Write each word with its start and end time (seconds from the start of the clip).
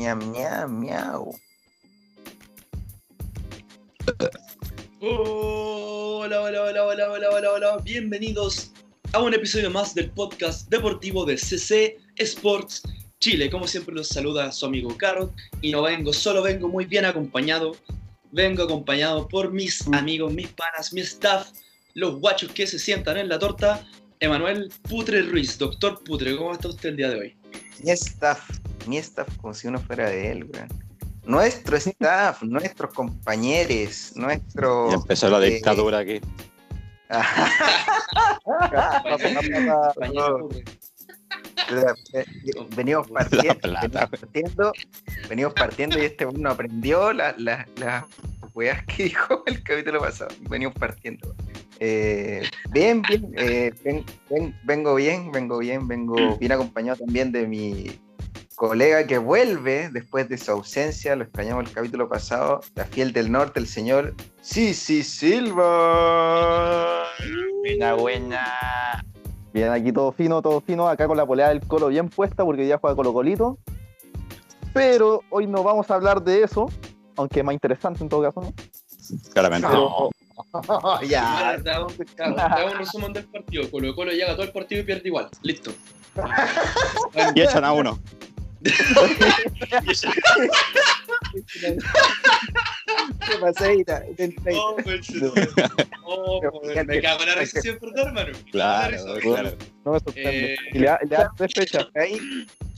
Miau, 0.00 0.16
miau, 0.16 0.68
miau. 0.68 1.22
Hola, 5.02 6.40
hola, 6.40 6.62
hola, 6.62 6.84
hola, 6.88 7.04
hola, 7.12 7.28
hola, 7.28 7.52
hola. 7.52 7.76
Bienvenidos 7.84 8.72
a 9.12 9.20
un 9.20 9.34
episodio 9.34 9.70
más 9.70 9.94
del 9.94 10.10
podcast 10.12 10.70
deportivo 10.70 11.26
de 11.26 11.36
CC 11.36 11.98
Sports 12.16 12.82
Chile. 13.18 13.50
Como 13.50 13.66
siempre 13.66 13.94
los 13.94 14.08
saluda 14.08 14.50
su 14.52 14.64
amigo 14.64 14.96
Carrot 14.96 15.34
y 15.60 15.70
no 15.70 15.82
vengo 15.82 16.14
solo, 16.14 16.40
vengo 16.42 16.66
muy 16.66 16.86
bien 16.86 17.04
acompañado. 17.04 17.76
Vengo 18.32 18.62
acompañado 18.62 19.28
por 19.28 19.52
mis 19.52 19.86
amigos, 19.88 20.32
mis 20.32 20.48
panas, 20.48 20.94
mi 20.94 21.02
staff, 21.02 21.50
los 21.92 22.18
guachos 22.20 22.52
que 22.52 22.66
se 22.66 22.78
sientan 22.78 23.18
en 23.18 23.28
la 23.28 23.38
torta. 23.38 23.86
Emanuel 24.18 24.72
Putre 24.88 25.20
Ruiz, 25.20 25.58
doctor 25.58 26.02
Putre, 26.02 26.38
¿cómo 26.38 26.54
está 26.54 26.68
usted 26.68 26.88
el 26.88 26.96
día 26.96 27.10
de 27.10 27.18
hoy? 27.20 27.39
Mi 27.82 27.90
staff, 27.92 28.50
mi 28.86 28.98
staff, 28.98 29.28
como 29.38 29.54
si 29.54 29.68
uno 29.68 29.78
fuera 29.80 30.08
de 30.08 30.32
él, 30.32 30.50
weón. 30.52 30.68
Nuestro 31.24 31.76
staff, 31.76 32.42
nuestros 32.42 32.92
compañeros, 32.92 34.12
nuestro. 34.16 34.90
Y 34.90 34.94
empezó 34.94 35.28
la 35.30 35.44
eh, 35.46 35.50
dictadura 35.50 35.98
aquí. 35.98 36.20
Venimos 42.76 43.10
La 43.10 43.20
partiendo, 43.20 43.60
plata, 43.60 43.88
venimos 43.90 44.10
partiendo, 44.10 44.72
venimos 45.28 45.52
partiendo 45.54 45.98
y 45.98 46.04
este 46.06 46.26
uno 46.26 46.50
aprendió 46.50 47.12
las 47.12 47.38
la, 47.38 47.66
las 47.76 48.04
weas 48.54 48.84
que 48.86 49.04
dijo 49.04 49.42
el 49.46 49.62
capítulo 49.62 50.00
pasado. 50.00 50.34
Venimos 50.48 50.74
partiendo. 50.74 51.34
Eh, 51.82 52.42
bien, 52.70 53.00
bien, 53.02 53.32
eh, 53.38 53.72
ven- 53.82 54.04
ven- 54.28 54.54
vengo 54.64 54.94
bien, 54.96 55.32
vengo 55.32 55.58
bien, 55.58 55.88
vengo 55.88 56.36
bien 56.36 56.52
acompañado 56.52 56.98
también 56.98 57.32
de 57.32 57.46
mi 57.46 57.98
colega 58.54 59.06
que 59.06 59.16
vuelve 59.16 59.88
después 59.90 60.28
de 60.28 60.36
su 60.36 60.50
ausencia, 60.50 61.16
lo 61.16 61.24
extrañamos 61.24 61.64
el 61.66 61.72
capítulo 61.72 62.06
pasado, 62.08 62.60
la 62.74 62.84
fiel 62.84 63.12
del 63.14 63.32
norte, 63.32 63.58
el 63.60 63.66
señor 63.66 64.14
Sisi 64.42 65.02
Silva. 65.02 67.04
Buena, 67.62 67.94
buena. 67.94 69.02
Bien, 69.54 69.70
aquí 69.70 69.90
todo 69.92 70.12
fino, 70.12 70.42
todo 70.42 70.60
fino, 70.60 70.86
acá 70.86 71.06
con 71.08 71.16
la 71.16 71.24
polea 71.26 71.48
del 71.48 71.60
colo 71.60 71.88
bien 71.88 72.10
puesta 72.10 72.44
porque 72.44 72.62
día 72.64 72.78
juega 72.78 72.94
Colo 72.94 73.12
Colito. 73.14 73.58
Pero 74.74 75.22
hoy 75.30 75.46
no 75.46 75.62
vamos 75.62 75.90
a 75.90 75.94
hablar 75.94 76.22
de 76.22 76.42
eso, 76.44 76.70
aunque 77.16 77.42
más 77.42 77.54
interesante 77.54 78.02
en 78.02 78.08
todo 78.08 78.22
caso, 78.22 78.42
¿no? 78.42 78.52
Claramente. 79.32 79.66
Pero- 79.66 80.10
ya. 81.08 81.58
Te 81.62 81.70
hago 81.70 81.86
un 81.86 82.78
resumen 82.78 83.12
del 83.12 83.24
partido. 83.26 83.70
Colo 83.70 83.94
Colo 83.94 84.12
llega 84.12 84.32
todo 84.32 84.44
el 84.44 84.52
partido 84.52 84.82
y 84.82 84.84
pierde 84.84 85.08
igual. 85.08 85.28
Listo. 85.42 85.72
Y 87.34 87.40
echan 87.40 87.64
a 87.64 87.72
uno. 87.72 87.98
¿Qué 93.26 93.36
pasadita? 93.40 94.02
Oh, 94.54 94.76
conchetumare. 94.82 95.48
Oh, 96.04 96.40
joder, 96.50 96.86
me 96.86 97.00
cago 97.00 97.22
en 97.22 97.28
la 97.28 97.34
risa 97.36 97.60
siempre, 97.60 97.90
hermano. 97.96 98.32
Claro, 98.50 98.96
claro. 99.20 99.56
No 99.84 99.92
me 99.92 100.00
sorprende. 100.00 100.54
Eh, 100.54 100.56
Y 100.72 100.78
le 100.80 100.86
da, 100.86 100.98
le 101.02 101.08
da 101.16 101.30
tres 101.36 101.52
fechas. 101.54 101.86
ahí, 101.94 102.14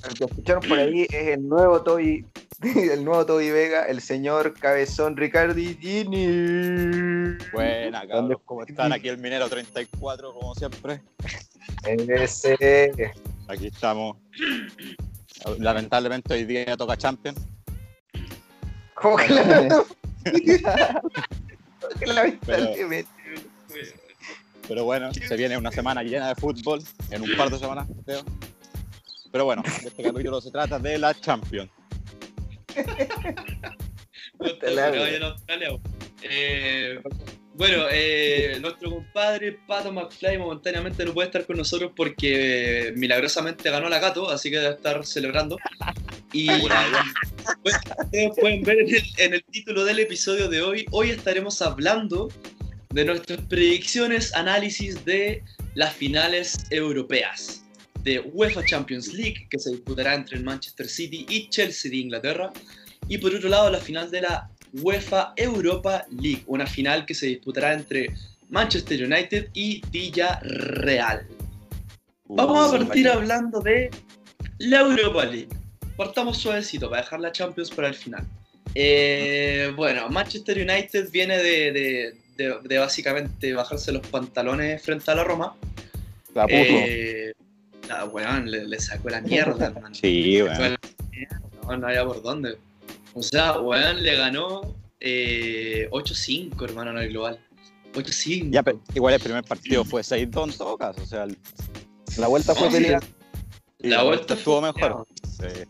el 0.08 0.14
que 0.14 0.24
escucharon 0.24 0.62
por 0.68 0.78
ahí 0.78 1.02
es 1.10 1.28
el 1.28 1.48
nuevo 1.48 1.82
Toby, 1.82 2.24
el 2.62 3.04
nuevo 3.04 3.24
Toby 3.26 3.50
Vega, 3.50 3.86
el 3.86 4.00
señor 4.00 4.54
Cabezón 4.54 5.16
Ricardi 5.16 5.76
Gini. 5.80 7.36
Buena, 7.52 8.06
cabrón. 8.06 8.38
¿Cómo 8.44 8.64
están? 8.64 8.92
Aquí 8.92 9.08
el 9.08 9.18
Minero 9.18 9.48
34, 9.48 10.32
como 10.34 10.54
siempre. 10.54 11.00
Ese. 11.86 12.94
Aquí 13.48 13.66
estamos. 13.66 14.16
Lamentablemente 15.58 16.34
hoy 16.34 16.44
día 16.44 16.76
toca 16.76 16.96
Champion. 16.96 17.34
¿Cómo 18.94 19.16
que 19.16 19.28
la 19.28 19.68
¿Cómo 19.68 19.84
que 21.98 22.06
la 22.06 22.14
lamentablemente? 22.14 23.10
Pero 24.68 24.84
bueno, 24.84 25.12
se 25.12 25.36
viene 25.36 25.58
una 25.58 25.72
semana 25.72 26.02
llena 26.02 26.28
de 26.28 26.34
fútbol. 26.36 26.82
En 27.10 27.22
un 27.22 27.36
par 27.36 27.50
de 27.50 27.58
semanas, 27.58 27.88
creo. 28.04 28.22
Pero 29.32 29.44
bueno, 29.44 29.62
este 29.66 30.02
capítulo 30.02 30.40
se 30.40 30.50
trata 30.50 30.78
de 30.78 30.98
la 30.98 31.14
Champions. 31.14 31.70
Bo. 34.38 35.80
Eh, 36.22 37.00
bueno, 37.54 37.84
eh, 37.90 38.58
nuestro 38.60 38.90
compadre 38.90 39.58
Pato 39.66 39.92
McFly 39.92 40.38
momentáneamente 40.38 41.04
no 41.04 41.12
puede 41.12 41.28
estar 41.28 41.44
con 41.44 41.56
nosotros 41.56 41.92
porque 41.94 42.88
eh, 42.88 42.92
milagrosamente 42.92 43.70
ganó 43.70 43.88
la 43.88 43.98
Gato, 43.98 44.30
así 44.30 44.50
que 44.50 44.58
debe 44.58 44.74
estar 44.74 45.04
celebrando. 45.04 45.58
Y 46.32 46.48
pues, 47.62 47.76
ustedes 48.04 48.30
pueden 48.40 48.62
ver 48.62 48.80
en 48.80 48.94
el, 48.94 49.02
en 49.18 49.34
el 49.34 49.44
título 49.44 49.84
del 49.84 49.98
episodio 49.98 50.48
de 50.48 50.62
hoy, 50.62 50.86
hoy 50.90 51.10
estaremos 51.10 51.60
hablando 51.60 52.28
de 52.90 53.04
nuestras 53.04 53.40
predicciones, 53.46 54.34
análisis 54.34 55.04
de 55.04 55.42
las 55.74 55.94
finales 55.94 56.66
europeas 56.70 57.64
de 58.02 58.20
UEFA 58.20 58.64
Champions 58.64 59.12
League 59.12 59.46
que 59.50 59.58
se 59.58 59.70
disputará 59.70 60.14
entre 60.14 60.36
el 60.36 60.44
Manchester 60.44 60.88
City 60.88 61.26
y 61.28 61.48
Chelsea 61.48 61.90
de 61.90 61.98
Inglaterra. 61.98 62.52
Y 63.08 63.18
por 63.18 63.34
otro 63.34 63.48
lado, 63.48 63.70
la 63.70 63.78
final 63.78 64.10
de 64.10 64.22
la 64.22 64.50
UEFA 64.80 65.32
Europa 65.36 66.04
League, 66.10 66.42
una 66.46 66.66
final 66.66 67.04
que 67.06 67.14
se 67.14 67.26
disputará 67.26 67.72
entre 67.74 68.14
Manchester 68.48 69.04
United 69.04 69.48
y 69.54 69.82
Villarreal. 69.90 71.26
Vamos 72.28 72.72
a 72.72 72.78
partir 72.78 73.08
hablando 73.08 73.60
de 73.60 73.90
la 74.58 74.80
Europa 74.80 75.24
League. 75.24 75.48
Partamos 75.96 76.38
suavecito 76.38 76.88
para 76.88 77.02
dejar 77.02 77.20
la 77.20 77.32
Champions 77.32 77.70
para 77.70 77.88
el 77.88 77.94
final. 77.94 78.24
Eh, 78.74 79.70
bueno, 79.76 80.08
Manchester 80.08 80.56
United 80.58 81.10
viene 81.10 81.36
de, 81.38 81.72
de- 81.72 82.14
de- 82.36 82.58
de 82.62 82.78
básicamente 82.78 83.52
bajarse 83.52 83.92
los 83.92 84.06
pantalones 84.06 84.82
frente 84.82 85.10
a 85.10 85.14
la 85.14 85.24
Roma. 85.24 85.54
La 86.34 86.44
puso. 86.46 86.56
Eh, 86.58 87.34
la 87.88 88.06
weón, 88.06 88.50
le, 88.50 88.64
le 88.66 88.80
sacó 88.80 89.10
la 89.10 89.20
mierda, 89.20 89.66
hermano. 89.66 89.94
Sí, 90.00 90.22
Le 90.22 90.42
bueno. 90.44 90.76
No, 91.68 91.76
no 91.76 91.86
había 91.86 92.04
por 92.06 92.22
dónde. 92.22 92.56
O 93.14 93.22
sea, 93.22 93.60
weón 93.60 94.02
le 94.02 94.16
ganó 94.16 94.76
eh, 95.00 95.88
8-5, 95.90 96.64
hermano, 96.64 96.92
en 96.92 96.98
el 96.98 97.08
global. 97.10 97.38
8-5. 97.94 98.50
Ya, 98.50 98.62
pero 98.62 98.80
igual 98.94 99.14
el 99.14 99.20
primer 99.20 99.44
partido 99.44 99.84
fue 99.84 100.02
6-2 100.02 100.52
en 100.52 100.58
todo 100.58 100.76
caso. 100.78 101.02
O 101.02 101.06
sea, 101.06 101.24
el- 101.24 101.36
La 102.16 102.28
vuelta 102.28 102.54
fue 102.54 102.70
pelea. 102.70 103.00
La 103.80 104.02
vuelta 104.02 104.34
estuvo 104.34 104.60
fue 104.60 104.72
mejor. 104.72 105.06
Sí. 105.24 105.64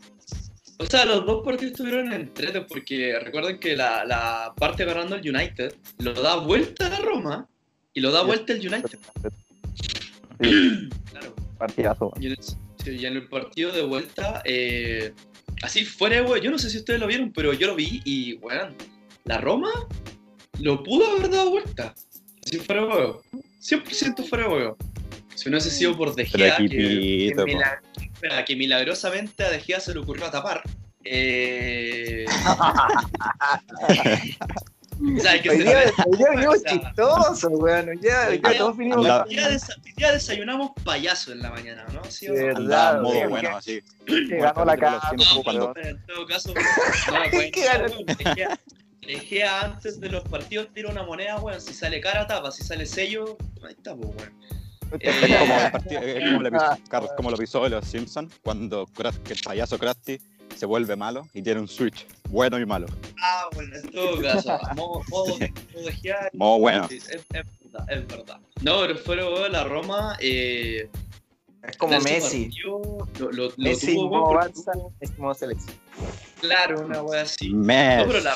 O 0.78 0.86
sea, 0.86 1.04
los 1.04 1.24
dos 1.24 1.44
partidos 1.44 1.72
estuvieron 1.72 2.12
entretes 2.12 2.64
porque 2.68 3.18
recuerden 3.20 3.58
que 3.60 3.76
la, 3.76 4.04
la 4.04 4.52
parte 4.56 4.84
ganando 4.84 5.16
el 5.16 5.28
United 5.34 5.74
lo 5.98 6.12
da 6.12 6.36
vuelta 6.36 6.86
a 6.86 6.90
la 6.90 6.98
Roma 6.98 7.48
y 7.94 8.00
lo 8.00 8.10
da 8.10 8.22
vuelta 8.24 8.52
el 8.52 8.60
United. 8.72 8.98
Sí, 10.40 10.88
Claro. 11.10 11.34
partidazo. 11.58 12.12
Y 12.20 12.26
en 12.26 12.32
el, 12.32 12.38
sí, 12.42 12.90
y 12.98 13.06
en 13.06 13.14
el 13.14 13.28
partido 13.28 13.70
de 13.70 13.82
vuelta, 13.82 14.42
eh, 14.44 15.12
así 15.62 15.84
fuera 15.84 16.16
de 16.16 16.22
huevo, 16.22 16.36
yo 16.36 16.50
no 16.50 16.58
sé 16.58 16.68
si 16.70 16.78
ustedes 16.78 17.00
lo 17.00 17.06
vieron, 17.06 17.32
pero 17.32 17.52
yo 17.54 17.66
lo 17.68 17.74
vi 17.74 18.02
y, 18.04 18.34
weón, 18.34 18.76
la 19.24 19.38
Roma 19.38 19.70
lo 20.58 20.82
pudo 20.82 21.06
haber 21.12 21.30
dado 21.30 21.50
vuelta. 21.50 21.94
Si 22.44 22.58
fuera 22.58 22.82
de 22.82 22.88
huevo. 22.88 23.22
100% 23.60 24.28
fuera 24.28 24.48
de 24.48 24.54
huevo. 24.54 24.76
Si 25.34 25.48
no 25.48 25.56
hubiese 25.56 25.70
sido 25.70 25.96
por 25.96 26.14
De 26.14 26.26
Gea, 26.26 26.56
que, 26.58 26.68
que 26.68 27.32
milag- 27.34 27.80
espera, 27.96 28.44
que 28.44 28.54
milagrosamente 28.56 29.44
a 29.44 29.50
De 29.50 29.60
Gea 29.60 29.80
se 29.80 29.94
le 29.94 30.00
ocurrió 30.00 30.30
tapar. 30.30 30.62
Eh... 31.04 32.26
o 35.16 35.20
sea, 35.20 35.32
hay 35.32 35.40
que 35.42 35.50
Hoy 35.50 35.56
ser 35.56 35.66
día, 35.66 35.76
honesto. 35.78 36.02
hoy 36.06 36.16
día 36.18 36.26
venimos 36.30 36.54
O 36.54 36.58
sea, 36.58 36.72
chistosos, 36.72 37.52
weón. 37.54 37.88
Hoy 37.88 37.96
día, 37.98 38.26
hoy 38.28 38.38
día 38.38 38.50
Hoy 38.50 38.58
todos 38.58 38.76
vinimos. 38.76 39.06
La- 39.06 39.22
Hoy 39.24 39.30
día, 39.30 39.48
desa- 39.50 39.76
hoy 39.84 39.92
día 39.96 40.12
desayunamos 40.12 40.70
payaso 40.84 41.32
en 41.32 41.42
la 41.42 41.50
mañana, 41.50 41.84
¿no? 41.92 42.02
¿Sí 42.04 42.28
o 42.28 42.34
Verdad, 42.34 43.00
modo 43.02 43.28
bueno, 43.28 43.56
así. 43.56 43.82
Que 44.06 44.36
ganó 44.38 44.64
la 44.64 44.76
casa. 44.76 45.10
En 45.12 45.18
todo 46.06 46.26
caso, 46.26 46.54
antes 49.62 49.98
de 50.00 50.08
los 50.08 50.22
partidos 50.28 50.68
tira 50.72 50.88
una 50.90 51.02
moneda, 51.02 51.38
weón. 51.40 51.60
Si 51.60 51.74
sale 51.74 52.00
cara, 52.00 52.26
tapa. 52.26 52.50
Si 52.52 52.62
sale 52.62 52.86
sello, 52.86 53.36
ahí 53.66 53.72
está, 53.72 53.94
pues, 53.96 54.08
weón. 54.16 54.32
Es 55.00 55.16
como 55.38 55.54
el 55.58 55.72
partido, 55.72 56.00
es 56.02 56.24
como, 56.30 56.42
le 56.42 56.50
pisó, 56.52 56.78
Carlos, 56.90 57.10
como 57.16 57.30
lo 57.30 57.36
pisó 57.38 57.64
de 57.64 57.70
los 57.70 57.86
Simpsons 57.86 58.34
cuando 58.42 58.86
el 59.32 59.40
payaso 59.42 59.78
Krusty 59.78 60.20
se 60.56 60.66
vuelve 60.66 60.96
malo 60.96 61.28
y 61.34 61.42
tiene 61.42 61.60
un 61.60 61.68
switch 61.68 62.06
bueno 62.28 62.58
y 62.58 62.66
malo. 62.66 62.86
Ah, 63.20 63.48
bueno, 63.54 63.76
en 63.76 63.90
todo 63.90 64.20
caso, 64.20 64.58
modo, 64.76 65.02
modo, 65.08 65.26
modo 65.26 65.84
de 65.86 65.92
Gea. 65.92 66.30
Modo 66.32 66.58
bueno. 66.60 66.88
Sí, 66.88 66.96
es, 66.96 67.08
es 67.10 67.24
verdad, 67.30 67.86
es 67.90 68.06
verdad. 68.08 68.38
No, 68.62 68.80
pero 68.80 68.96
fuera 68.98 69.28
weón, 69.28 69.52
la 69.52 69.64
Roma. 69.64 70.16
Eh, 70.20 70.88
Es 71.68 71.76
como 71.76 71.98
Messi. 72.00 72.44
partido 72.44 73.08
Lo, 73.18 73.32
lo, 73.32 73.44
lo 73.48 73.52
Messi 73.56 73.94
tuvo, 73.94 74.34
Messi 75.00 75.14
modo 75.20 75.34
selección. 75.34 75.76
Claro, 76.40 76.80
una 76.86 77.02
wea 77.02 77.22
así. 77.22 77.50
Messi. 77.50 78.04
pero 78.08 78.20
la- 78.20 78.34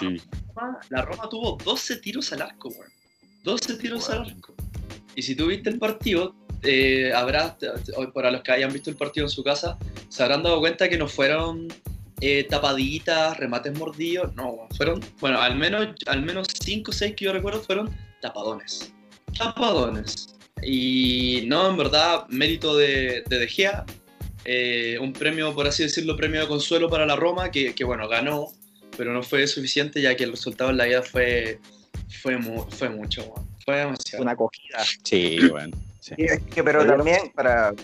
Roma- 0.54 0.80
la 0.90 1.02
Roma 1.02 1.28
tuvo 1.28 1.56
12 1.64 1.96
tiros 1.96 2.32
al 2.32 2.42
arco, 2.42 2.68
weón. 2.68 2.90
12 3.44 3.74
tiros 3.78 4.08
al 4.10 4.22
arco. 4.22 4.54
Y 5.14 5.22
si 5.22 5.34
tú 5.34 5.46
viste 5.46 5.70
el 5.70 5.78
partido, 5.78 6.34
eh, 6.62 7.12
habrá, 7.14 7.56
para 8.12 8.30
los 8.30 8.42
que 8.42 8.52
hayan 8.52 8.72
visto 8.72 8.90
el 8.90 8.96
partido 8.96 9.26
en 9.26 9.30
su 9.30 9.42
casa, 9.44 9.78
se 10.08 10.22
habrán 10.22 10.42
dado 10.42 10.58
cuenta 10.60 10.88
que 10.88 10.96
no 10.98 11.08
fueron 11.08 11.68
eh, 12.20 12.44
tapaditas, 12.44 13.36
remates 13.36 13.76
mordidos, 13.78 14.34
no, 14.34 14.68
fueron, 14.76 15.00
bueno, 15.20 15.40
al 15.40 15.56
menos, 15.56 15.88
al 16.06 16.22
menos 16.22 16.48
5 16.62 16.90
o 16.90 16.94
6 16.94 17.14
que 17.14 17.24
yo 17.26 17.32
recuerdo 17.32 17.60
fueron 17.60 17.94
tapadones. 18.20 18.92
Tapadones. 19.36 20.34
Y 20.62 21.44
no, 21.46 21.68
en 21.68 21.76
verdad, 21.76 22.26
mérito 22.28 22.76
de, 22.76 23.22
de, 23.28 23.38
de 23.38 23.48
Gea, 23.48 23.84
eh, 24.44 24.96
un 25.00 25.12
premio, 25.12 25.54
por 25.54 25.66
así 25.66 25.82
decirlo, 25.82 26.16
premio 26.16 26.40
de 26.40 26.46
consuelo 26.46 26.88
para 26.88 27.04
la 27.04 27.16
Roma, 27.16 27.50
que, 27.50 27.74
que, 27.74 27.84
bueno, 27.84 28.08
ganó, 28.08 28.52
pero 28.96 29.12
no 29.12 29.22
fue 29.22 29.46
suficiente 29.46 30.00
ya 30.00 30.16
que 30.16 30.24
el 30.24 30.30
resultado 30.30 30.70
en 30.70 30.76
la 30.78 30.84
vida 30.84 31.02
fue, 31.02 31.58
fue, 32.22 32.38
fue 32.70 32.88
mucho, 32.88 33.34
fue 33.64 33.78
demasiado. 33.78 34.22
Una 34.22 34.32
acogida. 34.32 34.78
Sí, 35.02 35.38
bueno. 35.50 35.76
Sí. 36.00 36.14
Es 36.16 36.40
que, 36.42 36.62
pero 36.62 36.86
también, 36.86 37.32
para, 37.34 37.74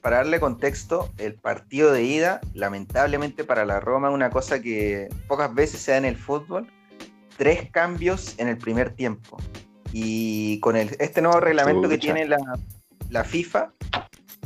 para 0.00 0.18
darle 0.18 0.40
contexto, 0.40 1.10
el 1.18 1.34
partido 1.34 1.92
de 1.92 2.02
ida, 2.02 2.40
lamentablemente 2.54 3.44
para 3.44 3.64
la 3.64 3.80
Roma, 3.80 4.08
es 4.08 4.14
una 4.14 4.30
cosa 4.30 4.60
que 4.60 5.08
pocas 5.28 5.54
veces 5.54 5.80
se 5.80 5.92
da 5.92 5.98
en 5.98 6.04
el 6.04 6.16
fútbol, 6.16 6.66
tres 7.36 7.70
cambios 7.70 8.34
en 8.38 8.48
el 8.48 8.58
primer 8.58 8.90
tiempo. 8.90 9.38
Y 9.92 10.60
con 10.60 10.76
el, 10.76 10.96
este 11.00 11.22
nuevo 11.22 11.40
reglamento 11.40 11.88
que 11.88 11.98
tiene 11.98 12.26
la, 12.26 12.38
la 13.08 13.24
FIFA, 13.24 13.72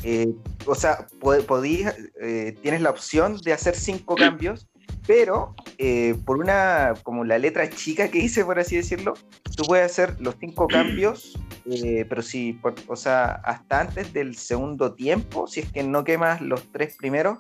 eh, 0.03 0.33
o 0.67 0.75
sea, 0.75 1.07
podías, 1.47 1.97
eh, 2.21 2.57
tienes 2.63 2.83
la 2.83 2.91
opción 2.91 3.39
de 3.39 3.53
hacer 3.53 3.75
cinco 3.75 4.15
cambios, 4.17 4.69
pero 5.07 5.55
eh, 5.79 6.15
por 6.25 6.39
una, 6.39 6.95
como 7.03 7.25
la 7.25 7.39
letra 7.39 7.69
chica 7.69 8.09
que 8.09 8.19
hice, 8.19 8.45
por 8.45 8.59
así 8.59 8.77
decirlo, 8.77 9.15
tú 9.57 9.65
puedes 9.65 9.87
hacer 9.87 10.21
los 10.21 10.37
cinco 10.41 10.67
cambios, 10.67 11.39
eh, 11.67 12.07
pero 12.09 12.23
si, 12.23 12.55
por, 12.55 12.75
o 12.89 12.97
sea, 12.97 13.33
hasta 13.45 13.81
antes 13.81 14.13
del 14.13 14.37
segundo 14.37 14.95
tiempo, 14.95 15.47
si 15.47 15.61
es 15.61 15.71
que 15.71 15.83
no 15.83 16.05
quemas 16.05 16.41
los 16.41 16.71
tres 16.73 16.97
primeros. 16.97 17.39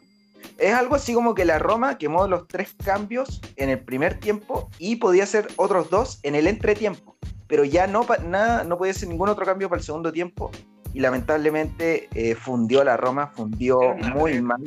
Es 0.58 0.74
algo 0.74 0.94
así 0.94 1.14
como 1.14 1.34
que 1.34 1.46
la 1.46 1.58
Roma 1.58 1.96
quemó 1.96 2.28
los 2.28 2.46
tres 2.46 2.74
cambios 2.84 3.40
en 3.56 3.70
el 3.70 3.80
primer 3.80 4.20
tiempo 4.20 4.68
y 4.78 4.96
podía 4.96 5.24
hacer 5.24 5.48
otros 5.56 5.88
dos 5.88 6.20
en 6.22 6.34
el 6.34 6.46
entretiempo, 6.46 7.16
pero 7.46 7.64
ya 7.64 7.86
no, 7.86 8.06
nada, 8.26 8.62
no 8.62 8.76
podía 8.76 8.92
hacer 8.92 9.08
ningún 9.08 9.30
otro 9.30 9.46
cambio 9.46 9.70
para 9.70 9.80
el 9.80 9.86
segundo 9.86 10.12
tiempo 10.12 10.50
y 10.92 11.00
lamentablemente 11.00 12.08
eh, 12.14 12.34
fundió 12.34 12.84
la 12.84 12.96
Roma, 12.96 13.26
fundió 13.34 13.80
muy 14.14 14.40
mal. 14.40 14.62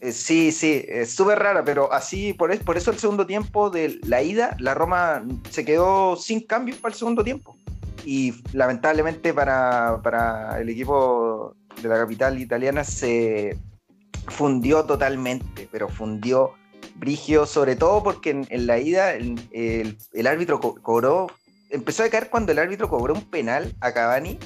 Eh, 0.00 0.12
sí, 0.12 0.52
sí, 0.52 0.84
es 0.86 1.10
súper 1.10 1.38
rara, 1.38 1.64
pero 1.64 1.92
así, 1.92 2.32
por, 2.32 2.56
por 2.60 2.76
eso 2.76 2.90
el 2.90 2.98
segundo 2.98 3.26
tiempo 3.26 3.70
de 3.70 3.98
la 4.04 4.22
ida, 4.22 4.56
la 4.60 4.74
Roma 4.74 5.24
se 5.50 5.64
quedó 5.64 6.16
sin 6.16 6.40
cambios 6.46 6.78
para 6.78 6.92
el 6.92 6.98
segundo 6.98 7.24
tiempo. 7.24 7.56
Y 8.04 8.34
lamentablemente 8.52 9.34
para, 9.34 10.00
para 10.02 10.60
el 10.60 10.68
equipo 10.68 11.54
de 11.82 11.88
la 11.88 11.96
capital 11.96 12.40
italiana 12.40 12.84
se 12.84 13.58
fundió 14.28 14.84
totalmente, 14.84 15.68
pero 15.70 15.88
fundió 15.88 16.52
Brigio, 16.96 17.46
sobre 17.46 17.76
todo 17.76 18.02
porque 18.02 18.30
en, 18.30 18.66
la 18.66 18.78
ida 18.78 19.14
el, 19.14 19.38
el, 20.12 20.26
árbitro 20.26 20.60
co 20.60 20.74
cobró, 20.80 21.28
empezó 21.70 22.02
a 22.02 22.08
caer 22.08 22.28
cuando 22.30 22.52
el 22.52 22.58
árbitro 22.58 22.88
cobró 22.88 23.14
un 23.14 23.22
penal 23.22 23.74
a 23.80 23.92
Cavani 23.92 24.38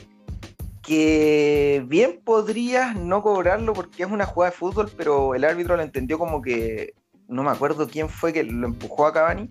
que 0.83 1.85
bien 1.87 2.21
podrías 2.25 2.97
no 2.97 3.23
cobrarlo 3.23 3.73
porque 3.73 4.03
es 4.03 4.11
una 4.11 4.27
jugada 4.27 4.51
de 4.51 4.57
fútbol, 4.57 4.91
pero 4.97 5.35
el 5.35 5.45
árbitro 5.45 5.77
lo 5.77 5.83
entendió 5.83 6.19
como 6.19 6.43
que 6.43 6.95
no 7.29 7.43
me 7.43 7.51
acuerdo 7.51 7.89
quién 7.89 8.09
fue 8.09 8.33
que 8.33 8.43
lo 8.43 8.67
empujó 8.67 9.07
a 9.07 9.13
Cavani 9.13 9.49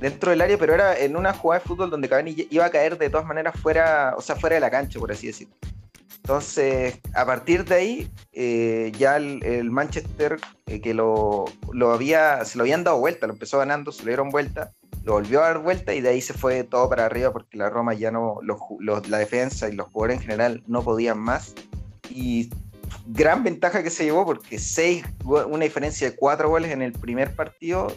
dentro 0.00 0.30
del 0.30 0.40
área, 0.40 0.58
pero 0.58 0.74
era 0.74 0.98
en 0.98 1.16
una 1.16 1.32
jugada 1.32 1.60
de 1.60 1.68
fútbol 1.68 1.90
donde 1.90 2.08
Cavani 2.08 2.48
iba 2.50 2.66
a 2.66 2.70
caer 2.70 2.98
de 2.98 3.08
todas 3.08 3.26
maneras 3.26 3.54
fuera, 3.60 4.14
o 4.16 4.20
sea, 4.20 4.36
fuera 4.36 4.54
de 4.54 4.60
la 4.60 4.70
cancha, 4.70 4.98
por 4.98 5.12
así 5.12 5.28
decirlo. 5.28 5.54
Entonces, 6.16 7.00
a 7.14 7.26
partir 7.26 7.64
de 7.64 7.74
ahí, 7.74 8.10
eh, 8.32 8.92
ya 8.96 9.16
el, 9.16 9.70
Manchester, 9.70 10.38
eh, 10.66 10.80
que 10.80 10.94
lo, 10.94 11.46
lo, 11.72 11.92
había, 11.92 12.44
se 12.44 12.58
lo 12.58 12.62
habían 12.62 12.84
dado 12.84 12.98
vuelta, 12.98 13.26
lo 13.26 13.32
empezó 13.32 13.58
ganando, 13.58 13.90
se 13.90 14.02
lo 14.02 14.08
dieron 14.08 14.30
vuelta, 14.30 14.72
lo 15.04 15.14
volvió 15.14 15.40
a 15.42 15.48
dar 15.48 15.58
vuelta 15.58 15.94
y 15.94 16.00
de 16.00 16.10
ahí 16.10 16.20
se 16.20 16.34
fue 16.34 16.64
todo 16.64 16.88
para 16.88 17.06
arriba 17.06 17.32
porque 17.32 17.56
la 17.56 17.70
Roma 17.70 17.94
ya 17.94 18.10
no, 18.10 18.38
los, 18.42 18.58
los, 18.78 19.08
la 19.08 19.18
defensa 19.18 19.68
y 19.68 19.72
los 19.72 19.88
jugadores 19.88 20.18
en 20.18 20.22
general 20.22 20.62
no 20.66 20.82
podían 20.82 21.18
más. 21.18 21.54
Y 22.08 22.50
gran 23.06 23.42
ventaja 23.42 23.82
que 23.82 23.90
se 23.90 24.04
llevó 24.04 24.24
porque 24.24 24.58
seis, 24.58 25.04
una 25.24 25.64
diferencia 25.64 26.10
de 26.10 26.16
cuatro 26.16 26.48
goles 26.48 26.70
en 26.70 26.82
el 26.82 26.92
primer 26.92 27.34
partido, 27.34 27.88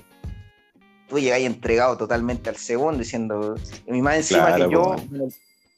tú 1.07 1.19
llegáis 1.19 1.45
entregado 1.45 1.97
totalmente 1.97 2.49
al 2.49 2.55
segundo 2.55 2.99
diciendo, 2.99 3.55
y 3.87 4.01
más 4.01 4.17
encima 4.17 4.47
claro, 4.47 4.67
que 4.67 4.73
yo, 4.73 4.95
bueno. 5.09 5.27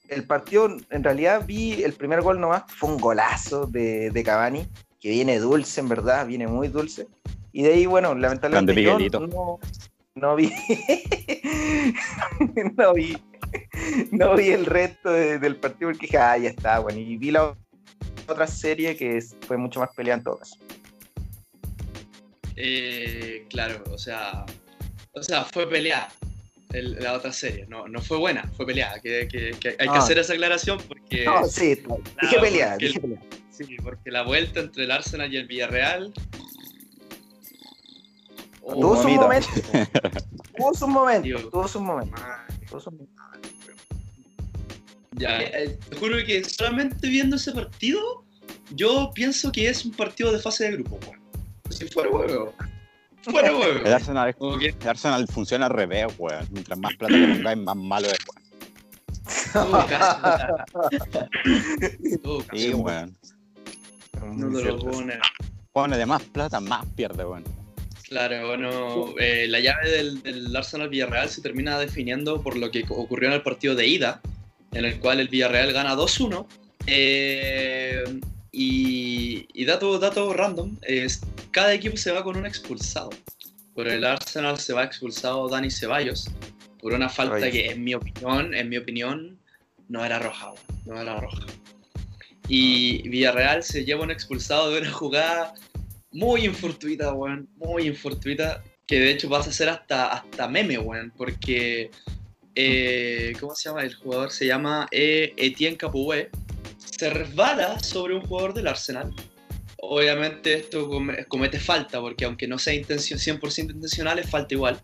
el 0.07 0.23
partido 0.23 0.77
en 0.89 1.03
realidad 1.03 1.43
vi 1.45 1.83
el 1.83 1.93
primer 1.93 2.21
gol 2.21 2.39
nomás, 2.39 2.63
fue 2.67 2.89
un 2.89 2.97
golazo 2.97 3.65
de, 3.65 4.11
de 4.11 4.23
Cavani, 4.23 4.67
que 5.01 5.09
viene 5.09 5.39
dulce 5.39 5.81
en 5.81 5.89
verdad, 5.89 6.25
viene 6.25 6.47
muy 6.47 6.69
dulce. 6.69 7.07
Y 7.51 7.63
de 7.63 7.73
ahí, 7.73 7.85
bueno, 7.85 8.13
lamentablemente 8.13 8.81
yo 8.81 8.99
no, 8.99 9.59
no 10.17 10.35
vi, 10.35 10.51
no 12.77 12.93
vi, 12.93 13.17
no 14.11 14.35
vi 14.35 14.49
el 14.49 14.65
resto 14.65 15.11
de, 15.11 15.39
del 15.39 15.55
partido 15.55 15.91
porque 15.91 16.07
dije, 16.07 16.17
ah, 16.17 16.37
ya 16.37 16.49
está, 16.49 16.79
bueno, 16.79 16.99
y 16.99 17.17
vi 17.17 17.31
la 17.31 17.55
otra 18.27 18.47
serie 18.47 18.95
que 18.95 19.23
fue 19.41 19.57
mucho 19.57 19.79
más 19.79 19.89
peleada 19.95 20.17
en 20.17 20.23
todo 20.23 20.39
caso. 20.39 20.57
Eh, 22.55 23.45
claro, 23.49 23.83
o 23.91 23.97
sea, 23.97 24.45
o 25.13 25.21
sea, 25.21 25.45
fue 25.45 25.69
peleada 25.69 26.09
el, 26.73 26.97
la 26.99 27.13
otra 27.13 27.31
serie, 27.31 27.65
no, 27.67 27.87
no 27.87 28.01
fue 28.01 28.17
buena, 28.17 28.49
fue 28.57 28.65
peleada, 28.65 28.99
que, 28.99 29.27
que, 29.27 29.51
que 29.51 29.69
hay 29.69 29.87
ah. 29.87 29.93
que 29.93 29.99
hacer 29.99 30.17
esa 30.17 30.33
aclaración 30.33 30.79
porque... 30.87 31.25
No, 31.25 31.45
sí, 31.45 31.81
claro, 32.19 32.77
dije. 32.77 33.01
Sí, 33.49 33.75
porque 33.81 34.11
la 34.11 34.21
vuelta 34.21 34.59
entre 34.59 34.83
el 34.83 34.91
Arsenal 34.91 35.33
y 35.33 35.37
el 35.37 35.47
Villarreal 35.47 36.13
tuvo 38.73 39.01
su 39.01 39.07
momento. 39.07 39.47
tuvo 40.57 40.73
su 40.73 40.87
momento. 40.87 41.49
Tuvo 41.49 41.67
su 41.67 41.79
momento. 41.79 42.21
Tuvo 42.69 42.79
su 42.79 42.91
momento. 42.91 43.23
Ya, 45.13 45.41
eh, 45.41 45.79
te 45.89 45.95
juro 45.95 46.17
que 46.25 46.43
solamente 46.43 47.07
viendo 47.07 47.37
ese 47.37 47.51
partido, 47.51 48.23
yo 48.71 49.11
pienso 49.15 49.51
que 49.51 49.67
es 49.67 49.83
un 49.85 49.91
partido 49.93 50.31
de 50.31 50.39
fase 50.39 50.65
de 50.65 50.73
grupo, 50.73 50.99
weón. 51.07 51.19
Si 51.69 51.87
fuera 51.87 52.09
huevo. 52.09 52.53
Fuera 53.23 53.51
huevo. 53.51 53.85
El 53.85 53.93
Arsenal, 53.93 54.35
okay. 54.37 54.75
el 54.79 54.87
Arsenal 54.87 55.27
funciona 55.27 55.65
al 55.65 55.71
revés, 55.71 56.05
weón. 56.19 56.47
Mientras 56.51 56.77
más 56.77 56.95
plata 56.95 57.15
le 57.15 57.35
pongáis, 57.35 57.57
más 57.57 57.75
malo 57.75 58.07
es, 58.07 58.19
weón. 58.27 58.43
sí, 62.53 62.73
weón. 62.73 63.17
No 64.33 64.57
te 64.57 64.65
lo 64.65 64.79
pone. 64.79 65.19
Pone 65.71 65.97
de 65.97 66.05
más 66.05 66.21
plata, 66.23 66.59
más 66.59 66.85
pierde, 66.95 67.25
weón. 67.25 67.43
Claro, 68.09 68.47
bueno, 68.47 69.15
eh, 69.19 69.47
la 69.49 69.59
llave 69.59 69.89
del, 69.89 70.23
del, 70.23 70.55
Arsenal 70.55 70.87
Villarreal 70.87 71.29
se 71.29 71.41
termina 71.41 71.77
definiendo 71.77 72.41
por 72.41 72.55
lo 72.57 72.71
que 72.71 72.85
ocurrió 72.87 73.27
en 73.27 73.35
el 73.35 73.41
partido 73.41 73.75
de 73.75 73.85
ida, 73.85 74.21
en 74.71 74.85
el 74.85 74.97
cual 74.99 75.19
el 75.19 75.27
Villarreal 75.27 75.73
gana 75.73 75.93
2-1. 75.95 76.47
Eh, 76.85 78.03
y, 78.53 79.45
y, 79.53 79.65
dato, 79.65 79.99
dato 79.99 80.31
random, 80.33 80.77
es, 80.83 81.21
cada 81.51 81.73
equipo 81.73 81.97
se 81.97 82.11
va 82.11 82.23
con 82.23 82.37
un 82.37 82.45
expulsado. 82.45 83.09
Por 83.75 83.89
el 83.89 84.05
Arsenal 84.05 84.57
se 84.57 84.73
va 84.73 84.85
expulsado 84.85 85.49
Dani 85.49 85.69
Ceballos, 85.69 86.29
por 86.81 86.93
una 86.93 87.09
falta 87.09 87.45
Ay. 87.45 87.51
que 87.51 87.71
en 87.71 87.83
mi 87.83 87.93
opinión, 87.93 88.53
en 88.53 88.69
mi 88.69 88.77
opinión, 88.77 89.37
no 89.89 90.05
era 90.05 90.17
roja, 90.17 90.53
no 90.85 90.99
era 90.99 91.19
roja. 91.19 91.45
Y 92.47 93.07
Villarreal 93.09 93.63
se 93.63 93.83
lleva 93.83 94.03
un 94.03 94.11
expulsado 94.11 94.71
de 94.71 94.79
una 94.79 94.91
jugada 94.91 95.53
muy 96.11 96.45
infortuita, 96.45 97.13
weón, 97.13 97.49
muy 97.55 97.87
infortuita, 97.87 98.63
que 98.85 98.99
de 98.99 99.11
hecho 99.11 99.29
vas 99.29 99.47
a 99.47 99.51
ser 99.51 99.69
hasta, 99.69 100.07
hasta 100.07 100.47
meme, 100.47 100.77
weón, 100.77 101.11
porque, 101.15 101.91
eh, 102.55 103.33
¿cómo 103.39 103.53
se 103.55 103.69
llama? 103.69 103.83
El 103.83 103.95
jugador 103.95 104.31
se 104.31 104.47
llama 104.47 104.87
eh, 104.91 105.33
Etienne 105.37 105.77
Capoue, 105.77 106.29
se 106.77 107.09
resbala 107.09 107.79
sobre 107.79 108.15
un 108.15 108.21
jugador 108.21 108.53
del 108.53 108.67
Arsenal. 108.67 109.13
Obviamente 109.79 110.53
esto 110.55 110.89
comete 111.27 111.59
falta, 111.59 111.99
porque 112.01 112.25
aunque 112.25 112.47
no 112.47 112.57
sea 112.57 112.73
intención, 112.73 113.19
100% 113.19 113.71
intencional, 113.71 114.17
es 114.19 114.29
falta 114.29 114.55
igual. 114.55 114.81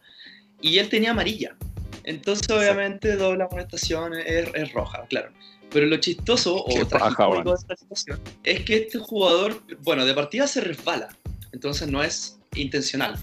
Y 0.61 0.77
él 0.77 0.89
tenía 0.89 1.11
amarilla. 1.11 1.55
Entonces, 2.03 2.47
obviamente, 2.51 3.15
doble 3.15 3.43
amonestación 3.43 4.13
es, 4.13 4.49
es 4.53 4.71
roja, 4.73 5.05
claro. 5.09 5.31
Pero 5.73 5.87
lo 5.87 5.97
chistoso 5.97 6.63
o 6.63 6.85
trágico 6.85 7.43
de 7.43 7.51
esta 7.51 7.75
situación 7.75 8.19
es 8.43 8.63
que 8.63 8.75
este 8.77 8.99
jugador, 8.99 9.63
bueno, 9.81 10.05
de 10.05 10.13
partida 10.13 10.45
se 10.47 10.61
resbala, 10.61 11.09
entonces 11.51 11.87
no 11.89 12.03
es 12.03 12.39
intencional. 12.55 13.17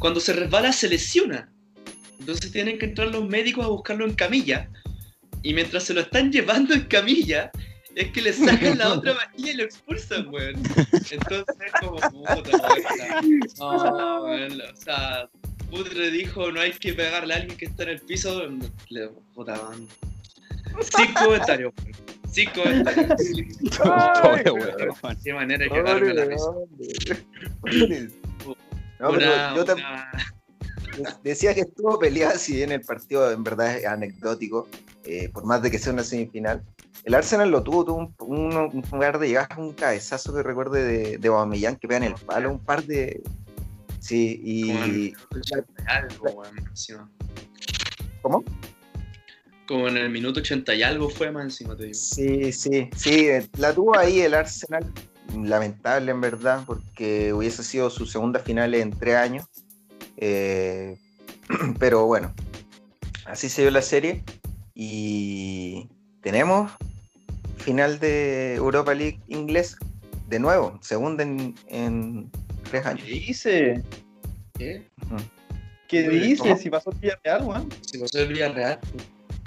Cuando 0.00 0.18
se 0.20 0.32
resbala 0.32 0.72
se 0.72 0.88
lesiona, 0.88 1.50
entonces 2.18 2.50
tienen 2.50 2.78
que 2.78 2.86
entrar 2.86 3.08
los 3.08 3.28
médicos 3.28 3.64
a 3.64 3.68
buscarlo 3.68 4.06
en 4.06 4.14
camilla. 4.14 4.68
Y 5.42 5.54
mientras 5.54 5.84
se 5.84 5.94
lo 5.94 6.00
están 6.00 6.32
llevando 6.32 6.74
en 6.74 6.84
camilla, 6.84 7.52
es 7.94 8.10
que 8.12 8.22
le 8.22 8.32
sacan 8.32 8.78
la 8.78 8.94
otra 8.94 9.12
vajilla 9.36 9.52
y 9.52 9.56
lo 9.56 9.62
expulsan, 9.64 10.28
weón. 10.28 10.56
Entonces 11.10 11.56
es 11.66 11.72
como 11.80 11.96
puta, 11.96 12.50
no, 13.58 14.24
weón. 14.24 14.62
O 14.72 14.76
sea, 14.76 15.28
Putre 15.70 16.10
dijo 16.10 16.52
no 16.52 16.60
hay 16.60 16.72
que 16.72 16.92
pegarle 16.92 17.34
a 17.34 17.36
alguien 17.38 17.56
que 17.56 17.66
está 17.66 17.82
en 17.84 17.88
el 17.90 18.00
piso. 18.00 18.48
Le, 18.88 19.08
puta, 19.34 19.60
man. 19.62 19.86
Sin 20.80 21.14
comentarios, 21.14 21.72
Sin 22.30 22.50
comentarios. 22.50 23.18
Qué 25.22 25.32
manera 25.34 25.64
de 25.64 25.70
quedarme 25.70 26.14
la 26.14 26.24
risa. 26.24 26.50
No, 28.98 29.10
pero 29.10 29.54
yo 29.56 29.64
también 29.64 29.86
decía 31.22 31.54
que 31.54 31.60
estuvo 31.60 31.98
peleado, 31.98 32.38
si 32.38 32.54
bien 32.56 32.72
el 32.72 32.80
partido 32.80 33.30
en 33.30 33.44
verdad 33.44 33.76
es 33.76 33.86
anecdótico, 33.86 34.68
eh, 35.04 35.28
por 35.28 35.44
más 35.44 35.62
de 35.62 35.70
que 35.70 35.78
sea 35.78 35.92
una 35.92 36.02
semifinal. 36.02 36.62
El 37.04 37.14
Arsenal 37.14 37.50
lo 37.50 37.62
tuvo, 37.62 37.84
tuvo 37.84 37.98
un, 37.98 38.56
un, 38.56 38.82
lugar 38.90 39.18
de 39.18 39.28
llegar, 39.28 39.48
un 39.58 39.74
cabezazo 39.74 40.34
que 40.34 40.42
recuerde 40.42 40.82
de, 40.82 41.18
de 41.18 41.28
Aubameyang 41.28 41.76
que 41.76 41.86
pega 41.86 41.98
en 41.98 42.12
el 42.12 42.14
palo, 42.14 42.50
un 42.50 42.58
par 42.58 42.82
de... 42.84 43.22
Sí, 44.00 44.40
y... 44.42 45.12
¿Cómo? 48.22 48.44
Como 49.66 49.88
en 49.88 49.96
el 49.96 50.10
minuto 50.10 50.40
80 50.40 50.74
y 50.74 50.82
algo 50.82 51.10
fue 51.10 51.30
más 51.32 51.44
encima, 51.44 51.76
te 51.76 51.84
digo. 51.84 51.94
Sí, 51.94 52.52
sí, 52.52 52.88
sí, 52.96 53.28
la 53.58 53.74
tuvo 53.74 53.98
ahí 53.98 54.20
el 54.20 54.34
Arsenal, 54.34 54.84
lamentable 55.42 56.12
en 56.12 56.20
verdad, 56.20 56.62
porque 56.66 57.32
hubiese 57.32 57.64
sido 57.64 57.90
su 57.90 58.06
segunda 58.06 58.38
final 58.40 58.74
en 58.74 58.90
tres 58.90 59.16
años. 59.16 59.46
Eh, 60.16 60.96
pero 61.78 62.06
bueno, 62.06 62.32
así 63.24 63.48
se 63.48 63.62
dio 63.62 63.70
la 63.70 63.82
serie 63.82 64.22
y 64.74 65.88
tenemos 66.22 66.70
final 67.56 67.98
de 67.98 68.54
Europa 68.54 68.94
League 68.94 69.18
inglés 69.28 69.76
de 70.28 70.38
nuevo, 70.38 70.78
segunda 70.82 71.22
en, 71.22 72.30
tres 72.70 72.86
años. 72.86 73.04
¿Qué 73.04 73.12
dice? 73.12 73.82
¿Qué? 74.58 74.88
¿Qué 75.88 76.08
dice? 76.08 76.56
Si 76.56 76.70
pasó 76.70 76.90
el 76.90 76.98
Villarreal, 76.98 77.44
weón. 77.44 77.68
Si 77.80 77.98
pasó 77.98 78.18
el 78.20 78.28
Villarreal. 78.28 78.80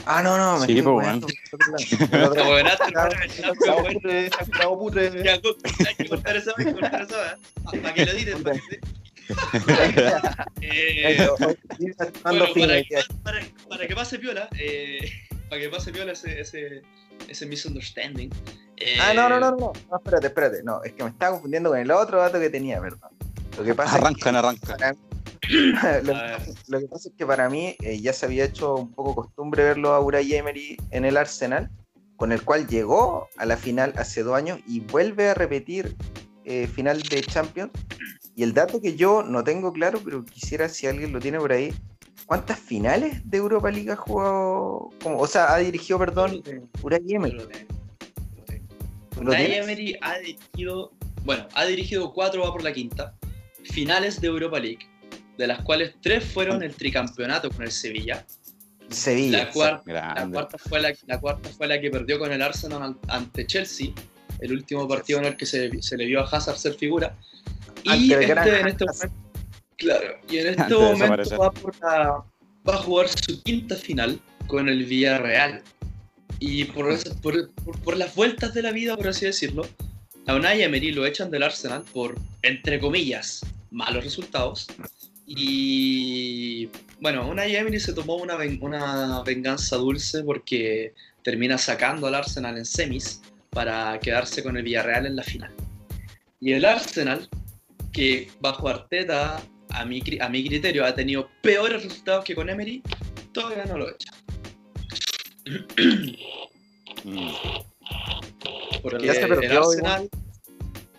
Ah, 0.06 0.24
no, 0.24 0.38
no, 0.38 0.60
me 0.60 0.66
sí, 0.66 0.82
pues, 0.82 1.08
hay 5.88 5.96
que 5.96 6.08
cortar 6.08 6.36
esa, 6.36 6.54
para 6.54 7.94
que 7.94 8.06
lo 8.06 8.14
digan, 8.14 8.44
para 8.44 8.60
que 8.60 8.80
eh, 10.62 11.28
bueno, 11.44 11.56
para, 12.24 12.84
que, 12.84 12.98
para, 13.24 13.40
para, 13.70 13.88
que 13.88 13.96
pase 13.96 14.18
piola, 14.18 14.50
eh, 14.58 15.12
para 15.50 15.62
que 15.62 15.70
pase 15.70 15.92
piola 15.92 16.14
ese, 16.14 16.42
ese, 16.42 16.82
ese 17.28 17.46
misunderstanding. 17.46 18.32
Eh, 18.78 18.98
ah, 19.00 19.14
no, 19.14 19.30
no, 19.30 19.40
no, 19.40 19.52
no, 19.52 19.74
no, 19.90 19.98
espérate, 19.98 20.28
espérate, 20.28 20.64
no, 20.64 20.84
es 20.84 20.94
que 20.94 21.04
me 21.04 21.10
estaba 21.10 21.34
confundiendo 21.34 21.70
con 21.70 21.80
el 21.80 21.92
otro 21.92 22.20
dato 22.20 22.40
que 22.40 22.50
tenía, 22.50 22.80
¿verdad? 22.80 23.10
Lo 23.58 23.64
que 23.64 23.76
pasa 23.76 23.96
arrancan, 23.96 24.36
es 24.36 24.42
que, 24.42 24.74
arrancan. 24.74 24.98
lo, 26.04 26.14
lo, 26.68 26.80
que 26.80 26.88
pasa 26.88 27.10
es 27.10 27.16
que 27.18 27.26
para 27.26 27.50
mí 27.50 27.76
eh, 27.82 28.00
ya 28.00 28.14
se 28.14 28.26
había 28.26 28.46
hecho 28.46 28.76
un 28.76 28.92
poco 28.92 29.16
costumbre 29.16 29.64
verlo 29.64 29.94
a 29.94 30.02
Uri 30.02 30.36
Emery 30.36 30.78
en 30.92 31.06
el 31.06 31.18
Arsenal, 31.18 31.70
con 32.18 32.32
el 32.32 32.44
cual 32.44 32.68
llegó 32.68 33.30
a 33.38 33.46
la 33.46 33.58
final 33.58 33.94
hace 33.96 34.24
dos 34.24 34.36
años 34.36 34.60
y 34.68 34.82
vuelve 34.82 35.30
a 35.30 35.34
repetir 35.34 35.96
eh, 36.46 36.68
final 36.68 37.02
de 37.02 37.22
Champions. 37.22 37.72
Y 38.36 38.44
el 38.44 38.54
dato 38.54 38.82
que 38.82 38.96
yo 38.96 39.24
no 39.24 39.44
tengo 39.44 39.72
claro, 39.72 40.02
pero 40.04 40.26
quisiera 40.26 40.68
si 40.70 40.88
alguien 40.88 41.12
lo 41.12 41.20
tiene 41.20 41.38
por 41.40 41.52
ahí, 41.52 41.74
¿cuántas 42.26 42.60
finales 42.60 43.22
de 43.30 43.38
Europa 43.38 43.72
League 43.72 43.92
ha 43.92 43.96
jugado? 43.96 44.90
Como, 45.02 45.20
o 45.20 45.28
sea, 45.28 45.54
ha 45.54 45.58
dirigido, 45.58 46.00
perdón, 46.00 46.42
Unai 46.82 47.04
Emery. 47.08 47.42
Unai 49.18 49.54
Emery 49.54 49.98
ha 50.02 50.18
dirigido, 50.20 50.92
bueno, 51.24 51.48
ha 51.54 51.66
dirigido 51.66 52.14
cuatro, 52.14 52.42
va 52.44 52.52
por 52.52 52.64
la 52.64 52.72
quinta, 52.72 53.14
finales 53.64 54.20
de 54.22 54.28
Europa 54.28 54.60
League, 54.60 54.90
de 55.40 55.48
las 55.48 55.62
cuales 55.62 55.94
tres 56.02 56.26
fueron 56.26 56.62
el 56.64 56.76
tricampeonato 56.76 57.50
con 57.50 57.64
el 57.64 57.72
Sevilla. 57.72 58.26
Sevilla. 58.90 59.46
La 59.46 59.52
cuarta, 59.52 59.94
la 59.94 60.30
cuarta, 60.30 60.58
fue 60.58 60.82
la, 60.82 60.94
la 61.08 61.18
cuarta 61.18 61.50
fue 61.50 61.68
la 61.68 61.80
que 61.80 61.90
perdió 61.90 62.20
con 62.20 62.30
el 62.34 62.42
Arsenal 62.42 62.98
ante 63.08 63.48
Chelsea, 63.48 63.94
el 64.42 64.52
último 64.52 64.86
partido 64.86 65.20
en 65.20 65.26
el 65.26 65.38
que 65.38 65.46
se, 65.46 65.82
se 65.82 65.96
le 65.96 66.08
vio 66.08 66.20
a 66.20 66.24
Hazard 66.24 66.58
ser 66.58 66.74
figura. 66.74 67.16
Y 67.84 68.12
este, 68.12 68.32
en 68.32 68.68
este 68.68 68.86
momento, 68.86 68.86
claro, 69.78 70.08
y 70.30 70.38
en 70.40 70.48
este 70.60 70.76
momento 70.76 71.38
va, 71.38 72.74
a 72.74 72.78
jugar 72.78 73.08
su 73.08 73.42
quinta 73.42 73.78
final 73.78 74.20
con 74.46 74.68
el 74.68 74.84
Villarreal. 74.84 75.64
Y 76.40 76.66
por, 76.66 76.98
por, 77.22 77.50
por, 77.54 77.96
las 77.96 78.14
vueltas 78.14 78.54
de 78.54 78.62
la 78.62 78.72
vida, 78.72 78.98
por 78.98 79.08
así 79.08 79.26
decirlo, 79.26 79.66
a 80.26 80.36
Unai 80.36 80.64
Emery 80.64 80.92
lo 80.92 81.06
echan 81.06 81.32
del 81.32 81.44
Arsenal 81.44 81.84
por, 81.94 82.16
entre 82.42 82.80
comillas, 82.80 83.42
malos 83.72 84.04
resultados. 84.04 84.68
Y 85.32 86.70
bueno, 87.00 87.30
Unai 87.30 87.56
Emery 87.56 87.80
se 87.80 87.94
tomó 87.94 88.16
una, 88.16 88.36
una 88.62 89.22
venganza 89.22 89.76
dulce 89.76 90.24
porque 90.24 90.96
termina 91.24 91.60
sacando 91.60 92.08
al 92.08 92.16
Arsenal 92.16 92.58
en 92.58 92.66
semis 92.66 93.22
para 93.52 94.00
quedarse 94.00 94.42
con 94.42 94.58
el 94.58 94.64
Villarreal 94.64 95.06
en 95.06 95.16
la 95.16 95.22
final. 95.22 95.52
Y 96.42 96.54
el 96.54 96.66
Arsenal 96.66 97.30
que 97.92 98.32
bajo 98.42 98.68
Arteta, 98.68 99.40
a 99.70 99.86
mi, 99.86 100.02
a 100.20 100.30
mi 100.30 100.48
criterio, 100.48 100.84
ha 100.84 100.96
tenido 100.96 101.30
peores 101.44 101.84
resultados 101.84 102.26
que 102.26 102.34
con 102.34 102.50
Emery, 102.50 102.82
todavía 103.32 103.66
no 103.66 103.78
lo 103.78 103.88
he 103.88 103.92
hecho. 103.92 104.12
Porque 108.82 109.06
ya 109.06 109.14
se 109.14 109.28
perdió, 109.28 109.60
Arsenal, 109.60 110.10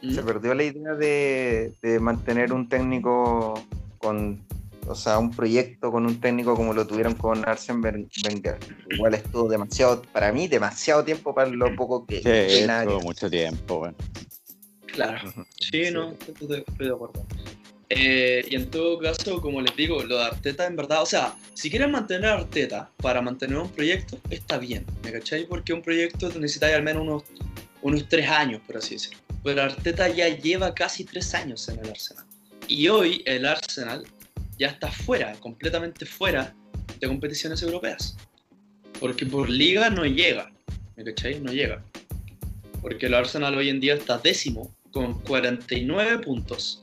se 0.03 0.23
perdió 0.23 0.55
la 0.55 0.63
idea 0.63 0.95
de, 0.95 1.73
de, 1.83 1.99
mantener 1.99 2.53
un 2.53 2.69
técnico 2.69 3.61
con, 4.00 4.42
o 4.88 4.95
sea, 4.95 5.19
un 5.19 5.30
proyecto 5.30 5.92
con 5.92 6.07
un 6.07 6.21
técnico 6.21 6.57
como 6.57 6.73
lo 6.73 6.87
tuvieron 6.87 7.14
con 7.14 7.47
Arsen 7.47 7.83
Wenger. 7.83 8.59
Igual 8.90 9.14
estuvo 9.14 9.49
demasiado, 9.49 10.02
para 10.12 10.33
mí, 10.33 10.49
demasiado 10.49 11.04
tiempo 11.04 11.35
para 11.35 11.50
lo 11.50 11.75
poco 11.76 12.07
que. 12.07 12.23
Sí, 12.23 12.64
estuvo 12.64 13.00
mucho 13.00 13.30
tiempo, 13.30 13.78
bueno. 13.78 13.97
Claro, 14.87 15.33
sí, 15.57 15.90
no, 15.92 16.12
estoy, 16.12 16.64
de 16.78 16.90
acuerdo. 16.90 17.25
Eh, 17.90 18.45
y 18.49 18.57
en 18.57 18.71
todo 18.71 18.99
caso, 18.99 19.40
como 19.40 19.61
les 19.61 19.76
digo, 19.76 20.02
lo 20.02 20.16
de 20.16 20.25
Arteta 20.25 20.66
en 20.66 20.76
verdad, 20.76 21.02
o 21.02 21.07
sea, 21.07 21.37
si 21.54 21.71
quieren 21.71 21.90
mantener 21.90 22.26
a 22.26 22.35
Arteta 22.35 22.90
para 22.97 23.21
mantener 23.21 23.59
un 23.59 23.69
proyecto, 23.69 24.19
está 24.30 24.59
bien, 24.59 24.85
¿me 25.04 25.12
cacháis? 25.12 25.47
Porque 25.47 25.73
un 25.73 25.83
proyecto 25.83 26.28
necesita 26.38 26.75
al 26.75 26.83
menos 26.83 27.02
unos, 27.02 27.25
unos 27.83 28.09
tres 28.09 28.28
años, 28.28 28.61
por 28.66 28.78
así 28.78 28.95
decirlo. 28.95 29.19
Pero 29.45 29.62
Arteta 29.62 30.09
ya 30.09 30.28
lleva 30.28 30.75
casi 30.75 31.04
tres 31.04 31.35
años 31.35 31.69
en 31.69 31.78
el 31.80 31.90
Arsenal. 31.90 32.25
Y 32.71 32.87
hoy 32.87 33.21
el 33.27 33.47
Arsenal 33.47 34.05
ya 34.57 34.69
está 34.69 34.93
fuera, 34.93 35.33
completamente 35.41 36.07
fuera 36.07 36.55
de 37.00 37.09
competiciones 37.09 37.61
europeas. 37.65 38.17
Porque 39.00 39.27
por 39.27 39.50
liga 39.50 39.91
no 39.91 40.07
llega, 40.07 40.53
¿me 40.97 41.03
cacháis? 41.03 41.41
No 41.41 41.50
llega. 41.50 41.83
Porque 42.81 43.07
el 43.07 43.15
Arsenal 43.15 43.57
hoy 43.57 43.71
en 43.71 43.81
día 43.81 43.95
está 43.95 44.19
décimo 44.19 44.73
con 44.93 45.21
49 45.23 46.19
puntos. 46.21 46.81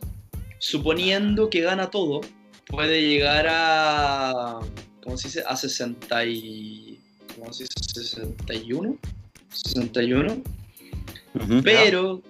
Suponiendo 0.60 1.50
que 1.50 1.62
gana 1.62 1.89
todo, 1.89 2.20
puede 2.65 3.08
llegar 3.08 3.46
a. 3.50 4.60
¿Cómo 5.01 5.15
se 5.15 5.29
dice? 5.29 5.44
A 5.48 5.56
60 5.56 6.25
y, 6.25 7.00
¿cómo 7.39 7.53
se 7.53 7.63
dice? 7.63 8.01
61. 8.01 8.98
61. 9.53 10.44
Pero 11.63 12.22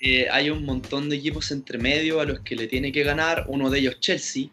eh, 0.00 0.28
hay 0.30 0.50
un 0.50 0.64
montón 0.64 1.08
de 1.08 1.16
equipos 1.16 1.50
entre 1.50 1.78
medio 1.78 2.20
a 2.20 2.24
los 2.24 2.40
que 2.40 2.56
le 2.56 2.66
tiene 2.66 2.92
que 2.92 3.02
ganar. 3.02 3.44
Uno 3.48 3.70
de 3.70 3.80
ellos, 3.80 4.00
Chelsea. 4.00 4.48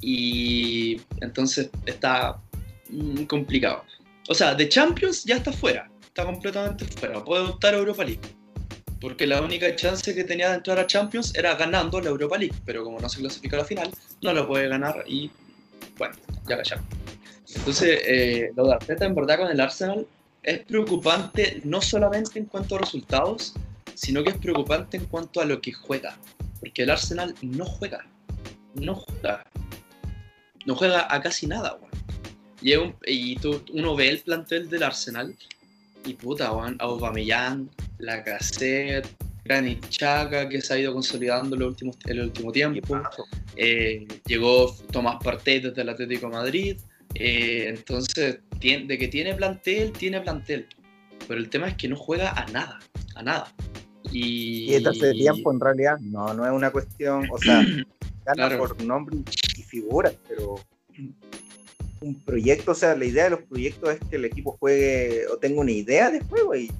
Y 0.00 1.00
entonces 1.20 1.70
está 1.86 2.40
mm, 2.90 3.24
complicado. 3.24 3.84
O 4.28 4.34
sea, 4.34 4.54
de 4.54 4.68
Champions 4.68 5.24
ya 5.24 5.36
está 5.36 5.52
fuera. 5.52 5.90
Está 6.02 6.24
completamente 6.24 6.84
fuera. 6.84 7.24
Puede 7.24 7.44
optar 7.44 7.74
Europa 7.74 8.04
League 8.04 8.20
porque 9.04 9.26
la 9.26 9.42
única 9.42 9.76
chance 9.76 10.14
que 10.14 10.24
tenía 10.24 10.48
de 10.48 10.54
entrar 10.54 10.78
a 10.78 10.86
Champions 10.86 11.34
era 11.36 11.54
ganando 11.56 12.00
la 12.00 12.08
Europa 12.08 12.38
League, 12.38 12.54
pero 12.64 12.82
como 12.82 12.98
no 13.00 13.08
se 13.10 13.20
clasifica 13.20 13.56
a 13.56 13.58
la 13.58 13.66
final, 13.66 13.90
no 14.22 14.32
lo 14.32 14.48
puede 14.48 14.66
ganar 14.66 15.04
y 15.06 15.30
bueno, 15.98 16.14
ya 16.48 16.62
ya. 16.62 16.82
Entonces, 17.54 18.00
eh, 18.06 18.50
lo 18.56 18.66
de 18.66 18.72
Arteta 18.72 19.04
en 19.04 19.14
verdad 19.14 19.40
con 19.40 19.50
el 19.50 19.60
Arsenal 19.60 20.06
es 20.42 20.60
preocupante 20.60 21.60
no 21.64 21.82
solamente 21.82 22.38
en 22.38 22.46
cuanto 22.46 22.76
a 22.76 22.78
resultados, 22.78 23.52
sino 23.94 24.22
que 24.22 24.30
es 24.30 24.36
preocupante 24.36 24.96
en 24.96 25.06
cuanto 25.06 25.40
a 25.40 25.44
lo 25.44 25.60
que 25.60 25.72
juega, 25.72 26.16
porque 26.60 26.82
el 26.82 26.90
Arsenal 26.90 27.34
no 27.42 27.64
juega, 27.64 28.06
no 28.74 28.94
juega, 28.94 29.44
no 30.66 30.74
juega 30.74 31.12
a 31.12 31.20
casi 31.20 31.46
nada, 31.46 31.78
Y, 32.62 32.74
y 33.06 33.36
tú, 33.36 33.62
uno 33.72 33.94
ve 33.96 34.08
el 34.08 34.20
plantel 34.20 34.68
del 34.68 34.82
Arsenal 34.82 35.34
y 36.04 36.14
puta, 36.14 36.52
weón, 36.52 36.76
Aubameyang, 36.80 37.68
Lacazette, 37.98 39.08
Granit 39.44 39.86
Xhaka, 39.90 40.48
que 40.48 40.60
se 40.60 40.74
ha 40.74 40.78
ido 40.78 40.92
consolidando 40.92 41.54
en 41.56 41.62
el 41.62 41.68
último, 41.68 41.92
el 42.06 42.20
último 42.20 42.52
tiempo. 42.52 43.00
Eh, 43.56 44.06
llegó 44.26 44.74
Tomás 44.90 45.16
Partey 45.22 45.60
desde 45.60 45.82
el 45.82 45.88
Atlético 45.90 46.28
Madrid. 46.28 46.78
Eh, 47.14 47.66
entonces, 47.68 48.40
de 48.60 48.98
que 48.98 49.08
tiene 49.08 49.34
plantel, 49.34 49.92
tiene 49.92 50.20
plantel. 50.20 50.66
Pero 51.28 51.40
el 51.40 51.48
tema 51.48 51.68
es 51.68 51.74
que 51.76 51.88
no 51.88 51.96
juega 51.96 52.30
a 52.30 52.46
nada, 52.46 52.78
a 53.14 53.22
nada. 53.22 53.54
Y, 54.14 54.70
y 54.70 54.74
este 54.74 55.12
tiempo 55.12 55.52
en 55.52 55.58
realidad 55.58 55.98
no, 55.98 56.32
no 56.34 56.46
es 56.46 56.52
una 56.52 56.70
cuestión, 56.70 57.26
o 57.32 57.38
sea, 57.38 57.62
gana 58.24 58.56
por 58.56 58.80
nombre 58.82 59.16
y 59.56 59.62
figuras, 59.62 60.14
pero 60.28 60.54
un 62.00 62.14
proyecto, 62.20 62.72
o 62.72 62.74
sea, 62.74 62.94
la 62.94 63.06
idea 63.06 63.24
de 63.24 63.30
los 63.30 63.42
proyectos 63.42 63.94
es 63.94 64.00
que 64.08 64.16
el 64.16 64.24
equipo 64.24 64.56
juegue 64.60 65.26
o 65.32 65.36
tenga 65.38 65.60
una 65.60 65.72
idea 65.72 66.10
de 66.10 66.20
juego 66.20 66.54
y 66.54 66.70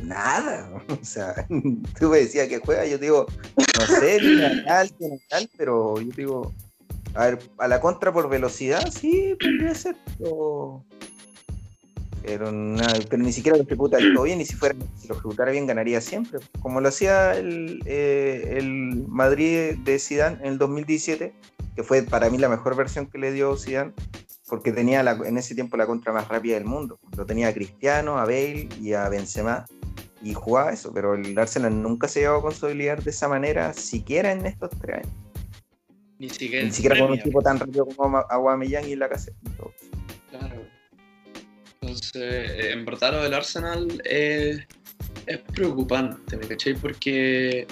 nada. 0.00 0.70
O 0.88 1.04
sea, 1.04 1.46
tú 1.98 2.08
me 2.08 2.18
decías 2.18 2.48
que 2.48 2.58
juega, 2.58 2.86
yo 2.86 2.98
digo, 2.98 3.26
no 3.56 3.86
sé, 3.86 4.18
tiene 4.20 4.62
tal, 4.62 4.92
tiene 4.92 5.20
tal, 5.28 5.50
pero 5.56 6.00
yo 6.00 6.12
digo, 6.16 6.54
a 7.14 7.26
ver, 7.26 7.38
a 7.58 7.68
la 7.68 7.80
contra 7.80 8.12
por 8.12 8.28
velocidad, 8.28 8.90
sí, 8.90 9.36
podría 9.40 9.74
ser, 9.74 9.96
pero. 10.18 10.84
Pero, 12.26 12.50
nada, 12.50 12.94
pero 13.10 13.22
ni 13.22 13.32
siquiera 13.32 13.58
lo 13.58 13.64
ejecuta 13.64 13.98
del 13.98 14.14
todo 14.14 14.24
bien, 14.24 14.40
y 14.40 14.46
si, 14.46 14.54
fuera, 14.54 14.74
si 14.96 15.08
lo 15.08 15.14
ejecutara 15.14 15.50
bien 15.52 15.66
ganaría 15.66 16.00
siempre, 16.00 16.40
como 16.60 16.80
lo 16.80 16.88
hacía 16.88 17.36
el, 17.36 17.82
eh, 17.84 18.54
el 18.56 19.04
Madrid 19.08 19.74
de 19.84 19.98
Zidane 19.98 20.38
en 20.40 20.46
el 20.52 20.58
2017, 20.58 21.34
que 21.76 21.82
fue 21.82 22.02
para 22.02 22.30
mí 22.30 22.38
la 22.38 22.48
mejor 22.48 22.76
versión 22.76 23.06
que 23.06 23.18
le 23.18 23.30
dio 23.32 23.56
Zidane, 23.58 23.92
porque 24.48 24.72
tenía 24.72 25.02
la- 25.02 25.20
en 25.24 25.36
ese 25.36 25.54
tiempo 25.54 25.76
la 25.76 25.86
contra 25.86 26.12
más 26.12 26.28
rápida 26.28 26.54
del 26.54 26.64
mundo. 26.64 26.98
Lo 27.16 27.26
tenía 27.26 27.48
a 27.48 27.52
Cristiano, 27.52 28.18
a 28.18 28.24
Bale 28.24 28.68
y 28.80 28.94
a 28.94 29.08
Benzema, 29.10 29.66
y 30.22 30.32
jugaba 30.32 30.72
eso, 30.72 30.92
pero 30.94 31.14
el 31.14 31.38
Arsenal 31.38 31.82
nunca 31.82 32.08
se 32.08 32.20
llegó 32.20 32.36
a 32.36 32.42
consolidar 32.42 33.02
de 33.02 33.10
esa 33.10 33.28
manera, 33.28 33.74
siquiera 33.74 34.32
en 34.32 34.46
estos 34.46 34.70
tres 34.80 34.98
años. 35.04 35.12
Ni 36.18 36.30
siquiera, 36.30 36.64
Ni 36.64 36.70
siquiera 36.72 36.98
con 36.98 37.10
un 37.10 37.18
tipo 37.22 37.42
tan 37.42 37.58
rápido 37.58 37.86
como 37.86 38.18
Aubameyang 38.18 38.88
y 38.88 38.96
la 38.96 39.08
casa. 39.10 39.32
Entonces, 41.94 42.50
eh, 42.50 42.72
en 42.72 42.84
verdad 42.84 43.12
lo 43.12 43.22
del 43.22 43.34
Arsenal 43.34 44.02
eh, 44.04 44.66
es 45.26 45.38
preocupante, 45.54 46.36
¿me 46.36 46.48
cachai? 46.48 46.74
Porque 46.74 47.68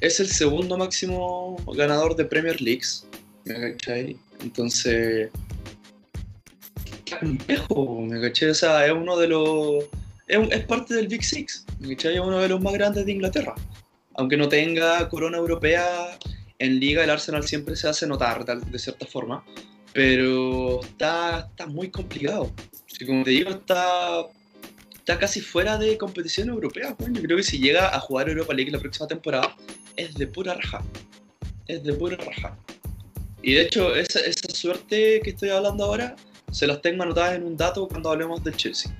es 0.00 0.18
el 0.18 0.28
segundo 0.28 0.78
máximo 0.78 1.58
ganador 1.76 2.16
de 2.16 2.24
Premier 2.24 2.58
Leagues, 2.62 3.06
¿me 3.44 3.72
cachai? 3.72 4.16
Entonces, 4.40 5.28
qué 7.04 7.18
complejo, 7.18 8.00
¿me 8.00 8.18
cachai? 8.22 8.48
O 8.48 8.54
sea, 8.54 8.86
es 8.86 8.92
uno 8.92 9.18
de 9.18 9.28
los... 9.28 9.84
Es, 10.26 10.64
parte 10.64 10.94
del 10.94 11.08
Big 11.08 11.22
Six, 11.22 11.66
¿me 11.80 11.94
cachai? 11.94 12.14
Es 12.14 12.20
uno 12.20 12.38
de 12.38 12.48
los 12.48 12.62
más 12.62 12.72
grandes 12.72 13.04
de 13.04 13.12
Inglaterra. 13.12 13.54
Aunque 14.14 14.38
no 14.38 14.48
tenga 14.48 15.06
corona 15.10 15.36
europea, 15.36 16.18
en 16.58 16.80
liga 16.80 17.04
el 17.04 17.10
Arsenal 17.10 17.46
siempre 17.46 17.76
se 17.76 17.88
hace 17.88 18.06
notar 18.06 18.46
de, 18.46 18.58
de 18.58 18.78
cierta 18.78 19.04
forma 19.04 19.44
pero 19.92 20.80
está 20.82 21.48
muy 21.68 21.90
complicado. 21.90 22.50
Si 23.00 23.06
como 23.06 23.24
te 23.24 23.30
digo, 23.30 23.48
está, 23.48 24.26
está 24.92 25.18
casi 25.18 25.40
fuera 25.40 25.78
de 25.78 25.96
competición 25.96 26.50
europea. 26.50 26.94
weón. 26.98 27.14
Yo 27.14 27.22
creo 27.22 27.38
que 27.38 27.42
si 27.42 27.58
llega 27.58 27.96
a 27.96 27.98
jugar 27.98 28.28
Europa 28.28 28.52
League 28.52 28.70
la 28.70 28.78
próxima 28.78 29.08
temporada, 29.08 29.56
es 29.96 30.12
de 30.16 30.26
pura 30.26 30.52
raja. 30.52 30.84
Es 31.66 31.82
de 31.82 31.94
pura 31.94 32.18
raja. 32.18 32.58
Y 33.40 33.54
de 33.54 33.62
hecho, 33.62 33.96
esa, 33.96 34.20
esa 34.20 34.50
suerte 34.50 35.22
que 35.24 35.30
estoy 35.30 35.48
hablando 35.48 35.86
ahora, 35.86 36.14
se 36.50 36.66
las 36.66 36.82
tengo 36.82 37.02
anotadas 37.02 37.36
en 37.36 37.44
un 37.44 37.56
dato 37.56 37.88
cuando 37.88 38.10
hablemos 38.10 38.44
del 38.44 38.54
Chelsea. 38.54 38.94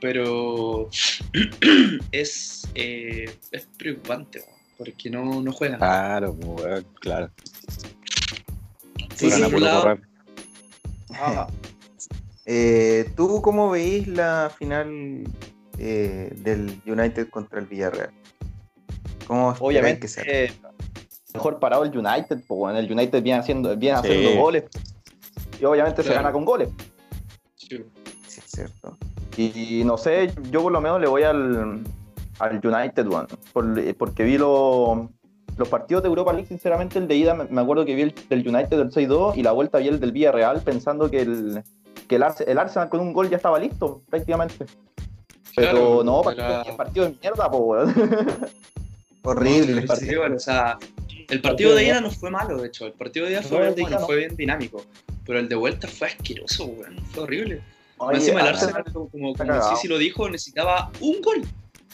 Pero 0.00 0.90
es, 2.10 2.66
eh, 2.74 3.30
es 3.52 3.68
preocupante, 3.78 4.42
porque 4.76 5.08
no, 5.08 5.40
no 5.40 5.52
juegan. 5.52 5.78
Claro, 5.78 6.36
claro. 6.98 7.30
Sí, 9.14 9.30
sí, 9.30 9.40
lado-. 9.40 10.00
Eh, 12.46 13.10
¿Tú 13.16 13.42
cómo 13.42 13.70
veís 13.70 14.06
la 14.06 14.50
final 14.56 15.24
eh, 15.78 16.32
del 16.38 16.80
United 16.86 17.28
contra 17.28 17.58
el 17.60 17.66
Villarreal? 17.66 18.10
¿Cómo 19.26 19.54
Obviamente, 19.58 20.00
que 20.02 20.08
sea? 20.08 20.24
eh, 20.26 20.52
mejor 21.34 21.58
parado 21.58 21.82
el 21.84 21.90
United, 21.96 22.38
pues 22.46 22.58
bueno, 22.58 22.78
el 22.78 22.90
United 22.90 23.22
viene 23.22 23.40
haciendo, 23.40 23.76
viene 23.76 23.98
Sí. 24.00 24.06
haciendo 24.08 24.40
goles. 24.40 24.64
Y 25.60 25.64
obviamente 25.64 26.02
se 26.02 26.14
gana 26.14 26.30
con 26.32 26.44
goles. 26.44 26.68
Sí. 27.56 27.78
Sí, 28.28 28.40
es 28.44 28.50
cierto. 28.50 28.96
Y, 29.36 29.82
no 29.84 29.98
sé, 29.98 30.32
yo 30.50 30.62
por 30.62 30.72
lo 30.72 30.80
menos 30.80 31.00
le 31.00 31.08
voy 31.08 31.22
al, 31.24 31.82
al 32.38 32.60
United, 32.64 33.04
bueno, 33.06 33.26
por- 33.52 33.94
porque 33.96 34.22
vi 34.22 34.38
lo- 34.38 35.10
los 35.56 35.68
partidos 35.68 36.02
de 36.02 36.08
Europa 36.08 36.32
League, 36.32 36.46
sinceramente, 36.48 36.98
el 36.98 37.08
de 37.08 37.16
ida, 37.16 37.34
me, 37.34 37.44
me 37.44 37.60
acuerdo 37.60 37.84
que 37.84 37.94
vi 37.94 38.02
el 38.02 38.14
del 38.30 38.46
United 38.46 38.76
del 38.78 38.90
6-2 38.92 39.36
y 39.36 39.42
la 39.42 39.52
vuelta 39.52 39.78
vi 39.78 39.88
el 39.88 39.98
del 40.00 40.12
Villarreal 40.12 40.60
pensando 40.62 41.10
que 41.10 41.22
el, 41.22 41.62
que 42.08 42.16
el, 42.16 42.24
el 42.46 42.58
Arsenal 42.58 42.88
con 42.88 43.00
un 43.00 43.12
gol 43.12 43.28
ya 43.30 43.36
estaba 43.36 43.58
listo, 43.58 44.02
prácticamente. 44.08 44.66
Pero 45.54 45.70
Claro, 45.70 46.04
no, 46.04 46.30
era- 46.30 46.48
partido, 46.64 46.76
partido 46.76 47.04
de 47.06 47.16
mierda, 47.20 47.50
po, 47.50 47.56
weón. 47.58 47.94
Horrible. 49.22 49.82
No, 49.82 49.96
sí, 49.96 50.14
bueno, 50.14 50.36
o 50.36 50.40
sea, 50.40 50.78
el 51.28 51.40
partido 51.40 51.74
de 51.74 51.84
ida 51.84 52.00
no 52.00 52.10
fue 52.10 52.30
malo, 52.30 52.58
de 52.58 52.68
hecho. 52.68 52.86
El 52.86 52.92
partido 52.92 53.26
de 53.26 53.32
ida 53.32 53.42
fue, 53.42 53.58
No, 53.58 53.64
el 53.64 53.74
bueno, 53.80 53.98
no. 54.00 54.06
fue 54.06 54.16
bien 54.18 54.36
dinámico. 54.36 54.84
Pero 55.24 55.40
el 55.40 55.48
de 55.48 55.56
vuelta 55.56 55.88
fue 55.88 56.08
asqueroso, 56.08 56.66
weón. 56.66 56.96
Fue 57.12 57.24
horrible. 57.24 57.60
Oye, 57.98 58.18
Encima 58.18 58.42
el 58.42 58.48
Arsenal- 58.48 58.76
Arsenal, 58.76 59.10
como, 59.10 59.34
como. 59.34 59.62
Sisi 59.74 59.88
lo 59.88 59.98
dijo, 59.98 60.28
necesitaba 60.28 60.90
un 61.00 61.20
gol. 61.22 61.42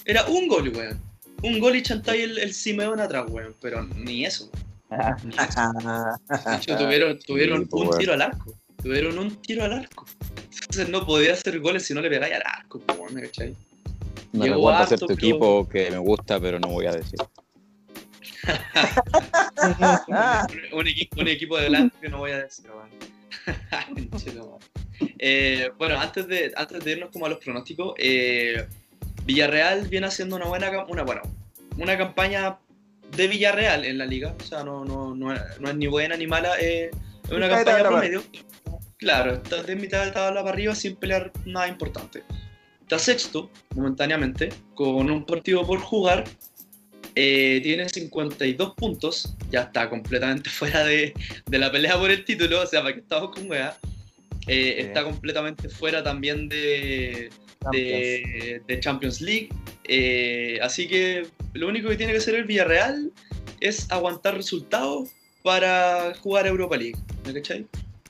Era 0.04 0.26
un 0.26 0.48
gol, 0.48 0.68
weón. 0.76 1.00
Un 1.42 1.58
gol 1.58 1.74
y 1.76 1.82
chantay 1.82 2.20
el, 2.22 2.38
el 2.38 2.52
Simeón 2.52 3.00
atrás, 3.00 3.24
weón. 3.28 3.54
Pero 3.62 3.82
ni 3.84 4.26
eso. 4.26 4.50
Ah, 4.90 5.16
Ni 5.24 5.34
eso. 5.34 6.50
De 6.50 6.56
hecho, 6.56 6.76
tuvieron, 6.76 7.18
tuvieron 7.20 7.60
un 7.70 7.86
weón. 7.88 7.98
tiro 7.98 8.12
al 8.12 8.22
arco. 8.22 8.52
Tuvieron 8.82 9.18
un 9.18 9.36
tiro 9.36 9.64
al 9.64 9.72
arco. 9.72 10.06
Entonces 10.52 10.88
no 10.88 11.06
podía 11.06 11.34
hacer 11.34 11.60
goles 11.60 11.86
si 11.86 11.94
no 11.94 12.00
le 12.00 12.10
pegáis 12.10 12.34
al 12.34 12.42
arco, 12.44 12.80
¿me 13.12 13.22
cachai? 13.22 13.54
Me 14.32 14.44
Llegó 14.44 14.56
recuerda 14.56 14.78
harto, 14.78 14.88
cierto 14.88 15.06
pero- 15.08 15.18
equipo 15.18 15.68
que 15.68 15.90
me 15.90 15.98
gusta, 15.98 16.40
pero 16.40 16.58
no 16.58 16.68
voy 16.68 16.86
a 16.86 16.92
decir. 16.92 17.18
un, 20.72 20.88
equipo, 20.88 21.20
un 21.20 21.28
equipo 21.28 21.56
que 22.00 22.08
no 22.08 22.18
voy 22.18 22.32
a 22.32 22.42
decir. 22.42 22.66
Eh, 25.18 25.70
bueno, 25.78 25.98
antes 26.00 26.26
de, 26.28 26.52
antes 26.56 26.84
de 26.84 26.92
irnos 26.92 27.10
como 27.10 27.26
a 27.26 27.28
los 27.28 27.38
pronósticos, 27.38 27.94
eh, 27.98 28.66
Villarreal 29.24 29.88
viene 29.88 30.06
haciendo 30.06 30.36
una 30.36 30.46
buena, 30.46 30.70
una, 30.88 31.02
bueno, 31.02 31.22
una 31.76 31.98
campaña 31.98 32.58
de 33.16 33.28
Villarreal 33.28 33.84
en 33.84 33.98
la 33.98 34.06
liga, 34.06 34.34
o 34.38 34.44
sea, 34.44 34.62
no, 34.62 34.84
no, 34.84 35.14
no, 35.14 35.34
no 35.60 35.68
es 35.68 35.76
ni 35.76 35.86
buena 35.86 36.16
ni 36.16 36.26
mala, 36.26 36.54
eh, 36.60 36.90
una 37.36 37.48
campaña 37.48 37.84
promedio. 37.84 38.22
Claro, 38.98 39.34
está 39.34 39.62
de 39.62 39.76
mitad 39.76 40.04
de 40.04 40.12
tabla 40.12 40.42
para 40.42 40.52
arriba 40.54 40.74
sin 40.74 40.96
pelear 40.96 41.32
nada 41.44 41.68
importante. 41.68 42.22
Está 42.82 42.98
sexto, 42.98 43.50
momentáneamente, 43.74 44.50
con 44.74 45.10
un 45.10 45.24
partido 45.26 45.66
por 45.66 45.80
jugar. 45.80 46.24
eh, 47.14 47.60
tiene 47.62 47.88
52 47.88 48.74
puntos, 48.74 49.36
ya 49.50 49.62
está 49.62 49.88
completamente 49.90 50.50
fuera 50.58 50.84
de, 50.84 51.12
de 51.46 51.58
la 51.58 51.70
pelea 51.70 51.98
por 51.98 52.10
el 52.10 52.24
título, 52.24 52.62
o 52.62 52.66
sea, 52.66 52.82
para 52.82 52.94
que 52.94 53.00
estamos 53.00 53.30
con 53.30 53.50
weá. 53.50 53.76
Eh. 54.48 54.76
Está 54.78 55.04
completamente 55.04 55.68
fuera 55.68 56.02
también 56.02 56.48
de, 56.48 57.30
de, 57.72 58.62
de 58.66 58.80
Champions 58.80 59.20
League. 59.20 59.48
eh, 59.84 60.58
así 60.62 60.88
que 60.88 61.26
lo 61.54 61.68
único 61.68 61.88
que 61.88 61.96
tiene 61.96 62.12
que 62.12 62.18
hacer 62.18 62.34
el 62.36 62.44
Villarreal 62.44 63.12
es 63.60 63.90
aguantar 63.90 64.34
resultados 64.36 65.10
para 65.42 66.14
jugar 66.22 66.46
Europa 66.46 66.76
League. 66.76 66.96
¿Me 67.26 67.34
cachai? 67.34 67.66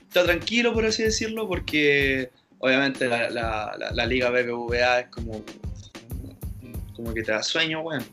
Está 0.09 0.25
tranquilo, 0.25 0.73
por 0.73 0.85
así 0.85 1.03
decirlo, 1.03 1.49
porque 1.49 2.31
obviamente 2.59 3.09
la, 3.09 3.31
la- 3.31 3.75
la- 3.79 3.90
la 3.92 4.07
Liga 4.07 4.31
BBVA 4.31 5.01
es 5.01 5.07
como, 5.09 5.42
como 6.95 7.14
que 7.14 7.23
te 7.23 7.33
da 7.33 7.42
sueño, 7.42 7.81
weón. 7.81 8.05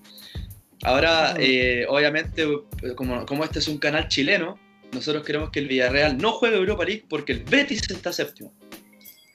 Ahora, 0.84 1.36
eh, 1.38 1.86
obviamente, 1.90 2.46
como, 2.96 3.26
como 3.26 3.44
este 3.44 3.60
es 3.60 3.68
un 3.68 3.78
canal 3.78 4.08
chileno, 4.08 4.58
nosotros 4.94 5.24
queremos 5.26 5.50
que 5.52 5.60
el 5.60 5.68
Villarreal 5.68 6.18
no 6.18 6.32
juegue 6.32 6.56
Europa 6.56 6.86
League 6.86 7.06
porque 7.10 7.34
el 7.34 7.44
Betis 7.44 7.90
está 7.92 8.14
séptimo. 8.14 8.54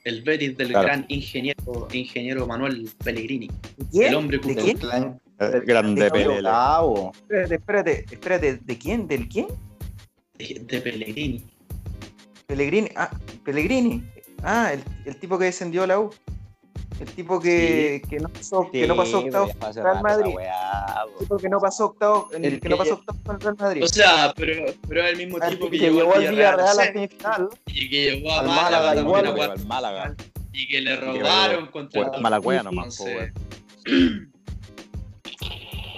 El 0.05 0.23
Betis 0.23 0.57
del 0.57 0.69
Claro. 0.69 0.87
gran 0.87 1.05
ingeniero, 1.09 1.89
ingeniero 1.93 2.47
Manuel 2.47 2.89
Pellegrini. 3.05 3.51
¿Quién? 3.91 4.09
El 4.09 4.15
hombre 4.17 4.39
¿De 4.39 4.55
quién? 4.55 4.79
Eh, 5.41 5.61
Grande. 5.67 6.09
Bravo. 6.41 7.13
Espérate, 7.23 7.55
espérate, 7.55 8.05
espérate, 8.11 8.59
¿de 8.65 8.79
quién? 8.79 9.07
¿Del 9.07 9.29
quién? 9.29 9.47
De, 10.39 10.61
de 10.67 10.81
Pellegrini. 10.81 11.45
Pellegrini. 12.47 12.89
Ah, 12.97 13.11
Pellegrini. 13.45 14.03
Ah, 14.43 14.73
el, 14.73 14.83
el 15.07 15.17
tipo 15.17 15.39
que 15.39 15.45
descendió 15.47 15.85
a 15.85 15.87
la 15.87 16.01
U. 16.01 16.11
El 17.01 17.09
tipo 17.09 17.41
que, 17.41 18.03
que 18.09 18.21
no 18.21 18.29
pasó, 18.29 18.71
que 18.71 18.87
no 18.87 18.95
pasó 18.95 19.19
octavos 19.21 19.53
con 19.57 19.69
el 19.69 19.75
Real 19.83 20.03
Madrid. 20.03 20.35
El 20.39 21.19
tipo 21.19 21.37
que 21.39 21.49
no 21.49 21.59
pasó 21.61 21.87
octavos, 21.87 22.33
el, 22.35 22.45
El 22.45 22.61
que 22.61 22.69
no 22.69 22.77
que- 22.77 22.83
pasó 22.83 22.95
octavos 22.95 23.23
con 23.25 23.35
el 23.35 23.41
Real 23.41 23.57
Madrid. 23.59 23.83
O 23.85 23.89
sea, 23.89 24.33
pero, 24.37 24.65
pero 24.89 25.03
es 25.05 25.11
el 25.11 25.17
mismo 25.17 25.39
Ah, 25.41 25.49
tipo 25.49 25.71
Que 25.71 25.79
que, 25.79 25.91
llevó 25.91 26.15
al 26.15 26.21
Villarreal 26.21 26.61
a 26.61 26.67
semifinal. 26.75 27.49
y 27.67 27.91
que 27.91 28.03
llevó 28.17 28.33
a 28.33 28.41
al 28.41 28.47
Málaga, 28.47 28.63
Málaga 28.71 28.95
también 28.95 29.27
igual, 29.27 29.27
a 29.27 29.33
Málaga, 29.33 29.55
el 29.55 29.67
Málaga. 29.67 30.15
y 30.53 30.69
que 30.69 30.81
le 30.81 30.97
robaron 30.97 31.67
contra 31.69 32.03
el 32.15 32.23
Malacuea 32.23 32.63
nomás. 32.63 33.03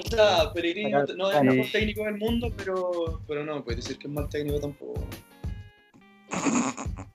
O 0.06 0.16
sea, 0.16 0.52
Pellegrini 0.52 0.90
no, 0.90 1.04
no 1.04 1.30
es 1.30 1.36
el 1.36 1.44
mejor 1.44 1.72
técnico 1.72 2.04
del 2.04 2.16
mundo, 2.18 2.52
pero, 2.56 3.20
pero 3.26 3.44
no 3.44 3.64
puede 3.64 3.76
decir 3.76 3.98
que 3.98 4.06
es 4.06 4.12
mal 4.12 4.28
técnico 4.28 4.60
tampoco. 4.60 5.04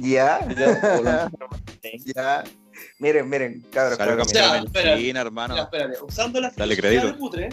Ya, 0.00 0.38
ya. 2.14 2.44
Miren, 2.98 3.28
miren, 3.28 3.60
cabros. 3.72 3.96
Salió 3.96 4.16
cabros, 4.16 4.30
sea, 4.30 4.96
China, 4.96 5.20
hermano. 5.22 5.54
Mira, 5.54 5.64
espérate, 5.64 5.96
usando 6.00 6.40
la 6.40 6.50
Dale 6.50 6.76
filosofía 6.76 7.00
crédito. 7.00 7.06
de 7.06 7.18
Putre, 7.18 7.48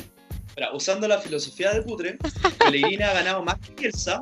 espera, 0.47 0.73
usando 0.73 1.07
la 1.07 1.19
filosofía 1.19 1.73
de 1.73 1.81
Putre, 1.81 2.17
Pellegrini 2.59 3.03
ha 3.03 3.13
ganado 3.13 3.43
más 3.43 3.57
que 3.59 3.73
Bielsa 3.73 4.21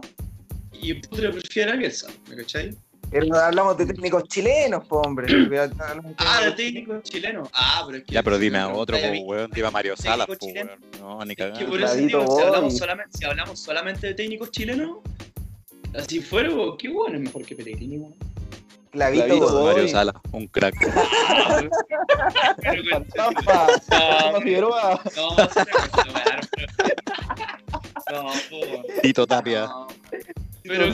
y 0.71 0.93
Putre 0.93 1.29
prefiere 1.29 1.71
a 1.71 1.75
Bielsa, 1.75 2.07
¿me 2.29 2.37
cachai? 2.37 2.77
Pero 3.11 3.35
hablamos 3.35 3.77
de 3.77 3.85
técnicos 3.87 4.23
chilenos, 4.25 4.85
po, 4.85 5.01
hombre. 5.01 5.27
Ah, 6.17 6.41
de 6.45 6.51
técnicos 6.51 7.01
chilenos. 7.03 7.49
Ah, 7.53 7.83
pero 7.85 7.97
es 7.97 8.03
que. 8.05 8.13
Ya, 8.13 8.21
pero 8.23 8.37
dime 8.37 8.59
a 8.59 8.67
otro, 8.69 8.97
po, 8.97 9.07
weón. 9.25 9.49
Dime 9.51 9.67
a 9.67 9.71
Mario 9.71 9.95
Salas, 9.97 10.27
po, 10.27 10.33
weón. 10.41 10.69
No, 10.99 11.25
ni 11.25 11.31
Es 11.31 11.37
que 11.37 11.43
cagando. 11.43 11.67
por 11.69 11.81
eso 11.81 11.93
Clavito 11.93 12.19
digo, 12.19 12.37
si 12.37 12.43
hablamos, 12.43 12.77
solamente, 12.77 13.17
si 13.17 13.25
hablamos 13.25 13.59
solamente 13.59 14.07
de 14.07 14.13
técnicos 14.13 14.51
chilenos, 14.51 14.97
así 15.97 16.19
fuera, 16.21 16.49
weón, 16.49 16.77
qué 16.77 16.89
bueno, 16.89 17.15
es 17.17 17.21
mejor 17.23 17.45
que 17.45 17.55
Pellegrini, 17.55 17.97
weón. 17.97 18.15
Clavito, 18.91 19.25
Clavito, 19.25 19.47
Godoy. 19.49 19.73
Mario 19.73 19.87
Salas, 19.87 20.15
un 20.31 20.47
crack. 20.47 20.75
Ah, 23.91 24.33
Figueroa. 24.41 25.01
no, 25.15 25.35
no, 25.35 25.45
no, 28.11 28.23
no, 28.23 28.29
po. 28.49 29.01
Tito 29.01 29.27
Tapia. 29.27 29.61
No, 29.67 29.87
Pero 30.63 30.85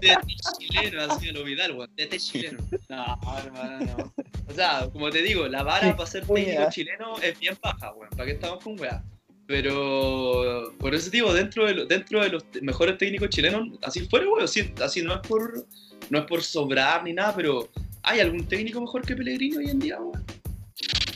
de 0.00 0.16
chileno, 0.58 1.02
así 1.02 1.26
lo 1.30 1.44
Vidal, 1.44 1.72
weón. 1.72 1.90
De 1.96 2.08
chileno. 2.08 2.58
No, 2.88 3.18
hermano, 3.38 3.84
no. 3.98 4.12
O 4.48 4.52
sea, 4.54 4.88
como 4.92 5.10
te 5.10 5.22
digo, 5.22 5.46
la 5.48 5.62
vara 5.62 5.96
para 5.96 6.08
ser 6.08 6.26
técnico 6.26 6.60
Wea. 6.60 6.68
chileno 6.70 7.18
es 7.22 7.38
bien 7.38 7.56
baja, 7.62 7.92
weón. 7.94 8.10
¿Para 8.10 8.26
qué 8.26 8.32
estamos 8.32 8.62
con 8.62 8.78
weá? 8.80 9.02
Pero 9.46 10.72
por 10.78 10.94
eso 10.94 11.10
digo, 11.10 11.32
dentro 11.32 11.66
de, 11.66 11.74
lo- 11.74 11.86
dentro 11.86 12.22
de 12.22 12.28
los 12.30 12.44
mejores 12.62 12.98
técnicos 12.98 13.28
chilenos, 13.30 13.68
así 13.82 14.00
fuera, 14.08 14.26
weón. 14.28 14.42
Así, 14.44 14.72
así 14.82 15.02
no 15.02 15.14
es 15.14 15.20
por 15.26 15.66
no 16.10 16.18
es 16.20 16.24
por 16.26 16.42
sobrar 16.42 17.02
ni 17.04 17.12
nada, 17.12 17.34
pero 17.34 17.68
¿hay 18.02 18.20
algún 18.20 18.46
técnico 18.46 18.80
mejor 18.80 19.02
que 19.04 19.16
Pellegrini 19.16 19.56
hoy 19.56 19.70
en 19.70 19.78
día, 19.78 19.98
weón? 20.00 20.24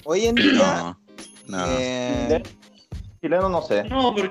Hoy 0.04 0.26
en 0.26 0.34
día. 0.34 0.52
No, 0.52 0.98
no. 1.46 1.66
eh, 1.78 2.42
Chileno 3.20 3.48
no 3.48 3.62
sé. 3.62 3.84
No, 3.84 4.14
porque 4.14 4.30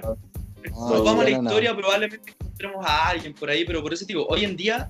No, 0.71 0.89
nos 0.89 1.03
vamos 1.05 1.25
a 1.25 1.29
la 1.29 1.37
no. 1.37 1.43
historia, 1.43 1.75
probablemente 1.75 2.33
encontremos 2.59 2.85
a 2.85 3.09
alguien 3.09 3.33
por 3.33 3.49
ahí, 3.49 3.65
pero 3.65 3.81
por 3.81 3.93
eso 3.93 4.05
digo, 4.05 4.25
hoy 4.29 4.43
en 4.43 4.55
día 4.57 4.89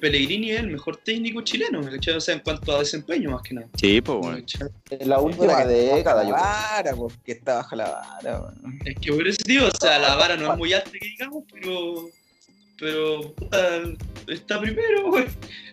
Pellegrini 0.00 0.50
es 0.50 0.60
el 0.60 0.68
mejor 0.68 0.96
técnico 0.96 1.42
chileno, 1.42 1.80
¿cachai? 1.82 2.14
O 2.14 2.20
sea, 2.20 2.34
en 2.34 2.40
cuanto 2.40 2.74
a 2.74 2.80
desempeño, 2.80 3.30
más 3.30 3.42
que 3.42 3.54
nada. 3.54 3.68
Sí, 3.78 4.00
pues. 4.00 4.44
En 4.90 5.08
la 5.08 5.20
última 5.20 5.64
década, 5.64 6.24
yo 6.24 6.30
vara, 6.32 6.92
po, 6.96 7.12
que 7.24 7.32
está 7.32 7.54
bajo 7.56 7.76
la 7.76 7.88
vara, 7.90 8.40
weón. 8.40 8.80
Es 8.84 8.96
que 8.98 9.12
por 9.12 9.28
eso 9.28 9.38
digo, 9.46 9.66
o 9.66 9.70
sea, 9.80 9.98
la 10.00 10.16
vara 10.16 10.36
no 10.36 10.52
es 10.52 10.58
muy 10.58 10.72
alta 10.72 10.90
que 10.90 10.98
digamos, 11.06 11.44
pero. 11.52 12.08
Pero. 12.80 13.32
puta, 13.34 13.80
está 14.26 14.60
primero, 14.60 15.08
güey. 15.10 15.26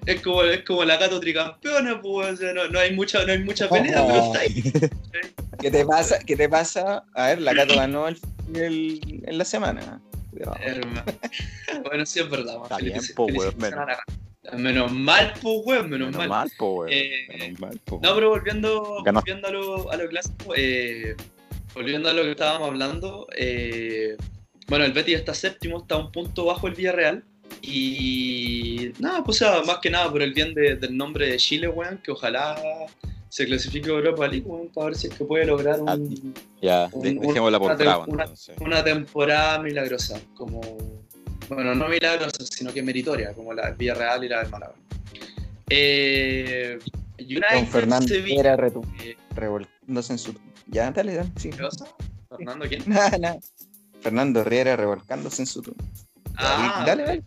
Es 0.05 0.21
como, 0.21 0.43
es 0.43 0.63
como 0.63 0.83
la 0.83 0.97
gato 0.97 1.19
tricampeona, 1.19 1.99
pues, 1.99 2.33
o 2.33 2.37
sea, 2.37 2.53
no, 2.53 2.67
no 2.67 2.79
hay 2.79 2.93
mucha, 2.95 3.25
no 3.25 3.31
hay 3.31 3.39
mucha 3.39 3.67
pelea, 3.67 4.05
pero 4.05 4.25
está 4.25 4.39
ahí. 4.41 4.71
¿Qué 5.59 5.71
te 5.71 5.83
pasa? 5.85 6.19
¿Qué 6.19 6.35
te 6.35 6.47
pasa? 6.47 7.03
A 7.15 7.27
ver, 7.29 7.41
la 7.41 7.55
Cato 7.55 7.75
ganó 7.75 8.07
el, 8.07 8.17
el- 8.53 9.23
en 9.25 9.37
la 9.39 9.43
semana. 9.45 9.99
Bueno, 11.83 12.05
sí 12.05 12.19
es 12.19 12.29
verdad, 12.29 12.57
Está 12.63 12.77
bien, 12.77 12.99
po, 13.15 13.27
menos. 13.27 13.53
a 13.63 13.75
la 13.85 13.85
Gato. 13.85 14.57
Menos 14.57 14.91
mal, 14.91 15.33
pues, 15.41 15.63
güey, 15.63 15.83
menos, 15.83 16.11
Menos 16.11 16.27
mal. 16.27 16.51
po, 16.57 16.73
weón. 16.81 16.89
Eh, 16.91 17.27
Menos 17.29 17.59
mal, 17.59 17.79
po. 17.85 17.99
No, 18.01 18.15
pero 18.15 18.29
volviendo, 18.29 19.03
Ganó. 19.03 19.19
volviendo 19.19 19.47
a, 19.47 19.51
lo, 19.51 19.91
a 19.91 19.97
lo 19.97 20.07
clásico, 20.09 20.53
eh, 20.55 21.15
volviendo 21.73 22.09
a 22.09 22.13
lo 22.13 22.23
que 22.23 22.31
estábamos 22.31 22.67
hablando, 22.69 23.27
eh, 23.35 24.15
bueno, 24.67 24.85
el 24.85 24.93
Betis 24.93 25.15
está 25.15 25.33
séptimo, 25.33 25.79
está 25.81 25.97
un 25.97 26.11
punto 26.11 26.45
bajo 26.45 26.67
el 26.67 26.73
Villarreal. 26.75 27.23
Y 27.61 28.91
nada, 28.99 29.23
pues 29.23 29.41
o 29.41 29.45
sea, 29.45 29.61
más 29.63 29.79
que 29.79 29.89
nada 29.89 30.09
por 30.09 30.21
el 30.21 30.33
bien 30.33 30.53
de- 30.53 30.75
del 30.75 30.95
nombre 30.95 31.29
de 31.29 31.37
Chile, 31.37 31.67
weón, 31.67 31.97
que 32.03 32.11
ojalá 32.11 32.55
se 33.29 33.45
clasifique 33.45 33.89
a 33.89 33.93
Europa 33.93 34.27
League, 34.27 34.45
weón, 34.45 34.67
para 34.69 34.87
ver 34.87 34.95
si 34.95 35.07
es 35.07 35.13
que 35.13 35.23
puede 35.23 35.45
lograr 35.45 35.79
Ah, 35.87 35.93
un- 35.95 36.33
Ya, 36.61 36.89
un- 36.91 37.01
de- 37.01 37.09
un- 37.11 37.19
dejémosla 37.27 37.59
por 37.59 37.71
una- 37.73 37.97
una- 37.99 38.23
entonces. 38.23 38.55
una 38.59 38.83
temporada 38.83 39.59
milagrosa, 39.59 40.19
como, 40.35 40.59
bueno, 41.47 41.75
no 41.75 41.87
milagrosa, 41.87 42.43
sino 42.49 42.73
que 42.73 42.81
meritoria, 42.83 43.33
como 43.33 43.53
la 43.53 43.67
del 43.67 43.75
Villarreal 43.75 44.23
y 44.23 44.29
la 44.29 44.39
del 44.41 44.49
Málaga. 44.49 44.73
Eh, 45.69 46.79
United, 47.19 47.65
Fernando 47.69 48.07
Sevilla. 48.07 48.39
era 48.39 48.57
retu- 48.57 48.85
Eh, 49.03 49.15
revolcándose 49.35 50.13
en 50.13 50.19
su. 50.19 50.33
Ya, 50.67 50.89
dale, 50.91 51.13
dale, 51.15 51.29
sí. 51.37 51.51
¿Fernando 52.29 52.65
quién? 52.67 52.83
Fernando 54.01 54.43
Riera 54.43 54.75
revolcándose 54.75 55.41
en 55.43 55.45
su 55.45 55.61
turno. 55.61 55.83
Ah, 56.35 56.83
dale, 56.87 57.03
dale. 57.03 57.23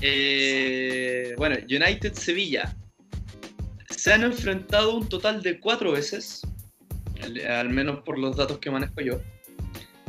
Eh, 0.00 1.34
bueno, 1.36 1.56
United 1.68 2.12
Sevilla. 2.14 2.76
Se 3.96 4.12
han 4.12 4.24
enfrentado 4.24 4.96
un 4.96 5.08
total 5.08 5.42
de 5.42 5.60
cuatro 5.60 5.92
veces, 5.92 6.42
al, 7.22 7.38
al 7.46 7.68
menos 7.70 8.00
por 8.00 8.18
los 8.18 8.36
datos 8.36 8.58
que 8.58 8.70
manejo 8.70 9.00
yo. 9.00 9.20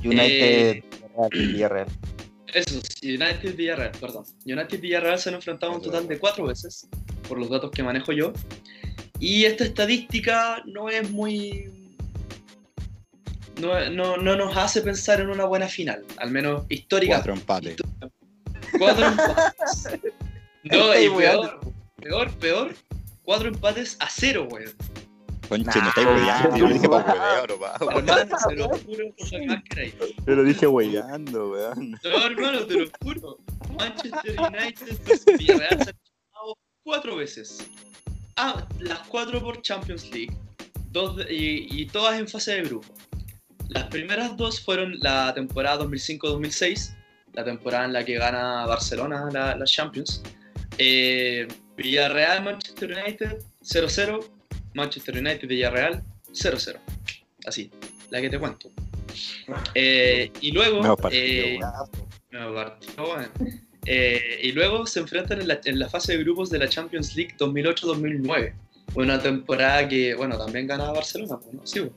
United 0.03 0.75
Eh, 0.75 0.83
Villarreal. 1.31 1.87
Eso, 2.53 2.79
United 3.01 3.55
Villarreal, 3.55 3.91
perdón. 3.99 4.25
United 4.45 4.79
Villarreal 4.79 5.17
se 5.19 5.29
han 5.29 5.35
enfrentado 5.35 5.73
un 5.73 5.81
total 5.81 6.07
de 6.07 6.19
cuatro 6.19 6.45
veces, 6.47 6.87
por 7.27 7.39
los 7.39 7.49
datos 7.49 7.71
que 7.71 7.81
manejo 7.83 8.11
yo. 8.11 8.33
Y 9.19 9.45
esta 9.45 9.63
estadística 9.63 10.61
no 10.65 10.89
es 10.89 11.09
muy. 11.09 11.71
No, 13.61 13.89
no, 13.89 14.17
no 14.17 14.35
nos 14.35 14.57
hace 14.57 14.81
pensar 14.81 15.21
en 15.21 15.29
una 15.29 15.45
buena 15.45 15.67
final, 15.67 16.03
al 16.17 16.31
menos 16.31 16.65
histórica. 16.69 17.15
Cuatro 17.15 17.33
empates. 17.33 17.75
Cuatro 18.77 19.07
empates. 19.07 19.89
No, 20.65 20.97
y 20.97 21.09
peor, 21.09 21.59
peor, 22.01 22.31
peor. 22.37 22.73
Cuatro 23.23 23.47
empates 23.49 23.97
a 23.99 24.09
cero, 24.09 24.47
weón. 24.51 24.71
Conche, 25.49 25.81
me 25.81 25.87
estáis 25.89 26.07
Nah. 26.07 26.13
weyando. 26.15 26.57
Yo 26.57 26.67
lo 26.67 26.73
dije 26.73 26.89
para 26.89 27.05
pa. 27.59 27.77
Hermano, 27.91 28.37
se 28.39 28.55
lo 28.55 28.69
juro 28.69 29.05
por 29.17 29.45
más 29.45 29.63
que. 29.69 29.93
Yo 30.25 30.35
lo 30.35 30.43
dije 30.43 30.67
weyando, 30.67 31.49
weón. 31.51 31.91
No, 32.03 32.25
hermano, 32.25 32.65
te 32.65 32.79
lo 32.79 32.85
juro. 33.01 33.37
Manchester 33.77 34.35
United 34.39 35.37
Villarreal 35.37 35.69
se 35.69 35.75
han 35.75 35.79
enfrentado 35.79 36.57
cuatro 36.83 37.15
veces. 37.17 37.67
Ah, 38.35 38.65
las 38.79 38.99
cuatro 39.07 39.41
por 39.41 39.61
Champions 39.61 40.09
League. 40.11 40.35
Dos 40.91 41.17
de- 41.17 41.33
y, 41.33 41.67
y 41.81 41.85
todas 41.87 42.19
en 42.19 42.27
fase 42.27 42.53
de 42.55 42.63
grupo. 42.63 42.87
Las 43.69 43.85
primeras 43.85 44.35
dos 44.37 44.59
fueron 44.63 44.97
la 44.99 45.33
temporada 45.33 45.83
2005-2006, 45.85 46.95
la 47.33 47.43
temporada 47.43 47.85
en 47.85 47.93
la 47.93 48.03
que 48.05 48.13
gana 48.15 48.65
Barcelona 48.65 49.29
la, 49.31 49.55
la 49.55 49.65
Champions. 49.65 50.21
Eh, 50.77 51.47
Villarreal, 51.75 52.43
Manchester 52.43 52.91
United 52.91 53.37
0-0. 53.63 54.25
Manchester 54.73 55.17
United, 55.17 55.47
Villarreal 55.47 56.03
0-0. 56.31 56.79
Así, 57.45 57.71
la 58.09 58.21
que 58.21 58.29
te 58.29 58.39
cuento. 58.39 58.71
Eh, 59.75 60.31
y 60.41 60.51
luego. 60.51 60.81
Partido, 60.95 61.23
eh, 61.23 61.59
partido, 62.31 63.07
bueno. 63.07 63.29
Eh, 63.85 64.39
y 64.43 64.51
luego 64.53 64.85
se 64.87 65.01
enfrentan 65.01 65.41
en 65.41 65.47
la, 65.47 65.59
en 65.65 65.77
la 65.77 65.89
fase 65.89 66.13
de 66.13 66.23
grupos 66.23 66.49
de 66.49 66.59
la 66.59 66.69
Champions 66.69 67.15
League 67.15 67.35
2008-2009. 67.37 68.53
Una 68.95 69.21
temporada 69.21 69.87
que, 69.87 70.13
bueno, 70.15 70.37
también 70.37 70.67
ganaba 70.67 70.93
Barcelona, 70.93 71.37
pues, 71.39 71.53
¿no? 71.53 71.65
Sí, 71.65 71.79
bueno. 71.79 71.95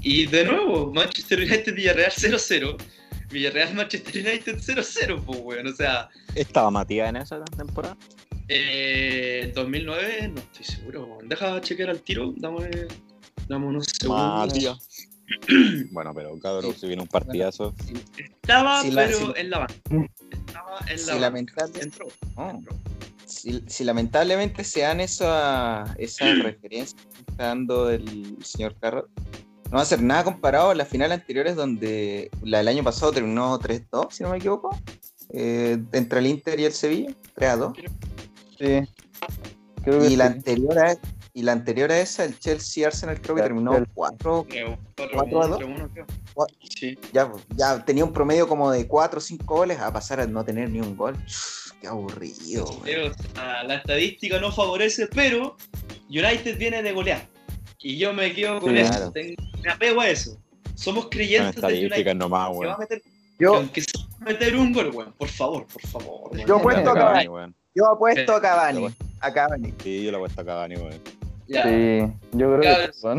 Y 0.00 0.26
de 0.26 0.44
nuevo, 0.44 0.92
Manchester 0.92 1.38
United 1.38 1.74
Villarreal 1.74 2.12
0-0. 2.12 2.76
Villarreal 3.34 3.74
Manchester 3.74 4.14
United 4.26 4.58
0-0, 4.58 5.24
pues, 5.24 5.40
weón. 5.42 5.66
O 5.66 5.72
sea, 5.74 6.08
¿Estaba 6.34 6.70
Matías 6.70 7.08
en 7.10 7.16
esa 7.16 7.44
temporada? 7.44 7.96
eh, 8.48 9.52
2009, 9.54 10.28
no 10.28 10.40
estoy 10.40 10.64
seguro, 10.64 11.04
weón. 11.06 11.28
Deja 11.28 11.60
chequear 11.60 11.90
al 11.90 12.00
tiro, 12.00 12.32
dame, 12.36 12.70
dame 13.48 13.66
unos 13.66 13.86
segundos. 13.86 14.46
Matías. 14.48 14.78
Bueno, 15.90 16.12
pero 16.14 16.38
cabrón, 16.38 16.74
si 16.78 16.86
viene 16.86 17.00
un 17.02 17.08
partidazo. 17.08 17.74
Estaba, 18.18 18.82
Si 18.82 18.90
la- 18.90 19.06
pero 19.06 19.18
si- 19.34 19.40
en 19.40 19.50
la 19.50 19.58
banca. 19.60 19.74
Estaba 20.30 20.78
en 20.80 20.86
la 20.92 20.98
Si 20.98 21.06
banca. 21.06 21.20
lamentable- 21.20 21.80
Entró. 21.82 22.06
Oh. 22.36 22.50
entró. 22.50 22.76
Si, 23.24 23.64
si 23.66 23.84
lamentablemente 23.84 24.62
se 24.64 24.80
dan 24.82 25.00
esa, 25.00 25.94
esa 25.98 26.24
referencia 26.42 26.98
que 27.14 27.20
está 27.32 27.46
dando 27.46 27.88
el 27.90 28.36
señor 28.44 28.76
Carrot, 28.78 29.08
no 29.74 29.78
va 29.78 29.82
a 29.82 29.86
ser 29.86 30.02
nada 30.04 30.22
comparado 30.22 30.70
a 30.70 30.74
las 30.76 30.86
finales 30.86 31.18
anteriores 31.18 31.56
donde 31.56 32.30
la 32.44 32.58
del 32.58 32.68
año 32.68 32.84
pasado 32.84 33.10
terminó 33.10 33.58
3-2, 33.58 34.06
si 34.12 34.22
no 34.22 34.30
me 34.30 34.36
equivoco, 34.36 34.70
eh, 35.30 35.82
entre 35.90 36.20
el 36.20 36.28
Inter 36.28 36.60
y 36.60 36.64
el 36.66 36.72
Sevilla, 36.72 37.10
3-2. 37.34 37.74
Sí. 38.56 38.88
Creo 39.82 39.98
que 40.00 40.06
Y 40.06 40.14
la 40.14 40.28
sí. 40.28 40.32
anterior 40.34 40.78
a, 40.78 40.96
y 41.32 41.42
la 41.42 41.50
anterior 41.50 41.90
a 41.90 41.98
esa, 41.98 42.22
el 42.24 42.38
Chelsea 42.38 42.86
Arsenal 42.86 43.20
creo 43.20 43.34
que 43.34 43.40
Ya, 43.40 43.46
terminó 43.48 43.72
Chelsea. 43.72 43.90
4, 43.94 44.46
Creo, 44.48 44.78
cuatro, 44.96 45.18
¿Cuatro 45.18 45.42
a 45.42 45.46
uno, 45.46 45.48
dos? 45.48 45.58
tres, 45.58 45.70
uno, 45.76 45.90
creo. 45.92 46.06
Cuatro. 46.34 46.56
Sí. 46.78 46.98
ya, 47.12 47.32
ya 47.56 47.84
tenía 47.84 48.04
un 48.04 48.12
promedio 48.12 48.46
como 48.46 48.70
de 48.70 48.86
4 48.86 49.18
o 49.18 49.20
5 49.20 49.56
goles 49.56 49.80
a 49.80 49.92
pasar 49.92 50.20
a 50.20 50.26
no 50.28 50.44
tener 50.44 50.70
ni 50.70 50.78
un 50.78 50.96
gol. 50.96 51.16
Qué 51.80 51.88
aburrido, 51.88 52.64
güey. 52.64 52.94
Pero, 52.94 53.08
o 53.10 53.34
sea, 53.34 53.64
la 53.64 53.74
estadística 53.74 54.38
no 54.38 54.52
favorece, 54.52 55.08
pero 55.08 55.56
United 56.08 56.58
viene 56.58 56.80
de 56.80 56.92
golear. 56.92 57.33
Y 57.84 57.98
yo 57.98 58.14
me 58.14 58.32
quedo 58.32 58.60
con 58.60 58.74
eso. 58.76 59.12
tengo- 59.12 59.42
me 59.62 59.70
apego 59.70 60.00
a 60.00 60.08
eso. 60.08 60.38
Somos 60.74 61.08
creyentes 61.10 61.60
de 61.60 61.86
United. 61.86 62.14
nomás, 62.14 62.48
Que 62.48 62.66
va 62.66 62.72
a 62.72 62.76
weón. 62.76 62.78
meter, 62.80 63.02
que 63.02 63.44
Yo, 63.44 63.60
un 64.60 64.72
gol, 64.72 64.90
weón. 64.94 65.12
Por 65.18 65.28
favor, 65.28 65.66
por 65.66 65.82
favor. 65.82 66.30
weón. 66.32 66.46
Yo 66.46 66.56
apuesto 66.56 66.90
a 66.90 66.94
Cavani, 66.94 67.28
weón. 67.28 67.54
yo 67.74 67.86
apuesto 67.86 68.32
a 68.32 68.36
Yo 68.36 68.40
Cavani. 68.42 68.78
apuesto- 68.78 69.04
A 69.20 69.32
Cavani. 69.32 69.74
Sí, 69.82 70.02
yo 70.02 70.10
lo 70.12 70.16
he 70.16 70.20
puesto 70.20 70.40
a 70.40 70.44
Cavani, 70.46 70.76
weón. 70.76 71.00
Ya. 71.46 71.62
Sí, 71.64 71.98
yo 72.32 72.58
creo 72.58 72.60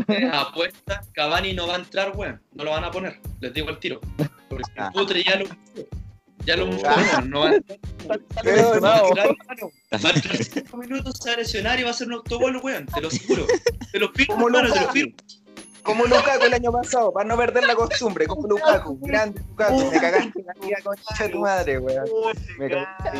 que 0.08 0.25
apuesta, 0.34 1.04
Cavani 1.13 1.54
no 1.54 1.67
va 1.67 1.75
a 1.75 1.78
entrar, 1.78 2.12
weón. 2.17 2.41
No 2.54 2.63
lo 2.63 2.71
van 2.71 2.84
a 2.86 2.91
poner. 2.91 3.19
Les 3.41 3.54
digo 3.54 3.69
al 3.69 3.78
tiro. 3.80 4.01
Porque 4.49 4.63
Ah. 4.78 4.88
el 4.88 4.93
putre 4.99 5.23
ya 5.23 5.36
lo 5.38 5.45
Ya 6.45 6.55
lo 6.58 6.67
mostramos, 6.67 7.25
no 7.27 7.39
va 7.41 7.49
a 7.49 7.55
entrar. 7.55 7.79
Pero, 8.43 8.81
Va 8.81 8.97
a 8.97 9.01
no. 9.01 9.71
Va 10.03 10.10
a 10.10 10.13
entrar 10.13 10.43
cinco 10.43 10.77
minutos, 10.77 11.17
se 11.21 11.29
va 11.29 11.36
a 11.36 11.38
lesionar 11.39 11.79
y 11.79 11.84
va 11.84 11.89
a 11.89 11.91
hacer 11.91 12.08
un 12.08 12.13
autogol, 12.13 12.58
weón. 12.63 12.86
Te 12.86 13.01
lo 13.01 13.10
juro. 13.10 13.47
Te 13.91 13.99
lo 13.99 14.10
firmo, 14.12 14.47
hermano, 14.47 14.71
te 14.73 14.81
lo 14.81 14.91
firmo. 14.91 15.15
Como 15.84 16.05
Lukaku 16.05 16.45
el 16.45 16.53
año 16.53 16.71
pasado, 16.71 17.13
para 17.13 17.27
no 17.29 17.38
perder 17.38 17.63
la 17.65 17.75
costumbre, 17.75 18.25
como 18.25 18.47
Lukaku, 18.47 18.99
grande 19.01 19.39
Lukaku, 19.49 19.91
me 19.91 19.99
cagaste 20.01 20.43
la 20.43 20.53
vida 20.65 20.77
concha 20.84 21.23
de 21.23 21.29
tu 21.29 21.39
madre, 21.39 21.77
weón. 21.79 22.05
Me 22.58 22.69
cagaste, 22.69 23.19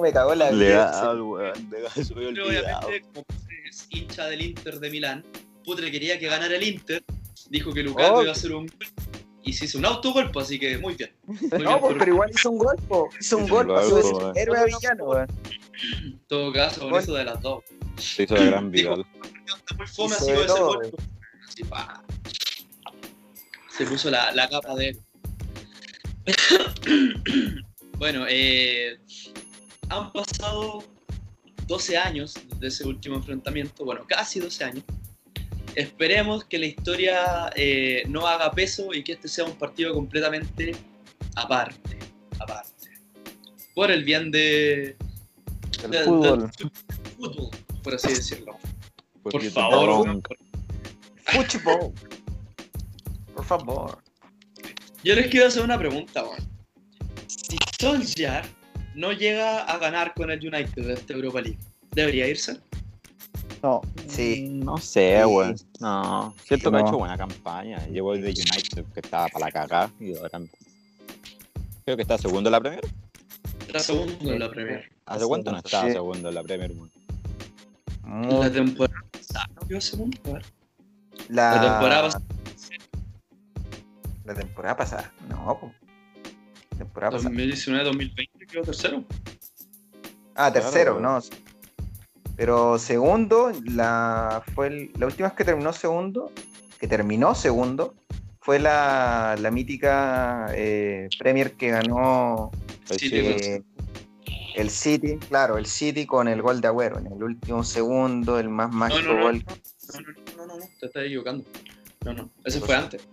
me 0.00 0.12
cagó 0.12 0.34
la 0.34 0.50
vida. 0.50 0.64
Legal, 0.64 1.22
weón. 1.22 1.68
Pero 1.70 2.46
obviamente, 2.46 3.00
como 3.12 3.24
es 3.70 3.86
hincha 3.90 4.26
del 4.26 4.42
Inter 4.42 4.80
de 4.80 4.90
Milán, 4.90 5.24
Putre 5.64 5.90
quería 5.90 6.18
que 6.18 6.26
ganara 6.28 6.56
el 6.56 6.62
Inter, 6.62 7.02
dijo 7.48 7.72
que 7.72 7.82
Lukaku 7.82 8.16
Oh. 8.16 8.22
iba 8.22 8.32
a 8.32 8.34
hacer 8.34 8.52
un 8.52 8.70
y 9.44 9.52
se 9.52 9.64
hizo 9.64 9.78
un 9.78 9.86
autogolpe, 9.86 10.38
así 10.40 10.58
que 10.58 10.78
muy 10.78 10.94
bien. 10.94 11.10
Muy 11.26 11.36
bien 11.38 11.62
No, 11.64 11.80
pues, 11.80 11.92
por- 11.92 11.98
pero 11.98 12.12
igual 12.12 12.30
hizo 12.34 12.50
un 12.50 12.58
gol, 12.58 12.76
po. 12.88 13.08
hizo 13.20 13.36
un 13.38 13.48
gol, 13.48 13.66
Gol, 13.66 13.76
pasó 13.76 13.96
de 13.96 14.02
ser 14.02 14.14
weón. 14.14 14.36
héroe 14.38 14.58
a 14.58 14.64
villano, 14.64 15.04
weón. 15.04 15.26
Todo 16.28 16.52
caso, 16.52 16.80
con 16.88 16.94
eso 17.00 17.14
de 17.14 17.24
las 17.24 17.40
dos. 17.42 17.64
Se 17.96 18.22
hizo 18.24 18.34
de 18.34 18.46
gran 18.46 18.70
muy 18.70 19.86
fome, 19.86 20.14
así 20.14 20.30
de 20.32 20.44
ese. 20.44 20.54
Así, 21.48 21.64
pa. 21.64 22.02
Se 23.76 23.86
puso 23.86 24.10
la, 24.10 24.32
la 24.32 24.48
capa 24.48 24.74
de 24.76 24.88
él. 24.90 24.98
bueno, 27.98 28.24
eh, 28.28 28.98
han 29.88 30.12
pasado 30.12 30.84
12 31.66 31.96
años 31.96 32.34
desde 32.54 32.66
ese 32.68 32.86
último 32.88 33.16
enfrentamiento, 33.16 33.84
bueno, 33.84 34.04
casi 34.06 34.40
12 34.40 34.64
años. 34.64 34.84
Esperemos 35.74 36.44
que 36.44 36.58
la 36.58 36.66
historia 36.66 37.50
eh, 37.56 38.02
no 38.08 38.26
haga 38.26 38.50
peso 38.52 38.92
y 38.92 39.02
que 39.02 39.12
este 39.12 39.28
sea 39.28 39.44
un 39.44 39.56
partido 39.56 39.94
completamente 39.94 40.72
aparte, 41.34 41.98
aparte. 42.38 42.70
Por 43.74 43.90
el 43.90 44.04
bien 44.04 44.30
de, 44.30 44.96
El 45.84 45.90
del- 45.90 46.04
fútbol. 46.04 46.50
fútbol, 47.16 47.50
por 47.82 47.94
así 47.94 48.08
decirlo. 48.08 48.58
Por 49.22 49.42
favor, 49.50 50.06
weón. 50.06 50.22
Fútbol. 51.24 51.92
Por 53.34 53.44
favor. 53.46 54.02
Yo 55.04 55.14
les 55.14 55.28
quiero 55.28 55.46
hacer 55.46 55.62
una 55.62 55.78
pregunta, 55.78 56.22
weón. 56.22 56.48
Si 57.26 57.56
Solskjaer 57.80 58.44
no 58.94 59.12
llega 59.12 59.62
a 59.64 59.78
ganar 59.78 60.12
con 60.14 60.30
el 60.30 60.38
United 60.38 60.84
de 60.86 60.92
esta 60.92 61.14
Europa 61.14 61.40
League, 61.40 61.58
¿debería 61.92 62.28
irse? 62.28 62.60
No, 63.62 63.80
Sí. 64.08 64.48
No 64.48 64.76
sé, 64.78 65.18
Sí. 65.20 65.24
weón. 65.24 65.56
No. 65.80 66.34
Siento 66.44 66.70
que 66.70 66.76
ha 66.76 66.80
No. 66.80 66.86
hecho 66.88 66.98
buena 66.98 67.16
campaña. 67.16 67.86
Llevo 67.86 68.14
el 68.14 68.22
de 68.22 68.30
United, 68.30 68.84
que 68.92 69.00
estaba 69.00 69.28
para 69.28 69.46
la 69.46 69.52
cagada. 69.52 69.90
Y 70.00 70.16
ahora. 70.16 70.40
Creo 71.84 71.96
que 71.96 72.02
está 72.02 72.18
segundo 72.18 72.48
en 72.48 72.52
la 72.52 72.60
Premier. 72.60 72.84
Está 73.66 73.78
segundo 73.80 74.32
en 74.32 74.38
la 74.38 74.50
Premier. 74.50 74.90
¿Hace 75.06 75.26
cuánto 75.26 75.52
no 75.52 75.58
estaba 75.58 75.86
Sí. 75.86 75.92
segundo 75.92 76.28
en 76.28 76.34
la 76.34 76.42
Premier, 76.42 76.72
weón? 76.72 76.90
Muy- 78.04 78.40
La 78.40 78.50
temporada 78.52 79.04
pasada 79.12 79.46
no 79.54 79.68
quedó 79.68 79.80
segundo, 79.80 80.18
a 80.26 80.32
ver. 80.34 80.44
La, 81.28 81.54
La 81.54 81.60
temporada 81.62 82.02
pasada, 82.02 82.24
La 84.24 84.34
temporada 84.34 84.76
pasada. 84.76 85.12
No, 85.28 85.58
po. 85.60 85.72
Temporada 86.78 87.12
pasada. 87.12 87.30
2019-2020 87.30 88.46
quedó 88.46 88.62
tercero. 88.62 89.04
Ah, 90.34 90.52
tercero, 90.52 90.98
Claro, 90.98 91.20
no. 91.20 91.20
Pero 92.36 92.78
segundo, 92.78 93.52
la 93.64 94.42
fue 94.54 94.68
el- 94.68 94.92
la 94.98 95.06
última 95.06 95.28
vez 95.28 95.36
que 95.36 95.44
terminó 95.44 95.72
segundo, 95.72 96.32
que 96.80 96.86
terminó 96.88 97.34
segundo, 97.34 97.94
fue 98.40 98.58
la, 98.58 99.36
la 99.38 99.50
mítica 99.50 100.46
eh, 100.54 101.08
Premier 101.18 101.52
que 101.52 101.68
ganó 101.70 102.50
El 102.90 102.98
Sí, 102.98 103.08
City. 103.08 103.16
eh, 103.24 103.62
el 104.56 104.68
City, 104.70 105.18
claro, 105.28 105.56
el 105.58 105.66
City 105.66 106.04
con 106.06 106.26
el 106.28 106.42
gol 106.42 106.60
de 106.60 106.68
Agüero 106.68 106.98
en 106.98 107.06
el 107.06 107.22
último 107.22 107.62
segundo, 107.64 108.38
el 108.38 108.48
más 108.48 108.70
mágico 108.72 109.12
no, 109.12 109.16
no. 109.16 109.22
gol. 109.22 109.44
No, 109.46 110.00
no, 110.00 110.00
no, 110.00 110.36
no, 110.36 110.46
no, 110.46 110.58
no, 110.58 110.64
te 110.80 110.86
estás 110.86 111.04
equivocando. 111.04 111.44
No, 112.04 112.12
no, 112.14 112.30
ese 112.44 112.60
fue 112.60 112.74
antes. 112.74 113.06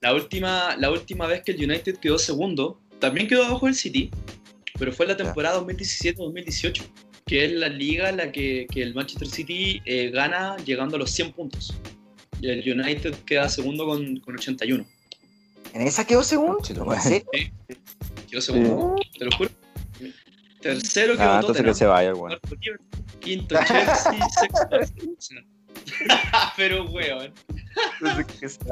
La 0.00 0.12
última, 0.14 0.76
la 0.76 0.90
última 0.90 1.26
vez 1.26 1.42
que 1.42 1.52
el 1.52 1.64
United 1.64 1.96
quedó 1.98 2.18
segundo, 2.18 2.78
también 3.00 3.26
quedó 3.26 3.44
abajo 3.44 3.66
el 3.66 3.74
City, 3.74 4.10
pero 4.78 4.92
fue 4.92 5.06
en 5.06 5.12
la 5.12 5.16
temporada 5.16 5.58
2017-2018, 5.62 6.82
que 7.26 7.44
es 7.46 7.52
la 7.52 7.68
liga 7.68 8.08
en 8.10 8.18
la 8.18 8.30
que, 8.32 8.66
que 8.70 8.82
el 8.82 8.94
Manchester 8.94 9.28
City 9.28 9.80
eh, 9.86 10.10
gana 10.10 10.56
llegando 10.58 10.96
a 10.96 10.98
los 10.98 11.10
100 11.10 11.32
puntos. 11.32 11.74
Y 12.40 12.48
el 12.50 12.60
United 12.80 13.14
queda 13.24 13.48
segundo 13.48 13.86
con, 13.86 14.18
con 14.20 14.34
81. 14.34 14.84
En 15.72 15.82
esa 15.82 16.06
quedó 16.06 16.22
segundo. 16.22 16.58
¿En 16.58 17.00
serio? 17.00 17.26
Quedó 18.30 18.40
segundo, 18.40 18.96
te 19.18 19.24
lo 19.24 19.30
juro. 19.36 19.50
Tercero 20.60 21.14
quedó 21.14 21.22
Ah, 21.24 21.34
entonces 21.40 21.46
Tottenham. 21.64 21.72
que 21.72 21.74
se 21.78 21.86
vaya, 21.86 22.12
Liverpool, 22.12 22.40
Quinto 23.20 23.56
Chelsea, 23.66 24.28
sexto. 24.40 25.38
Pero, 26.56 26.84
weón. 26.90 27.32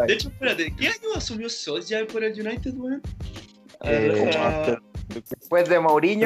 De 0.06 0.12
hecho, 0.14 0.28
espérate, 0.28 0.74
¿qué 0.76 0.88
año 0.88 1.08
asumió 1.16 1.48
Solskjaer 1.50 2.06
por 2.06 2.24
el 2.24 2.32
United, 2.40 2.72
weón? 2.76 3.02
Eh, 3.84 4.30
Ah, 4.36 4.78
Después 5.08 5.68
de 5.68 5.74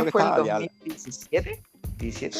que 0.04 0.10
fue 0.12 0.22
ya- 0.22 0.58
2017. 0.60 1.62
17. 1.98 2.36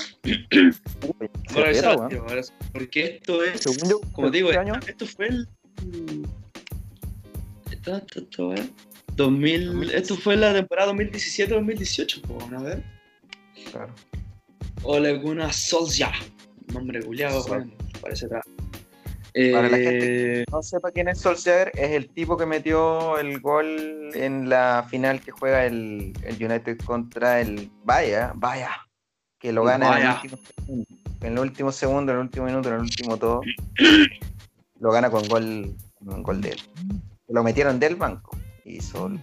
por 1.01 1.13
Se 1.49 1.71
eso, 1.71 1.71
espera, 1.71 1.97
weón. 1.97 2.09
tío, 2.09 2.23
ahora 2.23 2.43
sí, 2.43 2.53
porque 2.73 3.05
esto 3.17 3.43
es, 3.43 3.61
Según 3.61 3.91
yo, 3.91 4.01
como 4.13 4.31
te 4.31 4.37
digo, 4.39 4.51
este 4.51 4.61
año, 4.61 4.75
esto 4.87 5.07
fue 5.07 5.29
el... 5.29 5.49
Esto, 7.71 7.97
esto, 7.97 8.21
esto, 8.21 8.49
weón. 8.49 8.71
2000, 9.15 9.91
esto 9.95 10.17
fue 10.17 10.37
la 10.37 10.53
temporada 10.53 10.93
2017-2018, 10.93 12.21
pues, 12.23 12.53
a 12.53 12.63
ver. 12.63 12.83
Claro. 13.73 13.95
Ole 14.83 15.19
Gunnar 15.19 15.53
Solskjaer. 15.53 16.15
Nombre 16.73 17.03
culiado, 17.03 17.45
weón. 17.47 17.73
Parece 18.01 18.29
que... 18.29 18.35
Para 19.53 19.69
la 19.69 19.79
Eh, 19.79 20.45
No 20.51 20.63
sepa 20.63 20.91
quién 20.91 21.09
es 21.09 21.21
Solskjaer, 21.21 21.73
es 21.75 21.91
el 21.91 22.09
tipo 22.09 22.37
que 22.37 22.47
metió 22.47 23.19
el 23.19 23.41
gol 23.41 24.11
en 24.15 24.49
la 24.49 24.87
final 24.91 25.21
que 25.21 25.31
juega 25.31 25.67
el, 25.67 26.13
el 26.23 26.43
United 26.43 26.79
contra 26.85 27.41
el 27.41 27.71
Vaya, 27.85 28.33
Vaya, 28.35 28.86
que 29.39 29.53
lo 29.53 29.65
gana 29.65 30.01
en 30.01 30.07
el, 30.07 30.13
último 30.19 30.39
segundo, 30.43 30.87
en 31.21 31.33
el 31.33 31.39
último 31.39 31.73
segundo, 31.73 32.13
en 32.13 32.19
el 32.19 32.23
último 32.25 32.47
minuto, 32.47 32.69
en 32.69 32.75
el 32.75 32.81
último 32.81 33.17
todo. 33.17 33.41
Lo 34.81 34.91
gana 34.93 35.11
con 35.11 35.27
gol, 35.27 35.75
con 36.05 36.23
gol 36.23 36.41
de 36.43 36.51
él. 36.51 36.61
Lo 37.29 37.43
metieron 37.43 37.81
del 37.81 37.97
banco 37.97 38.37
y 38.65 38.81
solo. 38.81 39.21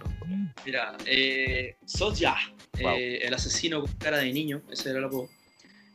Mira, 0.66 0.96
eh, 1.06 1.76
Solskjaer, 1.86 2.52
Wow. 2.80 2.90
eh, 2.96 3.18
el 3.24 3.32
asesino 3.34 3.82
con 3.82 3.92
cara 3.92 4.18
de 4.18 4.32
niño, 4.32 4.62
ese 4.68 4.90
era 4.90 4.98
el 4.98 5.04
apodo, 5.04 5.28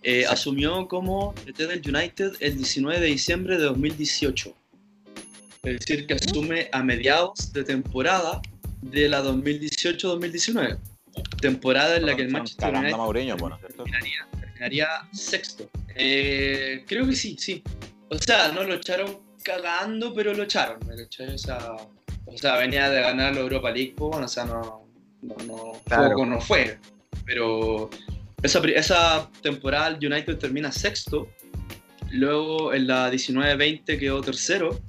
eh, 0.02 0.22
Sí. 0.22 0.26
asumió 0.34 0.88
como 0.88 1.34
DT 1.46 1.68
del 1.68 1.82
United 1.86 2.38
el 2.40 2.56
19 2.56 3.02
de 3.02 3.08
diciembre 3.08 3.58
de 3.58 3.64
2018. 3.64 4.56
Es 5.64 5.80
decir, 5.82 6.08
que 6.08 6.14
asume 6.14 6.70
a 6.72 6.82
mediados 6.82 7.52
de 7.52 7.66
temporada 7.66 8.42
de 8.82 9.10
la 9.10 9.22
2018-2019. 9.22 10.78
Temporada 11.42 11.98
en 11.98 12.06
la 12.06 12.16
que 12.16 12.24
el 12.24 12.30
Manchester 12.30 12.74
United 12.74 13.38
bueno, 13.38 13.60
terminaría, 13.60 14.28
terminaría 14.40 14.88
sexto. 15.12 15.70
Eh, 15.96 16.84
creo 16.88 17.06
que 17.06 17.16
sí, 17.16 17.36
sí. 17.40 17.64
O 18.10 18.18
sea, 18.18 18.52
no 18.52 18.64
lo 18.64 18.76
echaron 18.76 19.20
cagando, 19.44 20.14
pero 20.14 20.34
lo 20.34 20.44
echaron. 20.44 20.80
¿me 20.88 20.96
cachai? 20.96 21.34
O 21.34 21.38
sea, 21.38 21.76
o 22.26 22.38
sea, 22.38 22.58
venía 22.58 22.90
de 22.90 23.02
ganar 23.02 23.34
la 23.34 23.42
Europa 23.42 23.72
League, 23.72 23.94
pues, 23.96 24.12
bueno, 24.12 24.26
o 24.26 24.30
sea, 24.30 24.46
no, 24.46 24.86
no, 25.22 25.36
no, 25.46 25.72
Claro. 25.86 26.10
poco 26.10 26.26
no 26.26 26.42
fue. 26.42 26.78
Pero 27.26 27.90
esa, 28.42 28.60
esa 28.60 29.30
temporada 29.42 29.88
el 29.90 29.96
United 30.06 30.38
termina 30.38 30.72
sexto. 30.72 31.30
Luego 32.12 32.74
en 32.74 32.88
la 32.88 33.12
19-20 33.12 34.00
quedó 34.00 34.22
tercero. 34.22 34.80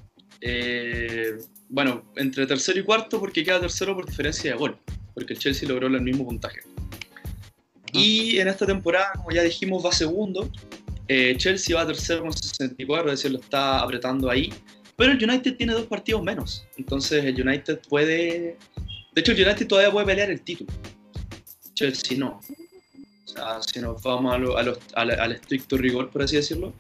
Eh, 0.41 1.37
bueno, 1.69 2.05
entre 2.17 2.47
tercero 2.47 2.81
y 2.81 2.83
cuarto 2.83 3.21
porque 3.21 3.45
queda 3.45 3.61
tercero 3.61 3.95
por 3.95 4.07
diferencia 4.07 4.53
de 4.53 4.57
gol. 4.59 4.79
Porque 5.15 5.33
el 5.35 5.39
Chelsea 5.39 5.69
logró 5.69 5.87
el 5.89 6.01
mismo 6.01 6.25
puntaje. 6.25 6.61
Y 7.93 8.39
en 8.39 8.49
esta 8.49 8.67
temporada, 8.67 9.13
como 9.17 9.31
ya 9.33 9.43
dijimos, 9.43 9.85
va 9.85 9.93
segundo. 9.93 10.51
Eh, 11.09 11.35
Chelsea 11.37 11.77
va 11.77 11.87
tercero 11.87 12.23
con 12.23 12.33
64, 12.33 13.11
es 13.13 13.19
decir, 13.19 13.33
lo 13.33 13.41
está 13.41 13.81
apretando 13.81 14.31
ahí. 14.31 14.53
Pero 14.97 15.13
el 15.13 15.23
United 15.23 15.57
tiene 15.57 15.73
dos 15.73 15.87
partidos 15.87 16.23
menos. 16.23 16.65
Entonces 16.77 17.25
el 17.25 17.41
United 17.41 17.81
puede... 17.89 18.57
De 19.13 19.21
hecho, 19.21 19.33
el 19.33 19.45
United 19.45 19.67
todavía 19.67 19.91
puede 19.91 20.07
pelear 20.07 20.31
el 20.31 20.41
título. 20.43 20.71
Chelsea 21.75 22.17
no. 22.17 22.41
O 23.25 23.29
sea, 23.29 23.61
si 23.63 23.81
nos 23.81 24.01
vamos 24.03 24.33
a 24.35 24.39
lo- 24.39 24.57
a 24.57 24.63
los- 24.63 24.79
al, 24.95 25.11
al 25.19 25.33
estricto 25.33 25.77
rigor, 25.77 26.11
por 26.11 26.23
así 26.23 26.37
decirlo, 26.37 26.73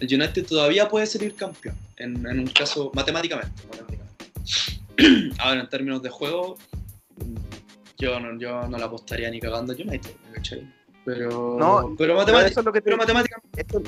el 0.00 0.12
United 0.20 0.44
todavía 0.46 0.88
puede 0.88 1.06
salir 1.06 1.34
campeón. 1.34 1.76
En, 1.96 2.26
en 2.26 2.40
un 2.40 2.46
caso, 2.48 2.90
matemáticamente. 2.94 3.62
matemáticamente. 3.70 5.34
Ahora, 5.38 5.60
en 5.60 5.68
términos 5.68 6.02
de 6.02 6.10
juego, 6.10 6.58
yo 7.98 8.20
no, 8.20 8.38
yo 8.38 8.66
no 8.68 8.78
la 8.78 8.86
apostaría 8.86 9.30
ni 9.30 9.40
cagando 9.40 9.72
United, 9.72 10.10
¿me 10.26 10.32
cachai? 10.34 10.72
Pero, 11.04 11.56
No, 11.58 11.94
pero, 11.96 12.14
matemática- 12.16 12.50
eso 12.50 12.60
es 12.60 12.66
lo 12.66 12.72
que 12.72 12.80
te, 12.80 12.84
pero 12.84 12.96
matemáticamente. 12.96 13.64
eso, 13.66 13.82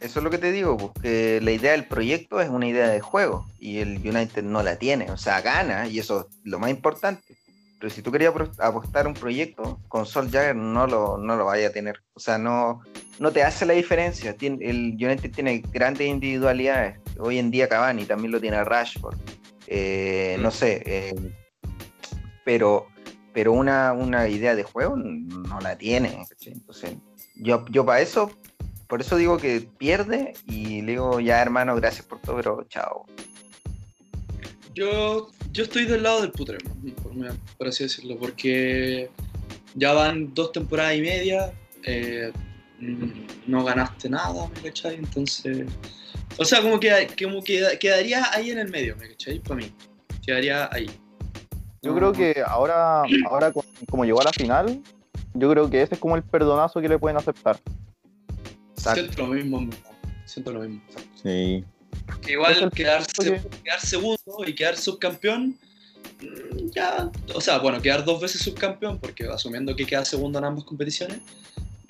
eso 0.00 0.18
es 0.20 0.22
lo 0.24 0.30
que 0.30 0.38
te 0.38 0.52
digo, 0.52 0.76
pues, 0.76 0.92
que 1.02 1.40
la 1.42 1.50
idea 1.52 1.72
del 1.72 1.84
proyecto 1.86 2.40
es 2.40 2.48
una 2.48 2.66
idea 2.68 2.88
de 2.88 3.00
juego 3.00 3.46
y 3.58 3.78
el 3.78 3.96
United 3.98 4.42
no 4.42 4.62
la 4.62 4.76
tiene, 4.76 5.10
o 5.10 5.16
sea, 5.16 5.40
gana 5.40 5.88
y 5.88 5.98
eso 5.98 6.28
es 6.28 6.36
lo 6.44 6.58
más 6.58 6.70
importante, 6.70 7.34
Pero 7.80 7.90
si 7.90 8.02
tú 8.02 8.10
querías 8.10 8.34
apostar 8.58 9.06
un 9.06 9.14
proyecto, 9.14 9.78
con 9.86 10.04
Sol 10.04 10.28
Jagger 10.30 10.56
no 10.56 10.88
lo, 10.88 11.16
no 11.16 11.36
lo 11.36 11.44
vaya 11.44 11.68
a 11.68 11.70
tener. 11.70 12.02
O 12.14 12.18
sea, 12.18 12.36
no, 12.36 12.80
no 13.20 13.30
te 13.30 13.44
hace 13.44 13.66
la 13.66 13.74
diferencia. 13.74 14.34
el 14.40 14.96
United 15.00 15.30
tiene 15.30 15.58
grandes 15.72 16.08
individualidades. 16.08 16.98
Hoy 17.20 17.38
en 17.38 17.52
día 17.52 17.68
Cavani 17.68 18.04
también 18.04 18.32
lo 18.32 18.40
tiene 18.40 18.64
Rashford. 18.64 19.16
Eh, 19.68 20.36
no 20.40 20.50
sé. 20.50 20.82
Eh, 20.86 21.14
pero 22.44 22.88
pero 23.38 23.52
una, 23.52 23.92
una 23.92 24.28
idea 24.28 24.56
de 24.56 24.64
juego 24.64 24.96
no 24.96 25.60
la 25.60 25.78
tiene. 25.78 26.26
Entonces, 26.44 26.96
yo, 27.36 27.64
yo 27.70 27.86
para 27.86 28.00
eso, 28.00 28.32
por 28.88 29.00
eso 29.00 29.14
digo 29.14 29.38
que 29.38 29.60
pierde 29.78 30.32
y 30.44 30.82
le 30.82 30.90
digo, 30.90 31.20
ya 31.20 31.40
hermano, 31.40 31.76
gracias 31.76 32.04
por 32.04 32.20
todo, 32.20 32.34
pero 32.34 32.66
chao. 32.68 33.06
Yo, 34.74 35.30
yo 35.52 35.62
estoy 35.62 35.84
del 35.84 36.02
lado 36.02 36.22
del 36.22 36.32
putre, 36.32 36.58
por, 37.56 37.68
así 37.68 37.84
decirlo, 37.84 38.18
porque 38.18 39.08
ya 39.76 39.92
van 39.92 40.34
dos 40.34 40.50
temporadas 40.50 40.96
y 40.96 41.02
media, 41.02 41.52
eh, 41.84 42.32
no 43.46 43.62
ganaste 43.62 44.08
nada, 44.08 44.48
¿me 44.48 44.62
cachai? 44.62 44.96
Entonces, 44.96 45.64
o 46.38 46.44
sea, 46.44 46.60
como 46.60 46.80
que, 46.80 47.06
como 47.16 47.40
que 47.44 47.78
quedaría 47.78 48.32
ahí 48.32 48.50
en 48.50 48.58
el 48.58 48.68
medio, 48.68 48.96
¿me 48.96 49.10
cachai? 49.10 49.38
Para 49.38 49.60
mí, 49.60 49.72
quedaría 50.26 50.68
ahí. 50.72 50.90
Yo 51.82 51.94
creo 51.94 52.12
que 52.12 52.42
ahora, 52.46 53.02
ahora 53.28 53.52
como 53.88 54.04
llegó 54.04 54.20
a 54.20 54.24
la 54.24 54.32
final, 54.32 54.82
yo 55.34 55.50
creo 55.50 55.70
que 55.70 55.82
ese 55.82 55.94
es 55.94 56.00
como 56.00 56.16
el 56.16 56.22
perdonazo 56.22 56.80
que 56.80 56.88
le 56.88 56.98
pueden 56.98 57.16
aceptar. 57.16 57.58
Siento 58.76 59.26
lo 59.26 59.34
mismo, 59.34 59.68
siento 60.24 60.52
lo 60.52 60.60
mismo. 60.60 60.80
Sí. 61.22 61.64
Que 62.22 62.32
igual 62.32 62.70
quedar, 62.70 63.06
quedar 63.06 63.80
segundo 63.80 64.18
y 64.46 64.54
quedar 64.54 64.76
subcampeón, 64.76 65.58
mm, 66.20 66.70
ya, 66.70 67.10
o 67.34 67.40
sea, 67.40 67.58
bueno, 67.58 67.80
quedar 67.80 68.04
dos 68.04 68.20
veces 68.20 68.42
subcampeón, 68.42 68.98
porque 68.98 69.24
asumiendo 69.26 69.74
que 69.76 69.86
queda 69.86 70.04
segundo 70.04 70.38
en 70.38 70.44
ambas 70.44 70.64
competiciones, 70.64 71.20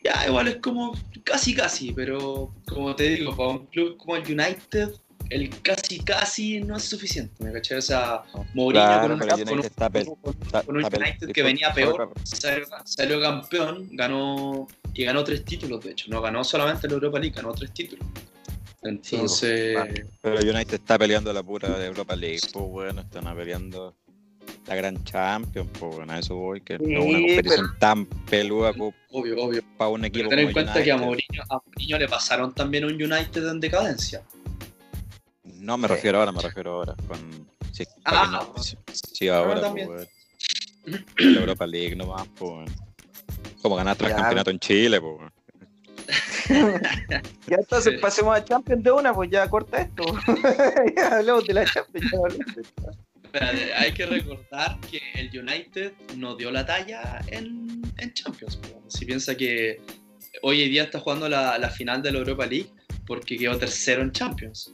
ya 0.05 0.27
igual 0.27 0.49
es 0.49 0.57
como 0.57 0.97
casi 1.25 1.55
casi, 1.55 1.93
pero 1.93 2.53
como 2.69 2.95
te 2.95 3.05
digo, 3.05 3.37
para 3.37 3.51
un 3.51 3.67
club 3.67 3.97
como 3.97 4.17
el 4.17 4.23
United, 4.23 4.91
el 5.31 5.51
casi 5.63 6.01
casi 6.01 6.61
no 6.61 6.77
es 6.77 6.85
suficiente, 6.85 7.45
¿me 7.45 7.53
caché? 7.53 7.77
O 7.77 7.83
sea, 7.83 8.23
Mourinho 8.55 9.01
con, 9.03 9.13
un, 9.13 10.77
United 10.77 11.33
que 11.33 11.43
venía 11.43 11.73
peor, 11.73 12.13
salió, 12.25 13.21
campeón, 13.21 13.89
ganó 13.93 14.67
y 14.95 15.05
ganó 15.05 15.25
tres 15.25 15.45
títulos, 15.45 15.85
de 15.85 15.93
hecho, 15.93 16.07
no 16.09 16.21
ganó 16.21 16.45
solamente 16.45 16.89
la 16.89 16.95
Europa 16.95 17.19
League, 17.19 17.35
ganó 17.35 17.53
tres 17.53 17.73
títulos. 17.73 18.07
Entonces. 18.83 19.77
Pero 20.23 20.41
United 20.41 20.75
está 20.75 20.99
peleando 20.99 21.33
la 21.33 21.43
pura 21.43 21.79
de 21.79 21.87
Europa 21.87 22.17
League, 22.17 22.41
pues 22.53 22.67
bueno, 22.67 23.01
están 23.03 23.37
peleando 23.37 23.95
la 24.67 24.75
gran 24.75 25.03
Champions, 25.05 25.69
pues 25.79 25.97
bueno, 25.97 26.13
a 26.13 26.19
eso 26.19 26.35
voy, 26.37 26.61
que 26.61 26.79
no 26.79 26.85
es 26.85 27.05
una 27.05 27.19
competición 27.19 27.79
tan 27.79 28.07
peluda 28.07 28.73
pues, 28.73 28.95
obvio, 29.11 29.43
obvio. 29.43 29.63
para 29.77 29.91
un 29.91 30.05
equipo. 30.05 30.29
Pero 30.29 30.41
ten 30.41 30.49
en 30.49 30.53
cuenta 30.53 30.83
que 30.83 30.93
a 30.93 30.97
Mourinho, 30.97 31.43
a 31.49 31.61
Mourinho 31.65 31.99
le 31.99 32.09
pasaron 32.09 32.55
también 32.55 32.85
un 32.85 32.93
United 32.93 33.47
en 33.49 33.61
decadencia. 33.61 34.23
No, 35.59 35.77
me 35.77 35.89
refiero 35.89 36.19
ahora, 36.19 36.33
me 36.33 36.41
refiero 36.41 36.73
ahora. 36.75 36.95
Con, 37.07 37.49
sí, 37.73 37.85
ah, 38.05 38.47
sí, 39.13 39.29
ahora, 39.29 39.73
pues, 39.73 40.09
la 41.19 41.41
Europa 41.41 41.67
League 41.67 41.97
nomás, 41.97 42.27
pues. 42.39 42.71
Como 43.61 43.77
ganaste 43.77 44.07
el 44.07 44.15
campeonato 44.15 44.51
en 44.51 44.59
Chile, 44.59 45.01
pues. 45.01 45.33
ya 47.47 47.57
entonces 47.57 48.01
pasemos 48.01 48.35
a 48.35 48.43
Champions 48.43 48.83
de 48.83 48.91
una, 48.91 49.13
pues 49.13 49.31
ya 49.31 49.49
corta 49.49 49.83
esto. 49.83 50.05
ya 50.97 51.19
hablamos 51.19 51.45
de 51.47 51.55
la 51.55 51.65
Champions. 51.65 52.13
hay 53.77 53.93
que 53.93 54.07
recordar 54.07 54.79
que 54.91 55.01
el 55.15 55.39
United 55.39 55.93
no 56.17 56.35
dio 56.37 56.51
la 56.51 56.65
talla 56.65 57.21
en, 57.27 57.83
en 57.99 58.15
Champions. 58.15 58.59
Si 58.87 59.05
piensa 59.05 59.35
que 59.35 59.83
hoy 60.43 60.63
en 60.63 60.71
día 60.71 60.85
está 60.85 61.01
jugando 61.01 61.29
la, 61.29 61.59
la, 61.59 61.69
final 61.69 62.01
de 62.01 62.13
la 62.13 62.19
Europa 62.21 62.47
League 62.47 62.71
porque 63.07 63.37
quedó 63.37 63.59
tercero 63.59 64.03
en 64.03 64.13
Champions 64.13 64.73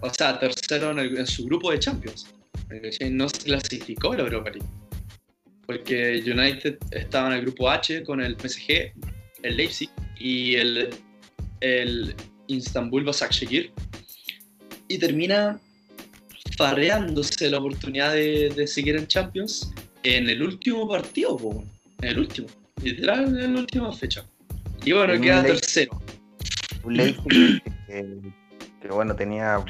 o 0.00 0.12
sea, 0.12 0.38
tercero 0.38 0.98
en, 0.98 1.26
su 1.26 1.44
grupo 1.46 1.70
de 1.70 1.78
Champions. 1.78 2.26
No 3.10 3.28
se 3.28 3.38
clasificó 3.44 4.14
la 4.14 4.22
Europa 4.22 4.50
League. 4.50 4.68
Porque 5.66 6.22
United 6.24 6.78
estaba 6.92 7.28
en 7.28 7.34
el 7.34 7.42
grupo 7.42 7.70
H 7.70 8.02
con 8.04 8.20
el 8.20 8.36
PSG, 8.36 8.92
el 9.42 9.56
Leipzig 9.56 9.90
y 10.18 10.54
el, 10.56 10.90
el 11.60 12.14
Istanbul 12.46 13.04
Başakşehir. 13.04 13.70
Y 14.88 14.98
termina 14.98 15.60
farreándose 16.56 17.50
la 17.50 17.58
oportunidad 17.58 18.14
de, 18.14 18.66
seguir 18.66 18.96
en 18.96 19.06
Champions 19.06 19.70
en 20.02 20.28
el 20.28 20.42
último 20.42 20.88
partido, 20.88 21.38
en 22.00 22.08
el 22.08 22.18
último, 22.18 22.48
literal 22.82 23.38
en 23.38 23.54
la 23.54 23.60
última 23.60 23.92
fecha. 23.92 24.24
Y 24.84 24.92
bueno, 24.92 25.20
queda 25.20 25.42
tercero. 25.42 26.02
Un 26.84 26.96
Leipzig 26.96 27.62
que 27.86 28.04
bueno, 28.94 29.14
tenía 29.14 29.62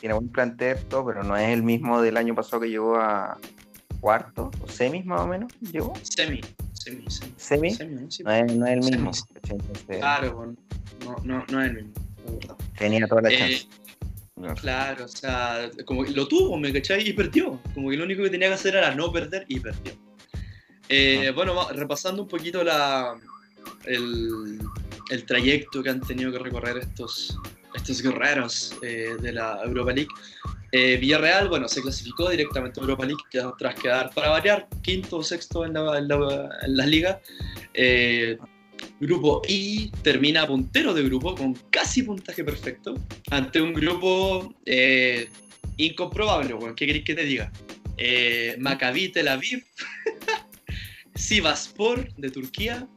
tiene 0.00 0.14
buen 0.14 0.28
plantel, 0.28 0.78
pero 0.88 1.22
no 1.22 1.36
es 1.36 1.48
el 1.50 1.62
mismo 1.62 2.00
del 2.00 2.16
año 2.16 2.34
pasado 2.34 2.60
que 2.60 2.70
llegó 2.70 2.96
a 2.96 3.38
cuarto 4.00 4.50
o 4.60 4.68
semis 4.68 5.04
más 5.06 5.20
o 5.20 5.26
menos, 5.26 5.52
llegó. 5.60 5.94
Semi, 6.02 6.40
semi, 6.72 7.04
semi. 7.08 7.32
¿Semi? 7.36 7.70
no, 8.24 8.32
es, 8.32 8.54
no, 8.54 8.66
es, 8.66 8.72
el 8.72 8.80
mismo. 8.80 9.10
claro, 9.86 10.54
no, 11.04 11.16
no, 11.24 11.44
no 11.50 11.62
es 11.62 11.70
el 11.70 11.74
mismo, 11.84 12.56
Tenía 12.78 13.06
toda 13.06 13.22
la 13.22 13.30
eh, 13.30 13.38
chance. 13.38 13.68
Claro, 14.60 15.04
o 15.04 15.08
sea, 15.08 15.70
como 15.86 16.04
que 16.04 16.10
lo 16.10 16.28
tuvo, 16.28 16.58
¿me 16.58 16.72
cachai? 16.72 17.08
Y 17.08 17.12
perdió. 17.12 17.60
Como 17.72 17.90
que 17.90 17.96
lo 17.96 18.04
único 18.04 18.22
que 18.22 18.30
tenía 18.30 18.48
que 18.48 18.54
hacer 18.54 18.76
era 18.76 18.94
no 18.94 19.10
perder 19.10 19.46
y 19.48 19.60
perdió. 19.60 19.92
Eh, 20.88 21.32
bueno, 21.34 21.68
repasando 21.72 22.22
un 22.22 22.28
poquito 22.28 22.62
la, 22.62 23.14
el, 23.86 24.58
el 25.10 25.24
trayecto 25.24 25.82
que 25.82 25.90
han 25.90 26.00
tenido 26.00 26.30
que 26.32 26.38
recorrer 26.38 26.78
estos, 26.78 27.38
estos 27.74 28.02
guerreros 28.02 28.76
eh, 28.82 29.16
de 29.20 29.32
la 29.32 29.60
Europa 29.64 29.92
League. 29.92 30.10
Eh, 30.72 30.96
Villarreal, 30.96 31.48
bueno, 31.48 31.68
se 31.68 31.82
clasificó 31.82 32.30
directamente 32.30 32.80
a 32.80 32.82
Europa 32.82 33.04
League 33.04 33.22
tras 33.58 33.74
quedar, 33.76 34.10
para 34.14 34.30
variar, 34.30 34.68
quinto 34.82 35.18
o 35.18 35.22
sexto 35.22 35.64
en 35.64 35.74
la, 35.74 35.98
en 35.98 36.90
liga. 36.90 37.20
Eh, 37.74 38.38
grupo 39.00 39.42
I 39.48 39.90
termina 40.02 40.46
puntero 40.46 40.92
de 40.94 41.02
grupo 41.04 41.34
con 41.34 41.54
casi 41.70 42.02
puntaje 42.02 42.44
perfecto 42.44 42.94
ante 43.30 43.60
un 43.60 43.72
grupo 43.72 44.54
incomprobable. 45.76 46.56
¿Qué 46.76 46.86
queréis 46.86 47.04
que 47.04 47.14
te 47.14 47.24
diga? 47.24 47.52
Maccabi 48.58 49.10
Tel 49.10 49.28
Aviv, 49.28 49.64
Sivaspor 51.14 52.12
de 52.16 52.30
Turquía 52.30 52.88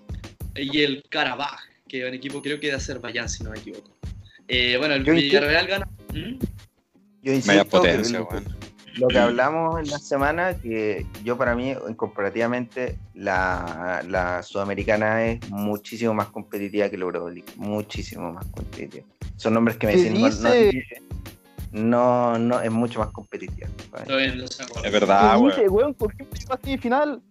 y 0.56 0.82
el 0.82 1.04
Karabaj, 1.10 1.60
que 1.88 2.02
es 2.02 2.08
un 2.08 2.16
equipo 2.16 2.42
creo 2.42 2.60
que 2.60 2.68
de 2.68 2.74
Azerbaiyán, 2.74 3.30
si 3.30 3.44
no 3.44 3.52
me 3.52 3.60
equivoco. 3.60 3.98
Eh, 4.48 4.78
bueno, 4.78 4.96
el 4.96 5.04
Villarreal 5.04 5.68
gana. 5.68 5.88
¿Mm? 6.14 6.38
Yo 7.22 7.34
insisto 7.34 7.82
que 7.82 7.98
lo, 9.00 9.08
que 9.10 9.20
hablamos 9.20 9.80
en 9.80 9.90
la 9.90 10.00
semana, 10.00 10.58
que 10.58 11.06
yo 11.24 11.38
para 11.38 11.56
mí, 11.56 11.76
comparativamente, 11.96 12.98
la, 13.14 14.04
la 14.08 14.42
sudamericana 14.42 15.26
es 15.26 15.50
muchísimo 15.50 16.14
más 16.14 16.28
competitiva 16.28 16.90
que 16.90 16.98
la 16.98 17.04
Europa 17.04 17.30
Muchísimo 17.58 18.32
más 18.32 18.46
competitiva. 18.46 19.06
Son 19.36 19.54
nombres 19.54 19.78
que 19.78 19.88
me 19.88 19.96
dicen. 19.96 20.16
No, 21.72 22.40
no, 22.40 22.62
es 22.62 22.72
mucho 22.72 23.00
más 23.00 23.10
competitiva. 23.10 23.68
Es 24.84 24.92
verdad, 24.92 25.38
weón. 25.40 25.94
¿Por 25.94 26.16
qué 26.16 26.24
llegó 26.24 26.82
final? 26.82 27.22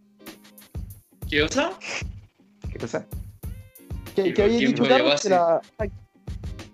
¿Qué 1.28 1.40
cosa? 1.40 1.72
¿Qué 2.70 2.78
cosa? 2.78 3.06
¿Qué, 4.14 4.32
¿qué 4.32 4.42
había 4.42 4.58
dicho 4.58 4.84
Carlos? 4.84 5.24
La... 5.24 5.60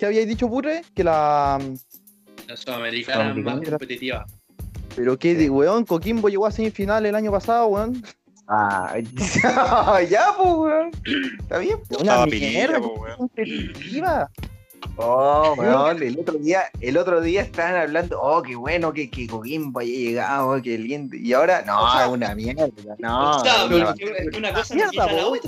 ¿Qué 0.02 0.06
habíais 0.06 0.26
dicho, 0.26 0.48
Burre? 0.48 0.82
Que 0.96 1.04
la. 1.04 1.60
La 2.48 2.56
Sudamericana 2.56 3.30
es 3.30 3.36
más 3.36 3.60
competitiva. 3.60 4.26
Pero 4.96 5.16
qué, 5.16 5.36
de, 5.36 5.48
weón, 5.48 5.84
Coquimbo 5.84 6.28
llegó 6.28 6.44
a 6.44 6.50
semifinal 6.50 7.06
el 7.06 7.14
año 7.14 7.30
pasado, 7.30 7.68
weón. 7.68 8.02
Ah, 8.48 8.96
ya, 10.10 10.34
pues, 10.36 10.54
weón. 10.54 10.90
Está 11.38 11.58
bien, 11.58 11.78
pues. 11.88 12.02
Una 12.02 12.26
mierda, 12.26 12.80
pues, 12.80 13.14
competitiva. 13.14 14.28
Oh, 14.96 15.54
weón, 15.56 16.02
el 16.02 16.18
otro 16.18 16.36
día, 16.36 16.64
el 16.80 16.96
otro 16.96 17.20
día 17.20 17.42
estaban 17.42 17.76
hablando, 17.76 18.20
oh, 18.20 18.42
qué 18.42 18.56
bueno 18.56 18.92
que, 18.92 19.08
que 19.08 19.28
Coquimbo 19.28 19.78
haya 19.78 19.92
llegado, 19.92 20.48
oh, 20.48 20.60
qué 20.60 20.78
lindo. 20.78 21.14
Y 21.14 21.32
ahora, 21.32 21.62
no, 21.62 22.10
una 22.10 22.34
mierda. 22.34 22.66
No, 22.98 23.36
o 23.36 23.44
sea, 23.44 23.66
una, 23.66 23.94
es 23.96 24.36
una 24.36 24.52
cosa 24.52 24.74
no 24.74 24.90
quita 24.90 25.12
la 25.12 25.26
otra. 25.28 25.40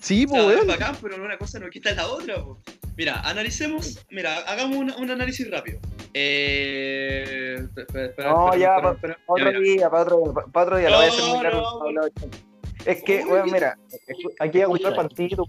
Sí, 0.00 0.26
pues, 0.26 0.46
weón. 0.46 0.66
bacán, 0.66 0.96
pero 1.00 1.24
una 1.24 1.38
cosa 1.38 1.60
no 1.60 1.70
quita 1.70 1.94
la 1.94 2.08
otra, 2.08 2.44
pues. 2.44 2.79
Mira, 3.00 3.18
analicemos, 3.20 4.04
mira, 4.10 4.40
hagamos 4.40 4.76
un, 4.76 4.90
un 4.90 5.10
análisis 5.10 5.50
rápido. 5.50 5.78
Eh, 6.12 7.66
no, 8.18 8.54
ya, 8.54 8.76
para, 8.76 9.16
otro 9.24 9.58
día, 9.58 9.88
para 9.88 10.02
otro, 10.02 10.34
para 10.52 10.66
otro 10.66 10.76
día, 10.76 10.90
lo 10.90 10.96
voy 10.96 11.06
a 11.06 11.08
hacer 11.08 11.24
muy 11.24 11.42
largo. 11.42 12.10
Es 12.84 13.02
que, 13.02 13.24
bueno, 13.24 13.46
mira, 13.46 13.78
aquí 14.38 14.58
hay 14.58 14.64
a 14.64 14.66
gustar 14.66 14.94
partido, 14.94 15.46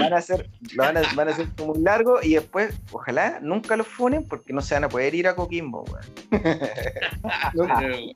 van 0.00 0.14
a 0.14 0.20
ser, 0.20 0.50
van 0.74 0.96
a, 0.96 1.02
van 1.14 1.28
a 1.28 1.36
ser 1.36 1.46
muy 1.64 1.78
largo 1.78 2.18
y 2.20 2.34
después, 2.34 2.74
ojalá 2.90 3.38
nunca 3.40 3.76
los 3.76 3.86
funen 3.86 4.26
porque 4.26 4.52
no 4.52 4.60
se 4.60 4.74
van 4.74 4.82
a 4.82 4.88
poder 4.88 5.14
ir 5.14 5.28
a 5.28 5.36
Coquimbo, 5.36 5.84
weón. 5.84 6.04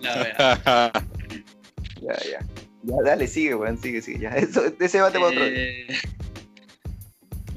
Ya, 2.00 2.14
ya. 2.24 2.38
Ya, 2.84 2.96
dale, 3.04 3.26
sigue, 3.26 3.54
weón, 3.54 3.76
sigue, 3.76 4.00
sigue. 4.00 4.20
Ya. 4.20 4.30
Eso, 4.30 4.64
ese 4.80 4.96
debate 4.96 5.18
para 5.18 5.30
otro. 5.30 5.44
Eh, 5.44 5.86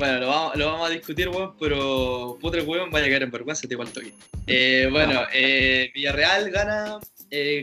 bueno, 0.02 0.20
lo 0.20 0.28
vamos, 0.30 0.56
lo 0.56 0.66
vamos, 0.66 0.90
a 0.90 0.92
discutir, 0.92 1.30
weón, 1.30 1.54
pero 1.60 2.36
putre 2.42 2.64
weón 2.64 2.90
vaya 2.90 3.06
a 3.06 3.10
caer 3.10 3.22
en 3.22 3.30
vergüenza, 3.30 3.68
te 3.68 3.76
igual 3.76 3.90
toque. 3.90 4.12
Eh, 4.48 4.88
bueno, 4.92 5.22
eh, 5.32 5.92
Villarreal 5.94 6.50
gana 6.50 7.00
eh, 7.30 7.62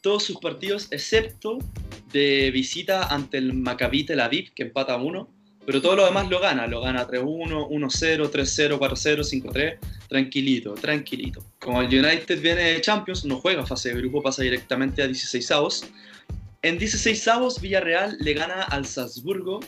todos 0.00 0.22
sus 0.22 0.38
partidos, 0.38 0.88
excepto 0.90 1.58
de 2.14 2.50
visita 2.50 3.08
ante 3.08 3.36
el 3.36 3.52
Maccabi 3.52 4.04
Tel 4.04 4.20
Aviv, 4.20 4.54
que 4.54 4.62
empata 4.62 4.94
a 4.94 4.96
1. 4.96 5.28
Pero 5.66 5.82
todo 5.82 5.96
lo 5.96 6.06
demás 6.06 6.30
lo 6.30 6.40
gana, 6.40 6.66
lo 6.66 6.80
gana 6.80 7.06
3-1, 7.06 7.68
1-0, 7.68 8.30
3-0, 8.30 8.78
4-0, 8.78 9.42
5-3, 9.42 9.78
tranquilito, 10.08 10.72
tranquilito. 10.76 11.44
Como 11.58 11.82
el 11.82 11.88
United 11.88 12.40
viene 12.40 12.72
de 12.72 12.80
Champions, 12.80 13.26
no 13.26 13.36
juega 13.38 13.66
fase 13.66 13.90
de 13.90 13.96
grupo, 13.96 14.22
pasa 14.22 14.42
directamente 14.42 15.02
a 15.02 15.06
16 15.08 15.50
avos. 15.50 15.84
En 16.62 16.78
16 16.78 17.28
avos, 17.28 17.60
Villarreal 17.60 18.16
le 18.18 18.32
gana 18.32 18.62
al 18.62 18.86
Salzburgo 18.86 19.60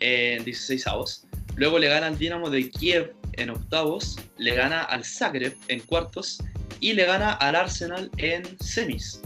en 0.00 0.44
16 0.44 0.86
avos. 0.86 1.26
Luego 1.56 1.78
le 1.78 1.88
gana 1.88 2.06
al 2.08 2.18
Dinamo 2.18 2.50
de 2.50 2.68
Kiev 2.70 3.14
en 3.32 3.50
octavos, 3.50 4.18
le 4.38 4.54
gana 4.54 4.82
al 4.82 5.04
Zagreb 5.04 5.56
en 5.68 5.80
cuartos 5.80 6.38
y 6.80 6.92
le 6.92 7.04
gana 7.04 7.32
al 7.32 7.56
Arsenal 7.56 8.10
en 8.18 8.44
semis. 8.60 9.22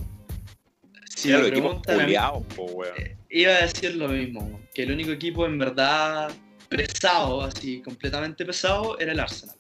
Si 1.17 1.29
me 1.29 1.41
preguntan, 1.41 2.09
eh, 2.09 3.17
iba 3.31 3.53
a 3.53 3.67
decir 3.67 3.97
lo 3.97 4.09
mismo, 4.09 4.61
que 4.75 4.85
el 4.85 4.93
único 4.93 5.11
equipo 5.11 5.45
en 5.45 5.59
verdad 5.59 6.31
pesado, 6.69 7.43
así 7.43 7.83
completamente 7.83 8.45
pesado, 8.45 8.99
era 8.99 9.13
el 9.13 9.21
Arsenal. 9.21 9.57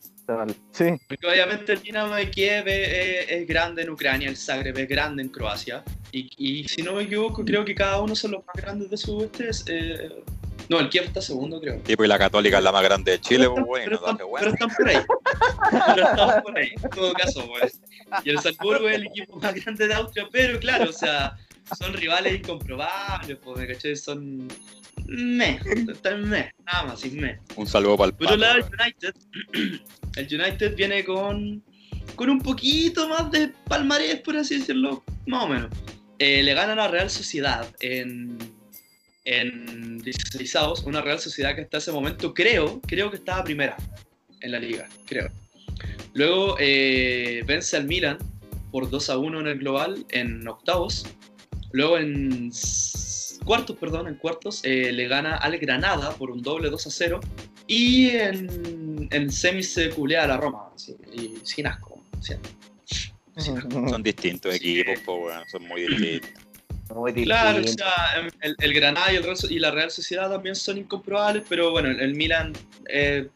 Sí. 0.72 0.84
Porque 1.08 1.26
obviamente 1.26 1.72
el 1.72 1.82
Dinamo 1.82 2.14
de 2.14 2.30
Kiev 2.30 2.64
es, 2.68 3.46
grande 3.48 3.82
en 3.82 3.90
Ucrania, 3.90 4.28
el 4.28 4.36
Zagreb 4.36 4.78
es 4.78 4.88
grande 4.88 5.22
en 5.22 5.28
Croacia. 5.28 5.82
Y, 6.12 6.66
si 6.68 6.82
no 6.82 6.94
me 6.94 7.02
equivoco, 7.02 7.44
creo 7.44 7.64
que 7.64 7.74
cada 7.74 8.00
uno 8.00 8.14
son 8.14 8.32
los 8.32 8.46
más 8.46 8.56
grandes 8.56 8.90
de 8.90 8.96
su 8.96 9.24
este. 9.24 9.50
Eh, 9.66 10.22
no, 10.70 10.78
el 10.78 10.88
Kiev 10.88 11.06
está 11.06 11.20
segundo, 11.20 11.60
creo. 11.60 11.82
Sí, 11.84 11.96
pues 11.96 12.08
la 12.08 12.16
Católica 12.16 12.58
es 12.58 12.62
la 12.62 12.70
más 12.70 12.84
grande 12.84 13.10
de 13.10 13.20
Chile, 13.20 13.48
pues, 13.50 13.66
bueno, 13.66 13.98
pero, 14.00 14.50
están, 14.52 14.68
por 14.70 14.88
ahí. 14.88 14.98
pero 15.96 16.08
están 16.08 16.42
por 16.44 16.56
ahí, 16.56 16.70
en 16.80 16.90
todo 16.90 17.12
caso, 17.12 17.44
pues. 17.48 17.80
Y 18.24 18.30
el 18.30 18.38
Salzburgo 18.38 18.88
es 18.88 18.94
el 18.94 19.06
equipo 19.06 19.36
más 19.40 19.52
grande 19.52 19.88
de 19.88 19.94
Austria, 19.94 20.28
pero 20.30 20.60
claro, 20.60 20.88
o 20.88 20.92
sea, 20.92 21.36
son 21.76 21.92
rivales 21.94 22.38
incomprobables, 22.38 23.36
pues, 23.42 23.58
¿me 23.58 23.66
caché? 23.66 23.96
Son. 23.96 24.46
Me, 25.06 25.60
están 25.90 26.28
me, 26.28 26.52
nada 26.64 26.84
más, 26.84 27.00
sin 27.00 27.20
me. 27.20 27.40
Un 27.56 27.66
saludo 27.66 27.96
para 27.96 28.10
el 28.10 28.14
Pero 28.14 28.34
el 28.34 28.64
United, 28.80 29.14
el 30.14 30.40
United 30.40 30.76
viene 30.76 31.04
con, 31.04 31.64
con 32.14 32.30
un 32.30 32.40
poquito 32.40 33.08
más 33.08 33.28
de 33.32 33.48
palmarés, 33.66 34.20
por 34.20 34.36
así 34.36 34.60
decirlo, 34.60 35.02
más 35.26 35.42
o 35.42 35.48
menos. 35.48 35.70
Eh, 36.20 36.44
le 36.44 36.54
ganan 36.54 36.78
a 36.78 36.86
Real 36.86 37.10
Sociedad 37.10 37.66
en 37.80 38.38
en 39.24 39.98
16 39.98 40.54
una 40.84 41.02
Real 41.02 41.20
Sociedad 41.20 41.54
que 41.54 41.62
hasta 41.62 41.78
ese 41.78 41.92
momento 41.92 42.32
creo, 42.34 42.80
creo 42.82 43.10
que 43.10 43.16
estaba 43.16 43.44
primera 43.44 43.76
en 44.40 44.52
la 44.52 44.58
liga, 44.58 44.88
creo. 45.06 45.28
Luego 46.14 46.56
eh, 46.58 47.42
vence 47.46 47.76
al 47.76 47.86
Milan 47.86 48.18
por 48.70 48.88
2 48.88 49.10
a 49.10 49.18
1 49.18 49.40
en 49.40 49.46
el 49.46 49.58
global 49.58 50.04
en 50.10 50.46
octavos. 50.48 51.06
Luego 51.72 51.98
en 51.98 52.50
cuartos, 53.44 53.76
perdón, 53.76 54.08
en 54.08 54.16
cuartos 54.16 54.60
eh, 54.64 54.92
le 54.92 55.08
gana 55.08 55.36
al 55.36 55.58
Granada 55.58 56.10
por 56.16 56.30
un 56.30 56.42
doble 56.42 56.70
2 56.70 56.86
a 56.86 56.90
0. 56.90 57.20
Y 57.66 58.08
en, 58.10 59.08
en 59.10 59.30
semis 59.30 59.72
se 59.72 59.90
culea 59.90 60.24
a 60.24 60.26
la 60.26 60.36
Roma, 60.36 60.70
y 61.12 61.34
sin 61.44 61.68
asco. 61.68 62.02
Son 63.36 64.02
distintos 64.02 64.54
equipos, 64.54 64.96
son 65.50 65.68
muy 65.68 65.82
distintos. 65.82 66.49
Claro, 67.24 67.61
o 67.61 67.66
sea, 67.66 67.93
el, 68.41 68.57
el 68.59 68.74
Granada 68.74 69.12
y, 69.12 69.16
el 69.16 69.24
y 69.51 69.59
la 69.59 69.70
Real 69.70 69.91
Sociedad 69.91 70.28
también 70.30 70.57
son 70.57 70.78
incomprobables, 70.78 71.45
pero 71.49 71.70
bueno, 71.70 71.88
el, 71.88 72.14
Milan 72.14 72.53
es 72.86 73.26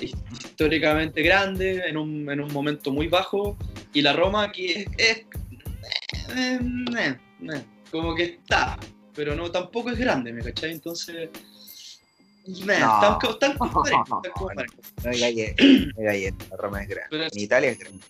históricamente 0.00 1.22
grande, 1.22 1.82
en 1.86 1.96
un, 1.96 2.28
en 2.30 2.40
un, 2.40 2.52
momento 2.52 2.90
muy 2.90 3.06
bajo, 3.06 3.56
y 3.92 4.02
la 4.02 4.12
Roma 4.12 4.42
aquí 4.44 4.72
es, 4.72 4.86
es 4.98 5.18
eh, 6.36 6.58
eh, 6.98 7.16
eh, 7.42 7.64
como 7.90 8.14
que 8.14 8.24
está, 8.24 8.78
pero 9.14 9.36
no 9.36 9.50
tampoco 9.50 9.90
es 9.90 9.98
grande, 9.98 10.32
¿me 10.32 10.42
cachai? 10.42 10.72
Entonces, 10.72 11.30
no, 12.46 12.72
están, 12.72 13.18
están, 13.30 13.58
como 13.58 13.84
No, 13.84 14.04
no, 14.08 15.12
la 15.12 16.56
Roma 16.56 16.82
es 16.82 16.88
grande. 16.88 17.26
en 17.32 17.40
Italia 17.40 17.70
es 17.70 17.78
grande. 17.78 18.04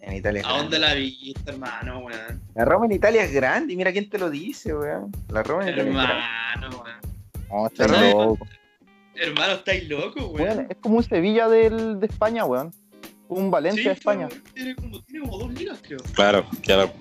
En 0.00 0.16
Italia 0.16 0.42
¿A 0.44 0.58
dónde 0.58 0.78
la 0.78 0.94
viste, 0.94 1.50
hermano, 1.50 2.00
weón? 2.00 2.41
La 2.54 2.64
Roma 2.64 2.86
en 2.86 2.92
Italia 2.92 3.24
es 3.24 3.32
grande, 3.32 3.72
y 3.72 3.76
mira 3.76 3.92
quién 3.92 4.08
te 4.08 4.18
lo 4.18 4.28
dice, 4.28 4.74
weón. 4.74 5.10
La 5.28 5.42
Roma 5.42 5.66
en 5.66 5.74
Italia 5.74 5.90
Hermano, 6.54 6.84
weón. 6.84 6.96
No, 7.50 7.66
estáis 7.66 8.12
loco. 8.12 8.46
Hermano, 9.14 9.52
estáis 9.54 9.88
loco, 9.88 10.26
weón. 10.28 10.66
Es 10.68 10.76
como 10.78 10.96
un 10.96 11.02
Sevilla 11.02 11.48
del, 11.48 11.98
de 11.98 12.06
España, 12.06 12.44
weón. 12.44 12.72
Un 13.28 13.50
Valencia 13.50 13.84
de 13.84 13.92
España. 13.92 14.28
Tiene 14.54 14.74
como, 14.74 15.02
tiene 15.02 15.20
como 15.24 15.38
dos 15.38 15.52
ligas, 15.54 15.80
creo. 15.82 15.98
Claro, 16.14 16.46
claro. 16.62 16.92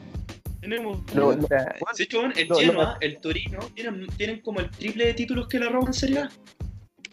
Tenemos. 0.62 1.00
Lo, 1.14 1.36
lo, 1.36 1.48
sí, 1.94 2.08
el 2.36 2.56
Genoa, 2.56 2.98
el 3.02 3.20
Torino, 3.20 3.60
tienen, 3.74 4.08
tienen 4.16 4.42
como 4.42 4.60
el 4.60 4.70
triple 4.70 5.08
de 5.08 5.14
títulos 5.16 5.48
que 5.48 5.60
la 5.60 5.70
Roma 5.70 5.88
en 5.88 5.94
Serie 5.94 6.20
A. 6.20 6.30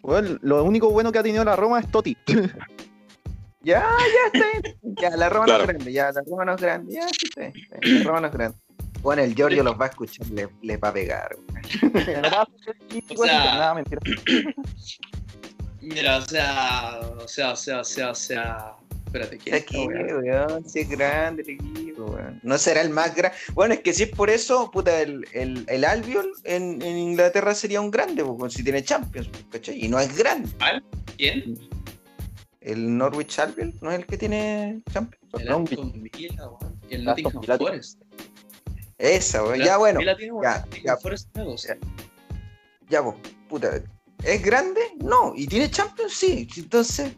Bueno, 0.03 0.39
lo 0.43 0.62
único 0.62 0.91
bueno 0.91 1.11
que 1.11 1.18
ha 1.18 1.22
tenido 1.22 1.45
la 1.45 1.57
Roma 1.57 1.80
es 1.80 1.91
Totti. 1.91 2.16
Ya, 3.62 3.82
ya 3.82 4.40
está. 4.40 4.70
Ya, 4.82 5.16
la 5.16 5.28
Roma 5.28 5.46
no 5.46 5.56
es 5.56 5.66
grande, 5.66 5.92
ya, 5.92 6.12
la 6.12 6.22
Roma 6.22 6.44
no 6.44 6.54
es 6.54 6.61
grande, 6.61 6.94
ya, 6.94 7.09
sí, 7.09 7.28
La 7.82 8.04
Roma 8.04 8.20
no 8.20 8.26
es 8.28 8.32
grande. 8.32 8.59
Bueno, 9.00 9.22
el 9.22 9.34
Giorgio 9.34 9.62
los 9.62 9.80
va 9.80 9.86
a 9.86 9.88
escuchar, 9.88 10.26
le, 10.28 10.48
le 10.62 10.76
va 10.76 10.88
a 10.88 10.92
pegar. 10.92 11.36
o 13.16 13.24
sea, 13.24 13.74
mentira. 13.74 14.00
Mira, 15.80 16.18
o 16.18 16.22
sea, 16.22 17.00
o 17.18 17.28
sea, 17.28 17.52
o 17.52 17.56
sea, 17.56 17.80
o 17.80 17.84
sea, 17.84 18.11
o 18.11 18.14
sea. 18.14 18.74
Espérate, 19.06 19.38
¿qué 19.38 19.50
es 19.50 19.62
aquí, 19.62 19.86
weón? 19.86 20.68
Si 20.68 20.80
es 20.80 20.88
grande 20.88 21.42
el 21.42 21.50
equipo, 21.50 22.04
weón. 22.04 22.40
No 22.42 22.59
será 22.59 22.82
el 22.82 22.90
más 22.90 23.14
grande. 23.14 23.36
Bueno, 23.54 23.74
es 23.74 23.80
que 23.80 23.94
si 23.94 24.02
es 24.02 24.11
por 24.11 24.28
eso, 24.28 24.70
puta, 24.70 25.00
el, 25.00 25.26
el, 25.32 25.64
el 25.68 25.84
Albion 25.84 26.26
en, 26.44 26.82
en, 26.82 26.98
Inglaterra 26.98 27.54
sería 27.54 27.80
un 27.80 27.90
grande, 27.90 28.24
porque 28.24 28.54
si 28.54 28.62
tiene 28.62 28.82
Champions, 28.82 29.30
¿cachai? 29.50 29.82
Y 29.82 29.88
no 29.88 29.98
es 29.98 30.14
grande. 30.16 30.50
¿Quién? 31.16 31.56
El 32.68 32.98
Norwich 32.98 33.38
Albion, 33.38 33.74
¿no 33.80 33.90
es 33.90 34.00
el 34.00 34.06
que 34.06 34.18
tiene 34.18 34.82
Champions? 34.92 35.24
El 35.38 35.48
Aston 35.48 35.92
Villa, 36.02 36.50
y 36.90 36.94
el 36.94 37.04
Nottingham 37.04 37.42
Forest. 37.58 38.02
Esa, 38.98 39.42
weón. 39.42 39.64
Ya, 39.64 39.78
bueno. 39.78 40.00
ya, 40.02 40.66
ya, 40.84 40.96
Forest 40.98 41.28
ya, 41.34 41.78
ya, 42.90 43.00
vos, 43.00 43.14
puta. 43.48 43.82
¿Es 44.22 44.42
grande? 44.42 44.80
No. 44.98 45.32
¿Y 45.34 45.46
tiene 45.46 45.70
Champions? 45.70 46.12
Sí. 46.12 46.46
Entonces, 46.56 47.12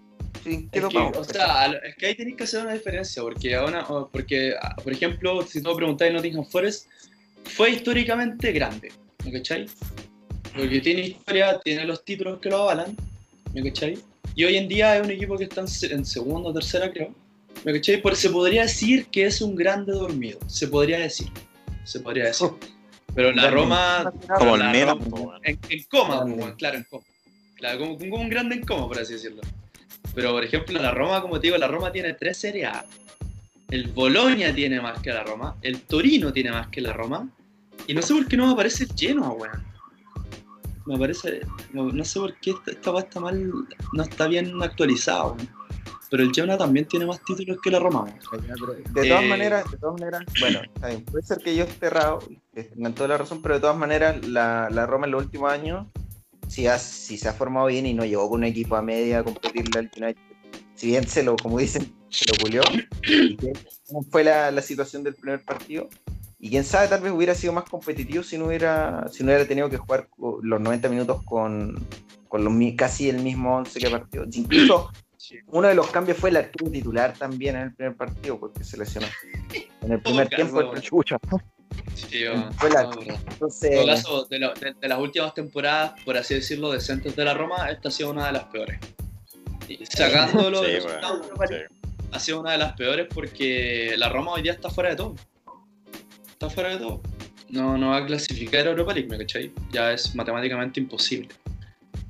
sí, 0.45 0.69
es 0.71 0.87
que, 0.87 0.97
O 0.97 1.25
sea, 1.25 1.67
es 1.67 1.97
que 1.97 2.07
ahí 2.07 2.15
tenéis 2.15 2.37
que 2.37 2.45
hacer 2.45 2.63
una 2.63 2.75
diferencia, 2.75 3.23
porque, 3.23 3.57
ahora, 3.57 3.85
porque 4.13 4.55
ah, 4.61 4.77
por 4.77 4.93
ejemplo, 4.93 5.43
si 5.43 5.61
tú 5.63 5.75
preguntáis 5.75 6.13
Nottingham 6.13 6.45
Forest, 6.45 6.87
fue 7.45 7.71
históricamente 7.71 8.53
grande, 8.53 8.93
¿me 9.25 9.33
cachai? 9.33 9.67
Porque 10.55 10.81
tiene 10.81 11.01
historia, 11.01 11.59
tiene 11.61 11.87
los 11.87 12.05
títulos 12.05 12.39
que 12.41 12.51
lo 12.51 12.59
avalan, 12.59 12.95
¿me 13.55 13.65
cachai? 13.65 13.99
Y 14.35 14.45
hoy 14.45 14.57
en 14.57 14.69
día 14.69 14.97
es 14.97 15.05
un 15.05 15.11
equipo 15.11 15.37
que 15.37 15.45
está 15.45 15.63
en 15.63 16.05
segunda 16.05 16.51
o 16.51 16.53
tercera, 16.53 16.93
creo. 16.93 17.15
¿Me 17.65 17.73
cachai? 17.75 18.03
se 18.15 18.31
podría 18.31 18.63
decir 18.63 19.07
que 19.07 19.27
es 19.27 19.43
un 19.43 19.55
grande 19.55 19.93
dormido. 19.93 20.39
Se 20.47 20.69
podría 20.69 20.99
decir. 21.01 21.29
Se 21.85 22.01
podría 22.01 22.25
decir. 22.27 22.47
Oh. 22.47 22.59
Pero 23.15 23.33
la 23.33 23.51
Roma. 23.51 24.13
Como 24.39 24.57
el 24.57 24.65
Milan. 24.71 24.99
En, 25.43 25.59
coma, 25.91 26.55
claro, 26.57 26.79
en 26.79 26.85
coma. 26.85 27.05
Claro, 27.57 27.79
como, 27.79 27.99
como, 27.99 28.17
un 28.17 28.29
grande 28.31 28.55
en 28.55 28.63
coma, 28.63 28.87
por 28.87 28.99
así 28.99 29.15
decirlo. 29.15 29.43
Pero 30.15 30.33
por 30.33 30.45
ejemplo, 30.45 30.81
la 30.81 30.93
Roma, 30.93 31.21
como 31.21 31.41
te 31.41 31.49
digo, 31.49 31.59
la 31.59 31.69
Roma 31.69 31.93
tiene 31.93 32.15
tres 32.15 32.39
Serie 32.39 32.67
A. 32.67 32.85
El 33.71 33.89
Bolonia 33.89 34.55
tiene 34.55 34.81
más 34.81 35.01
que 35.03 35.13
la 35.13 35.23
Roma. 35.23 35.57
El 35.61 35.83
Torino 35.83 36.33
tiene 36.33 36.51
más 36.51 36.69
que 36.69 36.81
la 36.81 36.93
Roma. 36.93 37.29
Y 37.87 37.95
no 37.95 38.03
sé 38.03 38.15
por 38.15 38.27
qué 38.27 38.37
no 38.37 38.47
me 38.47 38.53
aparece 38.53 38.85
el 38.85 38.91
Genoa, 38.97 39.31
weón 39.31 39.70
me 40.91 40.99
parece, 40.99 41.41
no, 41.73 42.05
sé 42.05 42.21
por 42.21 42.35
qué 42.41 42.51
esta, 42.51 42.99
está 42.99 43.21
mal, 43.21 43.53
no 43.93 44.03
está 44.03 44.27
bien 44.27 44.61
actualizado. 44.63 45.37
Pero 46.11 46.25
el 46.25 46.33
Genoa 46.35 46.59
también 46.59 46.87
tiene 46.87 47.07
más 47.07 47.23
títulos 47.25 47.59
que 47.63 47.71
la 47.71 47.79
Roma. 47.79 48.05
De 48.93 49.09
todas 49.09 49.23
eh, 49.23 49.29
maneras, 49.29 49.71
de 49.71 49.79
todas 49.79 50.01
maneras, 50.01 50.25
bueno, 50.41 50.61
puede 51.11 51.25
ser 51.25 51.39
que 51.39 51.55
yo 51.55 51.65
esté 51.65 51.87
errado, 51.87 52.19
tengan 52.53 52.95
toda 52.95 53.11
la 53.11 53.19
razón, 53.19 53.41
pero 53.41 53.55
de 53.55 53.61
todas 53.61 53.77
maneras 53.77 54.27
la, 54.27 54.69
la 54.71 54.87
Roma 54.87 55.07
en 55.07 55.13
los 55.13 55.23
últimos 55.23 55.53
años, 55.53 55.87
si, 56.49 56.67
si 56.79 57.17
se 57.17 57.29
ha 57.29 57.33
formado 57.33 57.67
bien 57.67 57.87
y 57.87 57.95
no 57.95 58.05
llegó 58.05 58.29
con 58.29 58.41
un 58.41 58.45
equipo 58.45 58.75
a 58.75 58.83
media 58.83 59.21
a 59.21 59.25
competirle 59.25 59.79
al 59.79 59.91
United, 59.97 60.21
si 60.75 60.89
bien 60.89 61.07
se 61.07 61.23
lo, 61.23 61.37
como 61.37 61.59
dicen, 61.59 61.95
se 62.09 62.25
lo 62.27 62.39
culió, 62.43 62.63
¿cómo 63.87 64.03
fue 64.03 64.25
la, 64.25 64.51
la 64.51 64.63
situación 64.63 65.05
del 65.05 65.15
primer 65.15 65.45
partido? 65.45 65.89
Y 66.41 66.49
quién 66.49 66.65
sabe, 66.65 66.89
tal 66.89 67.03
vez 67.03 67.13
hubiera 67.13 67.35
sido 67.35 67.53
más 67.53 67.65
competitivo 67.65 68.23
si 68.23 68.39
no 68.39 68.47
hubiera, 68.47 69.07
si 69.13 69.23
no 69.23 69.29
hubiera 69.29 69.47
tenido 69.47 69.69
que 69.69 69.77
jugar 69.77 70.09
los 70.43 70.61
90 70.61 70.89
minutos 70.89 71.23
con, 71.25 71.87
con 72.29 72.45
los, 72.45 72.55
casi 72.77 73.11
el 73.11 73.19
mismo 73.19 73.57
11 73.57 73.79
que 73.79 73.91
partido. 73.91 74.25
Incluso 74.33 74.91
uno 75.49 75.69
de 75.69 75.75
los 75.75 75.89
cambios 75.91 76.17
fue 76.17 76.31
el 76.31 76.39
arquero 76.39 76.71
titular 76.71 77.13
también 77.13 77.57
en 77.57 77.63
el 77.63 77.75
primer 77.75 77.95
partido, 77.95 78.41
porque 78.41 78.65
se 78.65 78.79
lesionó. 78.79 79.07
En 79.83 79.93
el 79.93 80.01
primer 80.03 80.29
tiempo, 80.29 80.75
chucha. 80.79 81.19
Sí, 81.95 82.25
fue 82.57 82.71
la, 82.71 82.91
Entonces... 83.29 83.71
En 83.71 83.77
todo 83.77 83.87
caso, 83.87 84.25
de, 84.25 84.75
de, 84.81 84.89
las 84.89 84.99
últimas 84.99 85.35
temporadas, 85.35 85.93
por 86.05 86.17
así 86.17 86.35
decirlo, 86.35 86.73
decentes 86.73 87.15
de 87.15 87.25
la 87.25 87.35
Roma, 87.35 87.71
esta 87.71 87.89
ha 87.89 87.93
sido 87.93 88.11
una 88.11 88.27
de 88.27 88.33
las 88.33 88.45
peores. 88.45 88.81
Y 89.69 89.85
sacándolo 89.87 90.65
sí, 90.65 90.79
ha 92.13 92.19
sido 92.19 92.41
una 92.41 92.53
de 92.53 92.59
las 92.59 92.73
peores 92.73 93.07
porque 93.13 93.95
la 93.97 94.09
Roma 94.09 94.33
hoy 94.33 94.43
día 94.43 94.53
está 94.53 94.71
fuera 94.71 94.91
de 94.91 94.97
todo. 94.97 95.15
Está 96.41 96.49
fuera 96.49 96.71
de 96.71 96.79
todo. 96.79 97.03
No, 97.51 97.77
no 97.77 97.91
va 97.91 97.99
a 97.99 98.07
clasificar 98.07 98.67
a 98.67 98.71
Europa 98.71 98.95
League, 98.95 99.11
¿me 99.11 99.19
cachai? 99.19 99.53
Ya 99.73 99.93
es 99.93 100.15
matemáticamente 100.15 100.81
imposible. 100.81 101.29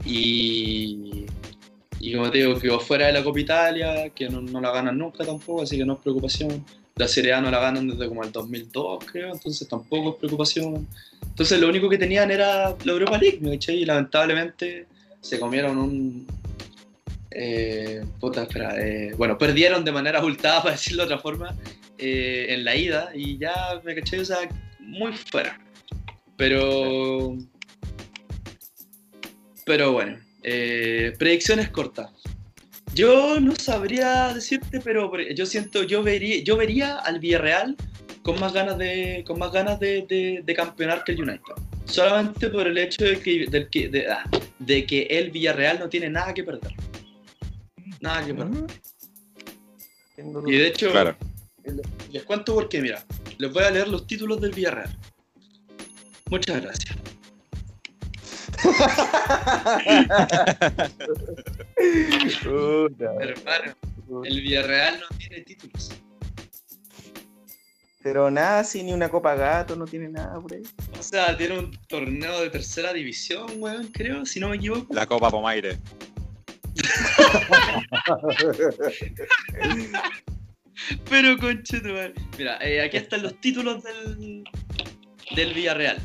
Y, 0.05 1.27
y 1.99 2.15
como 2.15 2.31
te 2.31 2.39
digo, 2.39 2.57
quedó 2.61 2.79
fuera 2.79 3.09
de 3.09 3.13
la 3.15 3.25
Copa 3.25 3.41
Italia, 3.41 4.09
que 4.11 4.29
no, 4.29 4.61
la 4.61 4.71
ganan 4.71 4.97
nunca 4.97 5.25
tampoco, 5.25 5.63
así 5.63 5.77
que 5.77 5.85
no 5.85 5.95
es 5.95 5.99
preocupación. 5.99 6.65
La 6.95 7.09
Serie 7.09 7.33
A 7.33 7.41
no 7.41 7.51
la 7.51 7.59
ganan 7.59 7.89
desde 7.89 8.07
como 8.07 8.23
el 8.23 8.31
2002, 8.31 9.05
creo, 9.05 9.33
entonces 9.33 9.67
tampoco 9.67 10.11
es 10.11 10.17
preocupación. 10.19 10.87
Entonces 11.23 11.61
lo 11.61 11.69
único 11.69 11.89
que 11.89 11.99
tenían 11.99 12.31
era 12.31 12.77
la 12.85 12.93
Europa 12.93 13.19
League, 13.19 13.41
¿me 13.41 13.59
Y 13.75 13.85
lamentablemente 13.85 14.87
se 15.21 15.41
comieron 15.41 15.77
un... 15.77 16.27
Eh, 17.33 18.05
puta, 18.21 18.43
espera, 18.43 18.77
eh, 18.79 19.13
bueno, 19.17 19.37
perdieron 19.37 19.85
de 19.85 19.91
manera 19.91 20.21
abultada, 20.21 20.63
para 20.63 20.77
decirlo 20.77 21.03
de 21.03 21.15
otra 21.15 21.19
forma, 21.19 21.57
eh, 22.01 22.47
en 22.55 22.65
la 22.65 22.75
ida 22.77 23.11
y 23.15 23.39
ya, 23.39 23.81
¿me 23.85 23.95
caché? 23.95 24.21
O 24.21 24.25
sea, 24.25 24.49
muy 24.79 25.13
fuera. 25.13 25.59
Pero... 26.37 27.37
Pero 29.65 29.93
bueno, 29.93 30.19
predicciones 31.19 31.69
cortas. 31.69 32.11
Yo 32.95 33.39
no 33.39 33.55
sabría 33.55 34.35
decirte, 34.35 34.81
pero 34.81 35.13
yo 35.33 35.47
siento, 35.47 35.85
yo 35.85 36.03
vería, 36.03 36.43
yo 36.43 36.57
vería 36.57 36.97
al 36.97 37.21
Villarreal 37.21 37.77
con 38.23 38.39
más 38.41 38.53
ganas 38.53 38.79
de, 38.79 39.25
con 39.27 39.39
más 39.39 39.53
ganas 39.53 39.79
de, 39.79 40.43
de, 40.45 40.55
campeonar 40.55 41.05
que 41.05 41.13
el 41.13 41.23
United. 41.23 41.55
Solamente 41.85 42.49
por 42.49 42.67
el 42.67 42.77
hecho 42.79 43.05
de 43.05 43.21
que, 43.21 43.89
de, 43.89 44.07
ah, 44.09 44.29
de, 44.59 44.87
que 44.87 45.03
el 45.03 45.31
Villarreal 45.31 45.79
no 45.79 45.89
tiene 45.89 46.11
nada 46.11 46.35
que 46.35 46.45
perder. 46.45 46.73
Nada 48.01 48.27
que 48.27 48.35
perder. 48.35 48.65
Y 50.47 50.57
de 50.57 50.67
hecho, 50.67 50.93
les 52.13 52.23
cuento 52.25 52.55
por 52.55 52.69
qué, 52.69 52.81
mira, 52.81 53.05
les 53.39 53.53
voy 53.53 53.65
a 53.65 53.71
leer 53.71 53.89
los 53.89 54.07
títulos 54.07 54.41
del 54.41 54.53
Villarreal. 54.53 54.97
Muchas 56.31 56.63
gracias. 56.63 56.97
Hermano, 63.21 63.75
el 64.25 64.41
Villarreal 64.41 65.01
no 65.01 65.19
tiene 65.19 65.41
títulos. 65.43 65.91
Pero 68.03 68.31
nada, 68.31 68.65
si 68.65 68.83
ni 68.83 68.93
una 68.93 69.11
Copa 69.11 69.35
Gato, 69.35 69.77
no 69.77 69.85
tiene 69.85 70.09
nada 70.09 70.41
por 70.41 70.55
ahí. 70.55 70.63
O 70.99 71.03
sea, 71.03 71.37
tiene 71.37 71.59
un 71.59 71.71
torneo 71.87 72.41
de 72.41 72.49
tercera 72.49 72.95
división, 72.95 73.47
weón, 73.57 73.89
creo, 73.89 74.25
si 74.25 74.41
no 74.41 74.49
me 74.49 74.57
equivoco. 74.57 74.95
La 74.95 75.07
Copa 75.07 75.31
Pomaire. 75.31 75.79
Pero 81.09 81.39
conche 81.39 81.81
Mira, 82.39 82.59
eh, 82.61 82.83
aquí 82.83 82.97
están 82.97 83.23
los 83.23 83.41
títulos 83.41 83.83
del, 83.83 84.45
del 85.35 85.55
Villarreal. 85.55 86.01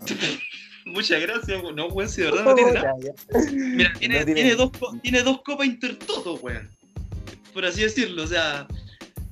Muchas 0.86 1.20
gracias, 1.20 1.62
no, 1.74 1.86
weón, 1.88 2.08
si 2.08 2.22
de 2.22 2.30
verdad 2.30 2.44
no 2.44 2.54
tiene 2.54 2.72
nada. 2.72 2.94
Mira, 3.52 3.92
tiene, 3.98 4.24
tiene... 4.24 4.54
dos, 4.54 4.70
tiene 5.02 5.22
dos 5.22 5.42
copas 5.42 5.66
Intertoto, 5.66 6.34
weón. 6.36 6.68
Por 7.52 7.64
así 7.64 7.82
decirlo, 7.82 8.24
o 8.24 8.26
sea, 8.26 8.66